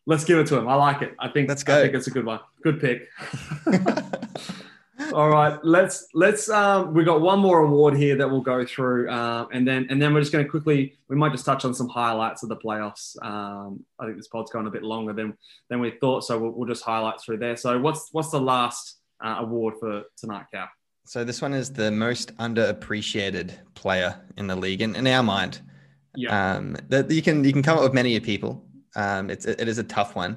let's 0.07 0.25
give 0.25 0.39
it 0.39 0.49
to 0.49 0.59
him. 0.59 0.69
I 0.69 0.75
like 0.75 1.03
it. 1.03 1.15
I 1.21 1.29
think 1.29 1.49
Let's 1.49 1.63
go. 1.63 1.79
I 1.79 1.83
think 1.83 1.95
it's 1.95 2.09
a 2.09 2.11
good 2.11 2.27
one. 2.27 2.41
Good 2.63 2.81
pick. 2.81 3.09
All 5.13 5.29
right, 5.29 5.59
let's 5.63 6.09
let's. 6.15 6.49
Um, 6.49 6.95
we 6.95 7.05
got 7.05 7.21
one 7.21 7.39
more 7.39 7.61
award 7.61 7.97
here 7.97 8.17
that 8.17 8.29
we'll 8.29 8.41
go 8.41 8.65
through, 8.65 9.09
um, 9.11 9.49
and 9.53 9.67
then 9.67 9.87
and 9.91 10.01
then 10.01 10.15
we're 10.15 10.21
just 10.21 10.33
going 10.33 10.45
to 10.45 10.51
quickly. 10.51 10.97
We 11.09 11.15
might 11.15 11.31
just 11.31 11.45
touch 11.45 11.65
on 11.65 11.75
some 11.75 11.89
highlights 11.89 12.43
of 12.43 12.49
the 12.49 12.57
playoffs. 12.57 13.21
Um, 13.25 13.85
I 13.99 14.07
think 14.07 14.17
this 14.17 14.29
pod's 14.29 14.51
going 14.51 14.67
a 14.67 14.71
bit 14.71 14.83
longer 14.83 15.13
than 15.13 15.37
than 15.69 15.81
we 15.81 15.93
thought, 16.01 16.25
so 16.25 16.39
we'll, 16.39 16.53
we'll 16.53 16.69
just 16.69 16.85
highlight 16.85 17.21
through 17.21 17.39
there. 17.39 17.57
So 17.57 17.79
what's 17.79 18.09
what's 18.13 18.31
the 18.31 18.41
last 18.41 18.99
uh, 19.25 19.37
award 19.41 19.75
for 19.81 20.05
tonight, 20.17 20.45
Cap? 20.53 20.71
So 21.07 21.25
this 21.25 21.43
one 21.43 21.53
is 21.53 21.73
the 21.73 21.91
most 21.91 22.37
underappreciated 22.37 23.59
player 23.75 24.21
in 24.37 24.47
the 24.47 24.57
league, 24.57 24.83
in, 24.83 24.95
in 24.95 25.07
our 25.07 25.23
mind. 25.23 25.61
Yeah. 26.17 26.57
Um, 26.57 26.77
that 26.91 27.11
you 27.11 27.23
can 27.23 27.43
you 27.43 27.53
can 27.53 27.63
come 27.63 27.77
up 27.77 27.83
with 27.83 27.93
many 27.93 28.19
people. 28.21 28.65
Um, 28.95 29.31
it's 29.31 29.47
it 29.47 29.67
is 29.67 29.79
a 29.79 29.83
tough 29.85 30.15
one. 30.15 30.37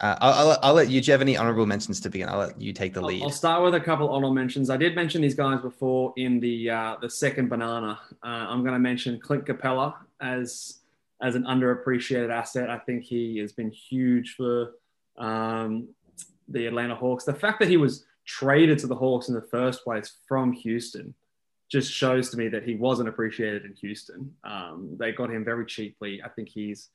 Uh, 0.00 0.16
I'll, 0.20 0.32
I'll, 0.32 0.58
I'll 0.62 0.74
let 0.74 0.88
you. 0.88 1.00
Do 1.00 1.06
you 1.06 1.12
have 1.12 1.20
any 1.20 1.36
honorable 1.36 1.66
mentions 1.66 2.00
to 2.00 2.10
begin? 2.10 2.28
I'll 2.28 2.38
let 2.38 2.60
you 2.60 2.72
take 2.72 2.94
the 2.94 3.00
I'll, 3.00 3.06
lead. 3.06 3.22
I'll 3.22 3.30
start 3.30 3.62
with 3.62 3.74
a 3.74 3.80
couple 3.80 4.08
honorable 4.08 4.34
mentions. 4.34 4.70
I 4.70 4.76
did 4.76 4.94
mention 4.94 5.20
these 5.22 5.34
guys 5.34 5.60
before 5.60 6.12
in 6.16 6.40
the 6.40 6.70
uh, 6.70 6.96
the 7.00 7.10
second 7.10 7.48
banana. 7.48 7.98
Uh, 8.22 8.26
I'm 8.26 8.62
going 8.62 8.74
to 8.74 8.78
mention 8.78 9.18
Clint 9.18 9.44
Capela 9.44 9.94
as 10.20 10.80
as 11.20 11.34
an 11.34 11.44
underappreciated 11.44 12.30
asset. 12.30 12.70
I 12.70 12.78
think 12.78 13.02
he 13.02 13.38
has 13.38 13.52
been 13.52 13.70
huge 13.70 14.34
for 14.36 14.72
um, 15.16 15.88
the 16.48 16.66
Atlanta 16.66 16.94
Hawks. 16.94 17.24
The 17.24 17.34
fact 17.34 17.58
that 17.60 17.68
he 17.68 17.76
was 17.76 18.04
traded 18.26 18.78
to 18.80 18.86
the 18.86 18.94
Hawks 18.94 19.28
in 19.28 19.34
the 19.34 19.42
first 19.42 19.84
place 19.84 20.12
from 20.26 20.52
Houston 20.52 21.14
just 21.70 21.92
shows 21.92 22.30
to 22.30 22.36
me 22.36 22.48
that 22.48 22.62
he 22.62 22.74
wasn't 22.74 23.08
appreciated 23.08 23.64
in 23.64 23.72
Houston. 23.74 24.34
Um, 24.44 24.96
they 24.98 25.12
got 25.12 25.30
him 25.30 25.44
very 25.44 25.66
cheaply. 25.66 26.22
I 26.22 26.28
think 26.28 26.48
he's 26.48 26.88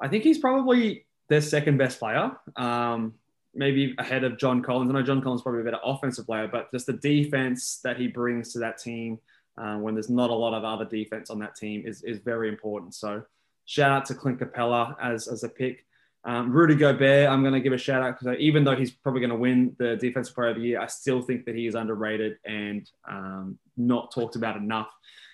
I 0.00 0.08
think 0.08 0.24
he's 0.24 0.38
probably 0.38 1.06
their 1.28 1.40
second 1.40 1.78
best 1.78 1.98
player. 1.98 2.32
Um, 2.56 3.14
maybe 3.54 3.94
ahead 3.98 4.24
of 4.24 4.38
John 4.38 4.62
Collins. 4.62 4.90
I 4.90 4.94
know 4.94 5.02
John 5.02 5.22
Collins 5.22 5.40
is 5.40 5.42
probably 5.42 5.62
a 5.62 5.64
better 5.64 5.80
offensive 5.82 6.26
player, 6.26 6.46
but 6.46 6.70
just 6.70 6.86
the 6.86 6.92
defense 6.92 7.80
that 7.82 7.96
he 7.96 8.06
brings 8.06 8.52
to 8.52 8.58
that 8.58 8.78
team 8.78 9.18
uh, 9.58 9.76
when 9.76 9.94
there's 9.94 10.10
not 10.10 10.28
a 10.28 10.34
lot 10.34 10.52
of 10.52 10.64
other 10.64 10.84
defense 10.84 11.30
on 11.30 11.38
that 11.38 11.56
team 11.56 11.82
is, 11.86 12.02
is 12.02 12.18
very 12.18 12.48
important. 12.48 12.94
So 12.94 13.22
shout 13.64 13.90
out 13.90 14.04
to 14.06 14.14
Clint 14.14 14.38
Capella 14.38 14.96
as, 15.02 15.26
as 15.26 15.42
a 15.42 15.48
pick. 15.48 15.85
Um, 16.26 16.50
Rudy 16.50 16.74
Gobert, 16.74 17.28
I'm 17.28 17.42
going 17.42 17.54
to 17.54 17.60
give 17.60 17.72
a 17.72 17.78
shout 17.78 18.02
out 18.02 18.18
because 18.18 18.36
even 18.40 18.64
though 18.64 18.74
he's 18.74 18.90
probably 18.90 19.20
going 19.20 19.30
to 19.30 19.36
win 19.36 19.76
the 19.78 19.94
Defensive 19.94 20.34
Player 20.34 20.50
of 20.50 20.56
the 20.56 20.62
Year, 20.62 20.80
I 20.80 20.88
still 20.88 21.22
think 21.22 21.44
that 21.44 21.54
he 21.54 21.68
is 21.68 21.76
underrated 21.76 22.38
and 22.44 22.90
um, 23.08 23.58
not 23.76 24.12
talked 24.12 24.34
about 24.34 24.56
enough. 24.56 24.88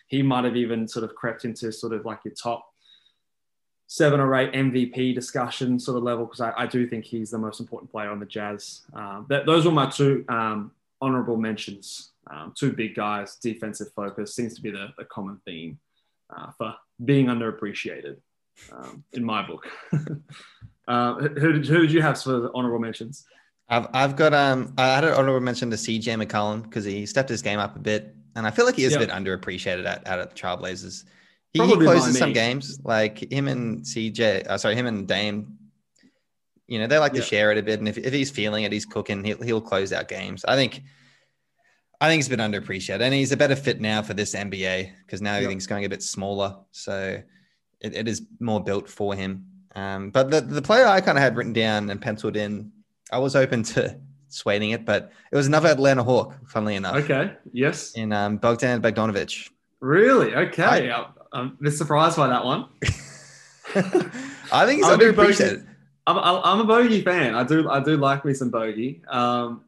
He 0.08 0.22
might 0.22 0.44
have 0.44 0.54
even 0.54 0.86
sort 0.86 1.04
of 1.04 1.14
crept 1.14 1.46
into 1.46 1.72
sort 1.72 1.94
of 1.94 2.04
like 2.04 2.20
your 2.26 2.34
top 2.34 2.68
seven 3.86 4.20
or 4.20 4.34
eight 4.34 4.52
MVP 4.52 5.14
discussion 5.14 5.78
sort 5.78 5.96
of 5.96 6.02
level 6.02 6.26
because 6.26 6.42
I, 6.42 6.52
I 6.58 6.66
do 6.66 6.86
think 6.86 7.06
he's 7.06 7.30
the 7.30 7.38
most 7.38 7.58
important 7.58 7.90
player 7.90 8.10
on 8.10 8.20
the 8.20 8.26
Jazz. 8.26 8.82
Um, 8.92 9.24
that, 9.30 9.46
those 9.46 9.64
were 9.64 9.72
my 9.72 9.88
two 9.88 10.26
um, 10.28 10.72
honorable 11.00 11.38
mentions. 11.38 12.10
Um, 12.30 12.52
two 12.54 12.72
big 12.72 12.94
guys, 12.94 13.36
defensive 13.36 13.88
focus 13.96 14.36
seems 14.36 14.54
to 14.56 14.60
be 14.60 14.70
the, 14.70 14.88
the 14.98 15.06
common 15.06 15.40
theme 15.46 15.78
uh, 16.36 16.52
for 16.58 16.74
being 17.02 17.26
underappreciated 17.26 18.18
um, 18.70 19.04
in 19.14 19.24
my 19.24 19.46
book. 19.46 19.66
uh, 20.88 21.14
who, 21.14 21.52
did, 21.52 21.66
who 21.66 21.82
did 21.82 21.92
you 21.92 22.02
have 22.02 22.20
for 22.20 22.40
the 22.40 22.50
honorable 22.54 22.78
mentions? 22.78 23.24
I've 23.68 23.86
I've 23.94 24.16
got 24.16 24.34
um 24.34 24.74
I 24.76 24.94
had 24.94 25.04
an 25.04 25.14
honorable 25.14 25.40
mention 25.40 25.70
to 25.70 25.76
CJ 25.76 26.22
McCollum 26.22 26.62
because 26.62 26.84
he 26.84 27.06
stepped 27.06 27.28
his 27.28 27.42
game 27.42 27.58
up 27.58 27.76
a 27.76 27.78
bit, 27.78 28.14
and 28.36 28.46
I 28.46 28.50
feel 28.50 28.66
like 28.66 28.76
he 28.76 28.84
is 28.84 28.94
a 28.94 28.98
bit 28.98 29.10
underappreciated 29.10 29.86
at, 29.86 30.06
out 30.06 30.18
at 30.18 30.30
the 30.30 30.36
Trailblazers. 30.36 31.04
He, 31.52 31.64
he 31.64 31.76
closes 31.76 32.18
some 32.18 32.32
games 32.32 32.80
like 32.84 33.30
him 33.32 33.48
and 33.48 33.82
CJ. 33.82 34.46
Uh, 34.46 34.58
sorry, 34.58 34.74
him 34.74 34.86
and 34.86 35.06
Dame. 35.06 35.58
You 36.66 36.78
know 36.78 36.86
they 36.86 36.98
like 36.98 37.12
to 37.14 37.22
share 37.22 37.50
it 37.52 37.58
a 37.58 37.62
bit, 37.62 37.78
and 37.78 37.88
if, 37.88 37.98
if 37.98 38.12
he's 38.12 38.30
feeling 38.30 38.64
it, 38.64 38.72
he's 38.72 38.86
cooking. 38.86 39.24
He'll 39.24 39.42
he'll 39.42 39.60
close 39.60 39.92
out 39.92 40.08
games. 40.08 40.44
I 40.44 40.56
think. 40.56 40.82
I 42.00 42.08
think 42.08 42.18
he's 42.18 42.28
been 42.28 42.40
underappreciated, 42.40 43.00
and 43.00 43.14
he's 43.14 43.30
a 43.30 43.36
better 43.36 43.54
fit 43.54 43.80
now 43.80 44.02
for 44.02 44.12
this 44.12 44.34
NBA 44.34 44.90
because 45.06 45.22
now 45.22 45.34
everything's 45.34 45.68
going 45.68 45.84
a 45.84 45.88
bit 45.88 46.02
smaller, 46.02 46.56
so 46.72 47.22
it, 47.80 47.94
it 47.94 48.08
is 48.08 48.22
more 48.40 48.60
built 48.60 48.88
for 48.88 49.14
him. 49.14 49.51
Um, 49.74 50.10
but 50.10 50.30
the 50.30 50.40
the 50.40 50.62
player 50.62 50.86
I 50.86 51.00
kind 51.00 51.16
of 51.18 51.22
had 51.22 51.36
written 51.36 51.52
down 51.52 51.90
and 51.90 52.00
penciled 52.00 52.36
in, 52.36 52.72
I 53.10 53.18
was 53.18 53.34
open 53.36 53.62
to 53.64 53.98
swaying 54.28 54.70
it, 54.70 54.84
but 54.84 55.12
it 55.30 55.36
was 55.36 55.46
another 55.46 55.68
Atlanta 55.68 56.02
Hawk, 56.02 56.34
funnily 56.48 56.74
enough, 56.76 56.96
Okay. 56.96 57.32
Yes. 57.52 57.92
in 57.92 58.12
um, 58.12 58.36
Bogdan 58.38 58.80
Bogdanovic. 58.82 59.48
Really? 59.80 60.34
Okay. 60.34 60.90
I- 60.90 61.06
I'm 61.34 61.56
a 61.58 61.62
bit 61.64 61.70
surprised 61.72 62.18
by 62.18 62.28
that 62.28 62.44
one. 62.44 62.66
I 64.52 64.66
think 64.66 64.78
he's 64.82 64.86
I'm 64.86 64.98
underappreciated. 64.98 65.66
I'm, 66.06 66.18
I'm 66.18 66.60
a 66.60 66.64
bogey 66.64 67.00
fan. 67.00 67.34
I 67.34 67.44
do 67.44 67.70
I 67.70 67.80
do 67.82 67.96
like 67.96 68.24
me 68.24 68.34
some 68.34 68.50
bogey. 68.50 69.02
Um, 69.08 69.62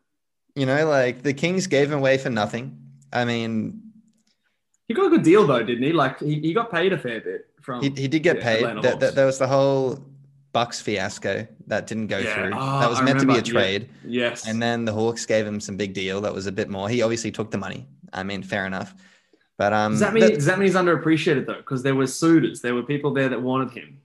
You 0.54 0.66
know, 0.66 0.86
like 0.88 1.22
the 1.22 1.32
Kings 1.32 1.66
gave 1.66 1.90
him 1.90 1.98
away 1.98 2.18
for 2.18 2.28
nothing. 2.28 2.76
I 3.12 3.24
mean, 3.24 3.80
he 4.88 4.94
got 4.94 5.06
a 5.06 5.10
good 5.10 5.22
deal 5.22 5.46
though, 5.46 5.62
didn't 5.62 5.84
he? 5.84 5.92
Like 5.92 6.18
he, 6.20 6.40
he 6.40 6.52
got 6.52 6.70
paid 6.70 6.92
a 6.92 6.98
fair 6.98 7.20
bit 7.20 7.46
from. 7.64 7.82
he, 7.82 7.88
he 7.90 8.08
did 8.08 8.22
get 8.22 8.40
paid. 8.40 8.64
That, 8.82 9.00
that, 9.00 9.14
there 9.14 9.26
was 9.26 9.38
the 9.38 9.46
whole 9.48 10.04
Bucks 10.52 10.80
fiasco 10.80 11.46
that 11.66 11.86
didn't 11.86 12.06
go 12.08 12.18
Yeah. 12.18 12.34
through. 12.34 12.52
Oh, 12.54 12.80
that 12.80 12.88
was 12.90 13.00
I 13.00 13.02
meant 13.04 13.20
to 13.20 13.26
be 13.26 13.32
a 13.32 13.36
remember. 13.36 13.48
Yeah. 13.48 13.52
trade. 13.78 13.88
yes. 14.06 14.46
And 14.46 14.62
then 14.62 14.84
the 14.84 14.92
Hawks 14.92 15.26
gave 15.26 15.46
him 15.46 15.58
some 15.60 15.76
big 15.76 15.94
deal 15.94 16.20
that 16.20 16.32
was 16.34 16.46
a 16.46 16.52
bit 16.52 16.68
more. 16.68 16.88
He 16.88 17.02
obviously 17.02 17.30
took 17.32 17.50
the 17.50 17.58
money. 17.58 17.88
I 18.12 18.22
mean, 18.22 18.42
fair 18.42 18.64
enough. 18.66 18.94
But 19.56 19.72
um, 19.72 19.92
does 19.92 20.00
that 20.00 20.12
mean 20.14 20.22
that- 20.24 20.34
does 20.34 20.46
that 20.46 20.58
mean 20.58 20.66
he's 20.66 20.76
underappreciated 20.76 21.46
though? 21.46 21.56
Because 21.56 21.82
there 21.82 21.94
were 21.94 22.06
suitors, 22.06 22.60
there 22.60 22.74
were 22.74 22.82
people 22.82 23.12
there 23.14 23.28
that 23.28 23.40
wanted 23.42 23.70
him. 23.70 24.00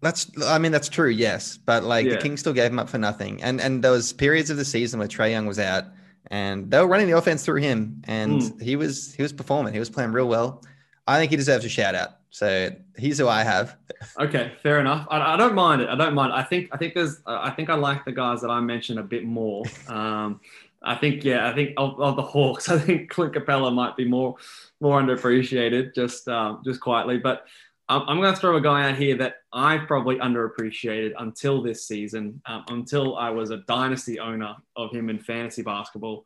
that's 0.00 0.30
I 0.44 0.58
mean 0.58 0.72
that's 0.72 0.88
true, 0.88 1.08
yes. 1.10 1.58
But 1.58 1.84
like 1.84 2.06
Yeah. 2.06 2.12
the 2.14 2.18
Kings 2.18 2.40
still 2.40 2.52
gave 2.52 2.70
him 2.70 2.78
up 2.78 2.88
for 2.88 2.98
nothing. 2.98 3.42
And 3.42 3.60
and 3.60 3.82
there 3.84 3.90
was 3.92 4.12
periods 4.12 4.50
of 4.50 4.56
the 4.56 4.64
season 4.64 4.98
where 4.98 5.08
Trae 5.08 5.30
Young 5.30 5.46
was 5.46 5.58
out 5.58 5.84
and 6.28 6.70
they 6.70 6.80
were 6.80 6.86
running 6.88 7.06
the 7.08 7.16
offense 7.16 7.44
through 7.44 7.60
him 7.60 8.02
and 8.04 8.42
Hmm. 8.42 8.58
he 8.60 8.74
was 8.76 9.14
he 9.14 9.22
was 9.22 9.32
performing. 9.32 9.72
He 9.72 9.78
was 9.78 9.90
playing 9.90 10.12
real 10.12 10.28
well. 10.28 10.62
I 11.06 11.18
think 11.18 11.30
he 11.30 11.36
deserves 11.36 11.64
a 11.64 11.68
shout 11.68 11.94
out. 11.94 12.10
So 12.32 12.70
he's 12.96 13.18
who 13.18 13.28
I 13.28 13.44
have. 13.44 13.76
Okay, 14.18 14.52
fair 14.62 14.80
enough. 14.80 15.06
I, 15.10 15.34
I 15.34 15.36
don't 15.36 15.54
mind 15.54 15.82
it. 15.82 15.90
I 15.90 15.94
don't 15.94 16.14
mind. 16.14 16.32
I 16.32 16.42
think 16.42 16.70
I 16.72 16.78
think 16.78 16.94
there's 16.94 17.20
I 17.26 17.50
think 17.50 17.68
I 17.68 17.74
like 17.74 18.06
the 18.06 18.12
guys 18.12 18.40
that 18.40 18.48
I 18.48 18.58
mentioned 18.58 18.98
a 18.98 19.02
bit 19.02 19.24
more. 19.24 19.64
Um, 19.86 20.40
I 20.82 20.94
think 20.94 21.24
yeah, 21.24 21.48
I 21.48 21.54
think 21.54 21.74
of, 21.76 22.00
of 22.00 22.16
the 22.16 22.22
Hawks, 22.22 22.68
I 22.70 22.78
think 22.78 23.10
Clint 23.10 23.34
Capela 23.34 23.72
might 23.72 23.96
be 23.98 24.06
more 24.06 24.36
more 24.80 25.00
underappreciated, 25.00 25.94
just 25.94 26.26
um, 26.26 26.62
just 26.64 26.80
quietly. 26.80 27.18
But 27.18 27.44
I'm, 27.90 28.00
I'm 28.08 28.20
going 28.20 28.32
to 28.32 28.40
throw 28.40 28.56
a 28.56 28.62
guy 28.62 28.88
out 28.88 28.96
here 28.96 29.16
that 29.18 29.36
I 29.52 29.76
probably 29.76 30.16
underappreciated 30.16 31.12
until 31.18 31.62
this 31.62 31.86
season, 31.86 32.40
um, 32.46 32.64
until 32.68 33.18
I 33.18 33.28
was 33.28 33.50
a 33.50 33.58
dynasty 33.58 34.18
owner 34.18 34.56
of 34.74 34.90
him 34.90 35.10
in 35.10 35.18
fantasy 35.18 35.60
basketball, 35.60 36.24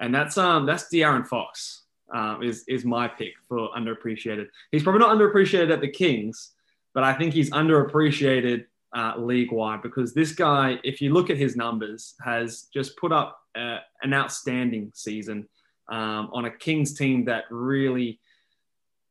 and 0.00 0.14
that's 0.14 0.36
um 0.36 0.66
that's 0.66 0.84
De'Aaron 0.92 1.26
Fox. 1.26 1.84
Uh, 2.14 2.38
is 2.40 2.62
is 2.68 2.84
my 2.84 3.08
pick 3.08 3.32
for 3.48 3.68
underappreciated. 3.76 4.46
He's 4.70 4.84
probably 4.84 5.00
not 5.00 5.16
underappreciated 5.16 5.72
at 5.72 5.80
the 5.80 5.88
Kings, 5.88 6.52
but 6.94 7.02
I 7.02 7.12
think 7.14 7.34
he's 7.34 7.50
underappreciated 7.50 8.66
uh, 8.96 9.14
league 9.18 9.52
wide 9.52 9.82
because 9.82 10.14
this 10.14 10.32
guy, 10.32 10.78
if 10.84 11.00
you 11.00 11.12
look 11.12 11.30
at 11.30 11.36
his 11.36 11.56
numbers, 11.56 12.14
has 12.24 12.68
just 12.72 12.96
put 12.96 13.12
up 13.12 13.40
uh, 13.54 13.78
an 14.02 14.14
outstanding 14.14 14.90
season 14.94 15.48
um, 15.88 16.30
on 16.32 16.46
a 16.46 16.50
Kings 16.50 16.94
team 16.94 17.24
that 17.26 17.44
really, 17.50 18.20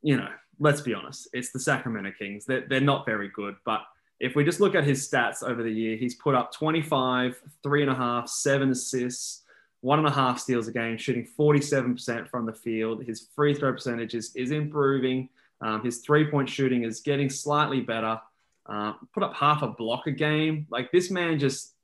you 0.01 0.17
know, 0.17 0.29
let's 0.59 0.81
be 0.81 0.93
honest, 0.93 1.27
it's 1.33 1.51
the 1.51 1.59
Sacramento 1.59 2.11
Kings. 2.17 2.45
They're, 2.45 2.65
they're 2.67 2.81
not 2.81 3.05
very 3.05 3.29
good, 3.29 3.55
but 3.65 3.81
if 4.19 4.35
we 4.35 4.43
just 4.43 4.59
look 4.59 4.75
at 4.75 4.85
his 4.85 5.07
stats 5.07 5.43
over 5.43 5.61
the 5.61 5.71
year, 5.71 5.97
he's 5.97 6.15
put 6.15 6.35
up 6.35 6.53
25, 6.53 7.41
three 7.61 7.81
and 7.81 7.91
a 7.91 7.95
half, 7.95 8.29
seven 8.29 8.71
assists, 8.71 9.43
one 9.85 9.99
and 9.99 10.07
a 10.07 10.11
half 10.11 10.39
steals 10.39 10.67
a 10.67 10.71
game, 10.71 10.97
shooting 10.97 11.27
47% 11.37 12.27
from 12.27 12.47
the 12.47 12.53
field. 12.53 13.03
His 13.03 13.27
free 13.35 13.53
throw 13.53 13.71
percentage 13.71 14.15
is, 14.15 14.35
is 14.35 14.49
improving. 14.49 15.29
Um, 15.61 15.83
his 15.83 15.99
three 15.99 16.25
point 16.25 16.49
shooting 16.49 16.83
is 16.83 17.01
getting 17.01 17.29
slightly 17.29 17.81
better. 17.81 18.19
Uh, 18.65 18.93
put 19.13 19.21
up 19.21 19.35
half 19.35 19.61
a 19.61 19.67
block 19.67 20.07
a 20.07 20.11
game. 20.11 20.65
Like 20.71 20.91
this 20.91 21.11
man 21.11 21.37
just, 21.37 21.75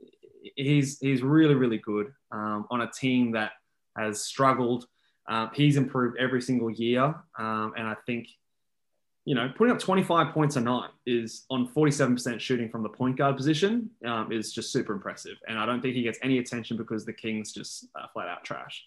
he's 0.55 0.97
he's 0.97 1.21
really 1.21 1.53
really 1.53 1.77
good 1.77 2.11
um, 2.31 2.65
on 2.71 2.81
a 2.81 2.89
team 2.91 3.33
that 3.33 3.51
has 3.95 4.25
struggled. 4.25 4.87
Uh, 5.29 5.49
he's 5.53 5.77
improved 5.77 6.17
every 6.17 6.41
single 6.41 6.71
year, 6.71 7.03
um, 7.37 7.73
and 7.77 7.87
I 7.87 7.95
think, 8.07 8.27
you 9.31 9.35
know, 9.35 9.49
putting 9.55 9.73
up 9.73 9.79
25 9.79 10.33
points 10.33 10.57
a 10.57 10.59
night 10.59 10.89
is 11.05 11.45
on 11.49 11.65
47% 11.65 12.37
shooting 12.41 12.67
from 12.67 12.83
the 12.83 12.89
point 12.89 13.15
guard 13.15 13.37
position 13.37 13.89
um, 14.05 14.29
is 14.29 14.51
just 14.51 14.73
super 14.73 14.91
impressive. 14.91 15.37
And 15.47 15.57
I 15.57 15.65
don't 15.65 15.81
think 15.81 15.95
he 15.95 16.01
gets 16.03 16.19
any 16.21 16.39
attention 16.39 16.75
because 16.75 17.05
the 17.05 17.13
Kings 17.13 17.53
just 17.53 17.87
uh, 17.95 18.07
flat 18.11 18.27
out 18.27 18.43
trash. 18.43 18.83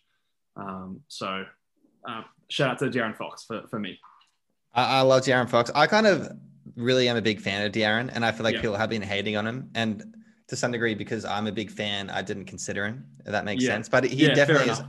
Um, 0.54 1.00
so, 1.08 1.46
um, 2.06 2.26
shout 2.50 2.68
out 2.72 2.78
to 2.80 2.90
De'Aaron 2.90 3.16
Fox 3.16 3.44
for, 3.44 3.66
for 3.68 3.78
me. 3.80 3.98
I, 4.74 4.98
I 4.98 5.00
love 5.00 5.22
De'Aaron 5.22 5.48
Fox. 5.48 5.70
I 5.74 5.86
kind 5.86 6.06
of 6.06 6.28
really 6.76 7.08
am 7.08 7.16
a 7.16 7.22
big 7.22 7.40
fan 7.40 7.64
of 7.64 7.72
De'Aaron, 7.72 8.10
and 8.14 8.22
I 8.22 8.30
feel 8.30 8.44
like 8.44 8.56
Yeah. 8.56 8.60
people 8.60 8.76
have 8.76 8.90
been 8.90 9.00
hating 9.00 9.38
on 9.38 9.46
him. 9.46 9.70
And 9.74 10.14
to 10.48 10.56
some 10.56 10.72
degree, 10.72 10.94
because 10.94 11.24
I'm 11.24 11.46
a 11.46 11.52
big 11.52 11.70
fan, 11.70 12.10
I 12.10 12.20
didn't 12.20 12.44
consider 12.44 12.84
him. 12.84 13.06
If 13.20 13.32
that 13.32 13.46
makes 13.46 13.64
Yeah. 13.64 13.70
sense. 13.70 13.88
But 13.88 14.04
he 14.04 14.26
Yeah, 14.26 14.34
definitely 14.34 14.68
is 14.72 14.82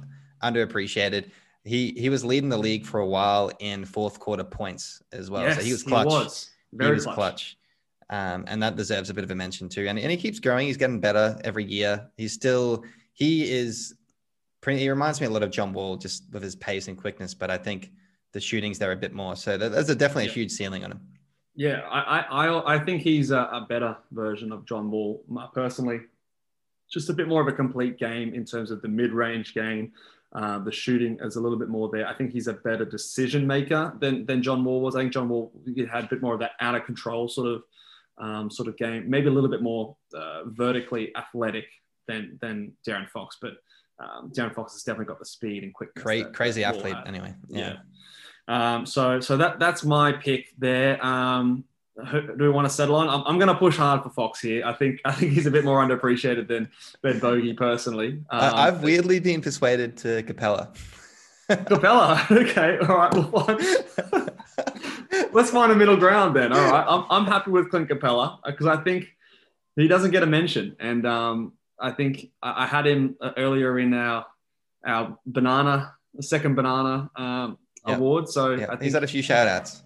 underappreciated. 0.43 1.29
He 1.65 1.91
he 1.97 2.09
was 2.09 2.23
leading 2.23 2.49
the 2.49 2.57
league 2.57 2.85
for 2.85 2.99
a 2.99 3.05
while 3.07 3.51
in 3.59 3.83
fourth 3.85 4.19
quarter 4.19 4.43
points 4.43 5.01
as 5.11 5.29
well. 5.31 5.51
so 5.53 5.61
he 5.61 5.71
was 5.71 5.83
clutch. 5.83 6.07
He 6.07 6.13
was 6.15 6.49
He 6.71 6.77
very 6.77 6.93
was 6.95 7.03
clutch. 7.05 7.15
clutch. 7.15 7.57
Um, 8.11 8.45
and 8.47 8.61
that 8.61 8.75
deserves 8.75 9.09
a 9.09 9.15
bit 9.15 9.23
of 9.23 9.31
a 9.31 9.35
mention 9.35 9.67
too. 9.67 9.87
And, 9.87 9.97
and 9.97 10.11
he 10.11 10.17
keeps 10.17 10.39
growing. 10.39 10.67
He's 10.67 10.77
getting 10.77 10.99
better 10.99 11.39
every 11.43 11.63
year. 11.65 12.07
He's 12.17 12.33
still, 12.33 12.83
he 13.13 13.51
is, 13.51 13.95
pretty, 14.61 14.79
he 14.79 14.89
reminds 14.91 15.19
me 15.19 15.25
a 15.25 15.29
lot 15.31 15.41
of 15.41 15.49
John 15.49 15.73
Wall 15.73 15.97
just 15.97 16.25
with 16.31 16.43
his 16.43 16.55
pace 16.55 16.87
and 16.87 16.95
quickness, 16.95 17.33
but 17.33 17.49
I 17.49 17.57
think 17.57 17.91
the 18.31 18.39
shooting's 18.39 18.77
there 18.77 18.91
a 18.91 18.95
bit 18.95 19.11
more. 19.11 19.35
So 19.35 19.57
that- 19.57 19.71
there's 19.71 19.89
a, 19.89 19.95
definitely 19.95 20.27
a 20.27 20.31
huge 20.31 20.51
ceiling 20.51 20.83
on 20.85 20.91
him. 20.91 21.01
Yeah, 21.55 21.79
I, 21.89 22.19
I, 22.19 22.47
I- 22.47 22.75
I 22.75 22.79
think 22.85 23.01
he's 23.01 23.31
a, 23.31 23.39
a 23.51 23.65
better 23.67 23.97
version 24.11 24.51
of 24.51 24.67
John 24.67 24.91
Wall 24.91 25.23
personally. 25.55 26.01
Just 26.91 27.09
a 27.09 27.13
bit 27.13 27.27
more 27.27 27.41
of 27.41 27.47
a 27.47 27.53
complete 27.53 27.97
game 27.97 28.35
in 28.35 28.45
terms 28.45 28.69
of 28.69 28.83
the 28.83 28.87
mid-range 28.87 29.55
game. 29.55 29.93
Uh, 30.35 30.59
the 30.59 30.71
shooting 30.71 31.17
is 31.21 31.37
a 31.37 31.39
little 31.39 31.57
bit 31.57 31.69
more 31.69 31.89
there. 31.89 32.05
I 32.05 32.13
think 32.13 32.33
he's 32.33 32.47
a 32.47 32.53
better 32.53 32.83
decision 32.83 33.47
maker 33.47 33.93
than, 34.01 34.25
than 34.25 34.43
John 34.43 34.65
Wall 34.65 34.81
was. 34.81 34.93
I 34.93 34.99
think 34.99 35.13
John 35.13 35.29
Wall 35.29 35.53
had 35.89 36.03
a 36.03 36.07
bit 36.07 36.21
more 36.21 36.33
of 36.33 36.41
that 36.41 36.51
out 36.59 36.75
of 36.75 36.83
control 36.83 37.29
sort 37.29 37.47
of 37.47 37.63
um, 38.17 38.51
sort 38.51 38.67
of 38.67 38.75
game, 38.75 39.09
maybe 39.09 39.27
a 39.27 39.31
little 39.31 39.49
bit 39.49 39.61
more 39.61 39.95
uh, 40.13 40.41
vertically 40.47 41.15
athletic 41.15 41.67
than 42.09 42.37
than 42.41 42.73
De'Aaron 42.85 43.09
Fox. 43.09 43.37
But 43.41 43.53
um, 43.97 44.29
De'Aaron 44.35 44.53
Fox 44.53 44.73
has 44.73 44.83
definitely 44.83 45.05
got 45.05 45.19
the 45.19 45.25
speed 45.25 45.63
and 45.63 45.73
quickness. 45.73 46.03
Cra- 46.03 46.31
crazy 46.31 46.65
athlete, 46.65 46.95
had. 46.95 47.07
anyway. 47.07 47.33
Yeah. 47.47 47.77
Yeah. 48.49 48.75
Um, 48.75 48.85
so 48.85 49.21
so 49.21 49.37
that 49.37 49.57
that's 49.59 49.85
my 49.85 50.11
pick 50.11 50.49
there. 50.57 51.03
Um, 51.05 51.63
do 51.97 52.35
we 52.39 52.49
want 52.49 52.67
to 52.67 52.73
settle 52.73 52.95
on? 52.95 53.07
I'm, 53.07 53.23
I'm 53.25 53.37
going 53.37 53.47
to 53.47 53.55
push 53.55 53.77
hard 53.77 54.03
for 54.03 54.09
Fox 54.09 54.41
here. 54.41 54.65
I 54.65 54.73
think 54.73 54.99
I 55.05 55.11
think 55.13 55.33
he's 55.33 55.45
a 55.45 55.51
bit 55.51 55.63
more 55.63 55.85
underappreciated 55.85 56.47
than 56.47 56.69
than 57.01 57.19
Bogey 57.19 57.53
personally. 57.53 58.23
Um, 58.29 58.41
I, 58.41 58.67
I've 58.67 58.83
weirdly 58.83 59.19
been 59.19 59.41
persuaded 59.41 59.97
to 59.97 60.23
Capela. 60.23 60.75
Capela. 61.49 62.19
Okay, 62.31 62.77
all 62.79 62.97
right. 62.97 63.13
We'll 63.13 65.29
let's 65.33 65.51
find 65.51 65.71
a 65.71 65.75
middle 65.75 65.97
ground 65.97 66.35
then. 66.35 66.51
All 66.51 66.71
right, 66.71 66.85
I'm, 66.87 67.05
I'm 67.09 67.25
happy 67.25 67.51
with 67.51 67.69
Clint 67.69 67.89
Capela 67.89 68.39
because 68.45 68.67
I 68.67 68.77
think 68.83 69.07
he 69.75 69.87
doesn't 69.87 70.11
get 70.11 70.23
a 70.23 70.25
mention, 70.25 70.75
and 70.79 71.05
um, 71.05 71.53
I 71.79 71.91
think 71.91 72.31
I, 72.41 72.63
I 72.63 72.65
had 72.65 72.87
him 72.87 73.15
uh, 73.21 73.31
earlier 73.37 73.77
in 73.79 73.93
our 73.93 74.25
our 74.85 75.17
banana 75.25 75.93
second 76.21 76.55
banana 76.55 77.09
um, 77.15 77.57
Yeah. 77.87 77.95
award. 77.95 78.29
So 78.29 78.51
yeah, 78.51 78.65
I 78.65 78.67
think 78.71 78.83
he's 78.83 78.93
had 78.93 79.03
a 79.03 79.07
few 79.07 79.21
shout 79.21 79.47
outs. 79.47 79.83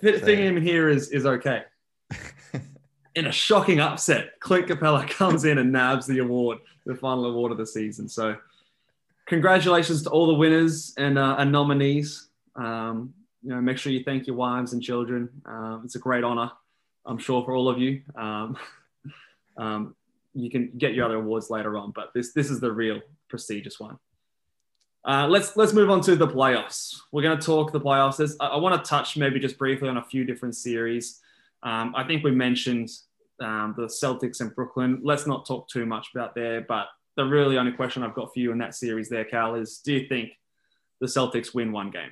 Fit- 0.00 0.20
Fitting 0.24 0.44
him 0.44 0.60
here 0.60 0.88
is 0.88 1.10
is 1.10 1.26
okay. 1.26 1.62
in 3.16 3.26
a 3.26 3.32
shocking 3.32 3.80
upset, 3.80 4.38
Clint 4.40 4.68
Capela 4.68 5.08
comes 5.10 5.44
in 5.44 5.58
and 5.58 5.72
nabs 5.72 6.06
the 6.06 6.18
award, 6.18 6.58
the 6.84 6.94
final 6.94 7.24
award 7.26 7.50
of 7.50 7.58
the 7.58 7.66
season. 7.66 8.08
So, 8.08 8.36
congratulations 9.26 10.02
to 10.04 10.10
all 10.10 10.26
the 10.26 10.34
winners 10.34 10.94
and, 10.98 11.18
uh, 11.18 11.36
and 11.38 11.50
nominees. 11.50 12.28
Um, 12.54 13.14
you 13.42 13.50
know, 13.50 13.60
make 13.60 13.78
sure 13.78 13.92
you 13.92 14.04
thank 14.04 14.26
your 14.26 14.36
wives 14.36 14.74
and 14.74 14.82
children. 14.82 15.28
Um, 15.46 15.82
it's 15.84 15.96
a 15.96 15.98
great 15.98 16.24
honor, 16.24 16.50
I'm 17.06 17.18
sure, 17.18 17.42
for 17.44 17.54
all 17.54 17.68
of 17.68 17.78
you. 17.78 18.02
Um, 18.14 18.56
um, 19.56 19.96
you 20.34 20.50
can 20.50 20.72
get 20.76 20.94
your 20.94 21.06
other 21.06 21.16
awards 21.16 21.48
later 21.48 21.78
on, 21.78 21.92
but 21.92 22.12
this 22.14 22.32
this 22.34 22.50
is 22.50 22.60
the 22.60 22.70
real 22.70 23.00
prestigious 23.28 23.80
one. 23.80 23.98
Uh, 25.06 25.28
let's 25.28 25.56
let's 25.56 25.72
move 25.72 25.88
on 25.88 26.00
to 26.00 26.16
the 26.16 26.26
playoffs. 26.26 26.96
We're 27.12 27.22
going 27.22 27.38
to 27.38 27.46
talk 27.46 27.70
the 27.70 27.80
playoffs. 27.80 28.16
There's, 28.16 28.36
I, 28.40 28.48
I 28.48 28.56
want 28.56 28.82
to 28.82 28.88
touch 28.88 29.16
maybe 29.16 29.38
just 29.38 29.56
briefly 29.56 29.88
on 29.88 29.98
a 29.98 30.02
few 30.02 30.24
different 30.24 30.56
series. 30.56 31.20
Um, 31.62 31.94
I 31.96 32.02
think 32.04 32.24
we 32.24 32.32
mentioned 32.32 32.90
um, 33.40 33.74
the 33.76 33.84
Celtics 33.84 34.40
and 34.40 34.54
Brooklyn. 34.54 35.00
Let's 35.04 35.26
not 35.26 35.46
talk 35.46 35.68
too 35.68 35.86
much 35.86 36.08
about 36.12 36.34
there, 36.34 36.60
but 36.60 36.88
the 37.16 37.24
really 37.24 37.56
only 37.56 37.72
question 37.72 38.02
I've 38.02 38.14
got 38.14 38.32
for 38.34 38.40
you 38.40 38.50
in 38.50 38.58
that 38.58 38.74
series 38.74 39.08
there, 39.08 39.24
Cal, 39.24 39.54
is 39.54 39.78
do 39.78 39.92
you 39.92 40.08
think 40.08 40.32
the 41.00 41.06
Celtics 41.06 41.54
win 41.54 41.70
one 41.70 41.90
game? 41.90 42.10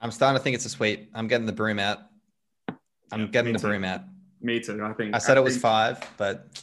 I'm 0.00 0.10
starting 0.10 0.38
to 0.38 0.42
think 0.42 0.54
it's 0.54 0.64
a 0.64 0.70
sweep. 0.70 1.10
I'm 1.14 1.28
getting 1.28 1.46
the 1.46 1.52
broom 1.52 1.78
out. 1.78 1.98
I'm 3.12 3.20
yeah, 3.20 3.26
getting 3.26 3.52
the 3.52 3.58
too. 3.58 3.68
broom 3.68 3.84
out. 3.84 4.02
Me 4.40 4.58
too. 4.60 4.82
I 4.82 4.92
think 4.94 5.14
I 5.14 5.18
said 5.18 5.36
I 5.36 5.40
it 5.40 5.44
was 5.44 5.56
five, 5.58 6.06
but 6.16 6.62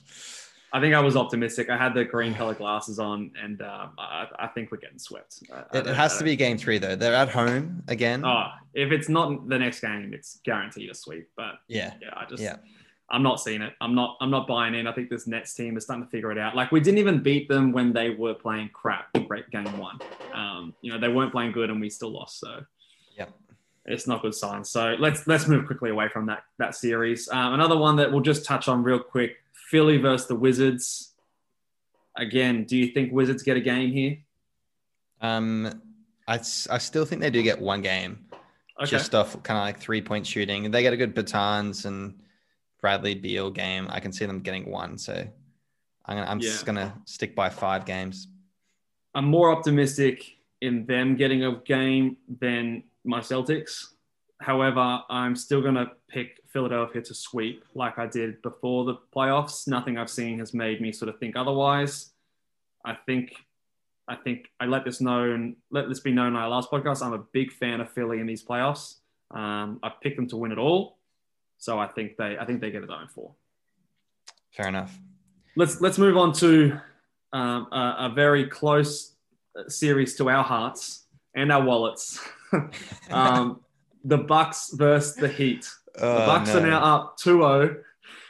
I 0.73 0.79
think 0.79 0.95
I 0.95 0.99
was 1.01 1.17
optimistic. 1.17 1.69
I 1.69 1.77
had 1.77 1.93
the 1.93 2.05
green 2.05 2.33
color 2.33 2.53
glasses 2.53 2.97
on, 2.97 3.31
and 3.41 3.61
uh, 3.61 3.87
I, 3.97 4.27
I, 4.39 4.47
think 4.47 4.71
we're 4.71 4.77
getting 4.77 4.99
swept. 4.99 5.43
I, 5.53 5.79
it, 5.79 5.85
has 5.87 6.17
to 6.17 6.23
be 6.23 6.35
game 6.37 6.57
three 6.57 6.77
though. 6.77 6.95
They're 6.95 7.13
at 7.13 7.27
home 7.27 7.83
again. 7.89 8.23
Oh, 8.23 8.47
if 8.73 8.91
it's 8.91 9.09
not 9.09 9.49
the 9.49 9.59
next 9.59 9.81
game, 9.81 10.13
it's 10.13 10.39
guaranteed 10.43 10.89
a 10.89 10.95
sweep. 10.95 11.29
But 11.35 11.55
yeah, 11.67 11.93
yeah, 12.01 12.09
I 12.15 12.25
just 12.25 12.41
yeah. 12.41 12.57
I'm 13.09 13.23
not 13.23 13.41
seeing 13.41 13.61
it. 13.61 13.73
I'm 13.81 13.93
not. 13.93 14.15
I'm 14.21 14.31
not 14.31 14.47
buying 14.47 14.73
in. 14.73 14.87
I 14.87 14.93
think 14.93 15.09
this 15.09 15.27
Nets 15.27 15.53
team 15.53 15.75
is 15.75 15.83
starting 15.83 16.05
to 16.05 16.09
figure 16.09 16.31
it 16.31 16.37
out. 16.37 16.55
Like 16.55 16.71
we 16.71 16.79
didn't 16.79 16.99
even 16.99 17.21
beat 17.21 17.49
them 17.49 17.73
when 17.73 17.91
they 17.91 18.11
were 18.11 18.33
playing 18.33 18.69
crap 18.73 19.09
in 19.13 19.27
game 19.51 19.77
one. 19.77 19.99
Um, 20.33 20.73
you 20.81 20.93
know 20.93 20.99
they 20.99 21.09
weren't 21.09 21.33
playing 21.33 21.51
good, 21.51 21.69
and 21.69 21.81
we 21.81 21.89
still 21.89 22.11
lost. 22.11 22.39
So 22.39 22.63
yeah, 23.17 23.25
it's 23.85 24.07
not 24.07 24.21
good 24.21 24.33
signs. 24.33 24.69
So 24.69 24.95
let's 24.97 25.27
let's 25.27 25.47
move 25.47 25.65
quickly 25.65 25.89
away 25.89 26.07
from 26.07 26.27
that 26.27 26.43
that 26.57 26.75
series. 26.75 27.27
Um, 27.27 27.53
another 27.53 27.77
one 27.77 27.97
that 27.97 28.09
we'll 28.09 28.21
just 28.21 28.45
touch 28.45 28.69
on 28.69 28.81
real 28.81 28.99
quick: 28.99 29.40
Philly 29.71 29.97
versus 29.97 30.27
the 30.27 30.35
Wizards. 30.35 31.13
Again, 32.17 32.65
do 32.65 32.75
you 32.75 32.87
think 32.87 33.13
Wizards 33.13 33.41
get 33.41 33.55
a 33.55 33.61
game 33.61 33.91
here? 33.93 34.17
Um, 35.21 35.81
I, 36.27 36.35
I 36.35 36.77
still 36.77 37.05
think 37.05 37.21
they 37.21 37.29
do 37.29 37.41
get 37.41 37.59
one 37.59 37.81
game, 37.81 38.25
okay. 38.79 38.89
just 38.89 39.15
off 39.15 39.41
kind 39.43 39.57
of 39.57 39.63
like 39.63 39.79
three 39.79 40.01
point 40.01 40.27
shooting. 40.27 40.69
They 40.69 40.81
get 40.81 40.91
a 40.91 40.97
good 40.97 41.15
Bertans 41.15 41.85
and 41.85 42.19
Bradley 42.81 43.15
Beal 43.15 43.49
game. 43.49 43.87
I 43.89 44.01
can 44.01 44.11
see 44.11 44.25
them 44.25 44.41
getting 44.41 44.69
one. 44.69 44.97
So 44.97 45.13
I'm 46.05 46.17
gonna, 46.17 46.29
I'm 46.29 46.39
yeah. 46.39 46.49
just 46.49 46.65
gonna 46.65 46.93
stick 47.05 47.33
by 47.33 47.49
five 47.49 47.85
games. 47.85 48.27
I'm 49.15 49.25
more 49.25 49.51
optimistic 49.51 50.25
in 50.59 50.85
them 50.85 51.15
getting 51.15 51.45
a 51.45 51.61
game 51.65 52.17
than 52.39 52.83
my 53.05 53.19
Celtics. 53.19 53.87
However, 54.41 55.01
I'm 55.09 55.35
still 55.35 55.61
going 55.61 55.75
to 55.75 55.91
pick 56.07 56.40
Philadelphia 56.51 57.01
to 57.01 57.13
sweep 57.13 57.63
like 57.73 57.97
I 57.97 58.07
did 58.07 58.41
before 58.41 58.85
the 58.85 58.95
playoffs. 59.15 59.67
Nothing 59.67 59.97
I've 59.97 60.09
seen 60.09 60.39
has 60.39 60.53
made 60.53 60.81
me 60.81 60.91
sort 60.91 61.09
of 61.09 61.19
think 61.19 61.35
otherwise. 61.35 62.11
I 62.85 62.95
think 63.05 63.33
I 64.07 64.15
think 64.15 64.47
I 64.59 64.65
let 64.65 64.83
this 64.83 65.01
known 65.01 65.55
let 65.69 65.87
this 65.87 65.99
be 65.99 66.11
known 66.11 66.29
in 66.29 66.35
our 66.35 66.49
last 66.49 66.69
podcast. 66.69 67.05
I'm 67.05 67.13
a 67.13 67.23
big 67.31 67.51
fan 67.51 67.81
of 67.81 67.89
Philly 67.91 68.19
in 68.19 68.27
these 68.27 68.43
playoffs. 68.43 68.95
Um, 69.31 69.79
I 69.83 69.89
picked 70.01 70.17
them 70.17 70.27
to 70.27 70.37
win 70.37 70.51
it 70.51 70.57
all, 70.57 70.97
so 71.57 71.79
I 71.79 71.87
think 71.87 72.17
they 72.17 72.37
I 72.37 72.45
think 72.45 72.61
they 72.61 72.71
get 72.71 72.83
it 72.83 72.87
done 72.87 73.07
for. 73.07 73.33
Fair 74.51 74.67
enough. 74.67 74.97
Let's 75.55 75.79
let's 75.79 75.97
move 75.97 76.17
on 76.17 76.33
to 76.33 76.79
um, 77.33 77.67
a, 77.71 77.95
a 77.99 78.11
very 78.13 78.47
close 78.47 79.15
series 79.67 80.15
to 80.15 80.29
our 80.29 80.43
hearts 80.43 81.05
and 81.35 81.51
our 81.51 81.63
wallets. 81.63 82.19
um, 83.11 83.61
the 84.03 84.17
Bucks 84.17 84.71
versus 84.73 85.15
the 85.15 85.27
Heat. 85.27 85.69
Oh, 85.99 86.19
the 86.19 86.25
Bucks 86.25 86.53
no. 86.53 86.59
are 86.59 86.67
now 86.67 86.83
up 86.83 87.19
2-0. 87.19 87.81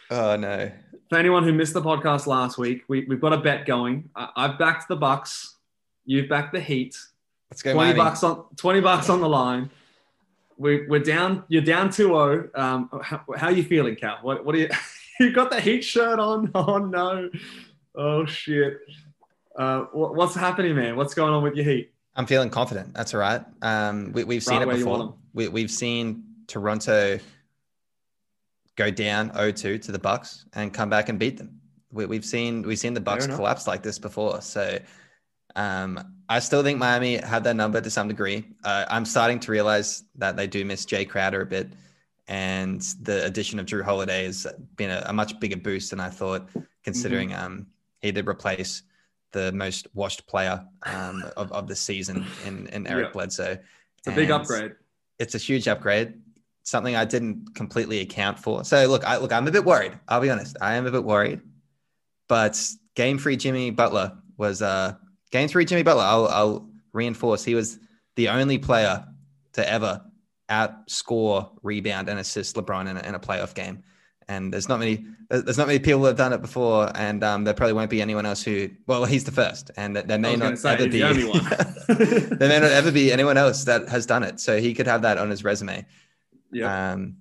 Oh 0.09 0.36
no. 0.36 0.72
For 1.09 1.18
anyone 1.18 1.43
who 1.43 1.53
missed 1.53 1.74
the 1.74 1.82
podcast 1.82 2.26
last 2.26 2.57
week, 2.57 2.84
we, 2.88 3.05
we've 3.05 3.22
got 3.22 3.34
a 3.34 3.38
bet 3.38 3.66
going. 3.66 4.09
I, 4.16 4.30
I've 4.36 4.59
backed 4.59 4.88
the 4.88 4.95
Bucks. 4.95 5.57
You've 6.05 6.30
backed 6.30 6.53
the 6.53 6.62
Heat. 6.62 6.97
Let's 7.49 7.62
go. 7.62 7.74
20 7.74 7.88
Miami. 7.88 7.97
bucks 7.97 8.24
on 8.24 8.45
20 8.55 8.82
bucks 8.82 9.09
on 9.09 9.22
the 9.22 9.30
line. 9.30 9.70
We, 10.57 10.88
we're 10.88 10.99
down. 10.99 11.43
You're 11.47 11.64
down 11.64 11.89
2-0. 11.89 12.57
Um, 12.57 12.89
how, 13.01 13.24
how 13.36 13.47
are 13.47 13.51
you 13.51 13.64
feeling, 13.64 13.95
Cal? 13.95 14.20
What, 14.22 14.45
what 14.45 14.55
are 14.55 14.59
you? 14.59 14.70
you 15.20 15.32
got 15.32 15.51
the 15.51 15.59
Heat 15.59 15.84
shirt 15.84 16.20
on? 16.20 16.51
Oh 16.55 16.78
no! 16.78 17.30
Oh 17.95 18.26
shit! 18.26 18.80
Uh, 19.57 19.82
what, 19.91 20.16
what's 20.16 20.36
happening, 20.36 20.76
man? 20.76 20.95
What's 20.95 21.14
going 21.14 21.34
on 21.34 21.43
with 21.43 21.55
your 21.55 21.66
Heat? 21.66 21.91
I'm 22.16 22.26
feeling 22.26 22.49
confident. 22.49 22.93
That's 22.93 23.14
all 23.14 23.20
right. 23.20 23.43
Um, 23.62 24.12
we, 24.12 24.22
have 24.36 24.43
seen 24.43 24.59
right 24.59 24.68
it 24.68 24.78
before. 24.78 25.16
We, 25.34 25.47
we've 25.47 25.72
seen 25.72 26.24
Toronto 26.47 27.20
go 28.82 28.90
down 28.90 29.30
0-2 29.32 29.82
to 29.84 29.92
the 29.92 30.00
Bucks 30.00 30.46
and 30.54 30.74
come 30.74 30.90
back 30.90 31.10
and 31.10 31.20
beat 31.20 31.38
them. 31.38 31.60
We, 31.92 32.16
have 32.16 32.26
seen 32.26 32.64
we've 32.64 32.80
seen 32.80 32.94
the 32.94 33.02
Bucks 33.02 33.28
collapse 33.28 33.68
like 33.68 33.84
this 33.84 34.00
before. 34.00 34.42
So 34.42 34.80
um, 35.56 36.16
I 36.30 36.40
still 36.40 36.64
think 36.64 36.80
Miami 36.80 37.18
had 37.18 37.44
that 37.44 37.56
number 37.56 37.82
to 37.82 37.90
some 37.90 38.08
degree. 38.08 38.46
Uh, 38.64 38.86
I'm 38.90 39.06
starting 39.06 39.40
to 39.42 39.52
realize 39.52 40.04
that 40.16 40.38
they 40.38 40.48
do 40.48 40.64
miss 40.64 40.86
Jae 40.86 41.08
Crowder 41.08 41.42
a 41.42 41.46
bit, 41.46 41.74
and 42.30 42.82
the 43.02 43.26
addition 43.26 43.60
of 43.60 43.66
Jrue 43.66 43.84
Holiday 43.84 44.24
has 44.24 44.48
been 44.78 44.90
a, 44.90 45.04
a 45.08 45.14
much 45.14 45.38
bigger 45.42 45.58
boost 45.58 45.90
than 45.90 46.00
I 46.00 46.10
thought, 46.10 46.48
considering 46.84 47.32
mm-hmm. 47.32 47.46
um, 47.46 47.68
he 48.02 48.12
did 48.14 48.28
replace 48.28 48.84
the 49.34 49.52
most 49.52 49.88
washed 49.94 50.26
player 50.28 50.66
um, 50.84 51.24
of, 51.36 51.52
of 51.52 51.68
the 51.68 51.76
season 51.76 52.26
in, 52.46 52.68
in 52.68 52.88
Eric 52.88 53.08
yeah. 53.08 53.12
Bledsoe. 53.12 53.58
It's 53.98 54.08
a 54.08 54.12
big 54.12 54.32
upgrade. 54.32 54.76
It's 55.20 55.36
a 55.36 55.38
huge 55.38 55.68
upgrade. 55.68 56.14
Something 56.64 56.95
I 56.95 57.05
didn't 57.05 57.55
completely 57.55 57.99
account 58.01 58.39
for. 58.39 58.64
So 58.64 58.86
look, 58.88 59.03
I 59.03 59.18
look, 59.18 59.32
I'm 59.32 59.47
a 59.47 59.51
bit 59.51 59.66
worried. 59.66 59.97
I'll 60.07 60.22
be 60.22 60.30
honest. 60.30 60.57
I 60.62 60.76
am 60.76 60.86
a 60.86 60.91
bit 60.91 61.03
worried. 61.03 61.41
But 62.28 62.62
game 62.95 63.18
three, 63.18 63.36
Jimmy 63.36 63.72
Butler 63.72 64.18
was 64.38 64.62
uh 64.62 64.95
game 65.32 65.47
three, 65.47 65.66
Jimmy 65.66 65.84
Butler. 65.84 66.03
I'll, 66.03 66.28
I'll 66.28 66.70
reinforce. 66.93 67.43
He 67.43 67.55
was 67.55 67.80
the 68.16 68.30
only 68.30 68.57
player 68.57 69.05
to 69.53 69.70
ever 69.70 70.01
outscore, 70.49 71.49
rebound, 71.64 72.09
and 72.09 72.20
assist 72.20 72.55
LeBron 72.55 72.89
in 72.89 72.97
a, 72.97 73.01
in 73.01 73.16
a 73.16 73.20
playoff 73.20 73.53
game 73.53 73.84
and 74.32 74.53
there's 74.53 74.70
not 74.70 74.80
many 74.80 75.05
there's 75.30 75.57
not 75.57 75.68
many 75.68 75.80
people 75.80 76.01
that 76.01 76.09
have 76.09 76.18
done 76.18 76.34
it 76.34 76.41
before, 76.41 76.91
and 76.95 77.24
um, 77.24 77.45
there 77.45 77.53
probably 77.53 77.72
won't 77.72 77.89
be 77.89 78.01
anyone 78.01 78.26
else 78.26 78.43
who. 78.43 78.70
Well, 78.86 79.05
he's 79.05 79.24
the 79.24 79.32
first, 79.32 79.72
and 79.78 79.95
there 79.95 80.20
may 80.20 80.36
not 80.36 80.57
say, 80.57 80.74
ever 80.74 80.89
be. 80.89 80.99
The 80.99 81.03
only 81.03 81.26
one. 81.26 81.43
there 82.38 82.49
may 82.49 82.59
not 82.59 82.72
ever 82.72 82.91
be 82.91 83.14
anyone 83.14 83.38
else 83.38 83.64
that 83.64 83.88
has 83.88 84.05
done 84.05 84.24
it, 84.24 84.41
so 84.41 84.59
he 84.59 84.74
could 84.74 84.88
have 84.88 85.03
that 85.03 85.18
on 85.18 85.30
his 85.30 85.43
resume. 85.45 85.86
Yeah. 86.52 86.91
Um, 86.91 87.18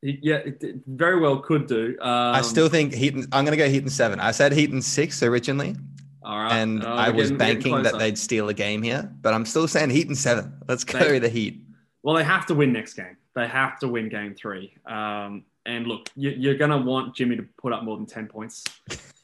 yeah, 0.00 0.36
it 0.36 0.62
very 0.86 1.18
well 1.18 1.38
could 1.38 1.66
do. 1.66 1.96
Um, 2.00 2.34
I 2.34 2.42
still 2.42 2.68
think 2.68 2.94
Heaton. 2.94 3.26
I'm 3.32 3.44
going 3.44 3.56
to 3.56 3.62
go 3.62 3.68
Heaton 3.68 3.90
seven. 3.90 4.20
I 4.20 4.30
said 4.30 4.52
Heaton 4.52 4.80
six 4.80 5.22
originally. 5.22 5.74
All 6.22 6.38
right. 6.38 6.52
And 6.52 6.84
oh, 6.84 6.88
I 6.88 7.10
was 7.10 7.30
getting, 7.30 7.38
banking 7.38 7.72
getting 7.72 7.82
that 7.84 7.98
they'd 7.98 8.18
steal 8.18 8.48
a 8.48 8.54
game 8.54 8.82
here, 8.82 9.12
but 9.22 9.34
I'm 9.34 9.44
still 9.44 9.66
saying 9.66 9.90
Heaton 9.90 10.14
seven. 10.14 10.52
Let's 10.68 10.84
go 10.84 10.98
they, 10.98 11.18
the 11.18 11.28
Heat. 11.28 11.62
Well, 12.02 12.14
they 12.14 12.24
have 12.24 12.46
to 12.46 12.54
win 12.54 12.72
next 12.72 12.94
game. 12.94 13.16
They 13.34 13.48
have 13.48 13.78
to 13.80 13.88
win 13.88 14.08
game 14.08 14.34
three. 14.34 14.74
Um, 14.86 15.44
and 15.66 15.86
look, 15.86 16.10
you, 16.16 16.50
are 16.50 16.56
going 16.56 16.70
to 16.70 16.78
want 16.78 17.14
Jimmy 17.14 17.36
to 17.36 17.46
put 17.56 17.72
up 17.72 17.82
more 17.82 17.96
than 17.96 18.06
10 18.06 18.26
points. 18.28 18.64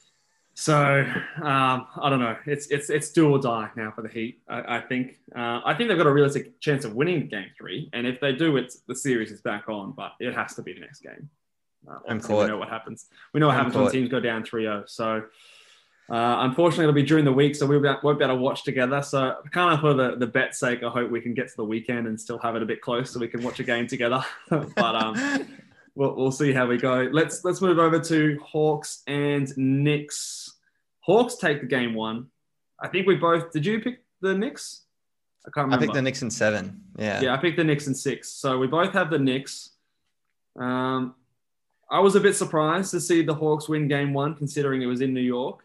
So 0.57 1.05
um, 1.43 1.87
I 2.01 2.09
don't 2.09 2.19
know. 2.19 2.35
It's 2.45 2.67
it's 2.67 2.89
it's 2.89 3.11
do 3.11 3.29
or 3.29 3.39
die 3.39 3.69
now 3.75 3.91
for 3.91 4.01
the 4.01 4.07
Heat. 4.07 4.41
I, 4.47 4.77
I 4.77 4.81
think 4.81 5.19
uh, 5.35 5.61
I 5.65 5.73
think 5.73 5.89
they've 5.89 5.97
got 5.97 6.07
a 6.07 6.13
realistic 6.13 6.59
chance 6.61 6.85
of 6.85 6.95
winning 6.95 7.27
Game 7.27 7.49
Three, 7.57 7.89
and 7.93 8.07
if 8.07 8.21
they 8.21 8.31
do, 8.31 8.55
it's 8.55 8.79
the 8.87 8.95
series 8.95 9.31
is 9.31 9.41
back 9.41 9.67
on. 9.67 9.91
But 9.91 10.13
it 10.19 10.33
has 10.33 10.55
to 10.55 10.63
be 10.63 10.73
the 10.73 10.79
next 10.79 11.01
game. 11.01 11.29
Uh, 11.87 11.99
I'm. 12.07 12.19
We 12.19 12.47
know 12.47 12.57
what 12.57 12.69
happens. 12.69 13.07
We 13.33 13.41
know 13.41 13.47
what 13.47 13.53
I'm 13.53 13.65
happens 13.65 13.75
caught. 13.75 13.83
when 13.83 13.91
teams 13.91 14.09
go 14.09 14.19
down 14.21 14.43
3-0. 14.43 14.89
So 14.89 15.25
uh, 16.09 16.37
unfortunately, 16.41 16.83
it'll 16.83 16.93
be 16.93 17.03
during 17.03 17.25
the 17.25 17.33
week, 17.33 17.55
so 17.55 17.65
we 17.65 17.79
won't 17.79 18.03
be 18.19 18.23
able 18.23 18.35
to 18.35 18.41
watch 18.41 18.63
together. 18.63 19.01
So, 19.01 19.37
kind 19.51 19.73
of 19.73 19.79
for 19.79 19.95
the, 19.95 20.15
the 20.17 20.27
bet's 20.27 20.59
sake, 20.59 20.83
I 20.83 20.89
hope 20.89 21.09
we 21.09 21.19
can 21.19 21.33
get 21.33 21.47
to 21.47 21.57
the 21.57 21.65
weekend 21.65 22.05
and 22.05 22.19
still 22.19 22.37
have 22.39 22.55
it 22.55 22.61
a 22.61 22.65
bit 22.65 22.81
close 22.81 23.09
so 23.09 23.19
we 23.19 23.27
can 23.27 23.41
watch 23.41 23.59
a 23.59 23.63
game 23.63 23.87
together. 23.87 24.23
but 24.49 24.95
um, 24.95 25.47
we'll, 25.95 26.15
we'll 26.15 26.31
see 26.31 26.53
how 26.53 26.67
we 26.67 26.77
go. 26.77 27.09
Let's 27.11 27.43
let's 27.43 27.59
move 27.59 27.79
over 27.79 27.99
to 27.99 28.39
Hawks 28.45 29.01
and 29.07 29.51
Knicks. 29.57 30.44
Hawks 31.05 31.35
take 31.35 31.61
the 31.61 31.67
game 31.67 31.93
one. 31.93 32.27
I 32.81 32.87
think 32.87 33.05
we 33.07 33.15
both. 33.15 33.51
Did 33.51 33.65
you 33.65 33.79
pick 33.79 34.03
the 34.21 34.33
Knicks? 34.33 34.85
I 35.45 35.51
can't 35.51 35.65
remember. 35.65 35.83
I 35.83 35.85
picked 35.85 35.93
the 35.93 36.01
Knicks 36.01 36.21
in 36.23 36.31
seven. 36.31 36.81
Yeah. 36.97 37.21
Yeah, 37.21 37.33
I 37.33 37.37
picked 37.37 37.57
the 37.57 37.63
Knicks 37.63 37.85
in 37.87 37.93
six. 37.93 38.29
So 38.29 38.57
we 38.57 38.67
both 38.67 38.91
have 38.93 39.11
the 39.11 39.19
Knicks. 39.19 39.71
Um, 40.59 41.13
I 41.89 41.99
was 41.99 42.15
a 42.15 42.19
bit 42.19 42.35
surprised 42.35 42.89
to 42.91 42.99
see 42.99 43.21
the 43.21 43.35
Hawks 43.35 43.69
win 43.69 43.87
game 43.87 44.13
one, 44.13 44.33
considering 44.35 44.81
it 44.81 44.87
was 44.87 45.01
in 45.01 45.13
New 45.13 45.21
York. 45.21 45.63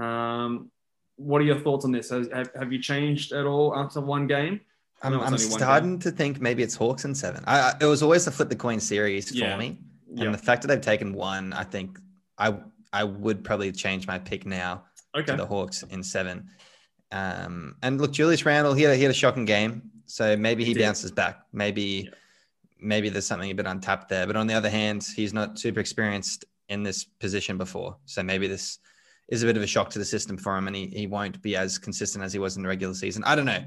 Um, 0.00 0.70
what 1.16 1.40
are 1.40 1.44
your 1.44 1.58
thoughts 1.58 1.84
on 1.84 1.90
this? 1.90 2.10
Have, 2.10 2.50
have 2.54 2.72
you 2.72 2.80
changed 2.80 3.32
at 3.32 3.46
all 3.46 3.76
after 3.76 4.00
one 4.00 4.28
game? 4.28 4.60
I'm, 5.02 5.18
I'm 5.18 5.38
starting 5.38 5.98
to 6.00 6.10
think 6.10 6.40
maybe 6.40 6.62
it's 6.62 6.76
Hawks 6.76 7.04
and 7.04 7.16
seven. 7.16 7.42
I, 7.46 7.60
I, 7.60 7.74
it 7.80 7.86
was 7.86 8.02
always 8.02 8.26
a 8.26 8.30
flip 8.30 8.48
the 8.48 8.56
coin 8.56 8.78
series 8.78 9.32
yeah. 9.32 9.52
for 9.52 9.58
me, 9.58 9.78
and 10.10 10.18
yeah. 10.18 10.30
the 10.30 10.38
fact 10.38 10.62
that 10.62 10.68
they've 10.68 10.80
taken 10.80 11.14
one, 11.14 11.52
I 11.54 11.64
think 11.64 11.98
I 12.38 12.54
I 12.92 13.04
would 13.04 13.44
probably 13.44 13.72
change 13.72 14.06
my 14.06 14.18
pick 14.18 14.46
now 14.46 14.84
okay. 15.16 15.26
to 15.26 15.36
the 15.36 15.46
Hawks 15.46 15.82
in 15.84 16.02
seven. 16.02 16.50
Um, 17.12 17.76
and 17.82 18.00
look, 18.00 18.12
Julius 18.12 18.44
Randle, 18.44 18.74
he 18.74 18.82
had, 18.82 18.92
a, 18.92 18.96
he 18.96 19.02
had 19.02 19.10
a 19.10 19.14
shocking 19.14 19.44
game, 19.44 19.90
so 20.06 20.36
maybe 20.36 20.64
he, 20.64 20.74
he 20.74 20.78
bounces 20.78 21.10
back. 21.10 21.40
Maybe 21.52 22.08
yeah. 22.08 22.10
maybe 22.80 23.08
there's 23.08 23.26
something 23.26 23.50
a 23.50 23.54
bit 23.54 23.66
untapped 23.66 24.08
there. 24.08 24.26
But 24.26 24.36
on 24.36 24.46
the 24.46 24.54
other 24.54 24.70
hand, 24.70 25.06
he's 25.16 25.32
not 25.32 25.58
super 25.58 25.80
experienced 25.80 26.44
in 26.68 26.82
this 26.82 27.04
position 27.04 27.58
before, 27.58 27.96
so 28.04 28.22
maybe 28.22 28.46
this 28.46 28.78
is 29.28 29.42
a 29.42 29.46
bit 29.46 29.56
of 29.56 29.62
a 29.62 29.66
shock 29.66 29.90
to 29.90 29.98
the 29.98 30.04
system 30.04 30.36
for 30.36 30.56
him, 30.56 30.66
and 30.66 30.76
he, 30.76 30.86
he 30.86 31.06
won't 31.06 31.40
be 31.42 31.56
as 31.56 31.78
consistent 31.78 32.24
as 32.24 32.32
he 32.32 32.38
was 32.38 32.56
in 32.56 32.62
the 32.62 32.68
regular 32.68 32.94
season. 32.94 33.22
I 33.24 33.34
don't 33.34 33.46
know. 33.46 33.64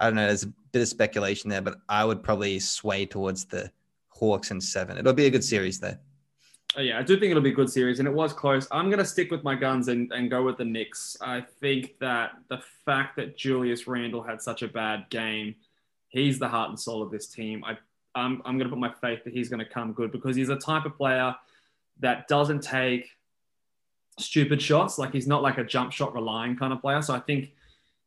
I 0.00 0.06
don't 0.06 0.16
know. 0.16 0.26
There's 0.26 0.42
a 0.42 0.52
bit 0.72 0.82
of 0.82 0.88
speculation 0.88 1.50
there, 1.50 1.62
but 1.62 1.78
I 1.88 2.04
would 2.04 2.22
probably 2.22 2.58
sway 2.58 3.06
towards 3.06 3.44
the 3.44 3.70
Hawks 4.08 4.50
and 4.50 4.62
seven. 4.62 4.98
It'll 4.98 5.12
be 5.12 5.26
a 5.26 5.30
good 5.30 5.44
series 5.44 5.80
there. 5.80 6.00
Uh, 6.76 6.80
yeah, 6.80 6.98
I 6.98 7.02
do 7.02 7.18
think 7.18 7.30
it'll 7.30 7.42
be 7.42 7.50
a 7.50 7.54
good 7.54 7.70
series, 7.70 8.00
and 8.00 8.08
it 8.08 8.14
was 8.14 8.32
close. 8.32 8.66
I'm 8.72 8.86
going 8.86 8.98
to 8.98 9.04
stick 9.04 9.30
with 9.30 9.44
my 9.44 9.54
guns 9.54 9.88
and, 9.88 10.10
and 10.12 10.28
go 10.28 10.42
with 10.42 10.58
the 10.58 10.64
Knicks. 10.64 11.16
I 11.20 11.40
think 11.40 11.98
that 12.00 12.32
the 12.48 12.60
fact 12.84 13.14
that 13.16 13.36
Julius 13.36 13.86
Randle 13.86 14.22
had 14.22 14.42
such 14.42 14.62
a 14.62 14.68
bad 14.68 15.08
game, 15.08 15.54
he's 16.08 16.38
the 16.38 16.48
heart 16.48 16.70
and 16.70 16.78
soul 16.78 17.00
of 17.02 17.12
this 17.12 17.28
team. 17.28 17.64
I, 17.64 17.76
I'm, 18.16 18.42
I'm 18.44 18.58
going 18.58 18.68
to 18.68 18.74
put 18.74 18.78
my 18.78 18.92
faith 19.00 19.22
that 19.24 19.32
he's 19.32 19.48
going 19.48 19.60
to 19.60 19.70
come 19.70 19.92
good 19.92 20.10
because 20.10 20.34
he's 20.34 20.48
a 20.48 20.56
type 20.56 20.84
of 20.84 20.96
player 20.96 21.34
that 22.00 22.26
doesn't 22.26 22.62
take 22.62 23.08
stupid 24.18 24.60
shots. 24.60 24.98
Like 24.98 25.12
he's 25.12 25.28
not 25.28 25.42
like 25.42 25.58
a 25.58 25.64
jump 25.64 25.92
shot 25.92 26.12
relying 26.12 26.56
kind 26.56 26.72
of 26.72 26.80
player. 26.80 27.02
So 27.02 27.14
I 27.14 27.20
think 27.20 27.52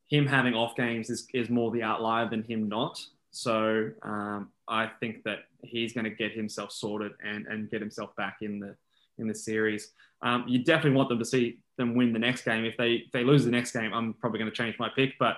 him 0.07 0.25
having 0.25 0.53
off 0.53 0.75
games 0.75 1.09
is, 1.09 1.27
is 1.33 1.49
more 1.49 1.71
the 1.71 1.83
outlier 1.83 2.29
than 2.29 2.43
him 2.43 2.67
not. 2.67 3.01
So 3.31 3.91
um, 4.01 4.49
I 4.67 4.87
think 4.87 5.23
that 5.23 5.45
he's 5.61 5.93
going 5.93 6.05
to 6.05 6.09
get 6.09 6.31
himself 6.31 6.71
sorted 6.71 7.13
and, 7.23 7.47
and 7.47 7.69
get 7.69 7.81
himself 7.81 8.15
back 8.15 8.37
in 8.41 8.59
the 8.59 8.75
in 9.17 9.27
the 9.27 9.35
series. 9.35 9.91
Um, 10.21 10.45
you 10.47 10.63
definitely 10.63 10.97
want 10.97 11.09
them 11.09 11.19
to 11.19 11.25
see 11.25 11.59
them 11.77 11.95
win 11.95 12.13
the 12.13 12.19
next 12.19 12.43
game. 12.43 12.65
If 12.65 12.77
they 12.77 12.93
if 12.93 13.11
they 13.11 13.23
lose 13.23 13.45
the 13.45 13.51
next 13.51 13.71
game, 13.71 13.93
I'm 13.93 14.13
probably 14.13 14.39
going 14.39 14.51
to 14.51 14.55
change 14.55 14.77
my 14.79 14.89
pick. 14.89 15.13
But 15.19 15.37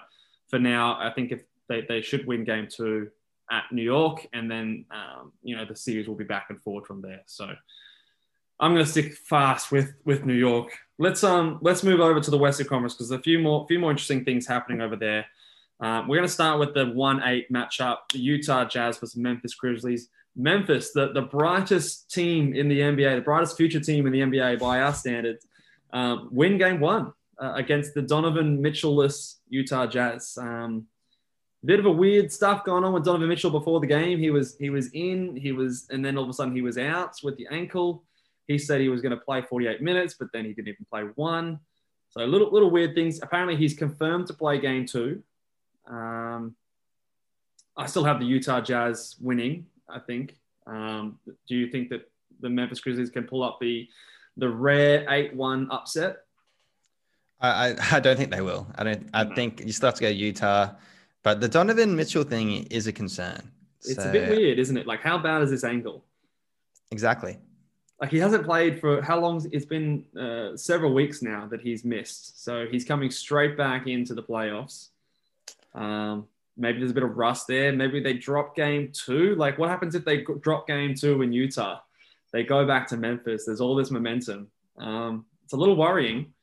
for 0.49 0.59
now, 0.59 0.97
I 0.99 1.11
think 1.11 1.31
if 1.31 1.41
they, 1.67 1.81
they 1.81 2.01
should 2.01 2.25
win 2.25 2.43
game 2.43 2.67
two 2.69 3.09
at 3.51 3.63
New 3.71 3.83
York, 3.83 4.27
and 4.33 4.49
then 4.49 4.85
um, 4.91 5.33
you 5.43 5.55
know 5.55 5.65
the 5.65 5.75
series 5.75 6.07
will 6.07 6.15
be 6.15 6.23
back 6.23 6.47
and 6.49 6.61
forward 6.61 6.85
from 6.85 7.01
there. 7.01 7.21
So 7.25 7.51
I'm 8.59 8.73
going 8.73 8.85
to 8.85 8.91
stick 8.91 9.13
fast 9.13 9.71
with 9.71 9.93
with 10.05 10.25
New 10.25 10.33
York. 10.33 10.77
Let's 10.97 11.23
um 11.23 11.59
let's 11.61 11.83
move 11.83 11.99
over 11.99 12.19
to 12.19 12.31
the 12.31 12.37
Western 12.37 12.67
Conference 12.67 12.93
because 12.93 13.11
a 13.11 13.19
few 13.19 13.39
more 13.39 13.65
few 13.67 13.79
more 13.79 13.91
interesting 13.91 14.25
things 14.25 14.45
happening 14.45 14.81
over 14.81 14.95
there. 14.95 15.25
Um, 15.81 16.07
we're 16.07 16.17
going 16.17 16.27
to 16.27 16.33
start 16.33 16.59
with 16.59 16.73
the 16.73 16.87
one 16.87 17.21
eight 17.23 17.51
matchup: 17.51 17.97
Utah 18.13 18.65
Jazz 18.65 18.97
versus 18.97 19.15
Memphis 19.15 19.55
Grizzlies. 19.55 20.09
Memphis, 20.35 20.91
the, 20.91 21.11
the 21.11 21.23
brightest 21.23 22.11
team 22.11 22.53
in 22.53 22.69
the 22.69 22.79
NBA, 22.79 23.15
the 23.15 23.21
brightest 23.21 23.57
future 23.57 23.79
team 23.79 24.05
in 24.05 24.13
the 24.13 24.19
NBA 24.19 24.59
by 24.59 24.79
our 24.81 24.93
standards, 24.93 25.45
um, 25.91 26.29
win 26.31 26.57
game 26.57 26.79
one 26.79 27.11
uh, 27.41 27.53
against 27.55 27.93
the 27.93 28.01
Donovan 28.01 28.61
Mitchell-less 28.61 29.39
Utah 29.49 29.87
Jazz. 29.87 30.37
Um, 30.39 30.85
bit 31.65 31.79
of 31.79 31.85
a 31.85 31.91
weird 31.91 32.31
stuff 32.31 32.63
going 32.63 32.83
on 32.83 32.93
with 32.93 33.03
Donovan 33.03 33.27
Mitchell 33.27 33.51
before 33.51 33.79
the 33.79 33.87
game. 33.87 34.19
He 34.19 34.29
was 34.29 34.55
he 34.57 34.69
was 34.69 34.89
in, 34.93 35.35
he 35.35 35.51
was, 35.51 35.87
and 35.89 36.03
then 36.03 36.17
all 36.17 36.23
of 36.23 36.29
a 36.29 36.33
sudden 36.33 36.55
he 36.55 36.61
was 36.61 36.77
out 36.77 37.15
with 37.23 37.37
the 37.37 37.47
ankle. 37.51 38.03
He 38.47 38.57
said 38.57 38.81
he 38.81 38.89
was 38.89 39.01
going 39.01 39.11
to 39.11 39.23
play 39.23 39.41
48 39.41 39.81
minutes, 39.81 40.15
but 40.17 40.29
then 40.33 40.45
he 40.45 40.53
didn't 40.53 40.69
even 40.69 40.85
play 40.89 41.03
one. 41.15 41.59
So 42.11 42.21
little 42.25 42.51
little 42.51 42.71
weird 42.71 42.95
things. 42.95 43.19
Apparently 43.21 43.55
he's 43.55 43.73
confirmed 43.73 44.27
to 44.27 44.33
play 44.33 44.59
game 44.59 44.85
two. 44.85 45.21
Um, 45.89 46.55
I 47.75 47.85
still 47.87 48.03
have 48.03 48.19
the 48.19 48.25
Utah 48.25 48.61
Jazz 48.61 49.15
winning. 49.19 49.65
I 49.89 49.99
think. 49.99 50.35
Um, 50.67 51.17
do 51.47 51.55
you 51.55 51.69
think 51.69 51.89
that 51.89 52.09
the 52.39 52.49
Memphis 52.49 52.79
Grizzlies 52.79 53.09
can 53.09 53.23
pull 53.23 53.43
up 53.43 53.59
the 53.59 53.87
the 54.37 54.49
rare 54.49 55.05
eight 55.09 55.33
one 55.33 55.67
upset? 55.71 56.17
I, 57.41 57.75
I 57.91 57.99
don't 57.99 58.17
think 58.17 58.31
they 58.31 58.41
will. 58.41 58.67
I 58.75 58.83
don't. 58.83 59.09
I 59.13 59.23
think 59.23 59.63
you 59.65 59.71
still 59.71 59.87
have 59.87 59.95
to 59.95 60.01
go 60.01 60.09
Utah, 60.09 60.71
but 61.23 61.41
the 61.41 61.47
Donovan 61.47 61.95
Mitchell 61.95 62.23
thing 62.23 62.65
is 62.65 62.87
a 62.87 62.91
concern. 62.91 63.51
It's 63.81 63.95
so, 63.95 64.09
a 64.09 64.11
bit 64.11 64.29
weird, 64.29 64.59
isn't 64.59 64.77
it? 64.77 64.85
Like, 64.85 65.01
how 65.01 65.17
bad 65.17 65.41
is 65.41 65.49
this 65.49 65.63
ankle? 65.63 66.03
Exactly. 66.91 67.37
Like 68.01 68.11
he 68.11 68.17
hasn't 68.17 68.45
played 68.45 68.79
for 68.79 69.01
how 69.01 69.19
long? 69.19 69.45
It's 69.51 69.65
been 69.65 70.05
uh, 70.19 70.55
several 70.55 70.93
weeks 70.93 71.21
now 71.21 71.47
that 71.47 71.61
he's 71.61 71.83
missed. 71.83 72.43
So 72.43 72.65
he's 72.69 72.85
coming 72.85 73.11
straight 73.11 73.57
back 73.57 73.87
into 73.87 74.13
the 74.13 74.23
playoffs. 74.23 74.89
Um, 75.79 76.27
maybe 76.57 76.79
there's 76.79 76.91
a 76.91 76.93
bit 76.93 77.03
of 77.03 77.17
rust 77.17 77.47
there. 77.47 77.71
Maybe 77.71 77.99
they 78.01 78.13
drop 78.13 78.55
game 78.55 78.91
two. 78.93 79.35
Like, 79.35 79.57
what 79.57 79.69
happens 79.69 79.95
if 79.95 80.05
they 80.05 80.25
drop 80.41 80.67
game 80.67 80.93
two 80.93 81.21
in 81.21 81.31
Utah? 81.31 81.79
They 82.31 82.43
go 82.43 82.67
back 82.67 82.87
to 82.89 82.97
Memphis. 82.97 83.45
There's 83.45 83.61
all 83.61 83.75
this 83.75 83.89
momentum. 83.89 84.51
Um, 84.77 85.25
it's 85.43 85.53
a 85.53 85.57
little 85.57 85.75
worrying. 85.75 86.33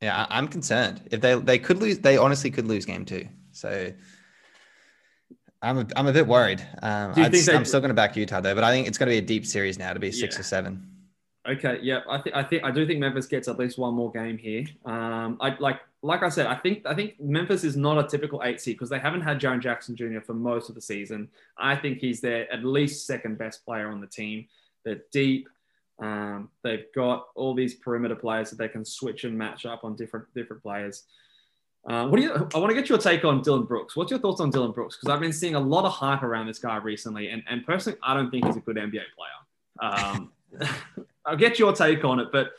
Yeah, 0.00 0.26
I'm 0.30 0.48
concerned. 0.48 1.02
If 1.10 1.20
they 1.20 1.34
they 1.34 1.58
could 1.58 1.78
lose, 1.78 1.98
they 1.98 2.16
honestly 2.16 2.50
could 2.50 2.66
lose 2.66 2.86
game 2.86 3.04
two. 3.04 3.28
So 3.52 3.92
I'm 5.60 5.78
a, 5.78 5.86
I'm 5.94 6.06
a 6.06 6.12
bit 6.12 6.26
worried. 6.26 6.66
Um, 6.82 7.12
I 7.16 7.26
am 7.26 7.64
still 7.66 7.80
going 7.80 7.90
to 7.90 7.94
back 7.94 8.16
Utah 8.16 8.40
though, 8.40 8.54
but 8.54 8.64
I 8.64 8.70
think 8.70 8.88
it's 8.88 8.96
going 8.96 9.08
to 9.08 9.12
be 9.12 9.18
a 9.18 9.26
deep 9.26 9.44
series 9.44 9.78
now 9.78 9.92
to 9.92 10.00
be 10.00 10.10
six 10.10 10.36
yeah. 10.36 10.40
or 10.40 10.44
seven. 10.44 10.86
Okay, 11.48 11.78
yeah, 11.82 12.00
I 12.08 12.18
think 12.18 12.36
I 12.36 12.42
think 12.42 12.64
I 12.64 12.70
do 12.70 12.86
think 12.86 13.00
Memphis 13.00 13.26
gets 13.26 13.48
at 13.48 13.58
least 13.58 13.78
one 13.78 13.94
more 13.94 14.12
game 14.12 14.36
here. 14.36 14.64
Um, 14.84 15.38
I 15.40 15.56
like 15.58 15.80
like 16.02 16.22
I 16.22 16.28
said, 16.28 16.46
I 16.46 16.54
think 16.54 16.84
I 16.84 16.94
think 16.94 17.18
Memphis 17.18 17.64
is 17.64 17.76
not 17.76 18.02
a 18.02 18.06
typical 18.06 18.42
eight 18.44 18.60
seed 18.60 18.76
because 18.76 18.90
they 18.90 18.98
haven't 18.98 19.22
had 19.22 19.40
Jaren 19.40 19.60
Jackson 19.60 19.96
Jr. 19.96 20.20
for 20.20 20.34
most 20.34 20.68
of 20.68 20.74
the 20.74 20.82
season. 20.82 21.28
I 21.56 21.76
think 21.76 21.98
he's 21.98 22.20
their 22.20 22.50
at 22.52 22.62
least 22.62 23.06
second 23.06 23.38
best 23.38 23.64
player 23.64 23.90
on 23.90 24.02
the 24.02 24.06
team. 24.06 24.46
They're 24.84 25.00
deep. 25.12 25.48
Um, 25.98 26.50
they've 26.62 26.84
got 26.94 27.28
all 27.34 27.54
these 27.54 27.74
perimeter 27.74 28.16
players 28.16 28.50
that 28.50 28.56
they 28.56 28.68
can 28.68 28.84
switch 28.84 29.24
and 29.24 29.36
match 29.36 29.64
up 29.64 29.82
on 29.82 29.96
different 29.96 30.26
different 30.34 30.62
players. 30.62 31.04
Uh, 31.88 32.06
what 32.06 32.18
do 32.18 32.22
you? 32.22 32.34
I 32.54 32.58
want 32.58 32.68
to 32.68 32.74
get 32.74 32.90
your 32.90 32.98
take 32.98 33.24
on 33.24 33.40
Dillon 33.40 33.64
Brooks. 33.64 33.96
What's 33.96 34.10
your 34.10 34.20
thoughts 34.20 34.42
on 34.42 34.50
Dillon 34.50 34.72
Brooks? 34.72 34.96
Because 34.96 35.14
I've 35.14 35.20
been 35.20 35.32
seeing 35.32 35.54
a 35.54 35.60
lot 35.60 35.86
of 35.86 35.92
hype 35.92 36.22
around 36.22 36.48
this 36.48 36.58
guy 36.58 36.76
recently, 36.76 37.28
and, 37.28 37.42
and 37.48 37.64
personally, 37.64 37.98
I 38.02 38.12
don't 38.12 38.30
think 38.30 38.44
he's 38.44 38.56
a 38.56 38.60
good 38.60 38.76
NBA 38.76 39.04
player. 39.16 39.80
Um, 39.80 40.32
I'll 41.26 41.36
get 41.36 41.58
your 41.58 41.72
take 41.72 42.04
on 42.04 42.20
it, 42.20 42.28
but 42.32 42.52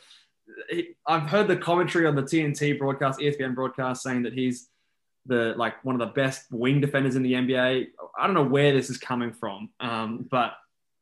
I've 1.06 1.28
heard 1.28 1.48
the 1.48 1.56
commentary 1.56 2.06
on 2.06 2.14
the 2.14 2.22
TNT 2.22 2.78
broadcast, 2.78 3.20
ESPN 3.20 3.54
broadcast, 3.54 4.02
saying 4.02 4.22
that 4.22 4.32
he's 4.32 4.68
the 5.26 5.54
like 5.56 5.82
one 5.84 5.94
of 5.94 6.00
the 6.00 6.12
best 6.14 6.46
wing 6.50 6.80
defenders 6.80 7.16
in 7.16 7.22
the 7.22 7.32
NBA. 7.32 7.86
I 8.18 8.26
don't 8.26 8.34
know 8.34 8.44
where 8.44 8.72
this 8.72 8.90
is 8.90 8.98
coming 8.98 9.32
from, 9.32 9.70
um, 9.80 10.26
but 10.30 10.54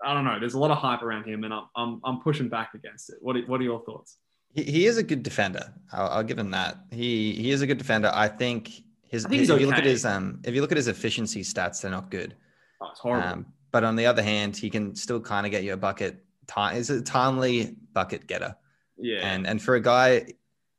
I 0.05 0.15
don't 0.15 0.25
know. 0.25 0.39
There's 0.39 0.55
a 0.55 0.59
lot 0.59 0.71
of 0.71 0.79
hype 0.79 1.03
around 1.03 1.25
him, 1.25 1.45
and 1.45 1.53
I'm 1.53 1.65
I'm, 1.77 2.01
I'm 2.05 2.21
pushing 2.21 2.49
back 2.49 2.75
against 2.75 3.11
it. 3.11 3.17
What 3.21 3.37
are, 3.37 3.43
what 3.43 3.61
are 3.61 3.65
your 3.65 3.83
thoughts? 3.85 4.17
He, 4.53 4.65
he 4.65 4.87
is 4.87 4.97
a 4.97 5.03
good 5.03 5.23
defender. 5.23 5.73
I'll, 5.93 6.09
I'll, 6.09 6.23
give 6.25 6.39
him 6.39 6.51
that. 6.51 6.79
He 6.91 7.35
he 7.35 7.51
is 7.51 7.63
a 7.63 7.67
good 7.67 7.79
defender. 7.79 8.11
I 8.13 8.29
think 8.29 8.71
his. 9.09 9.25
I 9.27 9.29
think 9.29 9.43
if 9.43 9.51
okay. 9.51 9.61
you 9.61 9.67
look 9.67 9.79
at 9.79 9.85
his 9.85 10.05
um, 10.05 10.41
if 10.45 10.55
you 10.55 10.61
look 10.61 10.73
at 10.73 10.77
his 10.77 10.89
efficiency 10.89 11.43
stats, 11.43 11.81
they're 11.81 11.91
not 11.91 12.11
good. 12.11 12.35
Oh, 12.81 12.89
it's 12.91 13.01
horrible. 13.01 13.29
Um, 13.29 13.47
but 13.73 13.85
on 13.85 13.95
the 13.95 14.07
other 14.07 14.23
hand, 14.23 14.57
he 14.57 14.69
can 14.69 14.95
still 14.97 15.21
kind 15.21 15.47
of 15.47 15.53
get 15.53 15.63
you 15.63 15.73
a 15.73 15.77
bucket 15.77 16.25
time 16.51 16.77
is 16.77 16.91
a 16.91 17.01
timely 17.01 17.77
bucket 17.93 18.27
getter. 18.27 18.57
Yeah. 18.99 19.21
And 19.23 19.47
and 19.47 19.63
for 19.63 19.77
a 19.77 19.81
guy 19.81 20.27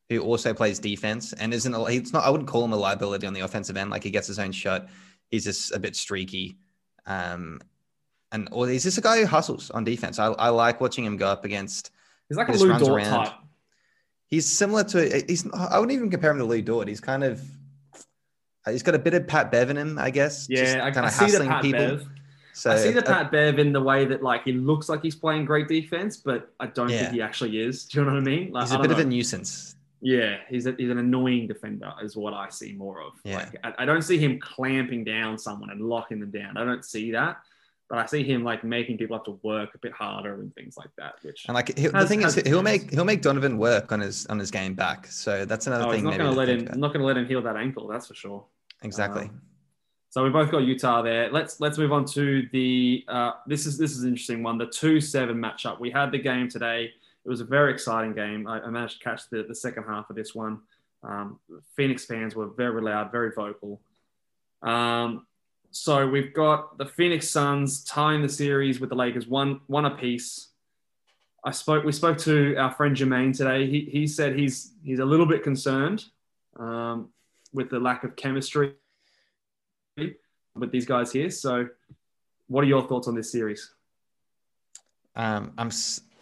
who 0.09 0.19
also 0.19 0.53
plays 0.53 0.77
defense 0.77 1.33
and 1.33 1.53
isn't 1.53 1.73
a, 1.73 1.89
he's 1.89 2.13
not 2.13 2.25
I 2.25 2.29
wouldn't 2.29 2.49
call 2.49 2.65
him 2.65 2.73
a 2.73 2.75
liability 2.75 3.25
on 3.25 3.33
the 3.33 3.39
offensive 3.39 3.77
end. 3.77 3.89
Like 3.89 4.03
he 4.03 4.11
gets 4.11 4.27
his 4.27 4.37
own 4.37 4.51
shot. 4.51 4.89
He's 5.29 5.45
just 5.45 5.73
a 5.73 5.79
bit 5.79 5.95
streaky. 5.95 6.57
Um 7.05 7.61
and 8.31 8.47
or 8.51 8.67
he's 8.67 8.83
just 8.83 8.97
a 8.97 9.01
guy 9.01 9.19
who 9.19 9.25
hustles 9.25 9.71
on 9.71 9.83
defense. 9.83 10.19
I, 10.19 10.27
I 10.27 10.49
like 10.49 10.81
watching 10.81 11.05
him 11.05 11.17
go 11.17 11.27
up 11.27 11.45
against 11.45 11.91
He's 12.29 12.37
like 12.37 12.49
a 12.49 12.53
Lu 12.53 12.77
Dort 12.77 13.03
type. 13.03 13.33
He's 14.27 14.45
similar 14.45 14.83
to 14.85 15.23
he's 15.27 15.45
I 15.53 15.79
wouldn't 15.79 15.95
even 15.95 16.09
compare 16.09 16.31
him 16.31 16.37
to 16.37 16.45
Lu 16.45 16.61
Dort. 16.61 16.87
He's 16.87 17.01
kind 17.01 17.23
of 17.23 17.41
he's 18.69 18.83
got 18.83 18.95
a 18.95 18.99
bit 18.99 19.13
of 19.13 19.27
Pat 19.27 19.51
Bev 19.51 19.69
in 19.69 19.77
him, 19.77 19.97
I 19.97 20.11
guess. 20.11 20.47
Yeah, 20.49 20.81
I, 20.83 20.91
kind 20.91 21.07
of 21.07 21.19
I 21.19 21.29
the 21.29 21.45
Pat 21.45 21.61
people. 21.61 21.87
Bev. 21.87 22.07
So 22.53 22.71
I 22.71 22.75
see 22.77 22.91
the 22.91 23.01
Pat 23.01 23.31
Bev 23.31 23.59
in 23.59 23.71
the 23.71 23.81
way 23.81 24.05
that 24.05 24.21
like 24.23 24.43
he 24.43 24.53
looks 24.53 24.89
like 24.89 25.01
he's 25.01 25.15
playing 25.15 25.45
great 25.45 25.67
defense, 25.67 26.17
but 26.17 26.51
I 26.59 26.67
don't 26.67 26.89
yeah. 26.89 26.99
think 26.99 27.13
he 27.13 27.21
actually 27.21 27.59
is. 27.59 27.85
Do 27.87 27.99
you 27.99 28.05
know 28.05 28.11
what 28.11 28.17
I 28.17 28.21
mean? 28.21 28.51
Like, 28.51 28.63
he's 28.63 28.71
a 28.71 28.79
bit 28.79 28.89
know. 28.89 28.97
of 28.97 28.99
a 28.99 29.05
nuisance. 29.05 29.75
Yeah, 30.01 30.37
he's 30.49 30.65
a, 30.65 30.73
he's 30.77 30.89
an 30.89 30.97
annoying 30.97 31.47
defender, 31.47 31.93
is 32.01 32.17
what 32.17 32.33
I 32.33 32.49
see 32.49 32.73
more 32.73 33.01
of. 33.01 33.13
Yeah. 33.23 33.37
Like, 33.37 33.59
I, 33.63 33.73
I, 33.83 33.85
don't 33.85 34.01
see 34.01 34.17
him 34.17 34.39
clamping 34.39 35.03
down 35.03 35.37
someone 35.37 35.69
and 35.69 35.79
locking 35.79 36.19
them 36.19 36.31
down. 36.31 36.57
I 36.57 36.65
don't 36.65 36.83
see 36.83 37.11
that, 37.11 37.37
but 37.87 37.99
I 37.99 38.07
see 38.07 38.23
him 38.23 38.43
like 38.43 38.63
making 38.63 38.97
people 38.97 39.15
have 39.15 39.25
to 39.25 39.39
work 39.43 39.75
a 39.75 39.77
bit 39.77 39.91
harder 39.91 40.41
and 40.41 40.53
things 40.55 40.75
like 40.75 40.89
that. 40.97 41.15
Which 41.21 41.45
and 41.47 41.53
like 41.53 41.77
has, 41.77 41.91
the 41.91 42.07
thing 42.07 42.21
has, 42.21 42.35
is, 42.35 42.47
he'll 42.47 42.63
make 42.63 42.89
he'll 42.89 43.05
make 43.05 43.21
Donovan 43.21 43.59
work 43.59 43.91
on 43.91 43.99
his 43.99 44.25
on 44.25 44.39
his 44.39 44.49
game 44.49 44.73
back. 44.73 45.05
So 45.05 45.45
that's 45.45 45.67
another 45.67 45.85
oh, 45.85 45.91
thing. 45.91 46.05
He's 46.05 46.17
not 46.17 46.17
going 46.17 46.31
to 46.31 46.37
let 46.37 46.49
him. 46.49 46.79
Not 46.79 46.93
going 46.93 47.01
to 47.01 47.05
let 47.05 47.17
him 47.17 47.27
heal 47.27 47.41
that 47.43 47.55
ankle. 47.55 47.87
That's 47.87 48.07
for 48.07 48.15
sure. 48.15 48.43
Exactly. 48.81 49.25
Um, 49.25 49.41
so 50.11 50.25
we 50.25 50.29
both 50.29 50.51
got 50.51 50.63
Utah 50.63 51.01
there. 51.01 51.31
Let's 51.31 51.61
let's 51.61 51.77
move 51.77 51.93
on 51.93 52.03
to 52.07 52.45
the 52.51 53.05
uh, 53.07 53.31
this 53.47 53.65
is 53.65 53.77
this 53.77 53.91
is 53.91 54.03
an 54.03 54.09
interesting 54.09 54.43
one. 54.43 54.57
The 54.57 54.65
two 54.65 54.99
seven 54.99 55.37
matchup. 55.37 55.79
We 55.79 55.89
had 55.89 56.11
the 56.11 56.17
game 56.17 56.49
today. 56.49 56.91
It 57.23 57.29
was 57.29 57.39
a 57.39 57.45
very 57.45 57.71
exciting 57.71 58.13
game. 58.13 58.45
I, 58.45 58.59
I 58.59 58.69
managed 58.69 58.97
to 58.97 59.03
catch 59.05 59.29
the, 59.29 59.43
the 59.47 59.55
second 59.55 59.83
half 59.83 60.09
of 60.09 60.17
this 60.17 60.35
one. 60.35 60.59
Um, 61.01 61.39
Phoenix 61.77 62.03
fans 62.03 62.35
were 62.35 62.47
very 62.47 62.81
loud, 62.81 63.09
very 63.09 63.31
vocal. 63.33 63.79
Um, 64.61 65.27
so 65.69 66.05
we've 66.05 66.33
got 66.33 66.77
the 66.77 66.85
Phoenix 66.85 67.29
Suns 67.29 67.81
tying 67.85 68.21
the 68.21 68.29
series 68.29 68.81
with 68.81 68.89
the 68.89 68.97
Lakers 68.97 69.27
one 69.27 69.61
one 69.67 69.85
apiece. 69.85 70.49
I 71.45 71.51
spoke. 71.51 71.85
We 71.85 71.93
spoke 71.93 72.17
to 72.19 72.57
our 72.57 72.73
friend 72.73 72.97
Jermaine 72.97 73.35
today. 73.35 73.65
He, 73.65 73.87
he 73.89 74.07
said 74.07 74.37
he's 74.37 74.73
he's 74.83 74.99
a 74.99 75.05
little 75.05 75.25
bit 75.25 75.41
concerned 75.41 76.03
um, 76.59 77.07
with 77.53 77.69
the 77.69 77.79
lack 77.79 78.03
of 78.03 78.17
chemistry 78.17 78.73
with 80.55 80.71
these 80.71 80.85
guys 80.85 81.11
here. 81.11 81.29
So, 81.29 81.67
what 82.47 82.63
are 82.63 82.67
your 82.67 82.87
thoughts 82.87 83.07
on 83.07 83.15
this 83.15 83.31
series? 83.31 83.73
Um, 85.15 85.53
I'm 85.57 85.71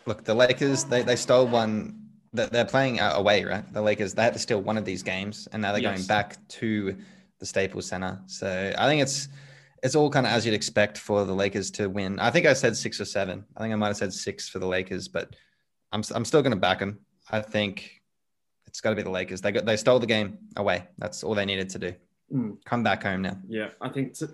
look 0.06 0.23
the 0.23 0.34
Lakers. 0.34 0.84
They 0.84 1.01
they 1.01 1.15
stole 1.15 1.47
one. 1.47 1.95
That 2.34 2.51
they're 2.51 2.65
playing 2.65 2.99
away, 2.99 3.43
right? 3.43 3.72
The 3.73 3.81
Lakers 3.81 4.14
they 4.14 4.22
had 4.22 4.34
to 4.34 4.39
steal 4.39 4.61
one 4.61 4.77
of 4.77 4.85
these 4.85 5.01
games, 5.01 5.47
and 5.51 5.61
now 5.61 5.72
they're 5.72 5.81
yes. 5.81 5.97
going 5.97 6.07
back 6.07 6.47
to 6.49 6.95
the 7.39 7.45
Staples 7.45 7.88
Center. 7.88 8.22
So 8.27 8.72
I 8.77 8.88
think 8.88 9.01
it's 9.01 9.30
it's 9.81 9.95
all 9.95 10.10
kind 10.10 10.27
of 10.27 10.31
as 10.31 10.45
you'd 10.45 10.53
expect 10.53 10.97
for 10.97 11.26
the 11.26 11.34
Lakers 11.34 11.72
to 11.72 11.88
win. 11.88 12.19
I 12.19 12.30
think 12.30 12.45
I 12.45 12.53
said 12.53 12.76
six 12.77 13.01
or 13.01 13.06
seven. 13.06 13.45
I 13.57 13.61
think 13.61 13.73
I 13.73 13.76
might 13.77 13.88
have 13.88 13.97
said 13.97 14.14
six 14.14 14.47
for 14.47 14.60
the 14.60 14.68
Lakers, 14.68 15.07
but 15.07 15.35
I'm 15.91 16.03
I'm 16.14 16.26
still 16.26 16.43
going 16.43 16.51
to 16.51 16.60
back 16.60 16.80
them. 16.80 16.99
I 17.31 17.41
think 17.41 18.01
it's 18.68 18.81
got 18.81 18.91
to 18.91 18.95
be 18.95 19.01
the 19.01 19.10
Lakers. 19.10 19.41
They 19.41 19.51
got 19.51 19.65
they 19.65 19.77
stole 19.77 19.99
the 19.99 20.06
game 20.06 20.38
away. 20.56 20.88
That's 20.99 21.23
all 21.23 21.34
they 21.34 21.45
needed 21.45 21.69
to 21.72 21.80
do. 21.80 21.93
Mm. 22.34 22.57
Come 22.65 22.84
back 22.84 23.03
home 23.03 23.23
now. 23.23 23.38
Yeah, 23.47 23.69
I 23.81 23.89
think 23.89 24.18
t- 24.18 24.27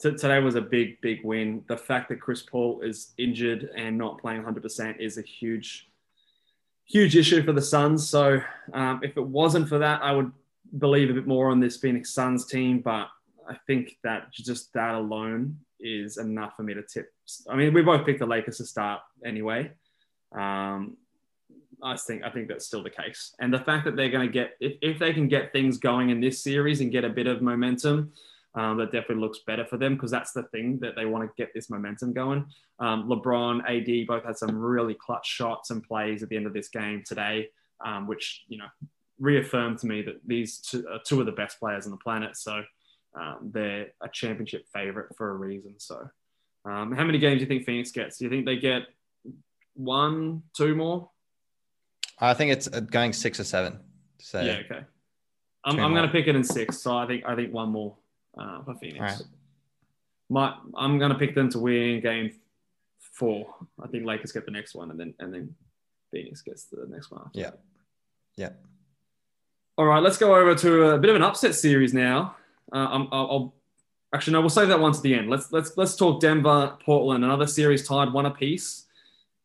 t- 0.00 0.16
today 0.16 0.40
was 0.40 0.54
a 0.54 0.60
big, 0.60 1.00
big 1.00 1.24
win. 1.24 1.64
The 1.68 1.76
fact 1.76 2.08
that 2.08 2.20
Chris 2.20 2.42
Paul 2.42 2.80
is 2.82 3.12
injured 3.18 3.70
and 3.76 3.96
not 3.96 4.20
playing 4.20 4.42
100% 4.42 5.00
is 5.00 5.18
a 5.18 5.22
huge, 5.22 5.88
huge 6.86 7.16
issue 7.16 7.42
for 7.44 7.52
the 7.52 7.62
Suns. 7.62 8.08
So 8.08 8.40
um, 8.72 9.00
if 9.02 9.16
it 9.16 9.26
wasn't 9.26 9.68
for 9.68 9.78
that, 9.78 10.02
I 10.02 10.12
would 10.12 10.32
believe 10.78 11.10
a 11.10 11.14
bit 11.14 11.26
more 11.26 11.50
on 11.50 11.60
this 11.60 11.76
Phoenix 11.76 12.12
Suns 12.12 12.46
team. 12.46 12.80
But 12.80 13.08
I 13.48 13.56
think 13.66 13.96
that 14.02 14.32
just 14.32 14.72
that 14.74 14.94
alone 14.94 15.58
is 15.78 16.18
enough 16.18 16.56
for 16.56 16.62
me 16.62 16.74
to 16.74 16.82
tip. 16.82 17.12
I 17.48 17.56
mean, 17.56 17.72
we 17.72 17.82
both 17.82 18.04
picked 18.04 18.20
the 18.20 18.26
Lakers 18.26 18.58
to 18.58 18.66
start 18.66 19.00
anyway. 19.24 19.72
Um, 20.32 20.96
I 21.82 21.96
think 21.96 22.22
I 22.24 22.30
think 22.30 22.48
that's 22.48 22.66
still 22.66 22.82
the 22.82 22.90
case. 22.90 23.34
And 23.40 23.52
the 23.52 23.60
fact 23.60 23.84
that 23.84 23.96
they're 23.96 24.10
going 24.10 24.26
to 24.26 24.32
get 24.32 24.56
if, 24.60 24.74
if 24.82 24.98
they 24.98 25.12
can 25.12 25.28
get 25.28 25.52
things 25.52 25.78
going 25.78 26.10
in 26.10 26.20
this 26.20 26.42
series 26.42 26.80
and 26.80 26.90
get 26.90 27.04
a 27.04 27.08
bit 27.08 27.26
of 27.26 27.42
momentum, 27.42 28.12
um, 28.54 28.78
that 28.78 28.92
definitely 28.92 29.22
looks 29.22 29.40
better 29.46 29.64
for 29.64 29.76
them 29.76 29.94
because 29.94 30.10
that's 30.10 30.32
the 30.32 30.42
thing 30.44 30.78
that 30.80 30.96
they 30.96 31.06
want 31.06 31.24
to 31.24 31.30
get 31.36 31.54
this 31.54 31.70
momentum 31.70 32.12
going. 32.12 32.46
Um, 32.78 33.08
LeBron, 33.08 33.60
AD 33.68 34.06
both 34.06 34.24
had 34.24 34.36
some 34.36 34.56
really 34.56 34.94
clutch 34.94 35.26
shots 35.26 35.70
and 35.70 35.82
plays 35.82 36.22
at 36.22 36.28
the 36.28 36.36
end 36.36 36.46
of 36.46 36.52
this 36.52 36.68
game 36.68 37.02
today, 37.06 37.50
um, 37.84 38.06
which 38.06 38.44
you 38.48 38.58
know 38.58 38.68
reaffirmed 39.18 39.78
to 39.78 39.86
me 39.86 40.02
that 40.02 40.20
these 40.26 40.58
two 40.58 40.86
are 40.90 41.00
two 41.04 41.20
of 41.20 41.26
the 41.26 41.32
best 41.32 41.60
players 41.60 41.84
on 41.84 41.92
the 41.92 41.98
planet. 41.98 42.36
So 42.36 42.62
um, 43.14 43.50
they're 43.52 43.88
a 44.00 44.08
championship 44.08 44.66
favorite 44.72 45.14
for 45.16 45.30
a 45.30 45.34
reason. 45.34 45.74
So 45.78 46.08
um, 46.64 46.92
how 46.92 47.04
many 47.04 47.18
games 47.18 47.38
do 47.38 47.40
you 47.42 47.46
think 47.46 47.64
Phoenix 47.64 47.92
gets? 47.92 48.18
Do 48.18 48.24
you 48.24 48.30
think 48.30 48.46
they 48.46 48.56
get 48.56 48.82
one, 49.74 50.42
two 50.56 50.74
more? 50.74 51.10
I 52.20 52.34
think 52.34 52.52
it's 52.52 52.68
uh, 52.68 52.80
going 52.80 53.12
six 53.12 53.40
or 53.40 53.44
seven. 53.44 53.80
So 54.18 54.40
yeah, 54.40 54.60
okay. 54.64 54.84
I'm, 55.64 55.78
I'm 55.78 55.92
going 55.94 56.06
to 56.06 56.12
pick 56.12 56.26
it 56.26 56.36
in 56.36 56.44
six. 56.44 56.78
So 56.78 56.96
I 56.96 57.06
think 57.06 57.24
I 57.26 57.34
think 57.34 57.52
one 57.52 57.70
more 57.70 57.96
uh, 58.38 58.62
for 58.62 58.74
Phoenix. 58.76 59.00
Right. 59.00 59.22
My, 60.28 60.54
I'm 60.76 60.98
going 60.98 61.10
to 61.10 61.18
pick 61.18 61.34
them 61.34 61.50
to 61.50 61.58
win 61.58 62.00
game 62.00 62.32
four. 62.98 63.54
I 63.82 63.88
think 63.88 64.04
Lakers 64.04 64.32
get 64.32 64.44
the 64.44 64.52
next 64.52 64.74
one, 64.74 64.90
and 64.90 65.00
then 65.00 65.14
and 65.18 65.32
then 65.32 65.54
Phoenix 66.10 66.42
gets 66.42 66.64
the 66.64 66.86
next 66.88 67.10
one. 67.10 67.22
after 67.26 67.38
yeah, 67.38 67.50
yeah. 68.36 68.50
All 69.76 69.86
right, 69.86 70.02
let's 70.02 70.18
go 70.18 70.36
over 70.36 70.54
to 70.54 70.90
a 70.90 70.98
bit 70.98 71.10
of 71.10 71.16
an 71.16 71.22
upset 71.22 71.54
series 71.54 71.94
now. 71.94 72.36
Uh, 72.72 72.86
I'm, 72.90 73.08
I'll, 73.10 73.30
I'll 73.30 73.54
actually 74.14 74.34
no, 74.34 74.40
we'll 74.40 74.50
save 74.50 74.68
that 74.68 74.78
one 74.78 74.92
to 74.92 75.00
the 75.00 75.14
end. 75.14 75.30
Let's 75.30 75.52
let's 75.52 75.76
let's 75.76 75.96
talk 75.96 76.20
Denver, 76.20 76.76
Portland, 76.84 77.24
another 77.24 77.46
series 77.46 77.86
tied 77.86 78.12
one 78.12 78.26
apiece. 78.26 78.86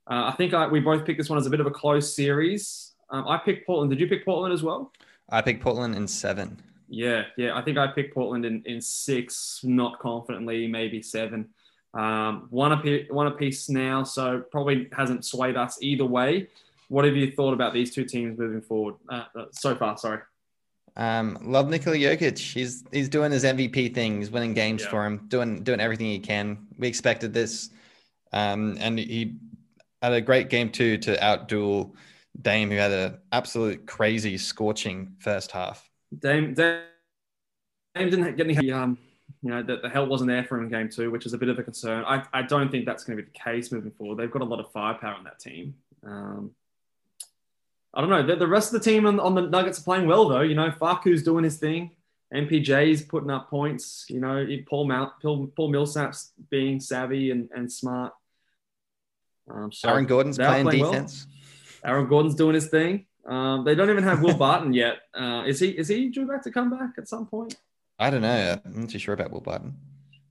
Uh, 0.07 0.25
I 0.31 0.35
think 0.37 0.53
I, 0.53 0.67
we 0.67 0.79
both 0.79 1.05
picked 1.05 1.17
this 1.17 1.29
one 1.29 1.39
as 1.39 1.47
a 1.47 1.49
bit 1.49 1.59
of 1.59 1.65
a 1.65 1.71
close 1.71 2.13
series. 2.15 2.93
Um, 3.09 3.27
I 3.27 3.37
picked 3.37 3.65
Portland. 3.65 3.89
Did 3.89 3.99
you 3.99 4.07
pick 4.07 4.25
Portland 4.25 4.53
as 4.53 4.63
well? 4.63 4.91
I 5.29 5.41
picked 5.41 5.61
Portland 5.61 5.95
in 5.95 6.07
seven. 6.07 6.59
Yeah, 6.87 7.23
yeah. 7.37 7.57
I 7.57 7.61
think 7.61 7.77
I 7.77 7.87
picked 7.87 8.13
Portland 8.13 8.45
in, 8.45 8.61
in 8.65 8.79
six, 8.81 9.61
not 9.63 9.99
confidently, 9.99 10.67
maybe 10.67 11.01
seven. 11.01 11.49
Um, 11.95 12.47
one 12.49 12.73
apiece, 12.73 13.07
one 13.09 13.27
apiece 13.27 13.69
now, 13.69 14.03
so 14.03 14.43
probably 14.51 14.89
hasn't 14.91 15.25
swayed 15.25 15.55
us 15.55 15.77
either 15.81 16.05
way. 16.05 16.47
What 16.89 17.05
have 17.05 17.15
you 17.15 17.31
thought 17.31 17.53
about 17.53 17.73
these 17.73 17.93
two 17.93 18.05
teams 18.05 18.37
moving 18.37 18.61
forward 18.61 18.95
uh, 19.09 19.23
uh, 19.35 19.45
so 19.51 19.75
far? 19.75 19.97
Sorry. 19.97 20.19
Um, 20.97 21.37
love 21.41 21.69
Nikola 21.69 21.95
Jokic. 21.97 22.37
He's 22.37 22.83
he's 22.91 23.09
doing 23.09 23.31
his 23.31 23.43
MVP 23.43 23.93
thing. 23.95 24.19
He's 24.19 24.29
winning 24.29 24.53
games 24.53 24.83
Yeah. 24.83 24.89
for 24.89 25.05
him, 25.05 25.25
doing 25.27 25.63
doing 25.63 25.79
everything 25.79 26.07
he 26.07 26.19
can. 26.19 26.67
We 26.77 26.87
expected 26.87 27.33
this, 27.33 27.69
um, 28.31 28.77
and 28.79 28.99
he 28.99 29.35
had 30.05 30.13
a 30.13 30.21
great 30.21 30.49
game 30.49 30.71
too 30.71 30.97
to 30.99 31.17
outduel 31.17 31.93
Dame, 32.41 32.69
who 32.69 32.77
had 32.77 32.91
an 32.91 33.17
absolute 33.31 33.87
crazy 33.87 34.37
scorching 34.37 35.15
first 35.19 35.51
half. 35.51 35.89
Dame, 36.17 36.53
Dame, 36.53 36.81
Dame 37.95 38.09
didn't 38.09 38.35
get 38.35 38.47
any. 38.47 38.71
Um, 38.71 38.97
you 39.41 39.49
know, 39.49 39.63
the, 39.63 39.77
the 39.77 39.89
help 39.89 40.09
wasn't 40.09 40.29
there 40.29 40.43
for 40.43 40.57
him 40.57 40.65
in 40.65 40.69
game 40.69 40.89
two, 40.89 41.11
which 41.11 41.25
is 41.25 41.33
a 41.33 41.37
bit 41.37 41.49
of 41.49 41.57
a 41.59 41.63
concern. 41.63 42.03
I, 42.05 42.23
I 42.33 42.41
don't 42.41 42.69
think 42.69 42.85
that's 42.85 43.03
going 43.03 43.17
to 43.17 43.23
be 43.23 43.29
the 43.31 43.39
case 43.39 43.71
moving 43.71 43.91
forward. 43.91 44.17
They've 44.17 44.31
got 44.31 44.41
a 44.41 44.45
lot 44.45 44.59
of 44.59 44.71
firepower 44.71 45.15
on 45.15 45.23
that 45.23 45.39
team. 45.39 45.75
Um, 46.05 46.51
I 47.93 48.01
don't 48.01 48.09
know. 48.09 48.25
The, 48.25 48.35
the 48.35 48.47
rest 48.47 48.73
of 48.73 48.83
the 48.83 48.89
team 48.89 49.05
on, 49.05 49.19
on 49.19 49.35
the 49.35 49.41
Nuggets 49.41 49.79
are 49.79 49.83
playing 49.83 50.07
well, 50.07 50.27
though. 50.27 50.41
You 50.41 50.55
know, 50.55 50.71
Facu's 50.71 51.23
doing 51.23 51.43
his 51.43 51.57
thing. 51.57 51.91
MPJ's 52.33 53.03
putting 53.03 53.29
up 53.29 53.49
points. 53.49 54.05
You 54.09 54.19
know, 54.19 54.45
Paul 54.67 54.87
Mount, 54.87 55.13
Paul, 55.21 55.47
Paul 55.55 55.69
Millsap's 55.69 56.31
being 56.49 56.79
savvy 56.79 57.31
and, 57.31 57.49
and 57.55 57.71
smart. 57.71 58.13
Um, 59.49 59.71
so 59.71 59.89
Aaron 59.89 60.05
Gordon's 60.05 60.37
playing, 60.37 60.65
well. 60.65 60.91
defense. 60.91 61.27
Aaron 61.83 62.07
Gordon's 62.07 62.35
doing 62.35 62.55
his 62.55 62.67
thing. 62.67 63.05
Um, 63.25 63.63
they 63.63 63.75
don't 63.75 63.89
even 63.89 64.03
have 64.03 64.21
Will 64.21 64.35
Barton 64.37 64.73
yet. 64.73 64.97
Uh, 65.13 65.43
is 65.45 65.59
he 65.59 65.69
is 65.69 65.87
he 65.87 66.09
due 66.09 66.27
back 66.27 66.43
to 66.43 66.51
come 66.51 66.69
back 66.69 66.91
at 66.97 67.07
some 67.07 67.25
point? 67.25 67.55
I 67.97 68.09
don't 68.09 68.21
know. 68.21 68.59
I'm 68.65 68.81
not 68.81 68.89
too 68.89 68.99
sure 68.99 69.13
about 69.13 69.31
Will 69.31 69.41
Barton. 69.41 69.75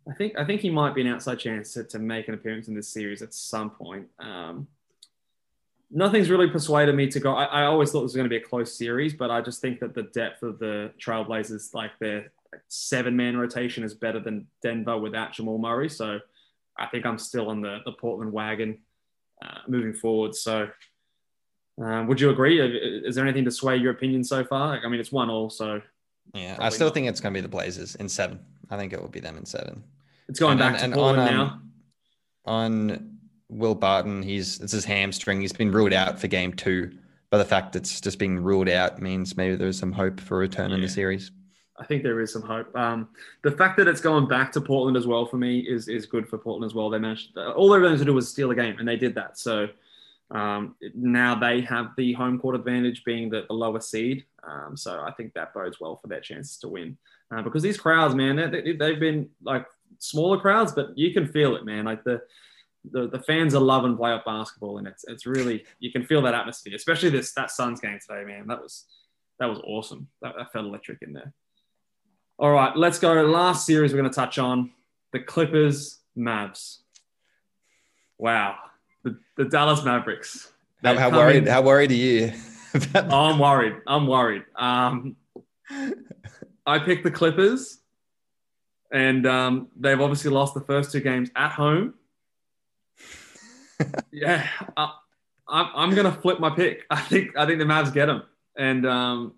I 0.09 0.15
think 0.15 0.39
I 0.39 0.45
think 0.45 0.61
he 0.61 0.70
might 0.70 0.95
be 0.95 1.01
an 1.01 1.09
outside 1.09 1.39
chance 1.39 1.73
to, 1.74 1.85
to 1.85 1.99
make 1.99 2.28
an 2.28 2.35
appearance 2.35 2.69
in 2.69 2.74
this 2.74 2.89
series 2.89 3.23
at 3.23 3.35
some 3.35 3.70
point. 3.70 4.07
Um, 4.19 4.69
nothing's 5.91 6.31
really 6.31 6.51
persuaded 6.51 6.95
me 6.95 7.09
to 7.09 7.20
go. 7.20 7.35
I, 7.35 7.45
I 7.45 7.65
always 7.65 7.91
thought 7.91 8.03
this 8.03 8.11
was 8.11 8.16
going 8.16 8.28
to 8.28 8.31
be 8.31 8.36
a 8.36 8.41
close 8.41 8.77
series, 8.77 9.15
but 9.15 9.31
I 9.31 9.41
just 9.41 9.61
think 9.61 9.81
that 9.81 9.95
the 9.95 10.03
depth 10.03 10.43
of 10.43 10.59
the 10.59 10.93
Trailblazers, 11.01 11.73
like 11.73 11.99
their 11.99 12.32
seven 12.69 13.16
man 13.16 13.36
rotation, 13.36 13.82
is 13.82 13.95
better 13.95 14.20
than 14.20 14.47
Denver 14.62 14.99
without 14.99 15.32
Jamal 15.32 15.59
Murray. 15.59 15.89
So 15.89 16.20
I 16.77 16.86
think 16.86 17.07
I'm 17.07 17.19
still 17.19 17.49
on 17.49 17.61
the, 17.62 17.78
the 17.85 17.93
Portland 17.93 18.32
wagon 18.32 18.78
uh, 19.45 19.59
moving 19.69 19.93
forward. 19.93 20.35
So 20.35 20.69
um, 21.83 22.07
would 22.07 22.21
you 22.21 22.31
agree? 22.31 22.61
Is 22.61 23.15
there 23.15 23.25
anything 23.25 23.45
to 23.45 23.51
sway 23.51 23.77
your 23.77 23.93
opinion 23.93 24.25
so 24.25 24.45
far? 24.45 24.79
I 24.85 24.89
mean, 24.89 25.01
it's 25.01 25.12
one 25.12 25.29
all, 25.31 25.51
so 25.51 25.81
Yeah, 26.35 26.57
I 26.61 26.69
still 26.69 26.87
not. 26.89 26.95
think 26.95 27.09
it's 27.09 27.21
going 27.21 27.33
to 27.35 27.39
be 27.39 27.43
the 27.43 27.49
Blazers 27.49 27.95
in 27.97 28.09
seven. 28.09 28.39
I 28.71 28.77
think 28.77 28.93
it 28.93 29.01
will 29.01 29.09
be 29.09 29.21
them 29.21 29.37
in 29.37 29.45
seven. 29.45 29.83
it's 30.29 30.41
going 30.41 30.53
And- 30.53 30.61
back 30.61 30.83
and- 30.83 30.95
to 30.95 31.01
and 31.01 31.19
on, 31.21 31.27
now. 31.27 31.43
um, 31.43 31.73
On 32.47 33.19
Will 33.49 33.75
Barton, 33.75 34.23
he's 34.23 34.61
it's 34.61 34.73
his 34.73 34.85
hamstring. 34.85 35.41
He's 35.41 35.53
been 35.53 35.71
ruled 35.73 35.93
out 35.93 36.19
for 36.19 36.29
game 36.29 36.53
two. 36.53 36.91
But 37.31 37.39
the 37.39 37.45
fact 37.45 37.75
it's 37.75 38.01
just 38.01 38.19
being 38.19 38.39
ruled 38.39 38.69
out 38.69 39.01
means 39.03 39.37
maybe 39.37 39.57
there's 39.57 39.79
some 39.79 39.93
hope 39.93 40.21
for 40.21 40.37
a 40.37 40.39
return 40.41 40.71
in 40.73 40.81
the 40.81 40.89
series. 40.89 41.31
I 41.79 41.85
think 41.85 42.03
there 42.03 42.21
is 42.21 42.33
some 42.33 42.43
hope. 42.43 42.75
Um, 42.77 43.09
the 43.43 43.51
fact 43.51 43.77
that 43.79 43.89
it's 43.89 44.01
going 44.01 44.29
back 44.29 44.53
to 44.53 44.61
Portland 44.61 44.97
as 44.97 45.07
well 45.07 45.27
for 45.27 45.37
me 45.37 45.59
is 45.61 45.89
is 45.89 46.07
good 46.07 46.29
for 46.29 46.39
Portland 46.39 46.71
as 46.71 46.75
well. 46.75 46.89
They 46.89 46.99
managed 46.99 47.37
all 47.37 47.69
they 47.69 47.81
wanted 47.81 47.99
to 47.99 48.05
do 48.05 48.15
was 48.15 48.29
steal 48.29 48.51
a 48.51 48.55
game, 48.55 48.79
and 48.79 48.87
they 48.87 48.97
did 48.97 49.15
that. 49.17 49.39
So 49.39 49.69
um, 50.31 50.77
now 50.95 51.35
they 51.35 51.61
have 51.63 51.91
the 51.97 52.13
home 52.15 52.39
court 52.39 52.55
advantage, 52.55 53.05
being 53.05 53.29
the, 53.29 53.45
the 53.49 53.55
lower 53.55 53.81
seed. 53.81 54.25
Um, 54.43 54.77
so 54.77 55.01
I 55.01 55.13
think 55.13 55.35
that 55.35 55.53
bodes 55.53 55.81
well 55.81 55.97
for 55.97 56.09
their 56.09 56.21
chances 56.21 56.57
to 56.59 56.69
win. 56.69 56.97
Uh, 57.35 57.43
because 57.43 57.63
these 57.63 57.79
crowds, 57.79 58.15
man, 58.15 58.37
they, 58.37 58.73
they've 58.73 59.01
been 59.01 59.29
like 59.43 59.67
smaller 59.99 60.39
crowds, 60.39 60.73
but 60.73 60.97
you 60.97 61.13
can 61.13 61.27
feel 61.27 61.57
it, 61.57 61.65
man. 61.65 61.85
Like 61.85 62.05
the 62.05 62.23
the, 62.91 63.09
the 63.09 63.21
fans 63.21 63.55
are 63.55 63.61
loving 63.61 63.97
playoff 63.97 64.25
basketball, 64.25 64.79
and 64.79 64.87
it's 64.87 65.05
it's 65.05 65.27
really 65.27 65.65
you 65.81 65.91
can 65.91 66.05
feel 66.05 66.23
that 66.23 66.35
atmosphere, 66.35 66.75
especially 66.77 67.11
this 67.11 67.33
that 67.33 67.51
Suns 67.51 67.81
game 67.81 67.99
today, 67.99 68.25
man. 68.25 68.47
That 68.47 68.63
was 68.63 68.85
that 69.39 69.47
was 69.47 69.59
awesome. 69.65 70.09
That, 70.23 70.35
that 70.37 70.53
felt 70.53 70.67
electric 70.67 71.03
in 71.03 71.13
there. 71.13 71.33
All 72.39 72.51
right, 72.51 72.77
let's 72.77 72.98
go. 72.98 73.12
Last 73.23 73.65
series 73.66 73.93
we're 73.93 74.01
going 74.01 74.11
to 74.11 74.15
touch 74.15 74.39
on 74.39 74.73
the 75.12 75.20
Clippers 75.20 76.01
Mavs. 76.16 76.78
Wow, 78.19 78.56
the, 79.05 79.19
the 79.36 79.44
Dallas 79.44 79.85
Mavericks. 79.85 80.52
How, 80.82 80.97
how 80.98 81.11
worried? 81.11 81.36
in- 81.36 81.47
How 81.47 81.62
worried 81.62 81.90
are 81.90 81.94
you? 81.94 82.32
Oh, 82.94 83.27
I'm 83.27 83.39
worried. 83.39 83.74
I'm 83.86 84.06
worried. 84.09 84.43
Um, 84.56 85.15
I 86.66 86.78
picked 86.81 87.05
the 87.05 87.11
Clippers, 87.11 87.78
and 88.93 89.27
um, 89.27 89.69
they've 89.78 90.01
obviously 90.01 90.31
lost 90.32 90.55
the 90.55 90.61
first 90.61 90.90
two 90.90 91.01
games 91.01 91.31
at 91.36 91.52
home. 91.52 91.94
yeah, 94.12 94.48
I, 94.77 94.93
I'm, 95.48 95.66
I'm 95.74 95.90
going 95.94 96.12
to 96.12 96.20
flip 96.20 96.40
my 96.40 96.51
pick. 96.51 96.85
I 96.90 97.01
think 97.01 97.36
I 97.36 97.47
think 97.47 97.61
the 97.61 97.65
Mavs 97.65 97.93
get 97.93 98.06
them, 98.06 98.24
and 98.56 98.85
um, 98.86 99.35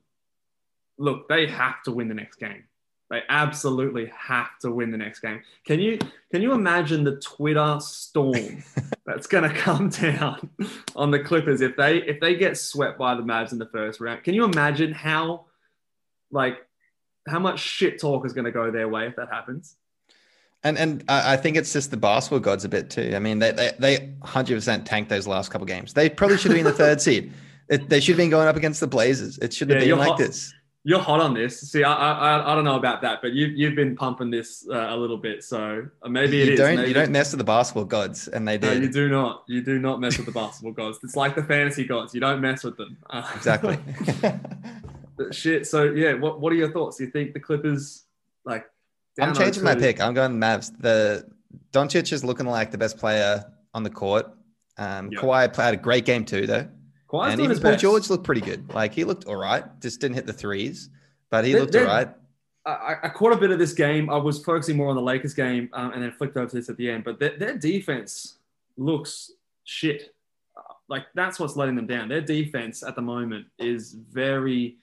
look, 0.98 1.28
they 1.28 1.47
have 1.47 1.82
to 1.85 1.90
win 1.93 2.09
the 2.09 2.14
next 2.14 2.36
game. 2.36 2.64
They 3.09 3.23
absolutely 3.28 4.11
have 4.19 4.59
to 4.61 4.70
win 4.73 4.91
the 4.91 4.97
next 4.99 5.20
game. 5.20 5.41
Can 5.65 5.78
you 5.78 5.99
can 6.33 6.43
you 6.43 6.53
imagine 6.53 7.05
the 7.05 7.16
Twitter 7.16 7.78
storm 7.81 8.65
that's 9.07 9.28
going 9.28 9.49
to 9.49 9.57
come 9.57 9.91
down 9.91 10.51
on 10.97 11.12
the 11.12 11.20
Clippers 11.20 11.61
if 11.61 11.77
they 11.77 11.99
if 11.99 12.19
they 12.20 12.35
get 12.35 12.59
swept 12.59 12.99
by 12.99 13.15
the 13.15 13.23
Mavs 13.23 13.53
in 13.53 13.59
the 13.59 13.66
first 13.66 14.01
round? 14.01 14.24
Can 14.24 14.35
you 14.35 14.45
imagine 14.45 14.93
how 14.93 15.45
like 16.33 16.59
how 17.28 17.39
much 17.39 17.61
shit 17.61 18.01
talk 18.01 18.27
is 18.27 18.33
going 18.33 18.45
to 18.45 18.51
go 18.53 18.70
their 18.73 18.89
way 18.89 19.07
if 19.07 19.15
that 19.16 19.28
happens? 19.31 19.77
And 20.65 20.77
and 20.77 21.05
I 21.09 21.37
think 21.37 21.57
it's 21.57 21.73
just 21.73 21.93
the 21.93 21.97
basketball 21.97 22.41
gods 22.41 22.65
a 22.65 22.69
bit 22.69 22.91
too. 22.91 23.12
I 23.15 23.20
mean, 23.20 23.39
they 23.39 23.53
they 23.53 23.73
they 23.78 24.15
hundred 24.23 24.57
percent 24.57 24.85
tanked 24.85 25.11
those 25.11 25.28
last 25.28 25.53
couple 25.53 25.65
games. 25.66 25.93
They 25.93 26.11
probably 26.11 26.39
should 26.39 26.51
have 26.51 26.57
been 26.59 26.65
the 26.65 26.73
third 26.73 27.01
seed. 27.01 27.33
It, 27.69 27.89
they 27.89 28.01
should 28.01 28.12
have 28.15 28.19
been 28.19 28.31
going 28.31 28.49
up 28.49 28.57
against 28.57 28.81
the 28.81 28.87
Blazers. 28.89 29.39
It 29.39 29.53
should 29.53 29.70
have 29.70 29.81
Yeah, 29.81 29.91
been 29.91 29.99
like 29.99 30.09
hot. 30.11 30.19
this. 30.19 30.53
You're 30.89 31.01
hot 31.01 31.21
on 31.21 31.35
this. 31.35 31.61
See, 31.63 31.83
I, 31.83 31.93
I, 31.93 32.53
I 32.53 32.55
don't 32.55 32.63
know 32.63 32.77
about 32.77 33.03
that, 33.03 33.21
but 33.21 33.33
you've 33.33 33.57
you've 33.59 33.75
been 33.75 33.97
pumping 33.97 34.31
this 34.31 34.65
uh, 34.71 34.87
a 34.91 34.97
little 34.97 35.17
bit. 35.17 35.43
So 35.43 35.85
uh, 36.05 36.09
maybe 36.09 36.41
it 36.41 36.47
you 36.47 36.53
is. 36.53 36.61
don't 36.61 36.77
Maybe- 36.77 36.89
you 36.89 36.95
don't 36.95 37.11
mess 37.11 37.33
with 37.33 37.39
the 37.39 37.45
basketball 37.45 37.87
gods, 37.87 38.29
and 38.29 38.47
they 38.47 38.57
No, 38.57 38.71
you 38.71 38.89
do 38.89 39.09
not. 39.09 39.43
You 39.49 39.63
do 39.63 39.81
not 39.81 39.99
mess 39.99 40.17
with 40.17 40.27
the 40.27 40.33
basketball 40.33 40.71
gods. 40.71 41.01
It's 41.03 41.17
like 41.17 41.35
the 41.35 41.43
fantasy 41.43 41.83
gods. 41.83 42.15
You 42.15 42.21
don't 42.21 42.41
mess 42.41 42.63
with 42.63 42.77
them. 42.77 42.97
Uh, 43.11 43.29
exactly. 43.35 43.77
shit. 45.33 45.67
So 45.67 45.83
yeah, 45.85 46.15
what 46.15 46.41
what 46.41 46.53
are 46.53 46.57
your 46.57 46.71
thoughts? 46.71 46.99
Do 46.99 47.05
you 47.05 47.11
think 47.11 47.33
the 47.35 47.41
Clippers 47.41 48.05
like? 48.45 48.65
I'm 49.21 49.35
changing 49.35 49.65
my 49.65 49.75
pick. 49.75 50.01
I'm 50.01 50.15
going 50.15 50.39
Mavs. 50.39 50.71
The 50.79 51.27
Doncic 51.73 52.13
is 52.13 52.23
looking 52.23 52.47
like 52.47 52.71
the 52.71 52.79
best 52.79 52.97
player 52.97 53.45
on 53.75 53.83
the 53.83 53.91
court. 53.91 54.27
Um, 54.79 55.11
Yeah. 55.11 55.19
Kawhi 55.19 55.53
played 55.53 55.75
a 55.75 55.79
great 55.79 56.05
game 56.05 56.25
too, 56.25 56.47
though. 56.47 56.69
Kawhi's 57.20 57.32
and 57.32 57.40
even 57.43 57.56
Paul 57.60 57.72
best. 57.72 57.82
George 57.82 58.10
looked 58.10 58.24
pretty 58.24 58.40
good. 58.40 58.72
Like 58.74 58.94
he 58.94 59.05
looked 59.05 59.24
all 59.26 59.36
right. 59.36 59.64
Just 59.80 60.01
didn't 60.01 60.14
hit 60.16 60.26
the 60.26 60.32
threes, 60.32 60.90
but 61.30 61.44
he 61.44 61.55
looked 61.59 61.74
all 61.76 61.84
right. 61.84 62.09
I, 62.64 62.70
I- 62.70 62.97
I 63.05 63.09
caught 63.10 63.32
a 63.32 63.36
bit 63.36 63.51
of 63.51 63.59
this 63.59 63.72
game. 63.72 64.10
I 64.10 64.16
was 64.16 64.44
focusing 64.44 64.76
more 64.76 64.88
on 64.88 64.97
the 64.97 65.02
Lakers 65.02 65.34
game 65.34 65.68
um, 65.72 65.93
and 65.93 66.02
then 66.02 66.10
flicked 66.12 66.36
over 66.36 66.48
to 66.48 66.56
this 66.56 66.68
at 66.68 66.76
the 66.76 66.90
end. 66.90 67.05
But 67.05 67.18
their, 67.20 67.38
their 67.38 67.56
defense 67.56 68.38
looks 68.76 69.30
shit. 69.64 70.12
Like 70.88 71.05
that's 71.14 71.38
what's 71.40 71.56
letting 71.56 71.74
them 71.76 71.86
down. 71.86 72.09
Their 72.09 72.20
defense 72.20 72.82
at 72.82 72.94
the 72.97 73.02
moment 73.02 73.47
is 73.59 73.93
very 73.93 74.76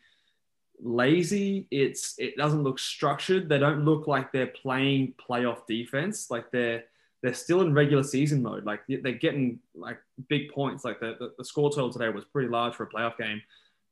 lazy. 0.82 1.68
It's 1.72 2.16
it 2.18 2.36
doesn't 2.38 2.64
look 2.64 2.80
structured. 2.80 3.48
They 3.50 3.58
don't 3.60 3.86
look 3.86 4.08
like 4.08 4.32
they're 4.32 4.48
playing 4.48 5.14
playoff 5.30 5.66
defense. 5.68 6.30
Like 6.30 6.52
they're 6.52 6.84
they're 7.24 7.34
still 7.34 7.62
in 7.62 7.74
regular 7.74 8.04
season 8.04 8.44
mode. 8.44 8.66
Like 8.66 8.82
they're 8.88 9.14
getting 9.14 9.60
like 9.74 9.98
big 10.28 10.52
points. 10.52 10.84
Like 10.84 11.00
the, 11.00 11.16
the, 11.18 11.34
the 11.38 11.46
score 11.46 11.70
total 11.70 11.92
today 11.92 12.10
was 12.10 12.26
pretty 12.26 12.50
large 12.50 12.76
for 12.76 12.84
a 12.84 12.90
playoff 12.90 13.18
game. 13.18 13.42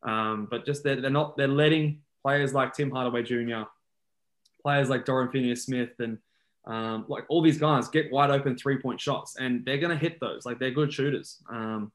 Um, 0.04 0.48
but 0.52 0.66
just 0.66 0.84
they're, 0.84 1.00
they're 1.00 1.10
not 1.10 1.38
they're 1.38 1.48
letting 1.48 2.02
players 2.22 2.54
like 2.54 2.74
Tim 2.74 2.92
Hardaway 2.92 3.24
Jr., 3.24 3.64
players 4.62 4.90
like 4.90 5.06
Dorian 5.06 5.32
Finney-Smith, 5.32 5.92
and 6.00 6.18
um, 6.66 7.06
like 7.08 7.24
all 7.30 7.42
these 7.42 7.58
guys 7.58 7.88
get 7.88 8.12
wide 8.12 8.32
open 8.32 8.58
three 8.58 8.78
point 8.78 9.00
shots, 9.00 9.38
and 9.38 9.64
they're 9.66 9.80
to 9.80 9.96
hit 9.96 10.20
those. 10.20 10.46
Like 10.46 10.60
they're 10.60 10.72
good 10.72 10.94
shooters. 10.94 11.38
Um, 11.50 11.92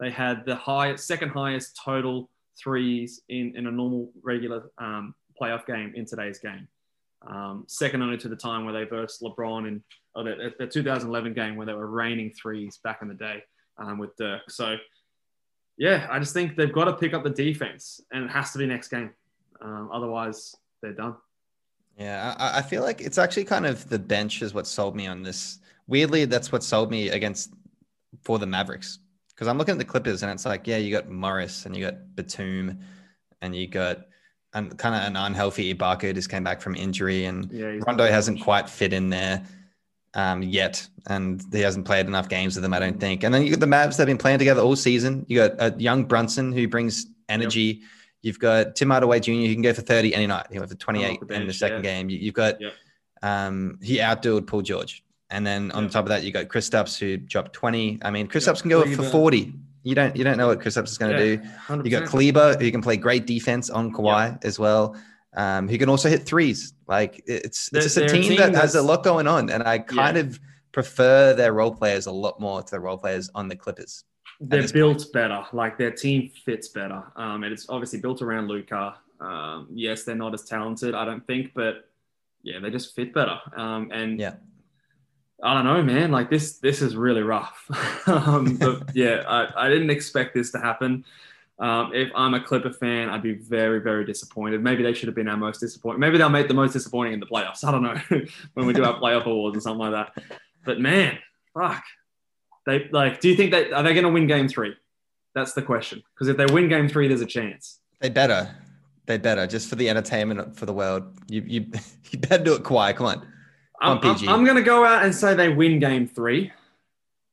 they 0.00 0.10
had 0.10 0.46
the 0.46 0.56
highest, 0.56 1.06
second 1.06 1.30
highest 1.30 1.78
total 1.84 2.30
threes 2.58 3.20
in, 3.28 3.54
in 3.56 3.66
a 3.66 3.70
normal 3.70 4.10
regular 4.22 4.70
um, 4.78 5.14
playoff 5.40 5.66
game 5.66 5.92
in 5.94 6.06
today's 6.06 6.38
game. 6.38 6.66
Um, 7.26 7.64
second 7.66 8.02
only 8.02 8.16
to 8.18 8.28
the 8.28 8.36
time 8.36 8.64
where 8.64 8.72
they 8.72 8.84
versed 8.84 9.22
LeBron 9.22 9.66
in 9.66 9.82
oh, 10.18 10.24
the, 10.24 10.52
the 10.58 10.66
2011 10.66 11.32
game 11.34 11.56
where 11.56 11.66
they 11.66 11.74
were 11.74 11.86
raining 11.86 12.30
threes 12.30 12.78
back 12.82 13.00
in 13.02 13.08
the 13.08 13.14
day 13.14 13.42
um, 13.78 13.98
with 13.98 14.16
Dirk. 14.16 14.50
So, 14.50 14.76
yeah, 15.76 16.06
I 16.10 16.18
just 16.18 16.34
think 16.34 16.56
they've 16.56 16.72
got 16.72 16.84
to 16.84 16.94
pick 16.94 17.14
up 17.14 17.22
the 17.22 17.30
defense, 17.30 18.00
and 18.12 18.24
it 18.24 18.30
has 18.30 18.52
to 18.52 18.58
be 18.58 18.66
next 18.66 18.88
game. 18.88 19.10
Um, 19.60 19.90
otherwise, 19.92 20.54
they're 20.82 20.92
done. 20.92 21.16
Yeah, 21.96 22.34
I, 22.38 22.58
I 22.58 22.62
feel 22.62 22.82
like 22.82 23.00
it's 23.00 23.18
actually 23.18 23.44
kind 23.44 23.66
of 23.66 23.88
the 23.88 23.98
bench 23.98 24.42
is 24.42 24.54
what 24.54 24.66
sold 24.66 24.94
me 24.94 25.06
on 25.06 25.22
this. 25.22 25.58
Weirdly, 25.86 26.24
that's 26.24 26.52
what 26.52 26.62
sold 26.62 26.90
me 26.90 27.08
against 27.08 27.52
for 28.22 28.38
the 28.38 28.46
Mavericks 28.46 28.98
because 29.34 29.48
I'm 29.48 29.56
looking 29.56 29.72
at 29.72 29.78
the 29.78 29.84
Clippers 29.84 30.22
and 30.22 30.32
it's 30.32 30.44
like, 30.44 30.66
yeah, 30.66 30.78
you 30.78 30.90
got 30.90 31.08
Morris 31.08 31.64
and 31.64 31.76
you 31.76 31.84
got 31.84 31.94
Batum 32.16 32.78
and 33.40 33.54
you 33.54 33.68
got 33.68 34.06
and 34.54 34.76
kind 34.78 34.94
of 34.94 35.02
an 35.02 35.16
unhealthy 35.16 35.72
Ibaka 35.74 36.02
who 36.02 36.12
just 36.12 36.30
came 36.30 36.42
back 36.42 36.60
from 36.60 36.74
injury 36.74 37.26
and 37.26 37.50
Yeah, 37.52 37.78
Rondo 37.86 38.06
hasn't 38.06 38.40
quite 38.40 38.68
fit 38.68 38.92
in 38.92 39.10
there 39.10 39.44
um, 40.14 40.42
yet, 40.42 40.86
and 41.06 41.42
he 41.52 41.60
hasn't 41.60 41.86
played 41.86 42.06
enough 42.06 42.28
games 42.28 42.56
with 42.56 42.62
them, 42.62 42.72
I 42.74 42.78
don't 42.78 42.98
think. 42.98 43.24
And 43.24 43.32
then 43.34 43.42
you 43.44 43.50
got 43.50 43.60
the 43.60 43.66
Mavs 43.66 43.90
that 43.96 43.98
have 43.98 44.06
been 44.06 44.18
playing 44.18 44.38
together 44.38 44.60
all 44.62 44.76
season. 44.76 45.24
You 45.28 45.48
got 45.48 45.52
a 45.58 45.74
young 45.78 46.04
Brunson 46.04 46.52
who 46.52 46.66
brings 46.68 47.06
energy. 47.28 47.82
You've 48.22 48.38
got 48.38 48.74
Tim 48.74 48.90
Hardaway 48.90 49.20
Jr. 49.20 49.32
who 49.32 49.52
can 49.52 49.62
go 49.62 49.72
for 49.72 49.82
30 49.82 50.14
any 50.14 50.26
night. 50.26 50.46
He 50.50 50.58
went 50.58 50.70
for 50.70 50.76
28 50.76 51.20
the 51.28 51.34
in 51.34 51.46
the 51.46 51.52
second 51.52 51.84
yeah. 51.84 51.90
game. 51.90 52.10
You, 52.10 52.18
you've 52.18 52.34
got 52.34 52.60
Yep. 52.60 52.72
um, 53.22 53.78
he 53.82 53.98
outdueled 53.98 54.46
Paul 54.46 54.62
George. 54.62 55.04
And 55.30 55.46
then 55.46 55.70
on 55.72 55.84
Yep. 55.84 55.92
top 55.92 56.04
of 56.04 56.08
that, 56.08 56.24
you 56.24 56.32
got 56.32 56.48
Kristaps 56.48 56.98
who 56.98 57.16
dropped 57.18 57.52
20. 57.52 57.98
I 58.02 58.10
mean, 58.10 58.26
Chris 58.26 58.46
Yep. 58.46 58.58
Can 58.58 58.70
go 58.70 58.82
Kleber. 58.82 59.02
for 59.02 59.08
40. 59.10 59.52
You 59.84 59.94
don't 59.94 60.16
you 60.16 60.24
don't 60.24 60.36
know 60.36 60.48
what 60.48 60.58
Kristaps 60.60 60.88
is 60.88 60.98
going 60.98 61.16
to 61.16 61.26
Yeah, 61.26 61.36
do. 61.36 61.42
100%. 61.68 61.84
You 61.84 61.90
got 61.90 62.06
Kleber, 62.08 62.56
who 62.58 62.70
can 62.70 62.82
play 62.82 62.96
great 62.96 63.26
defense 63.26 63.70
on 63.70 63.92
Kawhi 63.92 64.42
as 64.44 64.58
well. 64.58 64.96
Um, 65.38 65.68
who 65.68 65.78
can 65.78 65.88
also 65.88 66.08
hit 66.08 66.26
threes. 66.26 66.74
Like 66.86 67.22
it's 67.26 67.70
it's 67.72 67.84
just 67.84 67.96
a 67.96 68.08
team, 68.08 68.22
team 68.22 68.36
that 68.38 68.54
has 68.54 68.74
a 68.74 68.82
lot 68.82 69.04
going 69.04 69.26
on, 69.28 69.50
and 69.50 69.62
I 69.62 69.78
kind 69.78 70.16
of 70.16 70.38
prefer 70.72 71.32
their 71.34 71.52
role 71.52 71.72
players 71.74 72.06
a 72.06 72.12
lot 72.12 72.40
more 72.40 72.62
to 72.62 72.70
the 72.70 72.80
role 72.80 72.98
players 72.98 73.30
on 73.34 73.48
the 73.48 73.56
Clippers. 73.56 74.04
they're 74.40 74.68
built 74.68 75.12
better. 75.12 75.44
Like 75.52 75.78
their 75.78 75.90
team 75.90 76.30
fits 76.44 76.68
better. 76.68 77.02
Um, 77.16 77.44
and 77.44 77.52
it's 77.52 77.66
obviously 77.68 78.00
built 78.00 78.22
around 78.22 78.48
Luka. 78.48 78.96
Um, 79.20 79.68
yes, 79.72 80.04
they're 80.04 80.14
not 80.14 80.34
as 80.34 80.44
talented, 80.44 80.94
I 80.94 81.04
don't 81.04 81.26
think, 81.26 81.52
but 81.54 81.88
yeah, 82.42 82.60
they 82.60 82.70
just 82.70 82.94
fit 82.94 83.12
better. 83.12 83.38
Um, 83.56 83.90
and 83.92 84.18
Yeah. 84.20 84.34
I 85.42 85.54
don't 85.54 85.64
know, 85.64 85.82
man. 85.82 86.10
Like 86.10 86.30
this, 86.30 86.58
this 86.58 86.82
is 86.82 86.96
really 86.96 87.22
rough. 87.22 87.64
um, 88.08 88.56
but 88.56 88.94
yeah, 88.94 89.22
I, 89.26 89.66
I 89.66 89.68
didn't 89.68 89.90
expect 89.90 90.34
this 90.34 90.50
to 90.52 90.58
happen. 90.58 91.04
Um, 91.60 91.92
if 91.92 92.10
I'm 92.14 92.34
a 92.34 92.40
Clipper 92.40 92.72
fan, 92.72 93.08
I'd 93.08 93.22
be 93.22 93.32
very, 93.32 93.80
very 93.80 94.04
disappointed. 94.04 94.62
Maybe 94.62 94.82
they 94.82 94.92
should 94.92 95.08
have 95.08 95.16
been 95.16 95.28
our 95.28 95.36
most 95.36 95.58
disappointing. 95.58 96.00
Maybe 96.00 96.16
they'll 96.16 96.28
make 96.28 96.46
the 96.46 96.54
most 96.54 96.72
disappointing 96.72 97.14
in 97.14 97.20
the 97.20 97.26
playoffs. 97.26 97.64
I 97.68 97.72
don't 97.72 97.82
know 97.82 98.00
when 98.54 98.66
we 98.66 98.72
do 98.72 98.84
our 98.84 98.98
playoff 98.98 99.26
awards 99.26 99.56
or 99.56 99.60
something 99.60 99.90
like 99.90 99.92
that. 99.92 100.24
But 100.64 100.80
man, 100.80 101.18
fuck. 101.54 101.82
They 102.66 102.88
like. 102.90 103.20
Do 103.20 103.28
you 103.28 103.36
think 103.36 103.52
that 103.52 103.72
are 103.72 103.82
they 103.82 103.94
going 103.94 104.04
to 104.04 104.10
win 104.10 104.26
Game 104.26 104.46
Three? 104.46 104.74
That's 105.34 105.54
the 105.54 105.62
question. 105.62 106.02
Because 106.14 106.28
if 106.28 106.36
they 106.36 106.46
win 106.52 106.68
Game 106.68 106.88
Three, 106.88 107.08
there's 107.08 107.22
a 107.22 107.26
chance. 107.26 107.80
They 108.00 108.10
better, 108.10 108.54
they 109.06 109.16
better 109.16 109.46
just 109.46 109.68
for 109.68 109.76
the 109.76 109.88
entertainment 109.88 110.54
for 110.56 110.66
the 110.66 110.72
world. 110.72 111.04
You 111.28 111.42
you 111.46 111.66
you 112.10 112.18
better 112.18 112.44
do 112.44 112.54
it, 112.54 112.64
quiet. 112.64 112.96
Come 112.96 113.06
on. 113.06 113.26
I'm, 113.80 113.92
on, 113.92 114.00
PG. 114.00 114.28
I'm, 114.28 114.44
going 114.44 114.56
to 114.56 114.62
go 114.62 114.84
out 114.84 115.04
and 115.04 115.14
say 115.14 115.34
they 115.34 115.48
win 115.48 115.78
Game 115.78 116.06
Three. 116.06 116.52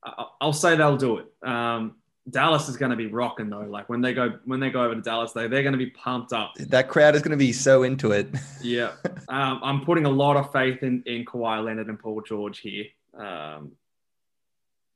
I- 0.04 0.26
I'll 0.40 0.54
say 0.54 0.76
they'll 0.76 0.98
do 0.98 1.18
it. 1.18 1.26
Um, 1.48 1.96
Dallas 2.30 2.68
is 2.70 2.78
going 2.78 2.90
to 2.90 2.96
be 2.96 3.08
rocking 3.08 3.50
though. 3.50 3.62
Like 3.62 3.88
when 3.88 4.02
they 4.02 4.14
go 4.14 4.40
when 4.46 4.60
they 4.60 4.70
go 4.70 4.84
over 4.84 4.96
to 4.96 5.02
Dallas, 5.02 5.32
they 5.32 5.48
they're 5.48 5.62
going 5.62 5.74
to 5.74 5.78
be 5.78 5.92
pumped 5.92 6.34
up. 6.34 6.56
That 6.56 6.90
crowd 6.90 7.16
is 7.16 7.22
going 7.22 7.32
to 7.32 7.38
be 7.38 7.54
so 7.54 7.84
into 7.84 8.12
it. 8.12 8.28
Yeah, 8.62 8.94
um, 9.30 9.60
I'm 9.62 9.86
putting 9.86 10.06
a 10.06 10.10
lot 10.10 10.38
of 10.38 10.52
faith 10.52 10.82
in 10.82 11.04
in 11.06 11.24
Kawhi 11.24 11.64
Leonard 11.64 11.88
and 11.88 12.00
Paul 12.00 12.22
George 12.22 12.60
here. 12.60 12.86
Um, 13.16 13.74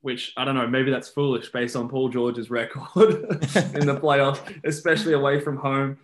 which 0.00 0.32
I 0.36 0.44
don't 0.44 0.54
know, 0.54 0.66
maybe 0.66 0.90
that's 0.90 1.08
foolish 1.08 1.52
based 1.52 1.76
on 1.76 1.88
Paul 1.88 2.08
George's 2.08 2.50
record 2.50 2.96
in 2.96 3.86
the 3.86 3.98
playoffs, 4.02 4.40
especially 4.64 5.12
away 5.12 5.40
from 5.40 5.56
home. 5.56 5.98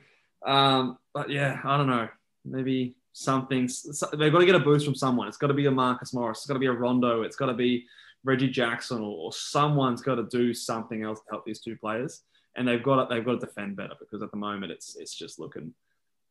Um, 0.44 0.98
but 1.12 1.30
yeah, 1.30 1.60
I 1.64 1.76
don't 1.76 1.88
know. 1.88 2.08
Maybe 2.44 2.94
something 3.12 3.68
they've 4.16 4.32
got 4.32 4.40
to 4.40 4.46
get 4.46 4.54
a 4.54 4.60
boost 4.60 4.84
from 4.84 4.94
someone. 4.94 5.26
It's 5.28 5.38
got 5.38 5.46
to 5.48 5.54
be 5.54 5.66
a 5.66 5.70
Marcus 5.70 6.12
Morris. 6.12 6.38
It's 6.38 6.46
got 6.46 6.54
to 6.54 6.60
be 6.60 6.66
a 6.66 6.72
Rondo. 6.72 7.22
It's 7.22 7.36
got 7.36 7.46
to 7.46 7.54
be 7.54 7.86
Reggie 8.26 8.50
Jackson, 8.50 8.98
or, 8.98 9.16
or 9.16 9.32
someone's 9.32 10.02
got 10.02 10.16
to 10.16 10.24
do 10.24 10.52
something 10.52 11.04
else 11.04 11.20
to 11.20 11.26
help 11.30 11.46
these 11.46 11.60
two 11.60 11.76
players. 11.76 12.22
And 12.56 12.66
they've 12.66 12.82
got 12.82 13.08
to, 13.08 13.14
they've 13.14 13.24
got 13.24 13.40
to 13.40 13.46
defend 13.46 13.76
better 13.76 13.94
because 14.00 14.22
at 14.22 14.30
the 14.30 14.36
moment 14.36 14.72
it's 14.72 14.96
it's 14.96 15.14
just 15.14 15.38
looking 15.38 15.72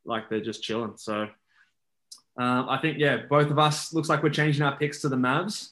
like 0.04 0.28
they're 0.28 0.40
just 0.40 0.62
chilling. 0.62 0.96
So 0.96 1.22
um, 2.36 2.68
I 2.68 2.78
think 2.78 2.98
yeah, 2.98 3.22
both 3.28 3.50
of 3.50 3.58
us 3.58 3.94
looks 3.94 4.08
like 4.08 4.22
we're 4.22 4.30
changing 4.30 4.62
our 4.62 4.76
picks 4.76 5.00
to 5.00 5.08
the 5.08 5.16
Mavs, 5.16 5.70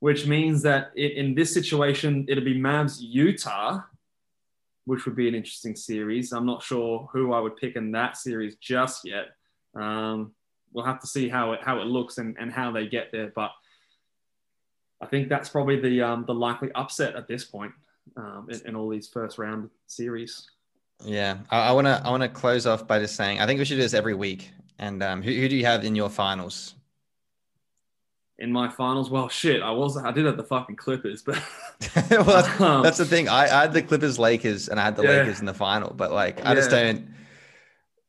which 0.00 0.26
means 0.26 0.62
that 0.62 0.90
i 0.96 1.00
in 1.00 1.34
this 1.34 1.54
situation 1.54 2.26
it'll 2.28 2.44
be 2.44 2.58
Mavs 2.58 2.98
Utah, 3.00 3.80
which 4.86 5.04
would 5.04 5.16
be 5.16 5.28
an 5.28 5.34
interesting 5.34 5.76
series. 5.76 6.32
I'm 6.32 6.46
not 6.46 6.62
sure 6.62 7.08
who 7.12 7.32
I 7.32 7.40
would 7.40 7.56
pick 7.56 7.76
in 7.76 7.92
that 7.92 8.16
series 8.16 8.56
just 8.56 9.04
yet. 9.04 9.36
Um, 9.74 10.32
we'll 10.72 10.84
have 10.84 11.00
to 11.00 11.06
see 11.06 11.28
how 11.28 11.52
it 11.52 11.60
how 11.62 11.80
it 11.80 11.86
looks 11.86 12.18
and, 12.18 12.36
and 12.40 12.50
how 12.50 12.72
they 12.72 12.88
get 12.88 13.12
there. 13.12 13.32
But 13.36 13.52
I 15.00 15.06
think 15.06 15.28
that's 15.28 15.48
probably 15.48 15.80
the 15.80 16.02
um, 16.02 16.24
the 16.26 16.34
likely 16.34 16.70
upset 16.74 17.16
at 17.16 17.26
this 17.26 17.44
point 17.44 17.72
um, 18.16 18.48
in, 18.50 18.60
in 18.68 18.76
all 18.76 18.88
these 18.88 19.08
first 19.08 19.38
round 19.38 19.70
series. 19.86 20.48
Yeah, 21.04 21.38
I 21.50 21.72
want 21.72 21.86
to 21.86 22.02
I 22.04 22.10
want 22.10 22.22
to 22.22 22.28
close 22.28 22.66
off 22.66 22.86
by 22.86 22.98
just 22.98 23.16
saying 23.16 23.40
I 23.40 23.46
think 23.46 23.58
we 23.58 23.64
should 23.64 23.76
do 23.76 23.80
this 23.82 23.94
every 23.94 24.14
week. 24.14 24.50
And 24.78 25.02
um, 25.02 25.22
who, 25.22 25.30
who 25.30 25.48
do 25.48 25.56
you 25.56 25.66
have 25.66 25.84
in 25.84 25.94
your 25.94 26.08
finals? 26.08 26.74
In 28.38 28.50
my 28.50 28.70
finals, 28.70 29.10
well, 29.10 29.28
shit, 29.28 29.60
I 29.62 29.70
was 29.70 29.98
I 29.98 30.10
did 30.12 30.24
have 30.24 30.38
the 30.38 30.44
fucking 30.44 30.76
Clippers, 30.76 31.22
but 31.22 31.36
well, 32.10 32.24
that's, 32.24 32.60
Um, 32.60 32.82
that's 32.82 32.96
the 32.96 33.04
thing. 33.04 33.28
I, 33.28 33.44
I 33.44 33.60
had 33.62 33.72
the 33.74 33.82
Clippers, 33.82 34.18
Lakers, 34.18 34.68
and 34.68 34.80
I 34.80 34.84
had 34.84 34.96
the 34.96 35.02
Yeah. 35.02 35.10
Lakers 35.10 35.40
in 35.40 35.46
the 35.46 35.54
final. 35.54 35.92
But 35.92 36.12
like, 36.12 36.44
I 36.44 36.54
just 36.54 36.70
don't. 36.70 37.08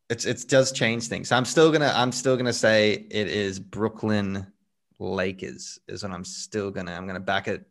It's 0.10 0.26
it 0.26 0.46
does 0.48 0.72
change 0.72 1.08
things. 1.08 1.30
So 1.30 1.36
I'm 1.38 1.46
still 1.46 1.72
gonna 1.72 1.92
I'm 1.96 2.12
still 2.12 2.36
gonna 2.38 2.54
say 2.54 3.06
it 3.10 3.28
is 3.28 3.60
Brooklyn 3.60 4.48
Lakers 5.02 5.80
is 5.88 6.04
what 6.04 6.12
I'm 6.12 6.24
still 6.24 6.70
gonna 6.72 6.94
I'm 6.94 7.08
gonna 7.08 7.20
back 7.20 7.48
it. 7.48 7.66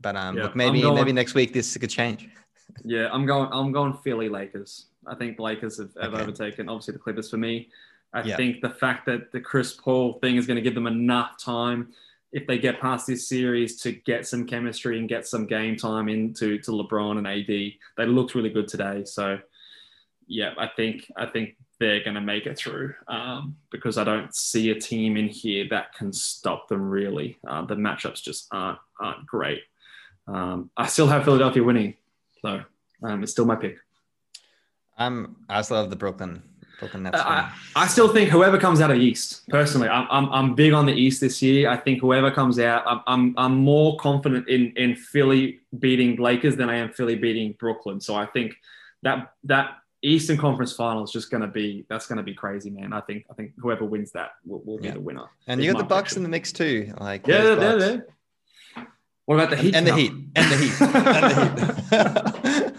But 0.00 0.16
um, 0.16 0.36
Yeah, 0.36 0.44
look, 0.44 0.56
maybe 0.56 0.80
going- 0.82 0.96
maybe 0.96 1.12
next 1.12 1.34
week 1.34 1.52
this 1.52 1.76
could 1.76 1.90
change. 1.90 2.28
Yeah, 2.82 3.08
I'm 3.12 3.26
going. 3.26 3.48
I'm 3.52 3.72
going 3.72 3.92
Philly 4.02 4.28
Lakers. 4.30 4.86
I 5.06 5.14
think 5.14 5.36
the 5.36 5.42
Lakers 5.42 5.76
have, 5.78 5.90
have 6.00 6.14
Okay. 6.14 6.22
overtaken 6.22 6.68
obviously 6.70 6.92
the 6.92 6.98
Clippers 6.98 7.30
for 7.30 7.36
me. 7.36 7.68
I 8.14 8.22
Yeah. 8.22 8.36
think 8.36 8.62
the 8.62 8.70
fact 8.70 9.04
that 9.06 9.30
the 9.32 9.40
Chris 9.40 9.74
Paul 9.74 10.14
thing 10.14 10.36
is 10.36 10.46
going 10.46 10.56
to 10.56 10.62
give 10.62 10.74
them 10.74 10.86
enough 10.86 11.38
time 11.38 11.92
if 12.32 12.46
they 12.46 12.56
get 12.58 12.80
past 12.80 13.06
this 13.06 13.28
series 13.28 13.80
to 13.82 13.92
get 13.92 14.26
some 14.26 14.46
chemistry 14.46 14.98
and 14.98 15.08
get 15.08 15.26
some 15.26 15.44
game 15.46 15.76
time 15.76 16.08
into 16.08 16.58
to 16.60 16.70
LeBron 16.72 17.18
and 17.18 17.26
AD. 17.28 17.46
They 17.46 18.06
looked 18.06 18.34
really 18.34 18.50
good 18.50 18.66
today. 18.66 19.04
So 19.04 19.38
yeah, 20.26 20.54
I 20.58 20.66
think 20.74 21.12
I 21.16 21.26
think 21.26 21.56
they're 21.80 22.02
going 22.02 22.14
to 22.14 22.20
make 22.20 22.46
it 22.46 22.56
through 22.56 22.94
um, 23.08 23.56
because 23.70 23.98
I 23.98 24.04
don't 24.04 24.34
see 24.34 24.70
a 24.70 24.80
team 24.80 25.16
in 25.16 25.28
here 25.28 25.66
that 25.70 25.94
can 25.94 26.12
stop 26.12 26.68
them 26.68 26.82
really. 26.82 27.38
Uh, 27.46 27.64
the 27.64 27.74
matchups 27.74 28.22
just 28.22 28.46
aren't, 28.52 28.78
aren't 29.00 29.26
great. 29.26 29.62
Um, 30.26 30.70
I 30.76 30.86
still 30.86 31.06
have 31.08 31.24
Philadelphia 31.24 31.62
winning, 31.62 31.94
so 32.40 32.62
um, 33.02 33.22
it's 33.22 33.32
still 33.32 33.44
my 33.44 33.56
pick. 33.56 33.76
Um, 34.96 35.36
I 35.48 35.62
still 35.62 35.76
have 35.76 35.90
the 35.90 35.96
Brooklyn 35.96 36.42
Brooklyn 36.78 37.04
Nets. 37.04 37.20
I, 37.20 37.52
I 37.76 37.86
still 37.86 38.08
think 38.08 38.30
whoever 38.30 38.58
comes 38.58 38.80
out 38.80 38.90
of 38.90 38.98
East, 38.98 39.48
personally, 39.48 39.88
I'm, 39.88 40.06
I'm, 40.10 40.32
I'm 40.32 40.54
big 40.54 40.72
on 40.72 40.86
the 40.86 40.92
East 40.92 41.20
this 41.20 41.40
year. 41.42 41.68
I 41.68 41.76
think 41.76 42.00
whoever 42.00 42.30
comes 42.30 42.58
out, 42.58 42.82
I'm, 42.86 43.00
I'm, 43.06 43.34
I'm 43.36 43.56
more 43.56 43.96
confident 43.98 44.48
in, 44.48 44.72
in 44.76 44.96
Philly 44.96 45.60
beating 45.78 46.16
Lakers 46.16 46.56
than 46.56 46.68
I 46.68 46.76
am 46.76 46.92
Philly 46.92 47.16
beating 47.16 47.54
Brooklyn. 47.58 48.00
So 48.00 48.14
I 48.14 48.26
think 48.26 48.54
that 49.02 49.32
that 49.44 49.78
Eastern 50.04 50.36
Conference 50.36 50.72
Final 50.74 51.02
is 51.02 51.10
just 51.10 51.30
going 51.30 51.40
to 51.40 51.46
be 51.48 51.86
that's 51.88 52.06
going 52.06 52.18
to 52.18 52.22
be 52.22 52.34
crazy, 52.34 52.70
man. 52.70 52.92
I 52.92 53.00
think 53.00 53.24
I 53.30 53.34
think 53.34 53.52
whoever 53.58 53.84
wins 53.84 54.12
that 54.12 54.32
will, 54.46 54.62
will 54.64 54.78
be 54.78 54.88
Yeah. 54.88 54.94
the 54.94 55.00
winner. 55.00 55.24
and 55.46 55.62
you 55.62 55.72
got 55.72 55.78
the 55.78 55.84
Bucks 55.84 56.16
in 56.16 56.22
the 56.22 56.28
mix 56.28 56.52
too. 56.52 56.92
Like 57.00 57.26
Yeah, 57.26 57.54
they're 57.54 57.78
there. 57.78 58.06
What 59.26 59.36
about 59.36 59.50
the 59.50 59.56
Heat? 59.56 59.74
and 59.74 59.86
the? 59.86 59.94
Heat 59.94 60.10
and 60.36 60.50
the 60.52 60.56
Heat 60.56 60.80
and 60.80 62.06
the 62.06 62.64
Heat. 62.64 62.74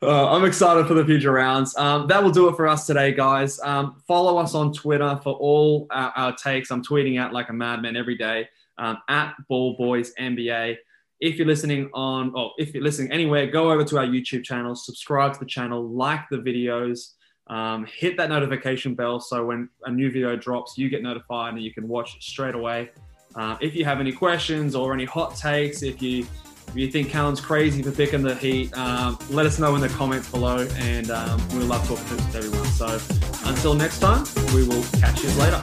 Uh, 0.00 0.30
I'm 0.32 0.44
excited 0.44 0.86
for 0.86 0.94
the 0.94 1.04
future 1.04 1.32
rounds. 1.32 1.76
Um, 1.76 2.06
that 2.06 2.22
will 2.22 2.30
do 2.30 2.48
it 2.48 2.54
for 2.56 2.66
us 2.68 2.86
today, 2.86 3.12
guys. 3.12 3.58
Um, 3.60 4.00
follow 4.06 4.38
us 4.38 4.54
on 4.54 4.72
Twitter 4.72 5.18
for 5.22 5.34
all 5.34 5.86
our, 5.90 6.10
our 6.16 6.36
takes. 6.36 6.70
I'm 6.70 6.82
tweeting 6.84 7.18
out 7.20 7.32
like 7.32 7.48
a 7.50 7.52
madman 7.52 7.96
every 7.96 8.16
day 8.16 8.48
um, 8.78 8.98
at 9.08 9.34
Ball 9.48 9.76
Boys 9.76 10.14
NBA. 10.18 10.76
If 11.20 11.36
you're 11.36 11.46
listening 11.46 11.90
on, 11.94 12.32
or 12.34 12.52
if 12.58 12.72
you're 12.72 12.82
listening 12.82 13.10
anywhere, 13.10 13.46
go 13.46 13.70
over 13.72 13.84
to 13.84 13.98
our 13.98 14.06
YouTube 14.06 14.44
channel, 14.44 14.74
subscribe 14.74 15.32
to 15.34 15.40
the 15.40 15.46
channel, 15.46 15.88
like 15.88 16.20
the 16.30 16.36
videos, 16.36 17.14
um, 17.48 17.86
hit 17.86 18.16
that 18.18 18.28
notification 18.28 18.94
bell 18.94 19.20
so 19.20 19.46
when 19.46 19.68
a 19.84 19.90
new 19.90 20.10
video 20.10 20.36
drops, 20.36 20.76
you 20.76 20.88
get 20.88 21.02
notified 21.02 21.54
and 21.54 21.62
you 21.62 21.72
can 21.72 21.88
watch 21.88 22.14
it 22.16 22.22
straight 22.22 22.54
away. 22.54 22.90
Uh, 23.34 23.56
if 23.60 23.74
you 23.74 23.84
have 23.84 24.00
any 24.00 24.12
questions 24.12 24.74
or 24.74 24.94
any 24.94 25.04
hot 25.04 25.34
takes, 25.36 25.82
if 25.82 26.00
you 26.02 26.26
if 26.68 26.76
you 26.76 26.90
think 26.90 27.08
Callan's 27.08 27.40
crazy 27.40 27.82
for 27.82 27.90
picking 27.90 28.20
the 28.20 28.34
Heat, 28.34 28.76
um, 28.76 29.18
let 29.30 29.46
us 29.46 29.58
know 29.58 29.74
in 29.74 29.80
the 29.80 29.88
comments 29.88 30.30
below, 30.30 30.68
and 30.76 31.10
um, 31.10 31.48
we 31.50 31.60
love 31.60 31.86
talking 31.88 32.30
to 32.30 32.38
everyone. 32.38 32.66
So 32.66 33.00
until 33.48 33.72
next 33.72 34.00
time, 34.00 34.26
we 34.54 34.68
will 34.68 34.82
catch 35.00 35.22
you 35.22 35.30
later. 35.30 35.60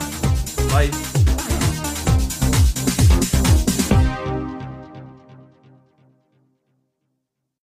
Bye. 0.70 1.25